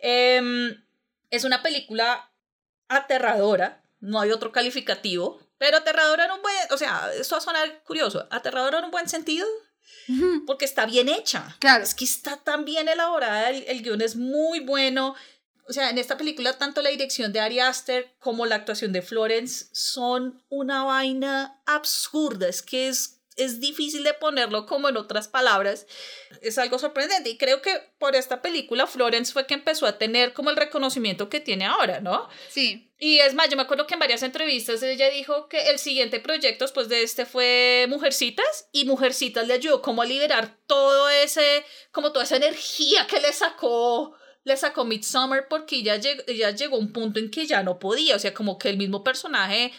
Eh, 0.00 0.76
es 1.30 1.44
una 1.44 1.62
película 1.62 2.30
aterradora, 2.88 3.82
no 4.00 4.20
hay 4.20 4.30
otro 4.30 4.52
calificativo. 4.52 5.40
Pero 5.58 5.78
aterrador 5.78 6.20
en 6.20 6.30
un 6.30 6.42
buen, 6.42 6.56
o 6.72 6.76
sea, 6.76 7.10
esto 7.18 7.36
va 7.36 7.38
a 7.38 7.44
sonar 7.44 7.82
curioso, 7.84 8.26
aterrador 8.30 8.74
en 8.74 8.84
un 8.84 8.90
buen 8.90 9.08
sentido, 9.08 9.46
porque 10.46 10.64
está 10.64 10.84
bien 10.84 11.08
hecha. 11.08 11.56
Claro. 11.60 11.84
Es 11.84 11.94
que 11.94 12.04
está 12.04 12.36
tan 12.36 12.64
bien 12.64 12.88
elaborada, 12.88 13.50
el, 13.50 13.64
el 13.66 13.82
guion 13.82 14.02
es 14.02 14.16
muy 14.16 14.60
bueno. 14.60 15.14
O 15.66 15.72
sea, 15.72 15.90
en 15.90 15.98
esta 15.98 16.16
película 16.16 16.58
tanto 16.58 16.82
la 16.82 16.90
dirección 16.90 17.32
de 17.32 17.40
Ari 17.40 17.60
Aster 17.60 18.14
como 18.18 18.46
la 18.46 18.56
actuación 18.56 18.92
de 18.92 19.02
Florence 19.02 19.66
son 19.72 20.42
una 20.48 20.84
vaina 20.84 21.62
absurda, 21.66 22.48
es 22.48 22.62
que 22.62 22.88
es 22.88 23.14
es 23.36 23.60
difícil 23.60 24.04
de 24.04 24.14
ponerlo 24.14 24.66
como 24.66 24.88
en 24.88 24.96
otras 24.96 25.28
palabras. 25.28 25.86
Es 26.40 26.58
algo 26.58 26.78
sorprendente 26.78 27.30
y 27.30 27.38
creo 27.38 27.62
que 27.62 27.80
por 27.98 28.14
esta 28.14 28.42
película 28.42 28.86
Florence 28.86 29.32
fue 29.32 29.46
que 29.46 29.54
empezó 29.54 29.86
a 29.86 29.98
tener 29.98 30.32
como 30.32 30.50
el 30.50 30.56
reconocimiento 30.56 31.28
que 31.28 31.40
tiene 31.40 31.64
ahora, 31.64 32.00
¿no? 32.00 32.28
Sí. 32.48 32.92
Y 32.98 33.18
es 33.18 33.34
más, 33.34 33.48
yo 33.48 33.56
me 33.56 33.62
acuerdo 33.62 33.86
que 33.86 33.94
en 33.94 34.00
varias 34.00 34.22
entrevistas 34.22 34.82
ella 34.82 35.10
dijo 35.10 35.48
que 35.48 35.70
el 35.70 35.78
siguiente 35.78 36.20
proyecto 36.20 36.64
después 36.64 36.88
de 36.88 37.02
este 37.02 37.26
fue 37.26 37.86
Mujercitas 37.88 38.68
y 38.72 38.84
Mujercitas 38.84 39.46
le 39.46 39.54
ayudó 39.54 39.82
como 39.82 40.02
a 40.02 40.06
liberar 40.06 40.56
todo 40.66 41.08
ese, 41.10 41.64
como 41.90 42.12
toda 42.12 42.24
esa 42.24 42.36
energía 42.36 43.06
que 43.06 43.20
le 43.20 43.32
sacó 43.32 44.16
le 44.44 44.56
sacó 44.56 44.84
Midsommar 44.84 45.48
porque 45.48 45.82
ya 45.82 45.96
llegó, 45.96 46.22
ya 46.26 46.50
llegó 46.50 46.78
un 46.78 46.92
punto 46.92 47.18
en 47.18 47.30
que 47.30 47.46
ya 47.46 47.62
no 47.62 47.78
podía, 47.78 48.16
o 48.16 48.18
sea, 48.18 48.32
como 48.32 48.58
que 48.58 48.68
el 48.68 48.76
mismo 48.76 49.02
personaje 49.02 49.72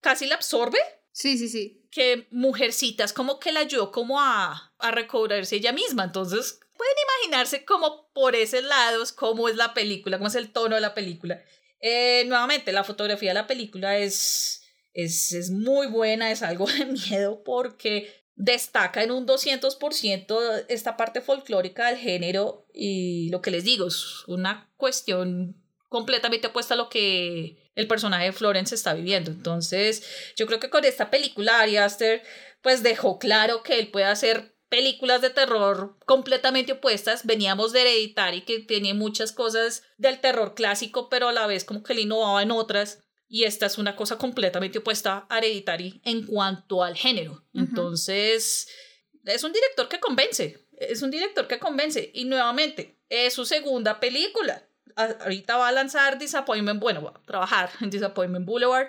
casi 0.00 0.26
la 0.26 0.34
absorbe. 0.34 0.78
Sí, 1.12 1.38
sí, 1.38 1.48
sí. 1.48 1.86
Que 1.90 2.28
Mujercitas 2.30 3.12
como 3.12 3.40
que 3.40 3.52
la 3.52 3.60
ayudó 3.60 3.90
como 3.90 4.20
a, 4.20 4.72
a 4.78 4.90
recobrarse 4.90 5.56
ella 5.56 5.72
misma, 5.72 6.04
entonces 6.04 6.60
pueden 6.76 6.94
imaginarse 7.20 7.64
como 7.64 8.10
por 8.12 8.34
ese 8.34 8.62
lado 8.62 9.04
cómo 9.14 9.48
es 9.48 9.56
la 9.56 9.74
película, 9.74 10.18
cómo 10.18 10.28
es 10.28 10.34
el 10.34 10.50
tono 10.50 10.74
de 10.74 10.80
la 10.80 10.94
película. 10.94 11.42
Eh, 11.80 12.24
nuevamente, 12.26 12.72
la 12.72 12.84
fotografía 12.84 13.30
de 13.30 13.34
la 13.34 13.46
película 13.46 13.98
es, 13.98 14.62
es, 14.92 15.32
es 15.32 15.50
muy 15.50 15.86
buena, 15.86 16.30
es 16.30 16.42
algo 16.42 16.66
de 16.78 16.86
miedo 16.86 17.42
porque 17.44 18.19
destaca 18.40 19.02
en 19.02 19.10
un 19.10 19.26
200% 19.26 20.64
esta 20.68 20.96
parte 20.96 21.20
folclórica 21.20 21.88
del 21.88 21.98
género 21.98 22.66
y 22.72 23.28
lo 23.28 23.42
que 23.42 23.50
les 23.50 23.64
digo, 23.64 23.86
es 23.86 24.24
una 24.26 24.70
cuestión 24.78 25.56
completamente 25.88 26.46
opuesta 26.46 26.72
a 26.74 26.76
lo 26.78 26.88
que 26.88 27.70
el 27.74 27.86
personaje 27.86 28.26
de 28.26 28.32
Florence 28.32 28.74
está 28.74 28.94
viviendo. 28.94 29.30
Entonces, 29.30 30.32
yo 30.36 30.46
creo 30.46 30.58
que 30.58 30.70
con 30.70 30.84
esta 30.84 31.10
película 31.10 31.60
Ari 31.60 31.76
Aster 31.76 32.22
pues 32.62 32.82
dejó 32.82 33.18
claro 33.18 33.62
que 33.62 33.78
él 33.78 33.90
puede 33.90 34.06
hacer 34.06 34.54
películas 34.70 35.20
de 35.20 35.30
terror 35.30 35.98
completamente 36.06 36.72
opuestas. 36.72 37.26
Veníamos 37.26 37.72
de 37.72 37.82
Hereditary 37.82 38.42
que 38.42 38.60
tiene 38.60 38.94
muchas 38.94 39.32
cosas 39.32 39.82
del 39.98 40.20
terror 40.20 40.54
clásico, 40.54 41.10
pero 41.10 41.28
a 41.28 41.32
la 41.32 41.46
vez 41.46 41.64
como 41.64 41.82
que 41.82 41.94
le 41.94 42.02
innovaba 42.02 42.42
en 42.42 42.52
otras. 42.52 43.02
Y 43.32 43.44
esta 43.44 43.66
es 43.66 43.78
una 43.78 43.94
cosa 43.94 44.18
completamente 44.18 44.78
opuesta 44.78 45.24
a 45.28 45.38
Hereditary 45.38 46.00
en 46.04 46.26
cuanto 46.26 46.82
al 46.82 46.96
género. 46.96 47.44
Entonces, 47.54 48.68
es 49.24 49.44
un 49.44 49.52
director 49.52 49.88
que 49.88 50.00
convence. 50.00 50.66
Es 50.72 51.00
un 51.00 51.12
director 51.12 51.46
que 51.46 51.60
convence. 51.60 52.10
Y 52.12 52.24
nuevamente, 52.24 52.98
es 53.08 53.32
su 53.32 53.44
segunda 53.44 54.00
película. 54.00 54.66
Ahorita 54.96 55.56
va 55.58 55.68
a 55.68 55.72
lanzar 55.72 56.18
Disappointment, 56.18 56.80
bueno, 56.80 57.02
va 57.04 57.10
a 57.10 57.22
trabajar 57.22 57.70
en 57.80 57.90
Disappointment 57.90 58.44
Boulevard. 58.44 58.88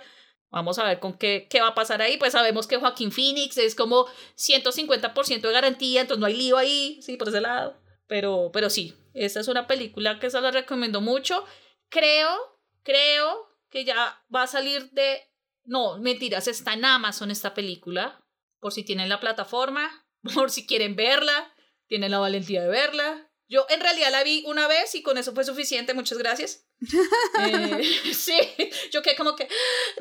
Vamos 0.50 0.80
a 0.80 0.86
ver 0.86 1.00
con 1.00 1.20
qué, 1.20 1.46
qué 1.48 1.62
va 1.62 1.68
a 1.68 1.76
pasar 1.76 2.02
ahí. 2.02 2.18
Pues 2.18 2.34
sabemos 2.34 2.66
que 2.66 2.78
Joaquín 2.78 3.12
Phoenix 3.12 3.60
es 3.60 3.76
como 3.76 4.08
150% 4.38 5.40
de 5.40 5.54
garantía, 5.54 6.02
entonces 6.02 6.20
no 6.20 6.26
hay 6.26 6.36
lío 6.36 6.58
ahí, 6.58 7.00
sí, 7.04 7.16
por 7.16 7.30
ese 7.30 7.42
lado. 7.42 7.80
Pero, 8.08 8.50
pero 8.52 8.72
sí, 8.72 8.96
esta 9.14 9.40
es 9.40 9.48
una 9.48 9.68
película 9.68 10.20
que 10.20 10.32
se 10.32 10.42
la 10.42 10.50
recomiendo 10.50 11.00
mucho. 11.00 11.46
Creo, 11.90 12.58
creo 12.82 13.51
que 13.72 13.86
ya 13.86 14.24
va 14.34 14.44
a 14.44 14.48
salir 14.48 14.92
de... 14.92 15.22
No, 15.64 15.98
mentiras, 15.98 16.48
está 16.48 16.74
en 16.74 16.86
Amazon 16.86 17.32
esta 17.32 17.54
película, 17.54 18.24
por 18.60 18.74
si 18.74 18.84
tienen 18.84 19.10
la 19.10 19.20
plataforma, 19.20 20.06
por 20.36 20.52
si 20.52 20.68
quieren 20.68 20.96
verla, 20.96 21.54
tienen 21.88 22.12
la 22.12 22.20
valentía 22.20 22.62
de 22.62 22.70
verla. 22.70 23.32
Yo 23.48 23.66
en 23.70 23.82
realidad 23.82 24.12
la 24.12 24.24
vi 24.24 24.44
una 24.46 24.68
vez 24.68 24.94
y 24.96 25.02
con 25.02 25.18
eso 25.18 25.34
fue 25.34 25.44
suficiente, 25.44 25.94
muchas 25.94 26.18
gracias. 26.18 26.68
Eh, 27.40 27.84
sí, 28.14 28.34
yo 28.92 29.02
quedé 29.02 29.16
como 29.16 29.36
que, 29.36 29.48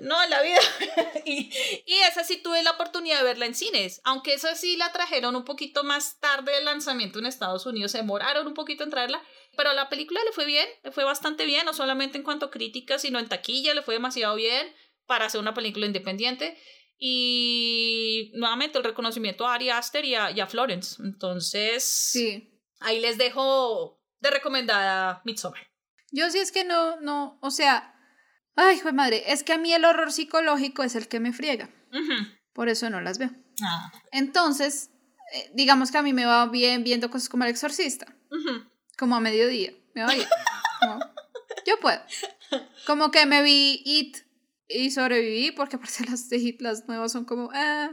no, 0.01 0.23
en 0.23 0.31
la 0.31 0.43
vida. 0.43 0.59
y, 1.25 1.51
y 1.87 1.95
esa 2.09 2.25
sí 2.25 2.39
tuve 2.39 2.63
la 2.63 2.73
oportunidad 2.73 3.19
de 3.19 3.25
verla 3.25 3.47
en 3.47 3.55
cines, 3.55 4.01
aunque 4.05 4.35
esa 4.35 4.55
sí 4.55 4.77
la 4.77 4.93
trajeron 4.93 5.37
un 5.37 5.45
poquito 5.45 5.85
más 5.85 6.19
tarde 6.21 6.53
del 6.53 6.65
lanzamiento 6.65 7.19
en 7.19 7.27
Estados 7.27 7.67
Unidos, 7.67 7.93
se 7.93 7.99
demoraron 7.99 8.47
un 8.47 8.55
poquito 8.55 8.85
en 8.85 8.91
traerla, 8.91 9.23
pero 9.57 9.71
a 9.71 9.75
la 9.75 9.89
película 9.89 10.21
le 10.25 10.33
fue 10.33 10.47
bien, 10.47 10.67
le 10.83 10.93
fue 10.93 11.05
bastante 11.05 11.45
bien, 11.47 11.67
no 11.67 11.75
solamente 11.75 12.17
en 12.19 12.25
cuanto 12.25 12.47
a 12.47 12.51
críticas, 12.51 13.03
sino 13.03 13.19
en 13.19 13.29
taquilla, 13.29 13.75
le 13.75 13.83
fue 13.83 13.95
demasiado 13.95 14.35
bien 14.37 14.73
para 15.07 15.27
hacer 15.27 15.41
una 15.41 15.55
película 15.55 15.87
independiente. 15.87 16.57
Y 17.03 18.31
nuevamente 18.35 18.77
el 18.77 18.85
reconocimiento 18.85 19.47
a 19.47 19.55
Ari 19.55 19.71
Aster 19.71 20.05
y 20.05 20.15
a, 20.15 20.31
y 20.31 20.41
a 20.41 20.47
Florence. 20.47 21.03
Entonces, 21.03 21.83
Sí. 21.83 22.51
ahí 22.79 23.01
les 23.01 23.17
dejo 23.17 24.03
de 24.21 24.31
recomendada 24.31 25.23
Midsommar. 25.25 25.70
Yo 26.11 26.31
sí 26.31 26.39
es 26.39 26.53
que 26.53 26.65
no, 26.65 27.01
no, 27.01 27.39
o 27.41 27.51
sea, 27.51 27.95
ay, 28.57 28.77
hijo 28.77 28.89
de 28.89 28.93
madre, 28.93 29.33
es 29.33 29.45
que 29.45 29.53
a 29.53 29.59
mí 29.59 29.73
el 29.73 29.85
horror 29.85 30.13
psicológico 30.13 30.83
es 30.83 30.95
el 30.95 31.09
que 31.09 31.21
me 31.21 31.33
friega. 31.33 31.69
Por 32.53 32.69
eso 32.69 32.91
no 32.91 33.01
las 33.01 33.19
veo. 33.19 33.31
Ah, 33.63 33.93
Entonces, 34.13 34.91
eh, 35.35 35.51
digamos 35.55 35.91
que 35.91 35.99
a 35.99 36.03
mí 36.03 36.13
me 36.13 36.25
va 36.27 36.47
bien 36.47 36.83
viendo 36.83 37.11
cosas 37.11 37.29
como 37.29 37.45
El 37.45 37.51
Exorcista, 37.51 38.07
como 38.99 39.17
a 39.17 39.21
mediodía. 39.21 39.73
Me 39.95 40.03
va 40.03 40.13
bien. 40.13 40.29
Como, 40.81 40.99
yo 41.67 41.79
puedo. 41.81 42.01
Como 42.87 43.11
que 43.11 43.27
me 43.27 43.43
vi 43.43 43.83
It 43.85 44.19
y 44.69 44.91
sobreviví, 44.91 45.53
porque 45.53 45.77
aparte 45.77 46.05
las 46.11 46.29
de 46.29 46.39
It, 46.39 46.61
las 46.61 46.87
nuevas 46.89 47.13
son 47.13 47.25
como, 47.25 47.51
ah, 47.53 47.91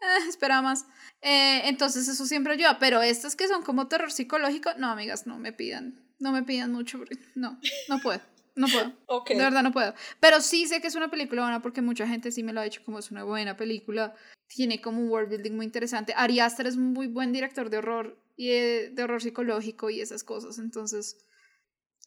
ah, 0.00 0.18
espera 0.28 0.62
más. 0.62 0.86
Eh, 1.20 1.62
entonces 1.68 2.06
eso 2.08 2.26
siempre 2.26 2.52
ayuda, 2.54 2.78
pero 2.78 3.02
estas 3.02 3.34
que 3.34 3.48
son 3.48 3.62
como 3.62 3.88
terror 3.88 4.12
psicológico, 4.12 4.70
no, 4.78 4.88
amigas, 4.90 5.26
no 5.26 5.38
me 5.38 5.52
pidan, 5.52 6.07
no 6.18 6.32
me 6.32 6.42
pidan 6.42 6.72
mucho, 6.72 6.98
porque 6.98 7.18
no, 7.34 7.58
no 7.88 8.00
puedo, 8.00 8.20
no 8.54 8.66
puedo. 8.66 8.92
De 9.28 9.36
verdad 9.36 9.62
no 9.62 9.72
puedo. 9.72 9.94
Pero 10.20 10.40
sí 10.40 10.66
sé 10.66 10.80
que 10.80 10.88
es 10.88 10.94
una 10.94 11.10
película 11.10 11.42
buena 11.42 11.62
porque 11.62 11.82
mucha 11.82 12.06
gente 12.06 12.30
sí 12.32 12.42
me 12.42 12.52
lo 12.52 12.60
ha 12.60 12.64
dicho 12.64 12.82
como 12.84 12.98
es 12.98 13.10
una 13.10 13.24
buena 13.24 13.56
película. 13.56 14.14
Tiene 14.48 14.80
como 14.80 15.00
un 15.00 15.10
world 15.10 15.30
building 15.30 15.52
muy 15.52 15.66
interesante. 15.66 16.14
Ari 16.16 16.40
Aster 16.40 16.66
es 16.66 16.76
un 16.76 16.92
muy 16.92 17.06
buen 17.06 17.32
director 17.32 17.70
de 17.70 17.78
horror 17.78 18.18
y 18.36 18.48
de, 18.48 18.90
de 18.90 19.02
horror 19.02 19.22
psicológico 19.22 19.90
y 19.90 20.00
esas 20.00 20.24
cosas. 20.24 20.58
Entonces, 20.58 21.18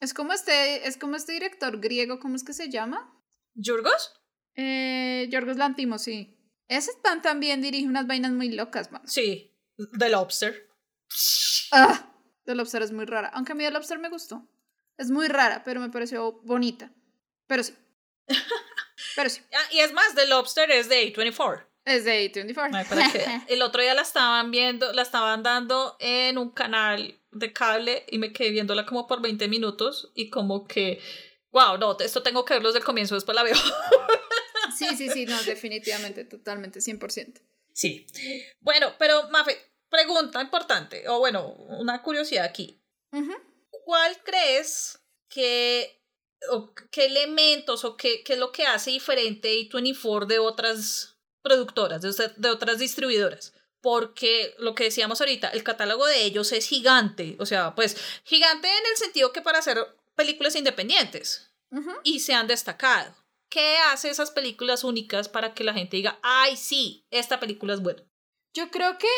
es 0.01 0.13
como 0.15 0.33
este, 0.33 0.87
es 0.87 0.97
como 0.97 1.15
este 1.15 1.33
director 1.33 1.79
griego, 1.79 2.19
¿cómo 2.19 2.35
es 2.35 2.43
que 2.43 2.53
se 2.53 2.69
llama? 2.69 3.13
¿Yurgos? 3.53 4.13
Eh, 4.55 5.27
Yorgos 5.29 5.57
Lantimos, 5.57 6.01
sí. 6.01 6.37
Ese 6.67 6.91
tan 7.03 7.21
también 7.21 7.61
dirige 7.61 7.87
unas 7.87 8.07
vainas 8.07 8.31
muy 8.31 8.49
locas, 8.49 8.91
man. 8.91 9.07
Sí. 9.07 9.55
The 9.99 10.09
Lobster. 10.09 10.67
Ah, 11.71 12.10
The 12.51 12.55
Lobster 12.55 12.81
es 12.81 12.91
muy 12.91 13.05
rara. 13.05 13.29
Aunque 13.33 13.53
a 13.53 13.55
mí 13.55 13.63
The 13.63 13.71
Lobster 13.71 13.97
me 13.99 14.09
gustó. 14.09 14.47
Es 14.97 15.09
muy 15.09 15.27
rara, 15.27 15.63
pero 15.63 15.79
me 15.79 15.89
pareció 15.89 16.33
bonita. 16.43 16.91
Pero 17.47 17.63
sí. 17.63 17.73
Pero 19.15 19.29
sí. 19.29 19.41
Ah, 19.53 19.67
y 19.71 19.79
es 19.79 19.93
más, 19.93 20.13
The 20.15 20.27
Lobster 20.27 20.69
es 20.71 20.87
de 20.87 21.11
A24. 21.13 21.65
Es 21.85 22.05
de 22.05 22.31
A24. 22.31 22.69
Ay, 22.73 22.85
para 22.87 23.11
que- 23.11 23.41
el 23.53 23.61
otro 23.61 23.81
día 23.81 23.93
la 23.93 24.03
estaban 24.03 24.51
viendo, 24.51 24.93
la 24.93 25.01
estaban 25.01 25.41
dando 25.43 25.97
en 25.99 26.37
un 26.37 26.51
canal 26.51 27.19
de 27.31 27.51
cable 27.51 28.05
y 28.09 28.19
me 28.19 28.31
quedé 28.31 28.51
viéndola 28.51 28.85
como 28.85 29.07
por 29.07 29.21
20 29.21 29.47
minutos 29.47 30.11
y 30.13 30.29
como 30.29 30.67
que, 30.67 31.01
wow, 31.51 31.77
no, 31.77 31.97
esto 31.99 32.21
tengo 32.21 32.45
que 32.45 32.53
verlo 32.53 32.69
desde 32.69 32.79
el 32.79 32.85
comienzo, 32.85 33.15
después 33.15 33.35
la 33.35 33.43
veo. 33.43 33.55
Sí, 34.77 34.87
sí, 34.95 35.09
sí, 35.09 35.25
no, 35.25 35.41
definitivamente, 35.43 36.23
totalmente, 36.25 36.79
100%. 36.79 37.41
Sí. 37.73 38.05
Bueno, 38.61 38.93
pero 38.99 39.29
Mafe, 39.29 39.57
pregunta 39.91 40.41
importante, 40.41 41.07
o 41.07 41.19
bueno, 41.19 41.49
una 41.67 42.01
curiosidad 42.01 42.45
aquí. 42.45 42.81
Ujú. 43.11 43.33
¿Cuál 43.85 44.17
crees 44.23 44.99
que, 45.29 46.01
o 46.49 46.73
qué 46.91 47.05
elementos 47.05 47.85
o 47.85 47.97
qué, 47.97 48.23
qué 48.23 48.33
es 48.33 48.39
lo 48.39 48.51
que 48.51 48.65
hace 48.65 48.89
diferente 48.91 49.49
A24 49.69 50.25
de 50.25 50.39
otras 50.39 51.19
productoras, 51.43 52.01
de, 52.01 52.31
de 52.37 52.49
otras 52.49 52.79
distribuidoras? 52.79 53.53
Porque 53.81 54.55
lo 54.59 54.75
que 54.75 54.85
decíamos 54.85 55.19
ahorita, 55.21 55.49
el 55.49 55.63
catálogo 55.63 56.05
de 56.05 56.23
ellos 56.23 56.51
es 56.51 56.67
gigante, 56.67 57.35
o 57.39 57.45
sea, 57.45 57.75
pues 57.75 57.97
gigante 58.23 58.67
en 58.67 58.85
el 58.91 58.97
sentido 58.97 59.33
que 59.33 59.41
para 59.41 59.59
hacer 59.59 59.77
películas 60.15 60.55
independientes 60.55 61.51
Ujú. 61.71 61.91
y 62.03 62.19
se 62.19 62.33
han 62.33 62.47
destacado. 62.47 63.15
¿Qué 63.49 63.77
hace 63.89 64.09
esas 64.09 64.31
películas 64.31 64.85
únicas 64.85 65.27
para 65.27 65.53
que 65.53 65.65
la 65.65 65.73
gente 65.73 65.97
diga, 65.97 66.17
ay, 66.23 66.55
sí, 66.55 67.05
esta 67.11 67.39
película 67.39 67.73
es 67.73 67.81
buena? 67.81 68.01
Yo 68.53 68.71
creo 68.71 68.97
que, 68.97 69.09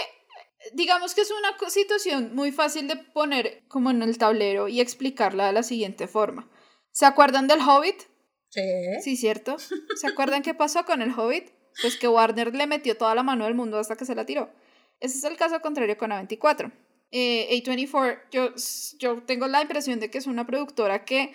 digamos 0.74 1.14
que 1.14 1.22
es 1.22 1.32
una 1.32 1.70
situación 1.70 2.34
muy 2.34 2.52
fácil 2.52 2.88
de 2.88 2.96
poner 2.96 3.64
como 3.68 3.92
en 3.92 4.02
el 4.02 4.18
tablero 4.18 4.68
y 4.68 4.80
explicarla 4.82 5.48
de 5.48 5.54
la 5.54 5.64
siguiente 5.64 6.08
forma. 6.08 6.50
¿Se 6.92 7.06
acuerdan 7.06 7.48
del 7.48 7.60
Hobbit? 7.60 8.04
Sí. 8.50 8.62
Sí, 9.02 9.18
¿cierto? 9.18 9.58
¿Se 9.96 10.08
acuerdan 10.08 10.44
qué 10.44 10.54
pasó 10.54 10.86
con 10.86 11.02
el 11.02 11.12
Hobbit? 11.12 11.50
Pues 11.82 11.98
que 11.98 12.08
Warner 12.08 12.54
le 12.54 12.68
metió 12.68 12.96
toda 12.96 13.16
la 13.16 13.24
mano 13.24 13.46
del 13.46 13.56
mundo 13.56 13.80
hasta 13.80 13.96
que 13.96 14.06
se 14.06 14.16
la 14.16 14.26
tiró. 14.26 14.52
Ese 15.00 15.18
es 15.18 15.24
el 15.24 15.38
caso 15.38 15.60
contrario 15.62 15.98
con 15.98 16.12
A24. 16.12 16.72
Eh, 17.12 17.62
A24, 17.64 18.20
yo, 18.32 18.54
yo 19.00 19.24
tengo 19.24 19.48
la 19.48 19.62
impresión 19.62 20.00
de 20.00 20.10
que 20.10 20.18
es 20.18 20.28
una 20.28 20.46
productora 20.46 21.04
que, 21.06 21.34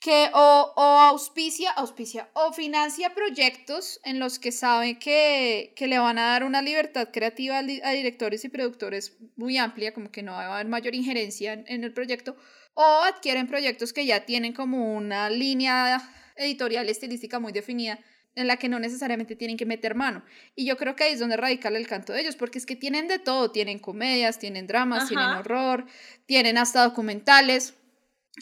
que 0.00 0.30
o, 0.32 0.72
o 0.76 0.82
auspicia, 0.82 1.70
auspicia, 1.72 2.30
o 2.32 2.52
financia 2.54 3.14
proyectos 3.14 4.00
en 4.02 4.18
los 4.18 4.38
que 4.38 4.50
sabe 4.50 4.98
que, 4.98 5.74
que 5.76 5.86
le 5.86 5.98
van 5.98 6.18
a 6.18 6.28
dar 6.28 6.44
una 6.44 6.62
libertad 6.62 7.08
creativa 7.12 7.58
a, 7.58 7.62
di- 7.62 7.82
a 7.84 7.90
directores 7.90 8.42
y 8.44 8.48
productores 8.48 9.18
muy 9.36 9.58
amplia, 9.58 9.92
como 9.92 10.10
que 10.10 10.22
no 10.22 10.32
va 10.32 10.46
a 10.46 10.54
haber 10.54 10.68
mayor 10.68 10.94
injerencia 10.94 11.52
en- 11.52 11.64
en 11.68 11.84
el 11.84 11.92
proyecto, 11.92 12.34
o 12.74 12.82
adquieren 13.04 13.46
proyectos 13.46 13.92
que 13.92 14.06
ya 14.06 14.24
tienen 14.24 14.54
como 14.54 14.94
una 14.96 15.28
línea 15.28 16.00
editorial 16.36 16.88
estilística 16.88 17.38
muy 17.38 17.52
definida 17.52 17.98
en 18.36 18.46
la 18.46 18.56
que 18.56 18.68
no 18.70 18.78
necesariamente 18.78 19.36
tienen 19.36 19.56
que 19.58 19.66
meter 19.66 19.94
mano. 19.96 20.24
Y 20.54 20.64
yo 20.64 20.76
creo 20.78 20.96
que 20.96 21.04
ahí 21.04 21.12
es 21.12 21.18
donde 21.20 21.36
radica 21.36 21.68
el 21.68 21.86
canto 21.86 22.12
de 22.14 22.20
ellos, 22.22 22.36
porque 22.36 22.58
es 22.58 22.64
que 22.64 22.76
tienen 22.76 23.06
de 23.08 23.18
todo, 23.18 23.50
tienen 23.50 23.78
comedias, 23.80 24.38
tienen 24.38 24.66
dramas, 24.66 25.08
tienen 25.08 25.26
horror, 25.36 25.84
tienen 26.26 26.56
hasta 26.56 26.84
documentales. 26.84 27.74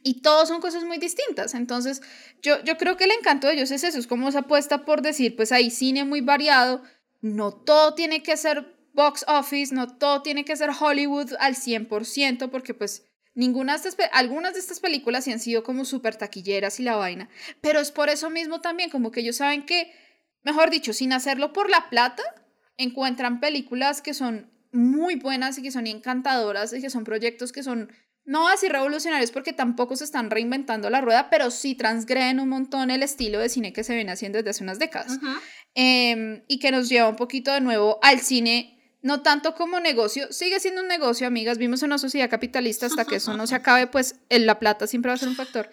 Y 0.05 0.21
todos 0.23 0.49
son 0.49 0.61
cosas 0.61 0.85
muy 0.85 0.99
distintas. 0.99 1.55
Entonces, 1.55 2.03
yo, 2.43 2.63
yo 2.65 2.77
creo 2.77 2.97
que 2.97 3.05
el 3.05 3.11
encanto 3.11 3.47
de 3.47 3.55
ellos 3.55 3.71
es 3.71 3.85
eso, 3.85 3.99
es 3.99 4.07
como 4.07 4.29
esa 4.29 4.41
apuesta 4.41 4.85
por 4.85 5.03
decir, 5.03 5.35
pues 5.35 5.53
hay 5.53 5.71
cine 5.71 6.05
muy 6.05 6.21
variado, 6.21 6.83
no 7.21 7.53
todo 7.53 7.95
tiene 7.95 8.23
que 8.23 8.37
ser 8.37 8.77
box 8.93 9.25
office, 9.29 9.75
no 9.75 9.97
todo 9.97 10.23
tiene 10.23 10.45
que 10.45 10.57
ser 10.57 10.71
Hollywood 10.79 11.35
al 11.39 11.55
100%, 11.55 12.51
porque 12.51 12.75
pues 12.75 13.05
ninguna 13.35 13.79
de 13.79 13.89
estas, 13.89 14.09
algunas 14.13 14.55
de 14.55 14.61
estas 14.61 14.81
películas 14.81 15.25
sí 15.25 15.33
han 15.33 15.41
sido 15.41 15.63
como 15.63 15.85
súper 15.85 16.17
taquilleras 16.17 16.81
y 16.81 16.83
la 16.83 16.97
vaina, 16.97 17.29
pero 17.61 17.81
es 17.81 17.93
por 17.93 18.09
eso 18.09 18.29
mismo 18.31 18.61
también, 18.61 18.91
como 18.91 19.11
que 19.11 19.21
ellos 19.21 19.37
saben 19.37 19.65
que, 19.65 19.93
mejor 20.43 20.71
dicho, 20.71 20.93
sin 20.93 21.13
hacerlo 21.13 21.53
por 21.53 21.71
la 21.71 21.89
plata, 21.89 22.23
encuentran 22.77 23.41
películas 23.41 24.03
que 24.03 24.15
son 24.15 24.51
muy 24.73 25.15
buenas 25.15 25.59
y 25.59 25.63
que 25.63 25.71
son 25.71 25.87
encantadoras 25.87 26.73
y 26.73 26.81
que 26.81 26.91
son 26.91 27.05
proyectos 27.05 27.53
que 27.53 27.63
son 27.63 27.93
no 28.29 28.47
así 28.47 28.69
revolucionarios 28.69 29.31
porque 29.31 29.55
tampoco 29.55 29.97
se 29.97 30.05
están 30.05 30.29
reinventando 30.29 30.91
la 30.91 31.01
rueda, 31.01 31.31
pero 31.31 31.51
sí 31.51 31.75
transgreden 31.75 32.41
un 32.41 32.51
montón 32.51 32.91
el 32.91 33.03
estilo 33.03 33.39
de 33.39 33.49
cine 33.49 33.73
que 33.73 33.83
se 33.83 33.95
viene 33.95 34.13
haciendo 34.13 34.37
desde 34.37 34.51
hace 34.51 34.63
unas 34.65 34.79
décadas. 34.79 35.19
Em, 35.75 36.43
y 36.47 36.59
que 36.59 36.71
nos 36.71 36.91
lleva 36.91 37.09
un 37.09 37.17
poquito 37.17 37.55
de 37.55 37.63
nuevo 37.63 37.99
al 38.03 38.21
cine 38.21 38.75
no 39.01 39.23
tanto 39.23 39.55
como 39.55 39.81
negocio, 39.81 40.31
sigue 40.31 40.61
siendo 40.61 40.83
un 40.83 40.89
negocio, 40.89 41.27
amigas, 41.27 41.57
vimos 41.57 41.83
en 41.83 41.87
una 41.87 41.99
sociedad 41.99 42.29
capitalista 42.29 42.85
hasta 42.85 43.07
que 43.07 43.17
eso 43.17 43.35
no 43.35 43.47
se 43.47 43.55
acabe, 43.55 43.87
pues 43.87 44.17
la 44.29 44.59
plata 44.59 44.87
siempre 44.87 45.09
va 45.09 45.15
a 45.15 45.19
ser 45.19 45.29
un 45.29 45.37
factor, 45.37 45.71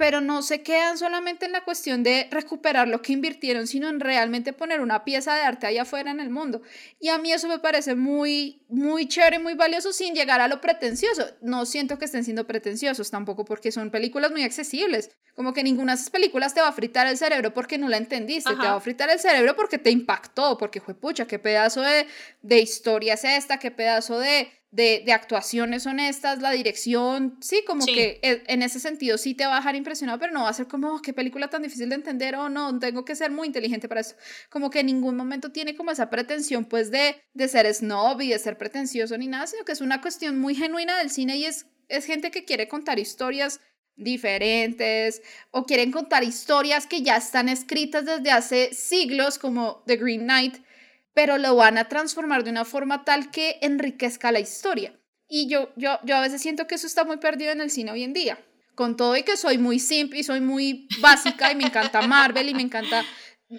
pero 0.00 0.22
no 0.22 0.40
se 0.40 0.62
quedan 0.62 0.96
solamente 0.96 1.44
en 1.44 1.52
la 1.52 1.62
cuestión 1.62 2.02
de 2.02 2.26
recuperar 2.30 2.88
lo 2.88 3.02
que 3.02 3.12
invirtieron, 3.12 3.66
sino 3.66 3.86
en 3.90 4.00
realmente 4.00 4.54
poner 4.54 4.80
una 4.80 5.04
pieza 5.04 5.34
de 5.34 5.42
arte 5.42 5.66
allá 5.66 5.82
afuera 5.82 6.10
en 6.10 6.20
el 6.20 6.30
mundo. 6.30 6.62
Y 6.98 7.10
a 7.10 7.18
mí 7.18 7.30
eso 7.30 7.48
me 7.48 7.58
parece 7.58 7.94
muy, 7.94 8.64
muy 8.70 9.06
chévere, 9.06 9.38
muy 9.38 9.52
valioso 9.52 9.92
sin 9.92 10.14
llegar 10.14 10.40
a 10.40 10.48
lo 10.48 10.62
pretencioso. 10.62 11.26
No 11.42 11.66
siento 11.66 11.98
que 11.98 12.06
estén 12.06 12.24
siendo 12.24 12.46
pretenciosos 12.46 13.10
tampoco 13.10 13.44
porque 13.44 13.72
son 13.72 13.90
películas 13.90 14.30
muy 14.30 14.42
accesibles. 14.42 15.10
Como 15.34 15.52
que 15.52 15.62
ninguna 15.62 15.92
de 15.92 15.96
esas 16.00 16.08
películas 16.08 16.54
te 16.54 16.62
va 16.62 16.68
a 16.68 16.72
fritar 16.72 17.06
el 17.06 17.18
cerebro 17.18 17.52
porque 17.52 17.76
no 17.76 17.90
la 17.90 17.98
entendiste, 17.98 18.52
te 18.52 18.56
va 18.56 18.76
a 18.76 18.80
fritar 18.80 19.10
el 19.10 19.18
cerebro 19.18 19.54
porque 19.54 19.76
te 19.76 19.90
impactó, 19.90 20.56
porque 20.56 20.80
fue 20.80 20.94
pucha, 20.94 21.26
qué 21.26 21.38
pedazo 21.38 21.82
de, 21.82 22.06
de 22.40 22.58
historia 22.58 23.12
es 23.12 23.24
esta, 23.24 23.58
qué 23.58 23.70
pedazo 23.70 24.18
de 24.18 24.50
de, 24.72 25.02
de, 25.04 25.12
actuaciones 25.12 25.84
honestas, 25.86 26.40
la 26.40 26.52
dirección, 26.52 27.36
sí, 27.40 27.64
como 27.66 27.84
que 27.84 28.20
e, 28.22 28.44
en 28.46 28.62
ese 28.62 28.78
sentido 28.78 29.18
sí 29.18 29.34
te 29.34 29.44
va 29.44 29.54
a 29.54 29.56
dejar 29.56 29.74
impresionado, 29.74 30.18
pero 30.20 30.32
no 30.32 30.44
va 30.44 30.50
a 30.50 30.54
ser 30.54 30.68
como, 30.68 30.94
oh, 30.94 31.02
qué 31.02 31.12
película 31.12 31.48
tan 31.48 31.62
difícil 31.62 31.88
de 31.88 31.96
entender 31.96 32.36
o 32.36 32.48
no, 32.48 32.78
tengo 32.78 33.04
que 33.04 33.16
ser 33.16 33.32
muy 33.32 33.48
inteligente 33.48 33.88
para 33.88 34.02
eso. 34.02 34.14
Como 34.48 34.70
que 34.70 34.80
en 34.80 34.86
ningún 34.86 35.16
momento 35.16 35.50
tiene 35.50 35.74
como 35.74 35.90
esa 35.90 36.08
pretensión 36.08 36.64
pues 36.64 36.90
de, 36.90 37.16
de 37.34 37.48
ser 37.48 37.72
snob 37.74 38.20
y 38.20 38.28
de 38.28 38.38
ser 38.38 38.58
pretencioso 38.58 39.18
ni 39.18 39.26
nada, 39.26 39.48
sino 39.48 39.64
que 39.64 39.72
es 39.72 39.80
una 39.80 40.00
cuestión 40.00 40.38
muy 40.38 40.54
genuina 40.54 40.96
del 40.98 41.10
cine 41.10 41.36
y 41.36 41.46
es, 41.46 41.66
es 41.88 42.04
gente 42.04 42.30
que 42.30 42.44
quiere 42.44 42.68
contar 42.68 43.00
historias 43.00 43.60
diferentes 43.96 45.20
o 45.50 45.64
quieren 45.64 45.90
contar 45.90 46.22
historias 46.22 46.86
que 46.86 47.02
ya 47.02 47.16
están 47.16 47.48
escritas 47.48 48.04
desde 48.04 48.30
hace 48.30 48.72
siglos 48.72 49.38
como 49.38 49.82
The 49.86 49.96
Green 49.96 50.22
Knight 50.22 50.58
pero 51.14 51.38
lo 51.38 51.54
van 51.56 51.78
a 51.78 51.88
transformar 51.88 52.44
de 52.44 52.50
una 52.50 52.64
forma 52.64 53.04
tal 53.04 53.30
que 53.30 53.58
enriquezca 53.62 54.32
la 54.32 54.40
historia. 54.40 54.98
Y 55.28 55.48
yo, 55.48 55.70
yo, 55.76 55.98
yo 56.04 56.16
a 56.16 56.20
veces 56.20 56.42
siento 56.42 56.66
que 56.66 56.74
eso 56.74 56.86
está 56.86 57.04
muy 57.04 57.18
perdido 57.18 57.52
en 57.52 57.60
el 57.60 57.70
cine 57.70 57.92
hoy 57.92 58.02
en 58.02 58.12
día. 58.12 58.38
Con 58.74 58.96
todo 58.96 59.16
y 59.16 59.22
que 59.22 59.36
soy 59.36 59.58
muy 59.58 59.78
simple 59.78 60.20
y 60.20 60.24
soy 60.24 60.40
muy 60.40 60.88
básica 61.00 61.52
y 61.52 61.54
me 61.54 61.64
encanta 61.64 62.02
Marvel 62.02 62.48
y 62.48 62.54
me 62.54 62.62
encanta... 62.62 63.04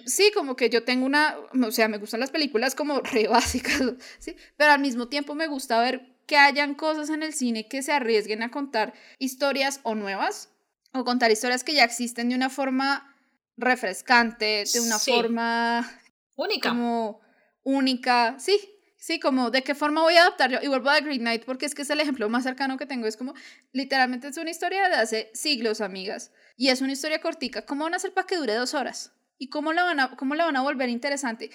Sí, 0.06 0.30
como 0.34 0.56
que 0.56 0.70
yo 0.70 0.84
tengo 0.84 1.04
una, 1.04 1.36
o 1.62 1.70
sea, 1.70 1.86
me 1.86 1.98
gustan 1.98 2.20
las 2.20 2.30
películas 2.30 2.74
como 2.74 3.00
re 3.00 3.28
básicas, 3.28 3.82
¿sí? 4.18 4.36
Pero 4.56 4.72
al 4.72 4.80
mismo 4.80 5.08
tiempo 5.08 5.34
me 5.34 5.46
gusta 5.46 5.80
ver 5.80 6.16
que 6.26 6.36
hayan 6.36 6.74
cosas 6.74 7.10
en 7.10 7.22
el 7.22 7.34
cine 7.34 7.68
que 7.68 7.82
se 7.82 7.92
arriesguen 7.92 8.42
a 8.42 8.50
contar 8.50 8.94
historias 9.18 9.80
o 9.82 9.94
nuevas 9.94 10.50
o 10.92 11.04
contar 11.04 11.30
historias 11.30 11.64
que 11.64 11.74
ya 11.74 11.84
existen 11.84 12.30
de 12.30 12.34
una 12.34 12.50
forma 12.50 13.14
refrescante, 13.56 14.64
de 14.72 14.80
una 14.80 14.98
forma 14.98 15.90
única. 16.36 16.70
Como 16.70 17.21
única, 17.62 18.36
sí, 18.38 18.58
sí, 18.96 19.18
como 19.18 19.50
de 19.50 19.62
qué 19.62 19.74
forma 19.74 20.02
voy 20.02 20.16
a 20.16 20.22
adaptar 20.22 20.50
yo. 20.50 20.58
Y 20.62 20.68
vuelvo 20.68 20.90
a 20.90 21.00
Green 21.00 21.20
Knight 21.20 21.44
porque 21.44 21.66
es 21.66 21.74
que 21.74 21.82
es 21.82 21.90
el 21.90 22.00
ejemplo 22.00 22.28
más 22.28 22.44
cercano 22.44 22.76
que 22.76 22.86
tengo. 22.86 23.06
Es 23.06 23.16
como, 23.16 23.34
literalmente 23.72 24.28
es 24.28 24.36
una 24.36 24.50
historia 24.50 24.88
de 24.88 24.94
hace 24.96 25.30
siglos, 25.34 25.80
amigas. 25.80 26.32
Y 26.56 26.68
es 26.68 26.80
una 26.80 26.92
historia 26.92 27.20
cortica. 27.20 27.66
¿Cómo 27.66 27.84
van 27.84 27.94
a 27.94 27.96
hacer 27.96 28.12
para 28.12 28.26
que 28.26 28.36
dure 28.36 28.54
dos 28.54 28.74
horas? 28.74 29.12
¿Y 29.38 29.48
cómo 29.48 29.72
la 29.72 29.82
van 29.82 30.00
a, 30.00 30.16
cómo 30.16 30.34
la 30.34 30.44
van 30.44 30.56
a 30.56 30.62
volver 30.62 30.88
interesante? 30.88 31.50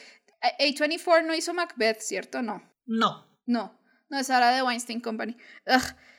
A24 0.60 1.26
no 1.26 1.34
hizo 1.34 1.54
Macbeth, 1.54 2.02
¿cierto? 2.02 2.42
No. 2.42 2.62
No. 2.86 3.28
No. 3.46 3.80
No, 4.10 4.20
es 4.20 4.30
ahora 4.30 4.52
de 4.52 4.62
Weinstein 4.62 5.02
Company. 5.02 5.36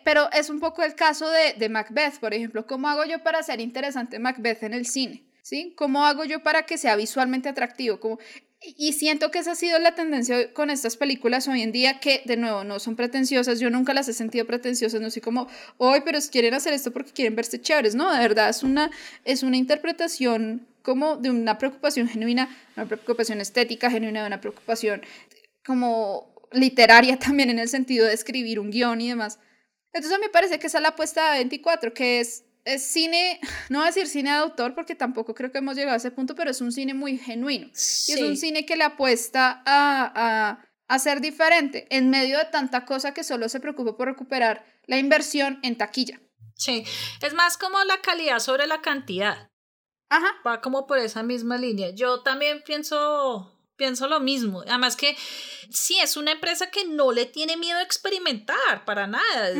Pero 0.04 0.30
es 0.32 0.50
un 0.50 0.60
poco 0.60 0.82
el 0.82 0.94
caso 0.94 1.28
de, 1.28 1.54
de 1.54 1.68
Macbeth, 1.68 2.18
por 2.20 2.34
ejemplo. 2.34 2.66
¿Cómo 2.66 2.88
hago 2.88 3.04
yo 3.04 3.22
para 3.22 3.38
hacer 3.38 3.60
interesante 3.60 4.18
Macbeth 4.18 4.62
en 4.62 4.74
el 4.74 4.86
cine? 4.86 5.24
¿Sí? 5.42 5.74
¿Cómo 5.76 6.04
hago 6.04 6.24
yo 6.24 6.42
para 6.42 6.64
que 6.64 6.76
sea 6.76 6.96
visualmente 6.96 7.48
atractivo? 7.48 8.00
Como 8.00 8.18
y 8.60 8.92
siento 8.92 9.30
que 9.30 9.38
esa 9.38 9.52
ha 9.52 9.54
sido 9.54 9.78
la 9.78 9.94
tendencia 9.94 10.52
con 10.52 10.70
estas 10.70 10.96
películas 10.96 11.46
hoy 11.46 11.62
en 11.62 11.70
día, 11.70 12.00
que 12.00 12.22
de 12.24 12.36
nuevo 12.36 12.64
no 12.64 12.80
son 12.80 12.96
pretenciosas, 12.96 13.60
yo 13.60 13.70
nunca 13.70 13.94
las 13.94 14.08
he 14.08 14.12
sentido 14.12 14.46
pretenciosas, 14.46 15.00
no 15.00 15.10
sé 15.10 15.20
como, 15.20 15.48
hoy, 15.76 16.00
pero 16.04 16.18
quieren 16.30 16.54
hacer 16.54 16.72
esto 16.72 16.90
porque 16.90 17.12
quieren 17.12 17.36
verse 17.36 17.60
chéveres, 17.60 17.94
no, 17.94 18.12
de 18.12 18.18
verdad 18.18 18.48
es 18.48 18.62
una, 18.62 18.90
es 19.24 19.42
una 19.42 19.56
interpretación 19.56 20.66
como 20.82 21.16
de 21.16 21.30
una 21.30 21.58
preocupación 21.58 22.08
genuina, 22.08 22.48
una 22.76 22.86
preocupación 22.86 23.40
estética 23.40 23.90
genuina, 23.90 24.26
una 24.26 24.40
preocupación 24.40 25.02
como 25.64 26.34
literaria 26.52 27.16
también 27.18 27.50
en 27.50 27.58
el 27.58 27.68
sentido 27.68 28.06
de 28.06 28.14
escribir 28.14 28.58
un 28.58 28.70
guion 28.70 29.00
y 29.00 29.08
demás. 29.08 29.38
Entonces 29.92 30.18
a 30.18 30.20
me 30.20 30.30
parece 30.30 30.58
que 30.58 30.66
esa 30.66 30.78
es 30.78 30.82
la 30.82 30.90
apuesta 30.90 31.32
de 31.32 31.38
24, 31.38 31.94
que 31.94 32.20
es 32.20 32.44
es 32.68 32.82
cine, 32.82 33.40
no 33.70 33.78
voy 33.78 33.86
a 33.86 33.90
decir 33.90 34.06
cine 34.06 34.30
de 34.30 34.36
autor 34.36 34.74
porque 34.74 34.94
tampoco 34.94 35.34
creo 35.34 35.50
que 35.50 35.58
hemos 35.58 35.76
llegado 35.76 35.94
a 35.94 35.96
ese 35.96 36.10
punto, 36.10 36.34
pero 36.34 36.50
es 36.50 36.60
un 36.60 36.70
cine 36.70 36.94
muy 36.94 37.18
genuino. 37.18 37.66
Y 37.66 38.12
es 38.12 38.20
un 38.20 38.36
cine 38.36 38.66
que 38.66 38.76
le 38.76 38.84
apuesta 38.84 39.62
a, 39.64 40.60
a, 40.86 40.98
ser 40.98 41.20
diferente 41.20 41.86
en 41.90 42.10
medio 42.10 42.38
de 42.38 42.44
tanta 42.46 42.84
cosa 42.84 43.14
que 43.14 43.24
solo 43.24 43.48
se 43.48 43.60
preocupa 43.60 43.96
por 43.96 44.08
recuperar 44.08 44.64
la 44.86 44.98
inversión 44.98 45.58
en 45.62 45.76
taquilla. 45.76 46.20
Sí, 46.54 46.84
es 47.22 47.34
más 47.34 47.56
como 47.56 47.82
la 47.84 48.00
calidad 48.00 48.40
sobre 48.40 48.66
la 48.66 48.80
cantidad. 48.80 49.50
Ajá. 50.10 50.34
Va 50.46 50.60
como 50.60 50.86
por 50.86 50.98
esa 50.98 51.22
misma 51.22 51.58
línea. 51.58 51.90
Yo 51.90 52.22
también 52.22 52.62
pienso 52.64 53.57
pienso 53.78 54.06
lo 54.08 54.20
mismo. 54.20 54.60
Además 54.66 54.96
que 54.96 55.16
sí, 55.70 55.98
es 55.98 56.18
una 56.18 56.32
empresa 56.32 56.70
que 56.70 56.84
no 56.84 57.12
le 57.12 57.24
tiene 57.24 57.56
miedo 57.56 57.78
a 57.78 57.82
experimentar 57.82 58.84
para 58.84 59.06
nada. 59.06 59.52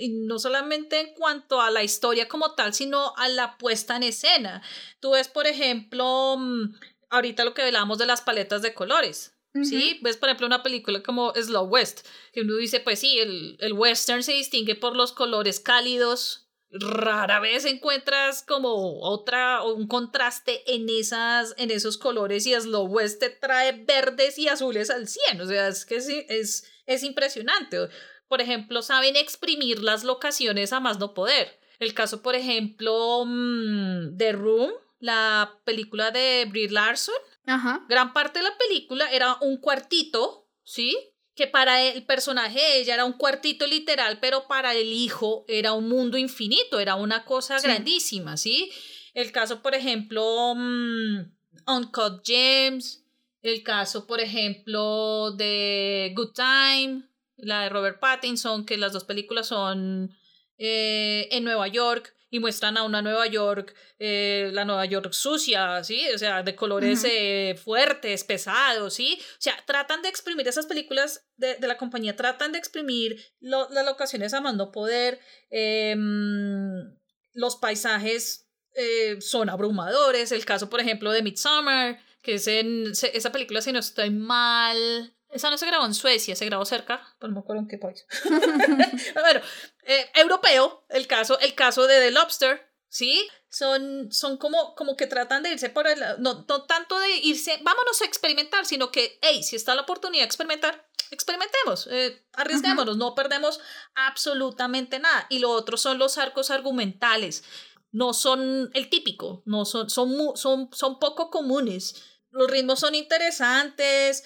Y 0.00 0.08
no 0.08 0.38
solamente 0.38 1.00
en 1.00 1.12
cuanto 1.12 1.60
a 1.60 1.70
la 1.70 1.82
historia 1.82 2.26
como 2.26 2.54
tal, 2.54 2.72
sino 2.72 3.14
a 3.16 3.28
la 3.28 3.58
puesta 3.58 3.96
en 3.96 4.04
escena. 4.04 4.62
Tú 5.00 5.10
ves, 5.10 5.28
por 5.28 5.46
ejemplo, 5.46 6.36
mm, 6.38 6.74
ahorita 7.10 7.44
lo 7.44 7.52
que 7.52 7.62
hablábamos 7.62 7.98
de 7.98 8.06
las 8.06 8.22
paletas 8.22 8.62
de 8.62 8.72
colores. 8.72 9.32
Sí, 9.62 10.00
ves 10.02 10.16
por 10.16 10.28
ejemplo 10.28 10.48
una 10.48 10.64
película 10.64 11.00
como 11.00 11.32
Slow 11.32 11.66
West, 11.66 12.04
que 12.32 12.40
uno 12.40 12.56
dice, 12.56 12.80
pues 12.80 12.98
sí, 12.98 13.20
el, 13.20 13.56
el 13.60 13.72
western 13.72 14.24
se 14.24 14.32
distingue 14.32 14.74
por 14.74 14.96
los 14.96 15.12
colores 15.12 15.60
cálidos, 15.60 16.43
rara 16.74 17.40
vez 17.40 17.64
encuentras 17.64 18.42
como 18.42 19.00
otra 19.00 19.62
un 19.62 19.86
contraste 19.86 20.62
en 20.74 20.88
esas 20.88 21.54
en 21.56 21.70
esos 21.70 21.98
colores 21.98 22.46
y 22.46 22.54
Slow 22.54 22.86
West 22.86 23.20
te 23.20 23.30
trae 23.30 23.84
verdes 23.84 24.38
y 24.38 24.48
azules 24.48 24.90
al 24.90 25.06
100, 25.08 25.40
o 25.40 25.46
sea, 25.46 25.68
es 25.68 25.86
que 25.86 25.96
es, 25.96 26.08
es, 26.08 26.70
es 26.86 27.02
impresionante. 27.02 27.88
Por 28.28 28.40
ejemplo, 28.40 28.82
saben 28.82 29.16
exprimir 29.16 29.82
las 29.82 30.02
locaciones 30.02 30.72
a 30.72 30.80
más 30.80 30.98
no 30.98 31.14
poder. 31.14 31.60
El 31.78 31.94
caso, 31.94 32.22
por 32.22 32.34
ejemplo, 32.34 33.24
mm, 33.26 34.16
de 34.16 34.32
Room, 34.32 34.72
la 34.98 35.60
película 35.64 36.10
de 36.10 36.46
Brie 36.48 36.70
Larson. 36.70 37.14
Ajá. 37.46 37.84
Gran 37.88 38.12
parte 38.12 38.38
de 38.40 38.44
la 38.44 38.56
película 38.56 39.10
era 39.12 39.36
un 39.40 39.58
cuartito, 39.58 40.48
¿sí? 40.62 40.96
Que 41.34 41.46
para 41.46 41.82
el 41.82 42.04
personaje 42.04 42.60
de 42.60 42.78
ella 42.78 42.94
era 42.94 43.04
un 43.04 43.14
cuartito 43.14 43.66
literal, 43.66 44.18
pero 44.20 44.46
para 44.46 44.72
el 44.74 44.92
hijo 44.92 45.44
era 45.48 45.72
un 45.72 45.88
mundo 45.88 46.16
infinito, 46.16 46.78
era 46.78 46.94
una 46.94 47.24
cosa 47.24 47.60
grandísima, 47.60 48.36
¿sí? 48.36 48.70
El 49.14 49.32
caso, 49.32 49.60
por 49.60 49.74
ejemplo, 49.74 50.52
um, 50.52 51.24
Uncut 51.66 52.22
James, 52.24 53.04
el 53.42 53.62
caso, 53.62 54.06
por 54.06 54.20
ejemplo, 54.20 55.32
de 55.32 56.12
Good 56.16 56.32
Time, 56.34 57.02
la 57.36 57.62
de 57.62 57.68
Robert 57.68 58.00
Pattinson, 58.00 58.64
que 58.64 58.76
las 58.76 58.92
dos 58.92 59.04
películas 59.04 59.48
son 59.48 60.16
eh, 60.58 61.28
en 61.32 61.44
Nueva 61.44 61.68
York 61.68 62.14
y 62.34 62.40
muestran 62.40 62.76
a 62.76 62.82
una 62.82 63.00
Nueva 63.00 63.28
York, 63.28 63.76
eh, 64.00 64.50
la 64.52 64.64
Nueva 64.64 64.84
York 64.86 65.12
sucia, 65.12 65.84
¿sí? 65.84 66.04
O 66.12 66.18
sea, 66.18 66.42
de 66.42 66.56
colores 66.56 67.04
eh, 67.08 67.54
fuertes, 67.62 68.24
pesados, 68.24 68.94
¿sí? 68.94 69.20
O 69.20 69.40
sea, 69.40 69.54
tratan 69.64 70.02
de 70.02 70.08
exprimir 70.08 70.48
esas 70.48 70.66
películas 70.66 71.24
de, 71.36 71.54
de 71.54 71.68
la 71.68 71.76
compañía, 71.76 72.16
tratan 72.16 72.50
de 72.50 72.58
exprimir 72.58 73.24
las 73.38 73.86
locaciones 73.86 74.34
a 74.34 74.40
más 74.40 74.56
no 74.56 74.72
poder, 74.72 75.20
em, 75.48 76.98
los 77.34 77.54
paisajes 77.54 78.50
eh, 78.74 79.20
son 79.20 79.48
abrumadores, 79.48 80.32
el 80.32 80.44
caso, 80.44 80.68
por 80.68 80.80
ejemplo, 80.80 81.12
de 81.12 81.22
Midsommar, 81.22 82.00
que 82.20 82.34
es 82.34 82.48
en 82.48 82.90
esa 83.12 83.30
película, 83.30 83.62
si 83.62 83.70
no 83.70 83.78
estoy 83.78 84.10
mal, 84.10 85.16
esa 85.34 85.50
no 85.50 85.58
se 85.58 85.66
grabó 85.66 85.84
en 85.84 85.94
Suecia, 85.94 86.36
se 86.36 86.46
grabó 86.46 86.64
cerca, 86.64 87.02
pero 87.18 87.28
no 87.32 87.40
me 87.40 87.40
acuerdo 87.40 87.62
en 87.62 87.68
qué 87.68 87.76
país. 87.76 88.06
bueno, 89.14 89.40
eh, 89.84 90.10
europeo, 90.14 90.86
el 90.88 91.06
caso, 91.08 91.38
el 91.40 91.54
caso 91.54 91.86
de 91.86 91.98
The 91.98 92.10
Lobster, 92.12 92.72
¿sí? 92.88 93.28
Son, 93.48 94.12
son 94.12 94.36
como, 94.36 94.74
como 94.76 94.96
que 94.96 95.08
tratan 95.08 95.42
de 95.42 95.50
irse 95.50 95.70
por 95.70 95.88
el... 95.88 96.00
No, 96.18 96.44
no 96.48 96.64
tanto 96.64 96.98
de 97.00 97.16
irse, 97.16 97.58
vámonos 97.62 98.00
a 98.00 98.04
experimentar, 98.04 98.64
sino 98.64 98.92
que, 98.92 99.18
hey, 99.22 99.42
si 99.42 99.56
está 99.56 99.74
la 99.74 99.82
oportunidad 99.82 100.22
de 100.22 100.26
experimentar, 100.26 100.88
experimentemos, 101.10 101.88
eh, 101.90 102.24
arriesguémonos, 102.32 102.96
no 102.96 103.14
perdemos 103.16 103.60
absolutamente 103.96 105.00
nada. 105.00 105.26
Y 105.30 105.40
lo 105.40 105.50
otro 105.50 105.76
son 105.76 105.98
los 105.98 106.16
arcos 106.16 106.50
argumentales. 106.50 107.42
No 107.90 108.12
son 108.12 108.70
el 108.74 108.88
típico, 108.88 109.42
no 109.46 109.64
son, 109.64 109.90
son, 109.90 110.36
son, 110.36 110.70
son 110.72 110.98
poco 110.98 111.30
comunes. 111.30 112.02
Los 112.30 112.50
ritmos 112.50 112.80
son 112.80 112.94
interesantes, 112.96 114.24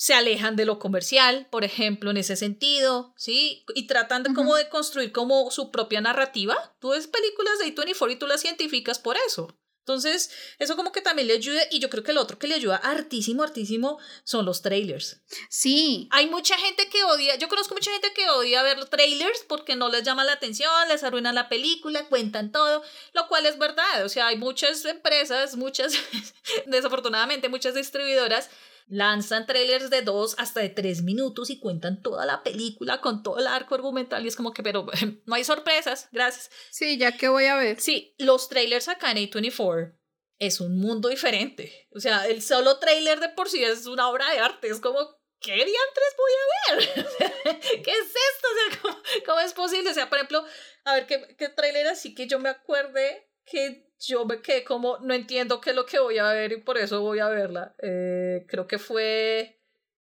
se 0.00 0.14
alejan 0.14 0.56
de 0.56 0.64
lo 0.64 0.78
comercial, 0.78 1.46
por 1.50 1.62
ejemplo, 1.62 2.10
en 2.10 2.16
ese 2.16 2.34
sentido, 2.34 3.12
¿sí? 3.18 3.66
Y 3.74 3.86
tratan 3.86 4.22
de, 4.22 4.32
como 4.32 4.56
de 4.56 4.70
construir 4.70 5.12
como 5.12 5.50
su 5.50 5.70
propia 5.70 6.00
narrativa. 6.00 6.56
Tú 6.80 6.88
ves 6.88 7.06
películas 7.06 7.58
de 7.58 7.74
A24 7.74 8.12
y 8.12 8.16
tú 8.16 8.26
las 8.26 8.40
científicas 8.40 8.98
por 8.98 9.18
eso. 9.26 9.54
Entonces, 9.80 10.30
eso 10.58 10.74
como 10.74 10.90
que 10.90 11.02
también 11.02 11.28
le 11.28 11.34
ayuda 11.34 11.60
y 11.70 11.80
yo 11.80 11.90
creo 11.90 12.02
que 12.02 12.12
el 12.12 12.16
otro 12.16 12.38
que 12.38 12.46
le 12.46 12.54
ayuda 12.54 12.76
hartísimo, 12.76 13.42
hartísimo 13.42 13.98
son 14.24 14.46
los 14.46 14.62
trailers. 14.62 15.20
Sí. 15.50 16.08
Hay 16.12 16.30
mucha 16.30 16.56
gente 16.56 16.88
que 16.88 17.04
odia, 17.04 17.36
yo 17.36 17.50
conozco 17.50 17.74
mucha 17.74 17.92
gente 17.92 18.14
que 18.14 18.26
odia 18.30 18.62
ver 18.62 18.78
los 18.78 18.88
trailers 18.88 19.44
porque 19.48 19.76
no 19.76 19.90
les 19.90 20.02
llama 20.02 20.24
la 20.24 20.32
atención, 20.32 20.72
les 20.88 21.04
arruinan 21.04 21.34
la 21.34 21.50
película, 21.50 22.06
cuentan 22.06 22.52
todo, 22.52 22.82
lo 23.12 23.28
cual 23.28 23.44
es 23.44 23.58
verdad. 23.58 24.02
O 24.02 24.08
sea, 24.08 24.28
hay 24.28 24.38
muchas 24.38 24.82
empresas, 24.86 25.56
muchas, 25.56 25.92
desafortunadamente, 26.66 27.50
muchas 27.50 27.74
distribuidoras 27.74 28.48
lanzan 28.90 29.46
trailers 29.46 29.88
de 29.88 30.02
dos 30.02 30.34
hasta 30.38 30.60
de 30.60 30.68
tres 30.68 31.02
minutos 31.02 31.48
y 31.48 31.60
cuentan 31.60 32.02
toda 32.02 32.26
la 32.26 32.42
película 32.42 33.00
con 33.00 33.22
todo 33.22 33.38
el 33.38 33.46
arco 33.46 33.76
argumental 33.76 34.24
y 34.24 34.28
es 34.28 34.36
como 34.36 34.52
que, 34.52 34.62
pero 34.62 34.86
no 35.26 35.34
hay 35.34 35.44
sorpresas, 35.44 36.08
gracias. 36.12 36.50
Sí, 36.70 36.98
ya 36.98 37.16
que 37.16 37.28
voy 37.28 37.46
a 37.46 37.56
ver. 37.56 37.80
Sí, 37.80 38.14
los 38.18 38.48
trailers 38.48 38.88
acá 38.88 39.12
en 39.12 39.18
A24 39.18 39.96
es 40.38 40.60
un 40.60 40.78
mundo 40.78 41.08
diferente. 41.08 41.88
O 41.94 42.00
sea, 42.00 42.26
el 42.26 42.42
solo 42.42 42.78
trailer 42.78 43.20
de 43.20 43.28
por 43.28 43.48
sí 43.48 43.62
es 43.62 43.86
una 43.86 44.08
obra 44.08 44.28
de 44.30 44.40
arte, 44.40 44.68
es 44.68 44.80
como, 44.80 44.98
¿qué 45.40 45.54
diantres 45.54 46.16
voy 46.16 46.32
a 46.34 46.74
ver? 46.74 47.60
¿Qué 47.84 47.90
es 47.90 48.08
esto? 48.08 48.48
O 48.48 48.72
sea, 48.72 48.80
¿cómo, 48.82 49.02
¿cómo, 49.26 49.40
es 49.40 49.52
posible? 49.52 49.90
O 49.90 49.94
sea, 49.94 50.08
por 50.08 50.18
ejemplo, 50.18 50.44
a 50.84 50.94
ver, 50.94 51.06
¿qué, 51.06 51.36
qué 51.38 51.48
trailer 51.48 51.86
así 51.86 52.14
que 52.14 52.26
yo 52.26 52.40
me 52.40 52.48
acuerde 52.48 53.30
que 53.44 53.89
yo 54.00 54.24
me 54.24 54.40
quedé 54.40 54.64
como, 54.64 54.98
no 54.98 55.14
entiendo 55.14 55.60
qué 55.60 55.70
es 55.70 55.76
lo 55.76 55.86
que 55.86 55.98
voy 55.98 56.18
a 56.18 56.32
ver 56.32 56.52
y 56.52 56.62
por 56.62 56.78
eso 56.78 57.00
voy 57.02 57.18
a 57.18 57.28
verla. 57.28 57.74
Eh, 57.82 58.46
creo 58.48 58.66
que 58.66 58.78
fue 58.78 59.60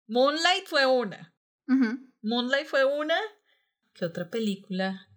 Moonlight 0.08 0.68
fue 0.68 0.86
una. 0.86 1.34
Moonlight 2.22 2.68
fue 2.68 2.86
una. 2.86 3.18
¿Qué 3.94 4.06
otra 4.06 4.30
película? 4.30 5.08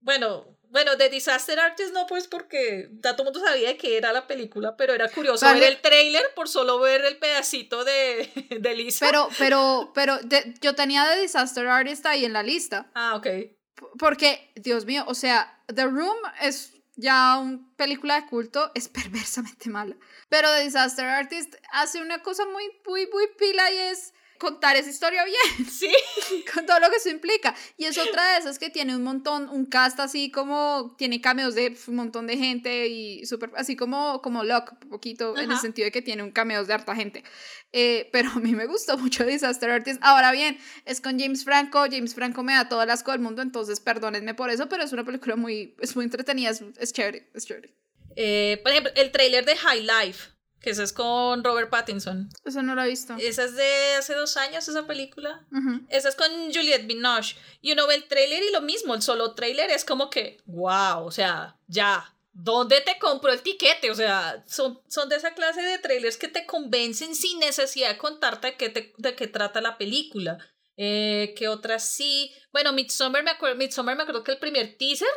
Bueno, 0.00 0.58
bueno, 0.70 0.94
de 0.94 1.08
Disaster 1.08 1.58
Artist 1.58 1.92
no, 1.92 2.06
pues 2.06 2.28
porque 2.28 2.88
todo 3.02 3.16
el 3.18 3.24
mundo 3.24 3.40
sabía 3.40 3.76
que 3.76 3.96
era 3.96 4.12
la 4.12 4.28
película, 4.28 4.76
pero 4.76 4.94
era 4.94 5.08
curioso 5.08 5.44
ver 5.52 5.64
el 5.64 5.80
trailer 5.80 6.22
por 6.36 6.48
solo 6.48 6.78
ver 6.78 7.04
el 7.04 7.18
pedacito 7.18 7.84
de, 7.84 8.30
de 8.60 8.74
Lisa. 8.74 9.04
Pero, 9.04 9.28
pero, 9.36 9.90
pero 9.94 10.18
yo 10.60 10.74
tenía 10.76 11.08
de 11.08 11.20
Disaster 11.22 11.66
Artist 11.66 12.06
ahí 12.06 12.24
en 12.24 12.32
la 12.32 12.44
lista. 12.44 12.90
Ah, 12.94 13.16
ok. 13.16 13.26
Porque, 13.98 14.52
Dios 14.56 14.84
mío, 14.84 15.04
o 15.08 15.14
sea, 15.14 15.62
The 15.74 15.86
Room 15.86 16.16
es 16.40 16.79
ya 17.00 17.38
una 17.38 17.58
película 17.76 18.20
de 18.20 18.26
culto 18.26 18.70
es 18.74 18.88
perversamente 18.88 19.70
mala. 19.70 19.96
Pero 20.28 20.48
The 20.54 20.64
Disaster 20.64 21.06
Artist 21.06 21.54
hace 21.72 22.00
una 22.00 22.22
cosa 22.22 22.44
muy, 22.46 22.64
muy, 22.86 23.08
muy 23.12 23.26
pila 23.38 23.70
y 23.72 23.76
es 23.76 24.14
contar 24.40 24.74
esa 24.76 24.90
historia 24.90 25.24
bien. 25.24 25.68
Sí. 25.70 25.92
Con 26.54 26.66
todo 26.66 26.80
lo 26.80 26.90
que 26.90 26.96
eso 26.96 27.10
implica. 27.10 27.54
Y 27.76 27.84
es 27.84 27.96
otra 27.98 28.32
de 28.32 28.38
esas 28.38 28.58
que 28.58 28.70
tiene 28.70 28.96
un 28.96 29.04
montón, 29.04 29.48
un 29.48 29.66
cast 29.66 30.00
así 30.00 30.30
como, 30.30 30.94
tiene 30.98 31.20
cameos 31.20 31.54
de 31.54 31.76
un 31.86 31.94
montón 31.94 32.26
de 32.26 32.36
gente 32.36 32.88
y 32.88 33.24
súper, 33.26 33.50
así 33.56 33.76
como, 33.76 34.20
como 34.20 34.42
Locke, 34.42 34.72
un 34.82 34.88
poquito, 34.88 35.38
en 35.38 35.52
el 35.52 35.58
sentido 35.58 35.86
de 35.86 35.92
que 35.92 36.02
tiene 36.02 36.22
un 36.22 36.32
cameos 36.32 36.66
de 36.66 36.74
harta 36.74 36.96
gente. 36.96 37.22
Eh, 37.72 38.08
pero 38.12 38.30
a 38.30 38.40
mí 38.40 38.54
me 38.54 38.66
gustó 38.66 38.98
mucho 38.98 39.24
Disaster 39.26 39.70
Artist. 39.70 40.00
Ahora 40.02 40.32
bien, 40.32 40.58
es 40.86 41.00
con 41.00 41.18
James 41.18 41.44
Franco. 41.44 41.84
James 41.90 42.14
Franco 42.14 42.42
me 42.42 42.54
da 42.54 42.68
todo 42.68 42.82
el 42.82 42.90
asco 42.90 43.12
del 43.12 43.20
mundo, 43.20 43.42
entonces 43.42 43.78
perdónenme 43.80 44.34
por 44.34 44.50
eso, 44.50 44.68
pero 44.68 44.82
es 44.82 44.92
una 44.92 45.04
película 45.04 45.36
muy, 45.36 45.76
es 45.80 45.94
muy 45.94 46.04
entretenida, 46.04 46.50
es, 46.50 46.62
es 46.78 46.92
chévere, 46.92 47.28
es 47.34 47.46
chévere. 47.46 47.74
Eh, 48.16 48.58
por 48.62 48.72
ejemplo, 48.72 48.92
el 48.96 49.12
trailer 49.12 49.44
de 49.44 49.56
High 49.56 49.82
Life 49.82 50.39
que 50.60 50.70
esa 50.70 50.82
es 50.82 50.92
con 50.92 51.42
Robert 51.42 51.70
Pattinson. 51.70 52.28
Esa 52.44 52.62
no 52.62 52.74
la 52.74 52.86
he 52.86 52.90
visto. 52.90 53.16
Esa 53.18 53.44
es 53.44 53.54
de 53.56 53.94
hace 53.98 54.14
dos 54.14 54.36
años, 54.36 54.68
esa 54.68 54.86
película. 54.86 55.46
Esa 55.88 56.10
es 56.10 56.16
con 56.16 56.30
Juliette 56.52 56.86
Binoche. 56.86 57.36
Y 57.60 57.72
uno 57.72 57.86
ve 57.86 57.94
el 57.94 58.08
trailer 58.08 58.42
y 58.42 58.52
lo 58.52 58.60
mismo, 58.60 58.94
el 58.94 59.02
solo 59.02 59.34
trailer 59.34 59.70
es 59.70 59.84
como 59.84 60.10
que, 60.10 60.38
wow, 60.46 61.04
o 61.04 61.10
sea, 61.10 61.58
ya. 61.66 62.14
¿Dónde 62.32 62.80
te 62.80 62.98
compro 62.98 63.32
el 63.32 63.42
tiquete? 63.42 63.90
O 63.90 63.94
sea, 63.94 64.44
son, 64.46 64.80
son 64.86 65.08
de 65.08 65.16
esa 65.16 65.34
clase 65.34 65.62
de 65.62 65.78
trailers 65.78 66.16
que 66.16 66.28
te 66.28 66.46
convencen 66.46 67.14
sin 67.14 67.40
necesidad 67.40 67.88
de 67.88 67.98
contarte 67.98 68.48
de 68.48 68.56
qué, 68.56 68.68
te, 68.68 68.94
de 68.96 69.16
qué 69.16 69.26
trata 69.26 69.60
la 69.60 69.76
película. 69.78 70.38
Eh, 70.76 71.34
¿Qué 71.36 71.48
otras 71.48 71.90
sí? 71.90 72.32
Bueno, 72.52 72.72
Midsommar 72.72 73.24
me, 73.24 73.30
acuerdo, 73.30 73.56
Midsommar 73.56 73.96
me 73.96 74.02
acuerdo 74.02 74.24
que 74.24 74.32
el 74.32 74.38
primer 74.38 74.78
teaser 74.78 75.08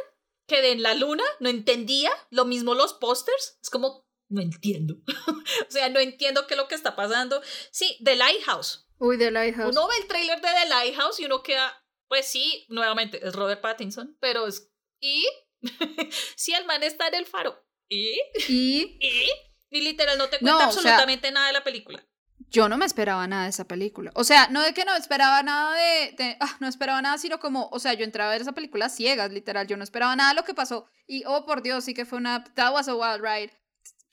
que 0.48 0.62
de 0.62 0.72
en 0.72 0.82
la 0.82 0.94
luna 0.94 1.24
no 1.40 1.50
entendía. 1.50 2.12
Lo 2.30 2.46
mismo 2.46 2.74
los 2.74 2.94
pósters. 2.94 3.58
Es 3.62 3.70
como, 3.70 4.03
no 4.34 4.42
entiendo. 4.42 4.98
o 5.68 5.72
sea, 5.72 5.90
no 5.90 6.00
entiendo 6.00 6.48
qué 6.48 6.56
es 6.56 6.58
lo 6.58 6.68
que 6.68 6.76
está 6.76 6.96
pasando. 6.96 7.42
Sí, 7.72 7.98
The 8.04 8.16
Lighthouse. 8.16 8.90
Uy, 8.98 9.18
The 9.18 9.32
Lighthouse. 9.32 9.76
Uno 9.76 9.88
ve 9.88 9.96
el 10.02 10.08
tráiler 10.08 10.42
de 10.42 10.48
The 10.48 10.70
Lighthouse 10.70 11.20
y 11.20 11.26
uno 11.26 11.44
queda, 11.44 11.72
pues 12.08 12.28
sí, 12.28 12.66
nuevamente, 12.70 13.26
es 13.26 13.34
Robert 13.36 13.62
Pattinson, 13.62 14.18
pero 14.20 14.48
es... 14.48 14.70
¿Y? 15.00 15.26
sí, 16.36 16.54
el 16.54 16.66
man 16.66 16.84
está 16.84 17.08
en 17.08 17.16
el 17.16 17.26
faro. 17.26 17.64
¿Y? 17.90 18.20
¿Y? 18.48 18.98
¿Y? 19.00 19.30
Y 19.70 19.82
literal 19.82 20.18
no 20.18 20.30
te 20.30 20.40
cuenta 20.40 20.66
absolutamente 20.66 21.32
nada 21.32 21.48
de 21.48 21.54
la 21.54 21.64
película. 21.64 22.06
Yo 22.50 22.70
no 22.70 22.78
me 22.78 22.86
esperaba 22.86 23.28
nada 23.28 23.44
de 23.46 23.50
esa 23.50 23.68
película. 23.68 24.12
O 24.14 24.24
sea, 24.24 24.48
no 24.50 24.62
de 24.62 24.76
que 24.76 24.86
no 24.86 24.96
esperaba 24.96 25.42
nada 25.42 25.76
de... 25.76 26.38
ah, 26.40 26.58
no 26.60 26.68
esperaba 26.68 27.02
nada, 27.02 27.18
sino 27.18 27.40
como, 27.40 27.68
o 27.72 27.80
sea, 27.80 27.94
yo 27.94 28.04
entraba 28.04 28.30
a 28.30 28.34
ver 28.34 28.42
esa 28.42 28.52
película 28.52 28.90
ciegas, 28.90 29.32
literal. 29.32 29.66
Yo 29.66 29.76
no 29.76 29.84
esperaba 29.84 30.16
nada 30.16 30.30
de 30.30 30.36
lo 30.36 30.44
que 30.44 30.54
pasó. 30.54 30.88
Y, 31.08 31.24
oh, 31.26 31.46
por 31.46 31.64
Dios, 31.64 31.84
sí 31.84 31.96
que 31.96 32.06
fue 32.06 32.20
una... 32.20 32.44
That 32.54 32.74
was 32.74 32.88
a 32.88 32.96
wild 32.96 33.22
ride. 33.22 33.52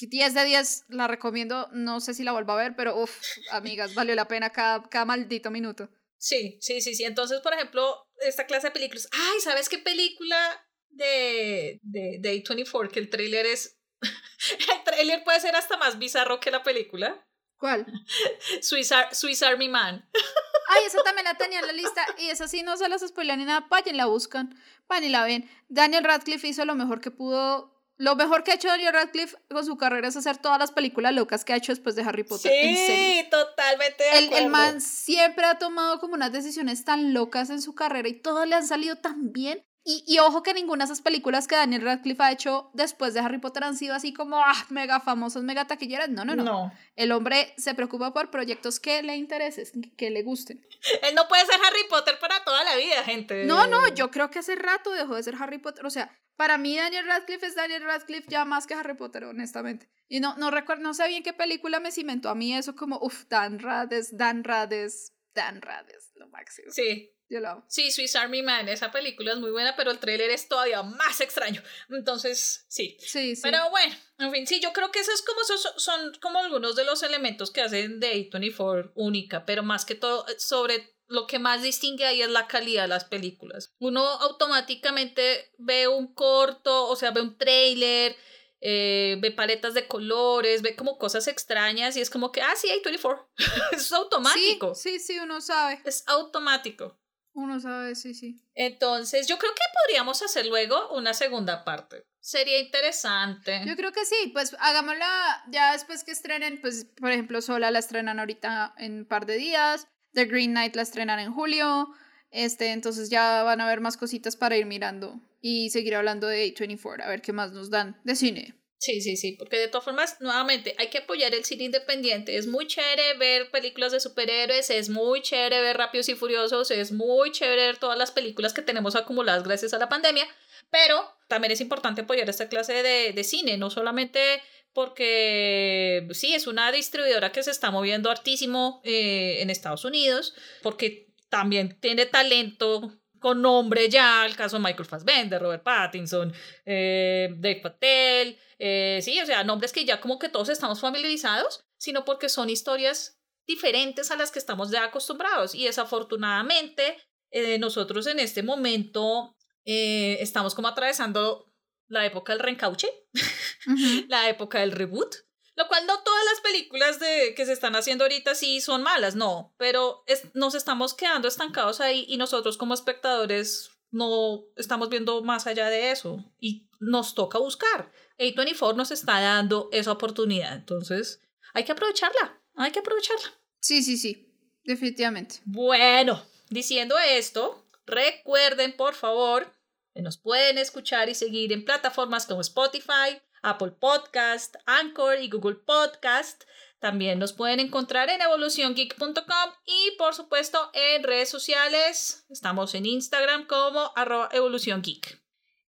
10 0.06 0.34
de 0.34 0.44
10 0.44 0.84
la 0.88 1.06
recomiendo, 1.06 1.68
no 1.72 2.00
sé 2.00 2.14
si 2.14 2.22
la 2.22 2.32
vuelvo 2.32 2.52
a 2.52 2.56
ver, 2.56 2.74
pero 2.76 2.96
uff, 2.96 3.16
amigas, 3.50 3.94
valió 3.94 4.14
la 4.14 4.28
pena 4.28 4.50
cada, 4.50 4.82
cada 4.88 5.04
maldito 5.04 5.50
minuto. 5.50 5.88
Sí, 6.20 6.58
sí, 6.60 6.82
sí, 6.82 6.94
sí. 6.94 7.04
Entonces, 7.04 7.40
por 7.40 7.54
ejemplo, 7.54 8.06
esta 8.20 8.46
clase 8.46 8.68
de 8.68 8.72
películas. 8.72 9.08
Ay, 9.12 9.40
¿sabes 9.40 9.68
qué 9.68 9.78
película 9.78 10.66
de, 10.90 11.80
de, 11.82 12.18
de 12.20 12.44
A24? 12.44 12.90
Que 12.90 13.00
el 13.00 13.08
tráiler 13.08 13.46
es... 13.46 13.78
el 14.02 14.84
tráiler 14.84 15.24
puede 15.24 15.40
ser 15.40 15.56
hasta 15.56 15.78
más 15.78 15.98
bizarro 15.98 16.38
que 16.38 16.50
la 16.50 16.62
película. 16.62 17.26
¿Cuál? 17.56 17.86
Swiss, 18.60 18.92
Swiss 19.12 19.42
Army 19.42 19.68
Man. 19.68 20.08
Ay, 20.68 20.84
esa 20.86 21.02
también 21.02 21.24
la 21.24 21.38
tenía 21.38 21.60
en 21.60 21.66
la 21.66 21.72
lista. 21.72 22.06
Y 22.18 22.28
esa 22.28 22.48
sí 22.48 22.62
no 22.62 22.76
se 22.76 22.88
las 22.88 23.06
spoilan 23.06 23.38
ni 23.38 23.46
nada. 23.46 23.66
Vayan, 23.70 23.96
la 23.96 24.06
buscan. 24.06 24.54
Van 24.88 25.02
y 25.02 25.08
la 25.08 25.24
ven. 25.24 25.48
Daniel 25.68 26.04
Radcliffe 26.04 26.48
hizo 26.48 26.64
lo 26.66 26.74
mejor 26.74 27.00
que 27.00 27.10
pudo 27.10 27.79
lo 28.00 28.16
mejor 28.16 28.42
que 28.42 28.50
ha 28.50 28.54
hecho 28.54 28.68
Daniel 28.68 28.94
Radcliffe 28.94 29.36
con 29.50 29.66
su 29.66 29.76
carrera 29.76 30.08
es 30.08 30.16
hacer 30.16 30.38
todas 30.38 30.58
las 30.58 30.72
películas 30.72 31.12
locas 31.12 31.44
que 31.44 31.52
ha 31.52 31.56
hecho 31.56 31.70
después 31.70 31.96
de 31.96 32.02
Harry 32.02 32.24
Potter. 32.24 32.50
Sí, 32.50 33.28
totalmente. 33.30 34.02
De 34.02 34.18
el, 34.18 34.32
el, 34.32 34.48
man 34.48 34.80
siempre 34.80 35.44
ha 35.44 35.58
tomado 35.58 36.00
como 36.00 36.14
unas 36.14 36.32
decisiones 36.32 36.82
tan 36.86 37.12
locas 37.12 37.50
en 37.50 37.60
su 37.60 37.74
carrera 37.74 38.08
y 38.08 38.14
todas 38.14 38.48
le 38.48 38.54
han 38.54 38.66
salido 38.66 38.96
tan 38.96 39.32
bien. 39.32 39.62
Y, 39.82 40.04
y, 40.06 40.18
ojo 40.18 40.42
que 40.42 40.52
ninguna 40.52 40.84
de 40.84 40.92
esas 40.92 41.00
películas 41.00 41.48
que 41.48 41.56
Daniel 41.56 41.82
Radcliffe 41.82 42.22
ha 42.22 42.32
hecho 42.32 42.70
después 42.74 43.14
de 43.14 43.20
Harry 43.20 43.38
Potter 43.38 43.64
han 43.64 43.76
sido 43.76 43.94
así 43.94 44.12
como 44.12 44.38
ah, 44.38 44.66
mega 44.68 45.00
famosas, 45.00 45.42
mega 45.42 45.66
taquilleras. 45.66 46.10
No, 46.10 46.24
no, 46.24 46.36
no, 46.36 46.44
no. 46.44 46.72
El 46.96 47.12
hombre 47.12 47.54
se 47.56 47.74
preocupa 47.74 48.12
por 48.12 48.30
proyectos 48.30 48.78
que 48.78 49.02
le 49.02 49.16
interesen, 49.16 49.94
que 49.96 50.10
le 50.10 50.22
gusten. 50.22 50.60
Él 51.02 51.14
no 51.14 51.26
puede 51.28 51.46
ser 51.46 51.54
Harry 51.66 51.88
Potter 51.88 52.18
para 52.20 52.44
toda 52.44 52.62
la 52.62 52.76
vida, 52.76 53.02
gente. 53.04 53.46
No, 53.46 53.66
no, 53.66 53.88
yo 53.94 54.10
creo 54.10 54.30
que 54.30 54.40
hace 54.40 54.54
rato 54.54 54.90
dejó 54.90 55.16
de 55.16 55.22
ser 55.22 55.36
Harry 55.40 55.58
Potter. 55.58 55.86
O 55.86 55.90
sea, 55.90 56.14
para 56.36 56.58
mí 56.58 56.76
Daniel 56.76 57.06
Radcliffe 57.06 57.46
es 57.46 57.54
Daniel 57.54 57.82
Radcliffe 57.82 58.28
ya 58.28 58.44
más 58.44 58.66
que 58.66 58.74
Harry 58.74 58.94
Potter, 58.94 59.24
honestamente. 59.24 59.88
Y 60.08 60.20
no, 60.20 60.36
no 60.36 60.50
recuerdo, 60.50 60.82
no 60.82 60.94
sé 60.94 61.06
bien 61.08 61.22
qué 61.22 61.32
película 61.32 61.80
me 61.80 61.92
cimentó 61.92 62.28
a 62.28 62.34
mí 62.34 62.54
eso 62.54 62.74
como, 62.74 62.98
uff, 63.00 63.24
Dan 63.28 63.58
Rades, 63.58 64.16
Dan 64.16 64.44
Rades, 64.44 65.14
Dan 65.34 65.62
Rades, 65.62 66.12
lo 66.16 66.28
máximo. 66.28 66.70
Sí. 66.70 67.14
Yo 67.30 67.38
lo 67.38 67.48
amo. 67.48 67.64
Sí, 67.68 67.92
Swiss 67.92 68.16
Army 68.16 68.42
Man, 68.42 68.68
esa 68.68 68.90
película 68.90 69.32
es 69.32 69.38
muy 69.38 69.52
buena, 69.52 69.76
pero 69.76 69.92
el 69.92 70.00
tráiler 70.00 70.30
es 70.30 70.48
todavía 70.48 70.82
más 70.82 71.20
extraño. 71.20 71.62
Entonces, 71.88 72.66
sí. 72.68 72.96
Sí, 72.98 73.36
sí. 73.36 73.42
Pero 73.42 73.70
bueno, 73.70 73.94
en 74.18 74.32
fin, 74.32 74.46
sí, 74.48 74.60
yo 74.60 74.72
creo 74.72 74.90
que 74.90 74.98
esos 74.98 75.22
como 75.22 75.40
son, 75.44 75.58
son 75.76 76.12
como 76.20 76.40
algunos 76.40 76.74
de 76.74 76.84
los 76.84 77.04
elementos 77.04 77.52
que 77.52 77.62
hacen 77.62 78.00
de 78.00 78.30
A24 78.30 78.90
única, 78.96 79.46
pero 79.46 79.62
más 79.62 79.84
que 79.84 79.94
todo 79.94 80.26
sobre 80.38 80.96
lo 81.06 81.28
que 81.28 81.38
más 81.38 81.62
distingue 81.62 82.04
ahí 82.04 82.20
es 82.20 82.30
la 82.30 82.48
calidad 82.48 82.82
de 82.82 82.88
las 82.88 83.04
películas. 83.04 83.72
Uno 83.78 84.04
automáticamente 84.04 85.52
ve 85.58 85.86
un 85.86 86.12
corto, 86.12 86.88
o 86.88 86.96
sea, 86.96 87.12
ve 87.12 87.20
un 87.20 87.38
trailer 87.38 88.16
eh, 88.62 89.16
ve 89.20 89.30
paletas 89.30 89.72
de 89.72 89.86
colores, 89.88 90.60
ve 90.60 90.76
como 90.76 90.98
cosas 90.98 91.26
extrañas 91.28 91.96
y 91.96 92.02
es 92.02 92.10
como 92.10 92.30
que, 92.30 92.42
ah, 92.42 92.54
sí, 92.56 92.68
hay 92.68 92.80
24. 92.84 93.30
es 93.72 93.92
automático. 93.92 94.74
Sí, 94.74 94.98
sí, 94.98 95.14
sí, 95.14 95.18
uno 95.18 95.40
sabe. 95.40 95.80
Es 95.84 96.04
automático. 96.06 96.99
Uno 97.32 97.60
sabe, 97.60 97.94
sí, 97.94 98.14
sí. 98.14 98.42
Entonces, 98.54 99.26
yo 99.28 99.38
creo 99.38 99.52
que 99.54 99.62
podríamos 99.84 100.22
hacer 100.22 100.46
luego 100.46 100.90
una 100.94 101.14
segunda 101.14 101.64
parte. 101.64 102.04
Sería 102.20 102.60
interesante. 102.60 103.62
Yo 103.66 103.76
creo 103.76 103.92
que 103.92 104.04
sí, 104.04 104.30
pues 104.32 104.54
hagámosla 104.58 105.44
ya 105.48 105.72
después 105.72 106.04
que 106.04 106.10
estrenen, 106.10 106.60
pues 106.60 106.84
por 106.84 107.10
ejemplo, 107.10 107.40
Sola 107.40 107.70
la 107.70 107.78
estrenan 107.78 108.18
ahorita 108.18 108.74
en 108.76 108.98
un 108.98 109.04
par 109.06 109.24
de 109.26 109.36
días, 109.36 109.88
The 110.12 110.26
Green 110.26 110.50
Knight 110.50 110.76
la 110.76 110.82
estrenan 110.82 111.18
en 111.18 111.32
julio, 111.32 111.88
este, 112.30 112.72
entonces 112.72 113.08
ya 113.08 113.42
van 113.42 113.60
a 113.60 113.64
haber 113.64 113.80
más 113.80 113.96
cositas 113.96 114.36
para 114.36 114.56
ir 114.56 114.66
mirando 114.66 115.20
y 115.40 115.70
seguir 115.70 115.94
hablando 115.94 116.26
de 116.26 116.54
A24, 116.54 117.02
a 117.02 117.08
ver 117.08 117.22
qué 117.22 117.32
más 117.32 117.52
nos 117.52 117.70
dan 117.70 117.98
de 118.04 118.16
cine. 118.16 118.59
Sí, 118.82 119.02
sí, 119.02 119.18
sí, 119.18 119.32
porque 119.32 119.58
de 119.58 119.68
todas 119.68 119.84
formas, 119.84 120.16
nuevamente, 120.20 120.74
hay 120.78 120.88
que 120.88 120.98
apoyar 120.98 121.34
el 121.34 121.44
cine 121.44 121.64
independiente. 121.64 122.38
Es 122.38 122.46
muy 122.46 122.66
chévere 122.66 123.12
ver 123.18 123.50
películas 123.50 123.92
de 123.92 124.00
superhéroes, 124.00 124.70
es 124.70 124.88
muy 124.88 125.20
chévere 125.20 125.60
ver 125.60 125.76
Rápidos 125.76 126.08
y 126.08 126.14
Furiosos, 126.14 126.70
es 126.70 126.90
muy 126.90 127.30
chévere 127.30 127.66
ver 127.66 127.76
todas 127.76 127.98
las 127.98 128.10
películas 128.10 128.54
que 128.54 128.62
tenemos 128.62 128.96
acumuladas 128.96 129.44
gracias 129.44 129.74
a 129.74 129.78
la 129.78 129.90
pandemia, 129.90 130.26
pero 130.70 131.14
también 131.28 131.52
es 131.52 131.60
importante 131.60 132.00
apoyar 132.00 132.30
esta 132.30 132.48
clase 132.48 132.82
de, 132.82 133.12
de 133.12 133.22
cine, 133.24 133.58
no 133.58 133.68
solamente 133.68 134.40
porque 134.72 136.08
sí, 136.12 136.32
es 136.34 136.46
una 136.46 136.72
distribuidora 136.72 137.32
que 137.32 137.42
se 137.42 137.50
está 137.50 137.70
moviendo 137.70 138.10
hartísimo 138.10 138.80
eh, 138.84 139.42
en 139.42 139.50
Estados 139.50 139.84
Unidos, 139.84 140.32
porque 140.62 141.12
también 141.28 141.78
tiene 141.80 142.06
talento 142.06 142.99
con 143.20 143.42
nombre 143.42 143.88
ya, 143.88 144.26
el 144.26 144.34
caso 144.34 144.56
de 144.56 144.64
Michael 144.64 144.88
Fassbender, 144.88 145.40
Robert 145.40 145.62
Pattinson, 145.62 146.32
eh, 146.64 147.28
Dave 147.36 147.60
Patel, 147.62 148.38
eh, 148.58 149.00
sí, 149.02 149.20
o 149.20 149.26
sea, 149.26 149.44
nombres 149.44 149.72
que 149.72 149.84
ya 149.84 150.00
como 150.00 150.18
que 150.18 150.28
todos 150.28 150.48
estamos 150.48 150.80
familiarizados, 150.80 151.64
sino 151.78 152.04
porque 152.04 152.28
son 152.28 152.50
historias 152.50 153.20
diferentes 153.46 154.10
a 154.10 154.16
las 154.16 154.30
que 154.30 154.38
estamos 154.38 154.70
ya 154.70 154.84
acostumbrados. 154.84 155.54
Y 155.54 155.66
desafortunadamente, 155.66 156.96
eh, 157.30 157.58
nosotros 157.58 158.06
en 158.06 158.18
este 158.18 158.42
momento 158.42 159.36
estamos 159.64 160.56
como 160.56 160.66
atravesando 160.66 161.52
la 161.86 162.04
época 162.04 162.32
del 162.32 162.40
reencauche, 162.40 162.88
la 164.08 164.28
época 164.28 164.60
del 164.60 164.72
reboot, 164.72 165.14
lo 165.60 165.68
cual 165.68 165.86
no 165.86 166.02
todas 166.02 166.24
las 166.24 166.40
películas 166.40 166.98
de, 167.00 167.34
que 167.36 167.44
se 167.44 167.52
están 167.52 167.76
haciendo 167.76 168.04
ahorita 168.04 168.34
sí 168.34 168.62
son 168.62 168.82
malas, 168.82 169.14
no, 169.14 169.54
pero 169.58 170.04
nos 170.32 170.54
estamos 170.54 170.94
quedando 170.94 171.28
estancados 171.28 171.82
ahí 171.82 172.06
y 172.08 172.16
nosotros 172.16 172.56
como 172.56 172.72
espectadores 172.72 173.70
no 173.90 174.44
estamos 174.56 174.88
viendo 174.88 175.22
más 175.22 175.46
allá 175.46 175.68
de 175.68 175.90
eso 175.90 176.24
y 176.38 176.70
nos 176.78 177.14
toca 177.14 177.38
buscar. 177.38 177.92
A24 178.18 178.74
nos 178.74 178.90
está 178.90 179.20
dando 179.20 179.68
esa 179.70 179.92
oportunidad, 179.92 180.54
entonces 180.54 181.20
hay 181.52 181.64
que 181.64 181.72
aprovecharla, 181.72 182.40
hay 182.56 182.70
que 182.72 182.78
aprovecharla. 182.78 183.30
Sí, 183.60 183.82
sí, 183.82 183.98
sí, 183.98 184.32
definitivamente. 184.64 185.40
Bueno, 185.44 186.24
diciendo 186.48 186.98
esto, 186.98 187.66
recuerden 187.84 188.74
por 188.78 188.94
favor 188.94 189.52
que 189.94 190.00
nos 190.00 190.16
pueden 190.16 190.56
escuchar 190.56 191.10
y 191.10 191.14
seguir 191.14 191.52
en 191.52 191.66
plataformas 191.66 192.24
como 192.24 192.40
Spotify, 192.40 193.20
Apple 193.42 193.72
Podcast, 193.72 194.56
Anchor 194.66 195.20
y 195.20 195.28
Google 195.28 195.56
Podcast. 195.56 196.44
También 196.80 197.18
nos 197.18 197.34
pueden 197.34 197.60
encontrar 197.60 198.08
en 198.08 198.22
evoluciongeek.com 198.22 199.52
y 199.66 199.96
por 199.98 200.14
supuesto 200.14 200.70
en 200.72 201.02
redes 201.02 201.28
sociales. 201.28 202.24
Estamos 202.30 202.74
en 202.74 202.86
Instagram 202.86 203.46
como 203.46 203.92
arroba 203.96 204.30
evoluciongeek. 204.32 205.22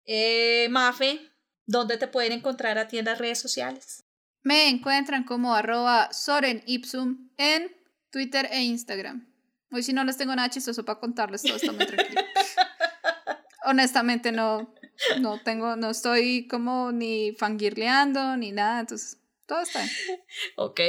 Eh, 0.06 0.68
Mafe, 0.70 1.20
¿dónde 1.66 1.98
te 1.98 2.08
pueden 2.08 2.32
encontrar 2.32 2.78
a 2.78 2.88
ti 2.88 2.98
en 2.98 3.06
las 3.06 3.20
redes 3.20 3.40
sociales? 3.40 4.06
Me 4.42 4.70
encuentran 4.70 5.24
como 5.24 5.54
arroba 5.54 6.12
Soren 6.14 6.64
Ipsum 6.66 7.30
en 7.38 7.76
Twitter 8.10 8.48
e 8.52 8.64
Instagram. 8.64 9.28
Hoy 9.72 9.84
si 9.84 9.94
no 9.94 10.04
les 10.04 10.18
tengo 10.18 10.36
nada 10.36 10.50
chistoso 10.50 10.84
para 10.84 11.00
contarles, 11.00 11.44
todo 11.44 11.56
está 11.56 11.72
muy 11.72 11.86
tranquilo. 11.86 12.22
Honestamente 13.66 14.32
no, 14.32 14.74
no 15.20 15.40
tengo, 15.44 15.76
no 15.76 15.90
estoy 15.90 16.48
como 16.48 16.92
ni 16.92 17.34
fangirleando 17.34 18.38
ni 18.38 18.52
nada, 18.52 18.82
entonces 18.82 19.18
todo 19.48 19.62
está. 19.62 19.84
Ok, 20.56 20.80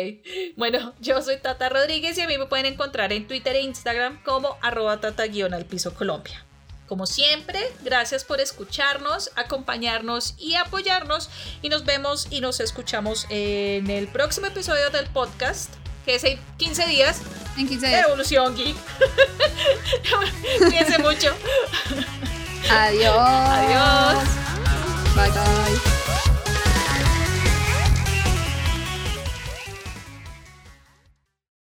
bueno, 0.56 0.94
yo 1.00 1.20
soy 1.22 1.38
Tata 1.38 1.68
Rodríguez 1.68 2.16
y 2.18 2.20
a 2.20 2.28
mí 2.28 2.38
me 2.38 2.46
pueden 2.46 2.66
encontrar 2.66 3.12
en 3.12 3.26
Twitter 3.26 3.56
e 3.56 3.62
Instagram 3.62 4.22
como 4.22 4.56
arroba 4.60 5.00
tata 5.00 5.24
al 5.24 5.66
piso 5.66 5.94
Colombia. 5.94 6.44
Como 6.86 7.06
siempre, 7.06 7.58
gracias 7.82 8.24
por 8.24 8.40
escucharnos, 8.40 9.30
acompañarnos 9.34 10.34
y 10.38 10.56
apoyarnos 10.56 11.30
y 11.62 11.70
nos 11.70 11.84
vemos 11.84 12.28
y 12.30 12.40
nos 12.40 12.60
escuchamos 12.60 13.26
en 13.30 13.88
el 13.88 14.08
próximo 14.08 14.46
episodio 14.46 14.90
del 14.90 15.06
podcast 15.06 15.72
que 16.04 16.16
es 16.16 16.24
en 16.24 16.38
15 16.58 16.86
días. 16.86 17.22
En 17.56 17.68
15 17.68 17.86
días. 17.86 18.06
Evolución 18.06 18.56
Geek. 18.56 18.76
Cuídense 20.58 20.98
mucho. 20.98 21.34
Adiós. 22.70 23.16
Adiós. 23.50 24.28
Bye 25.14 25.30
bye. 25.30 26.11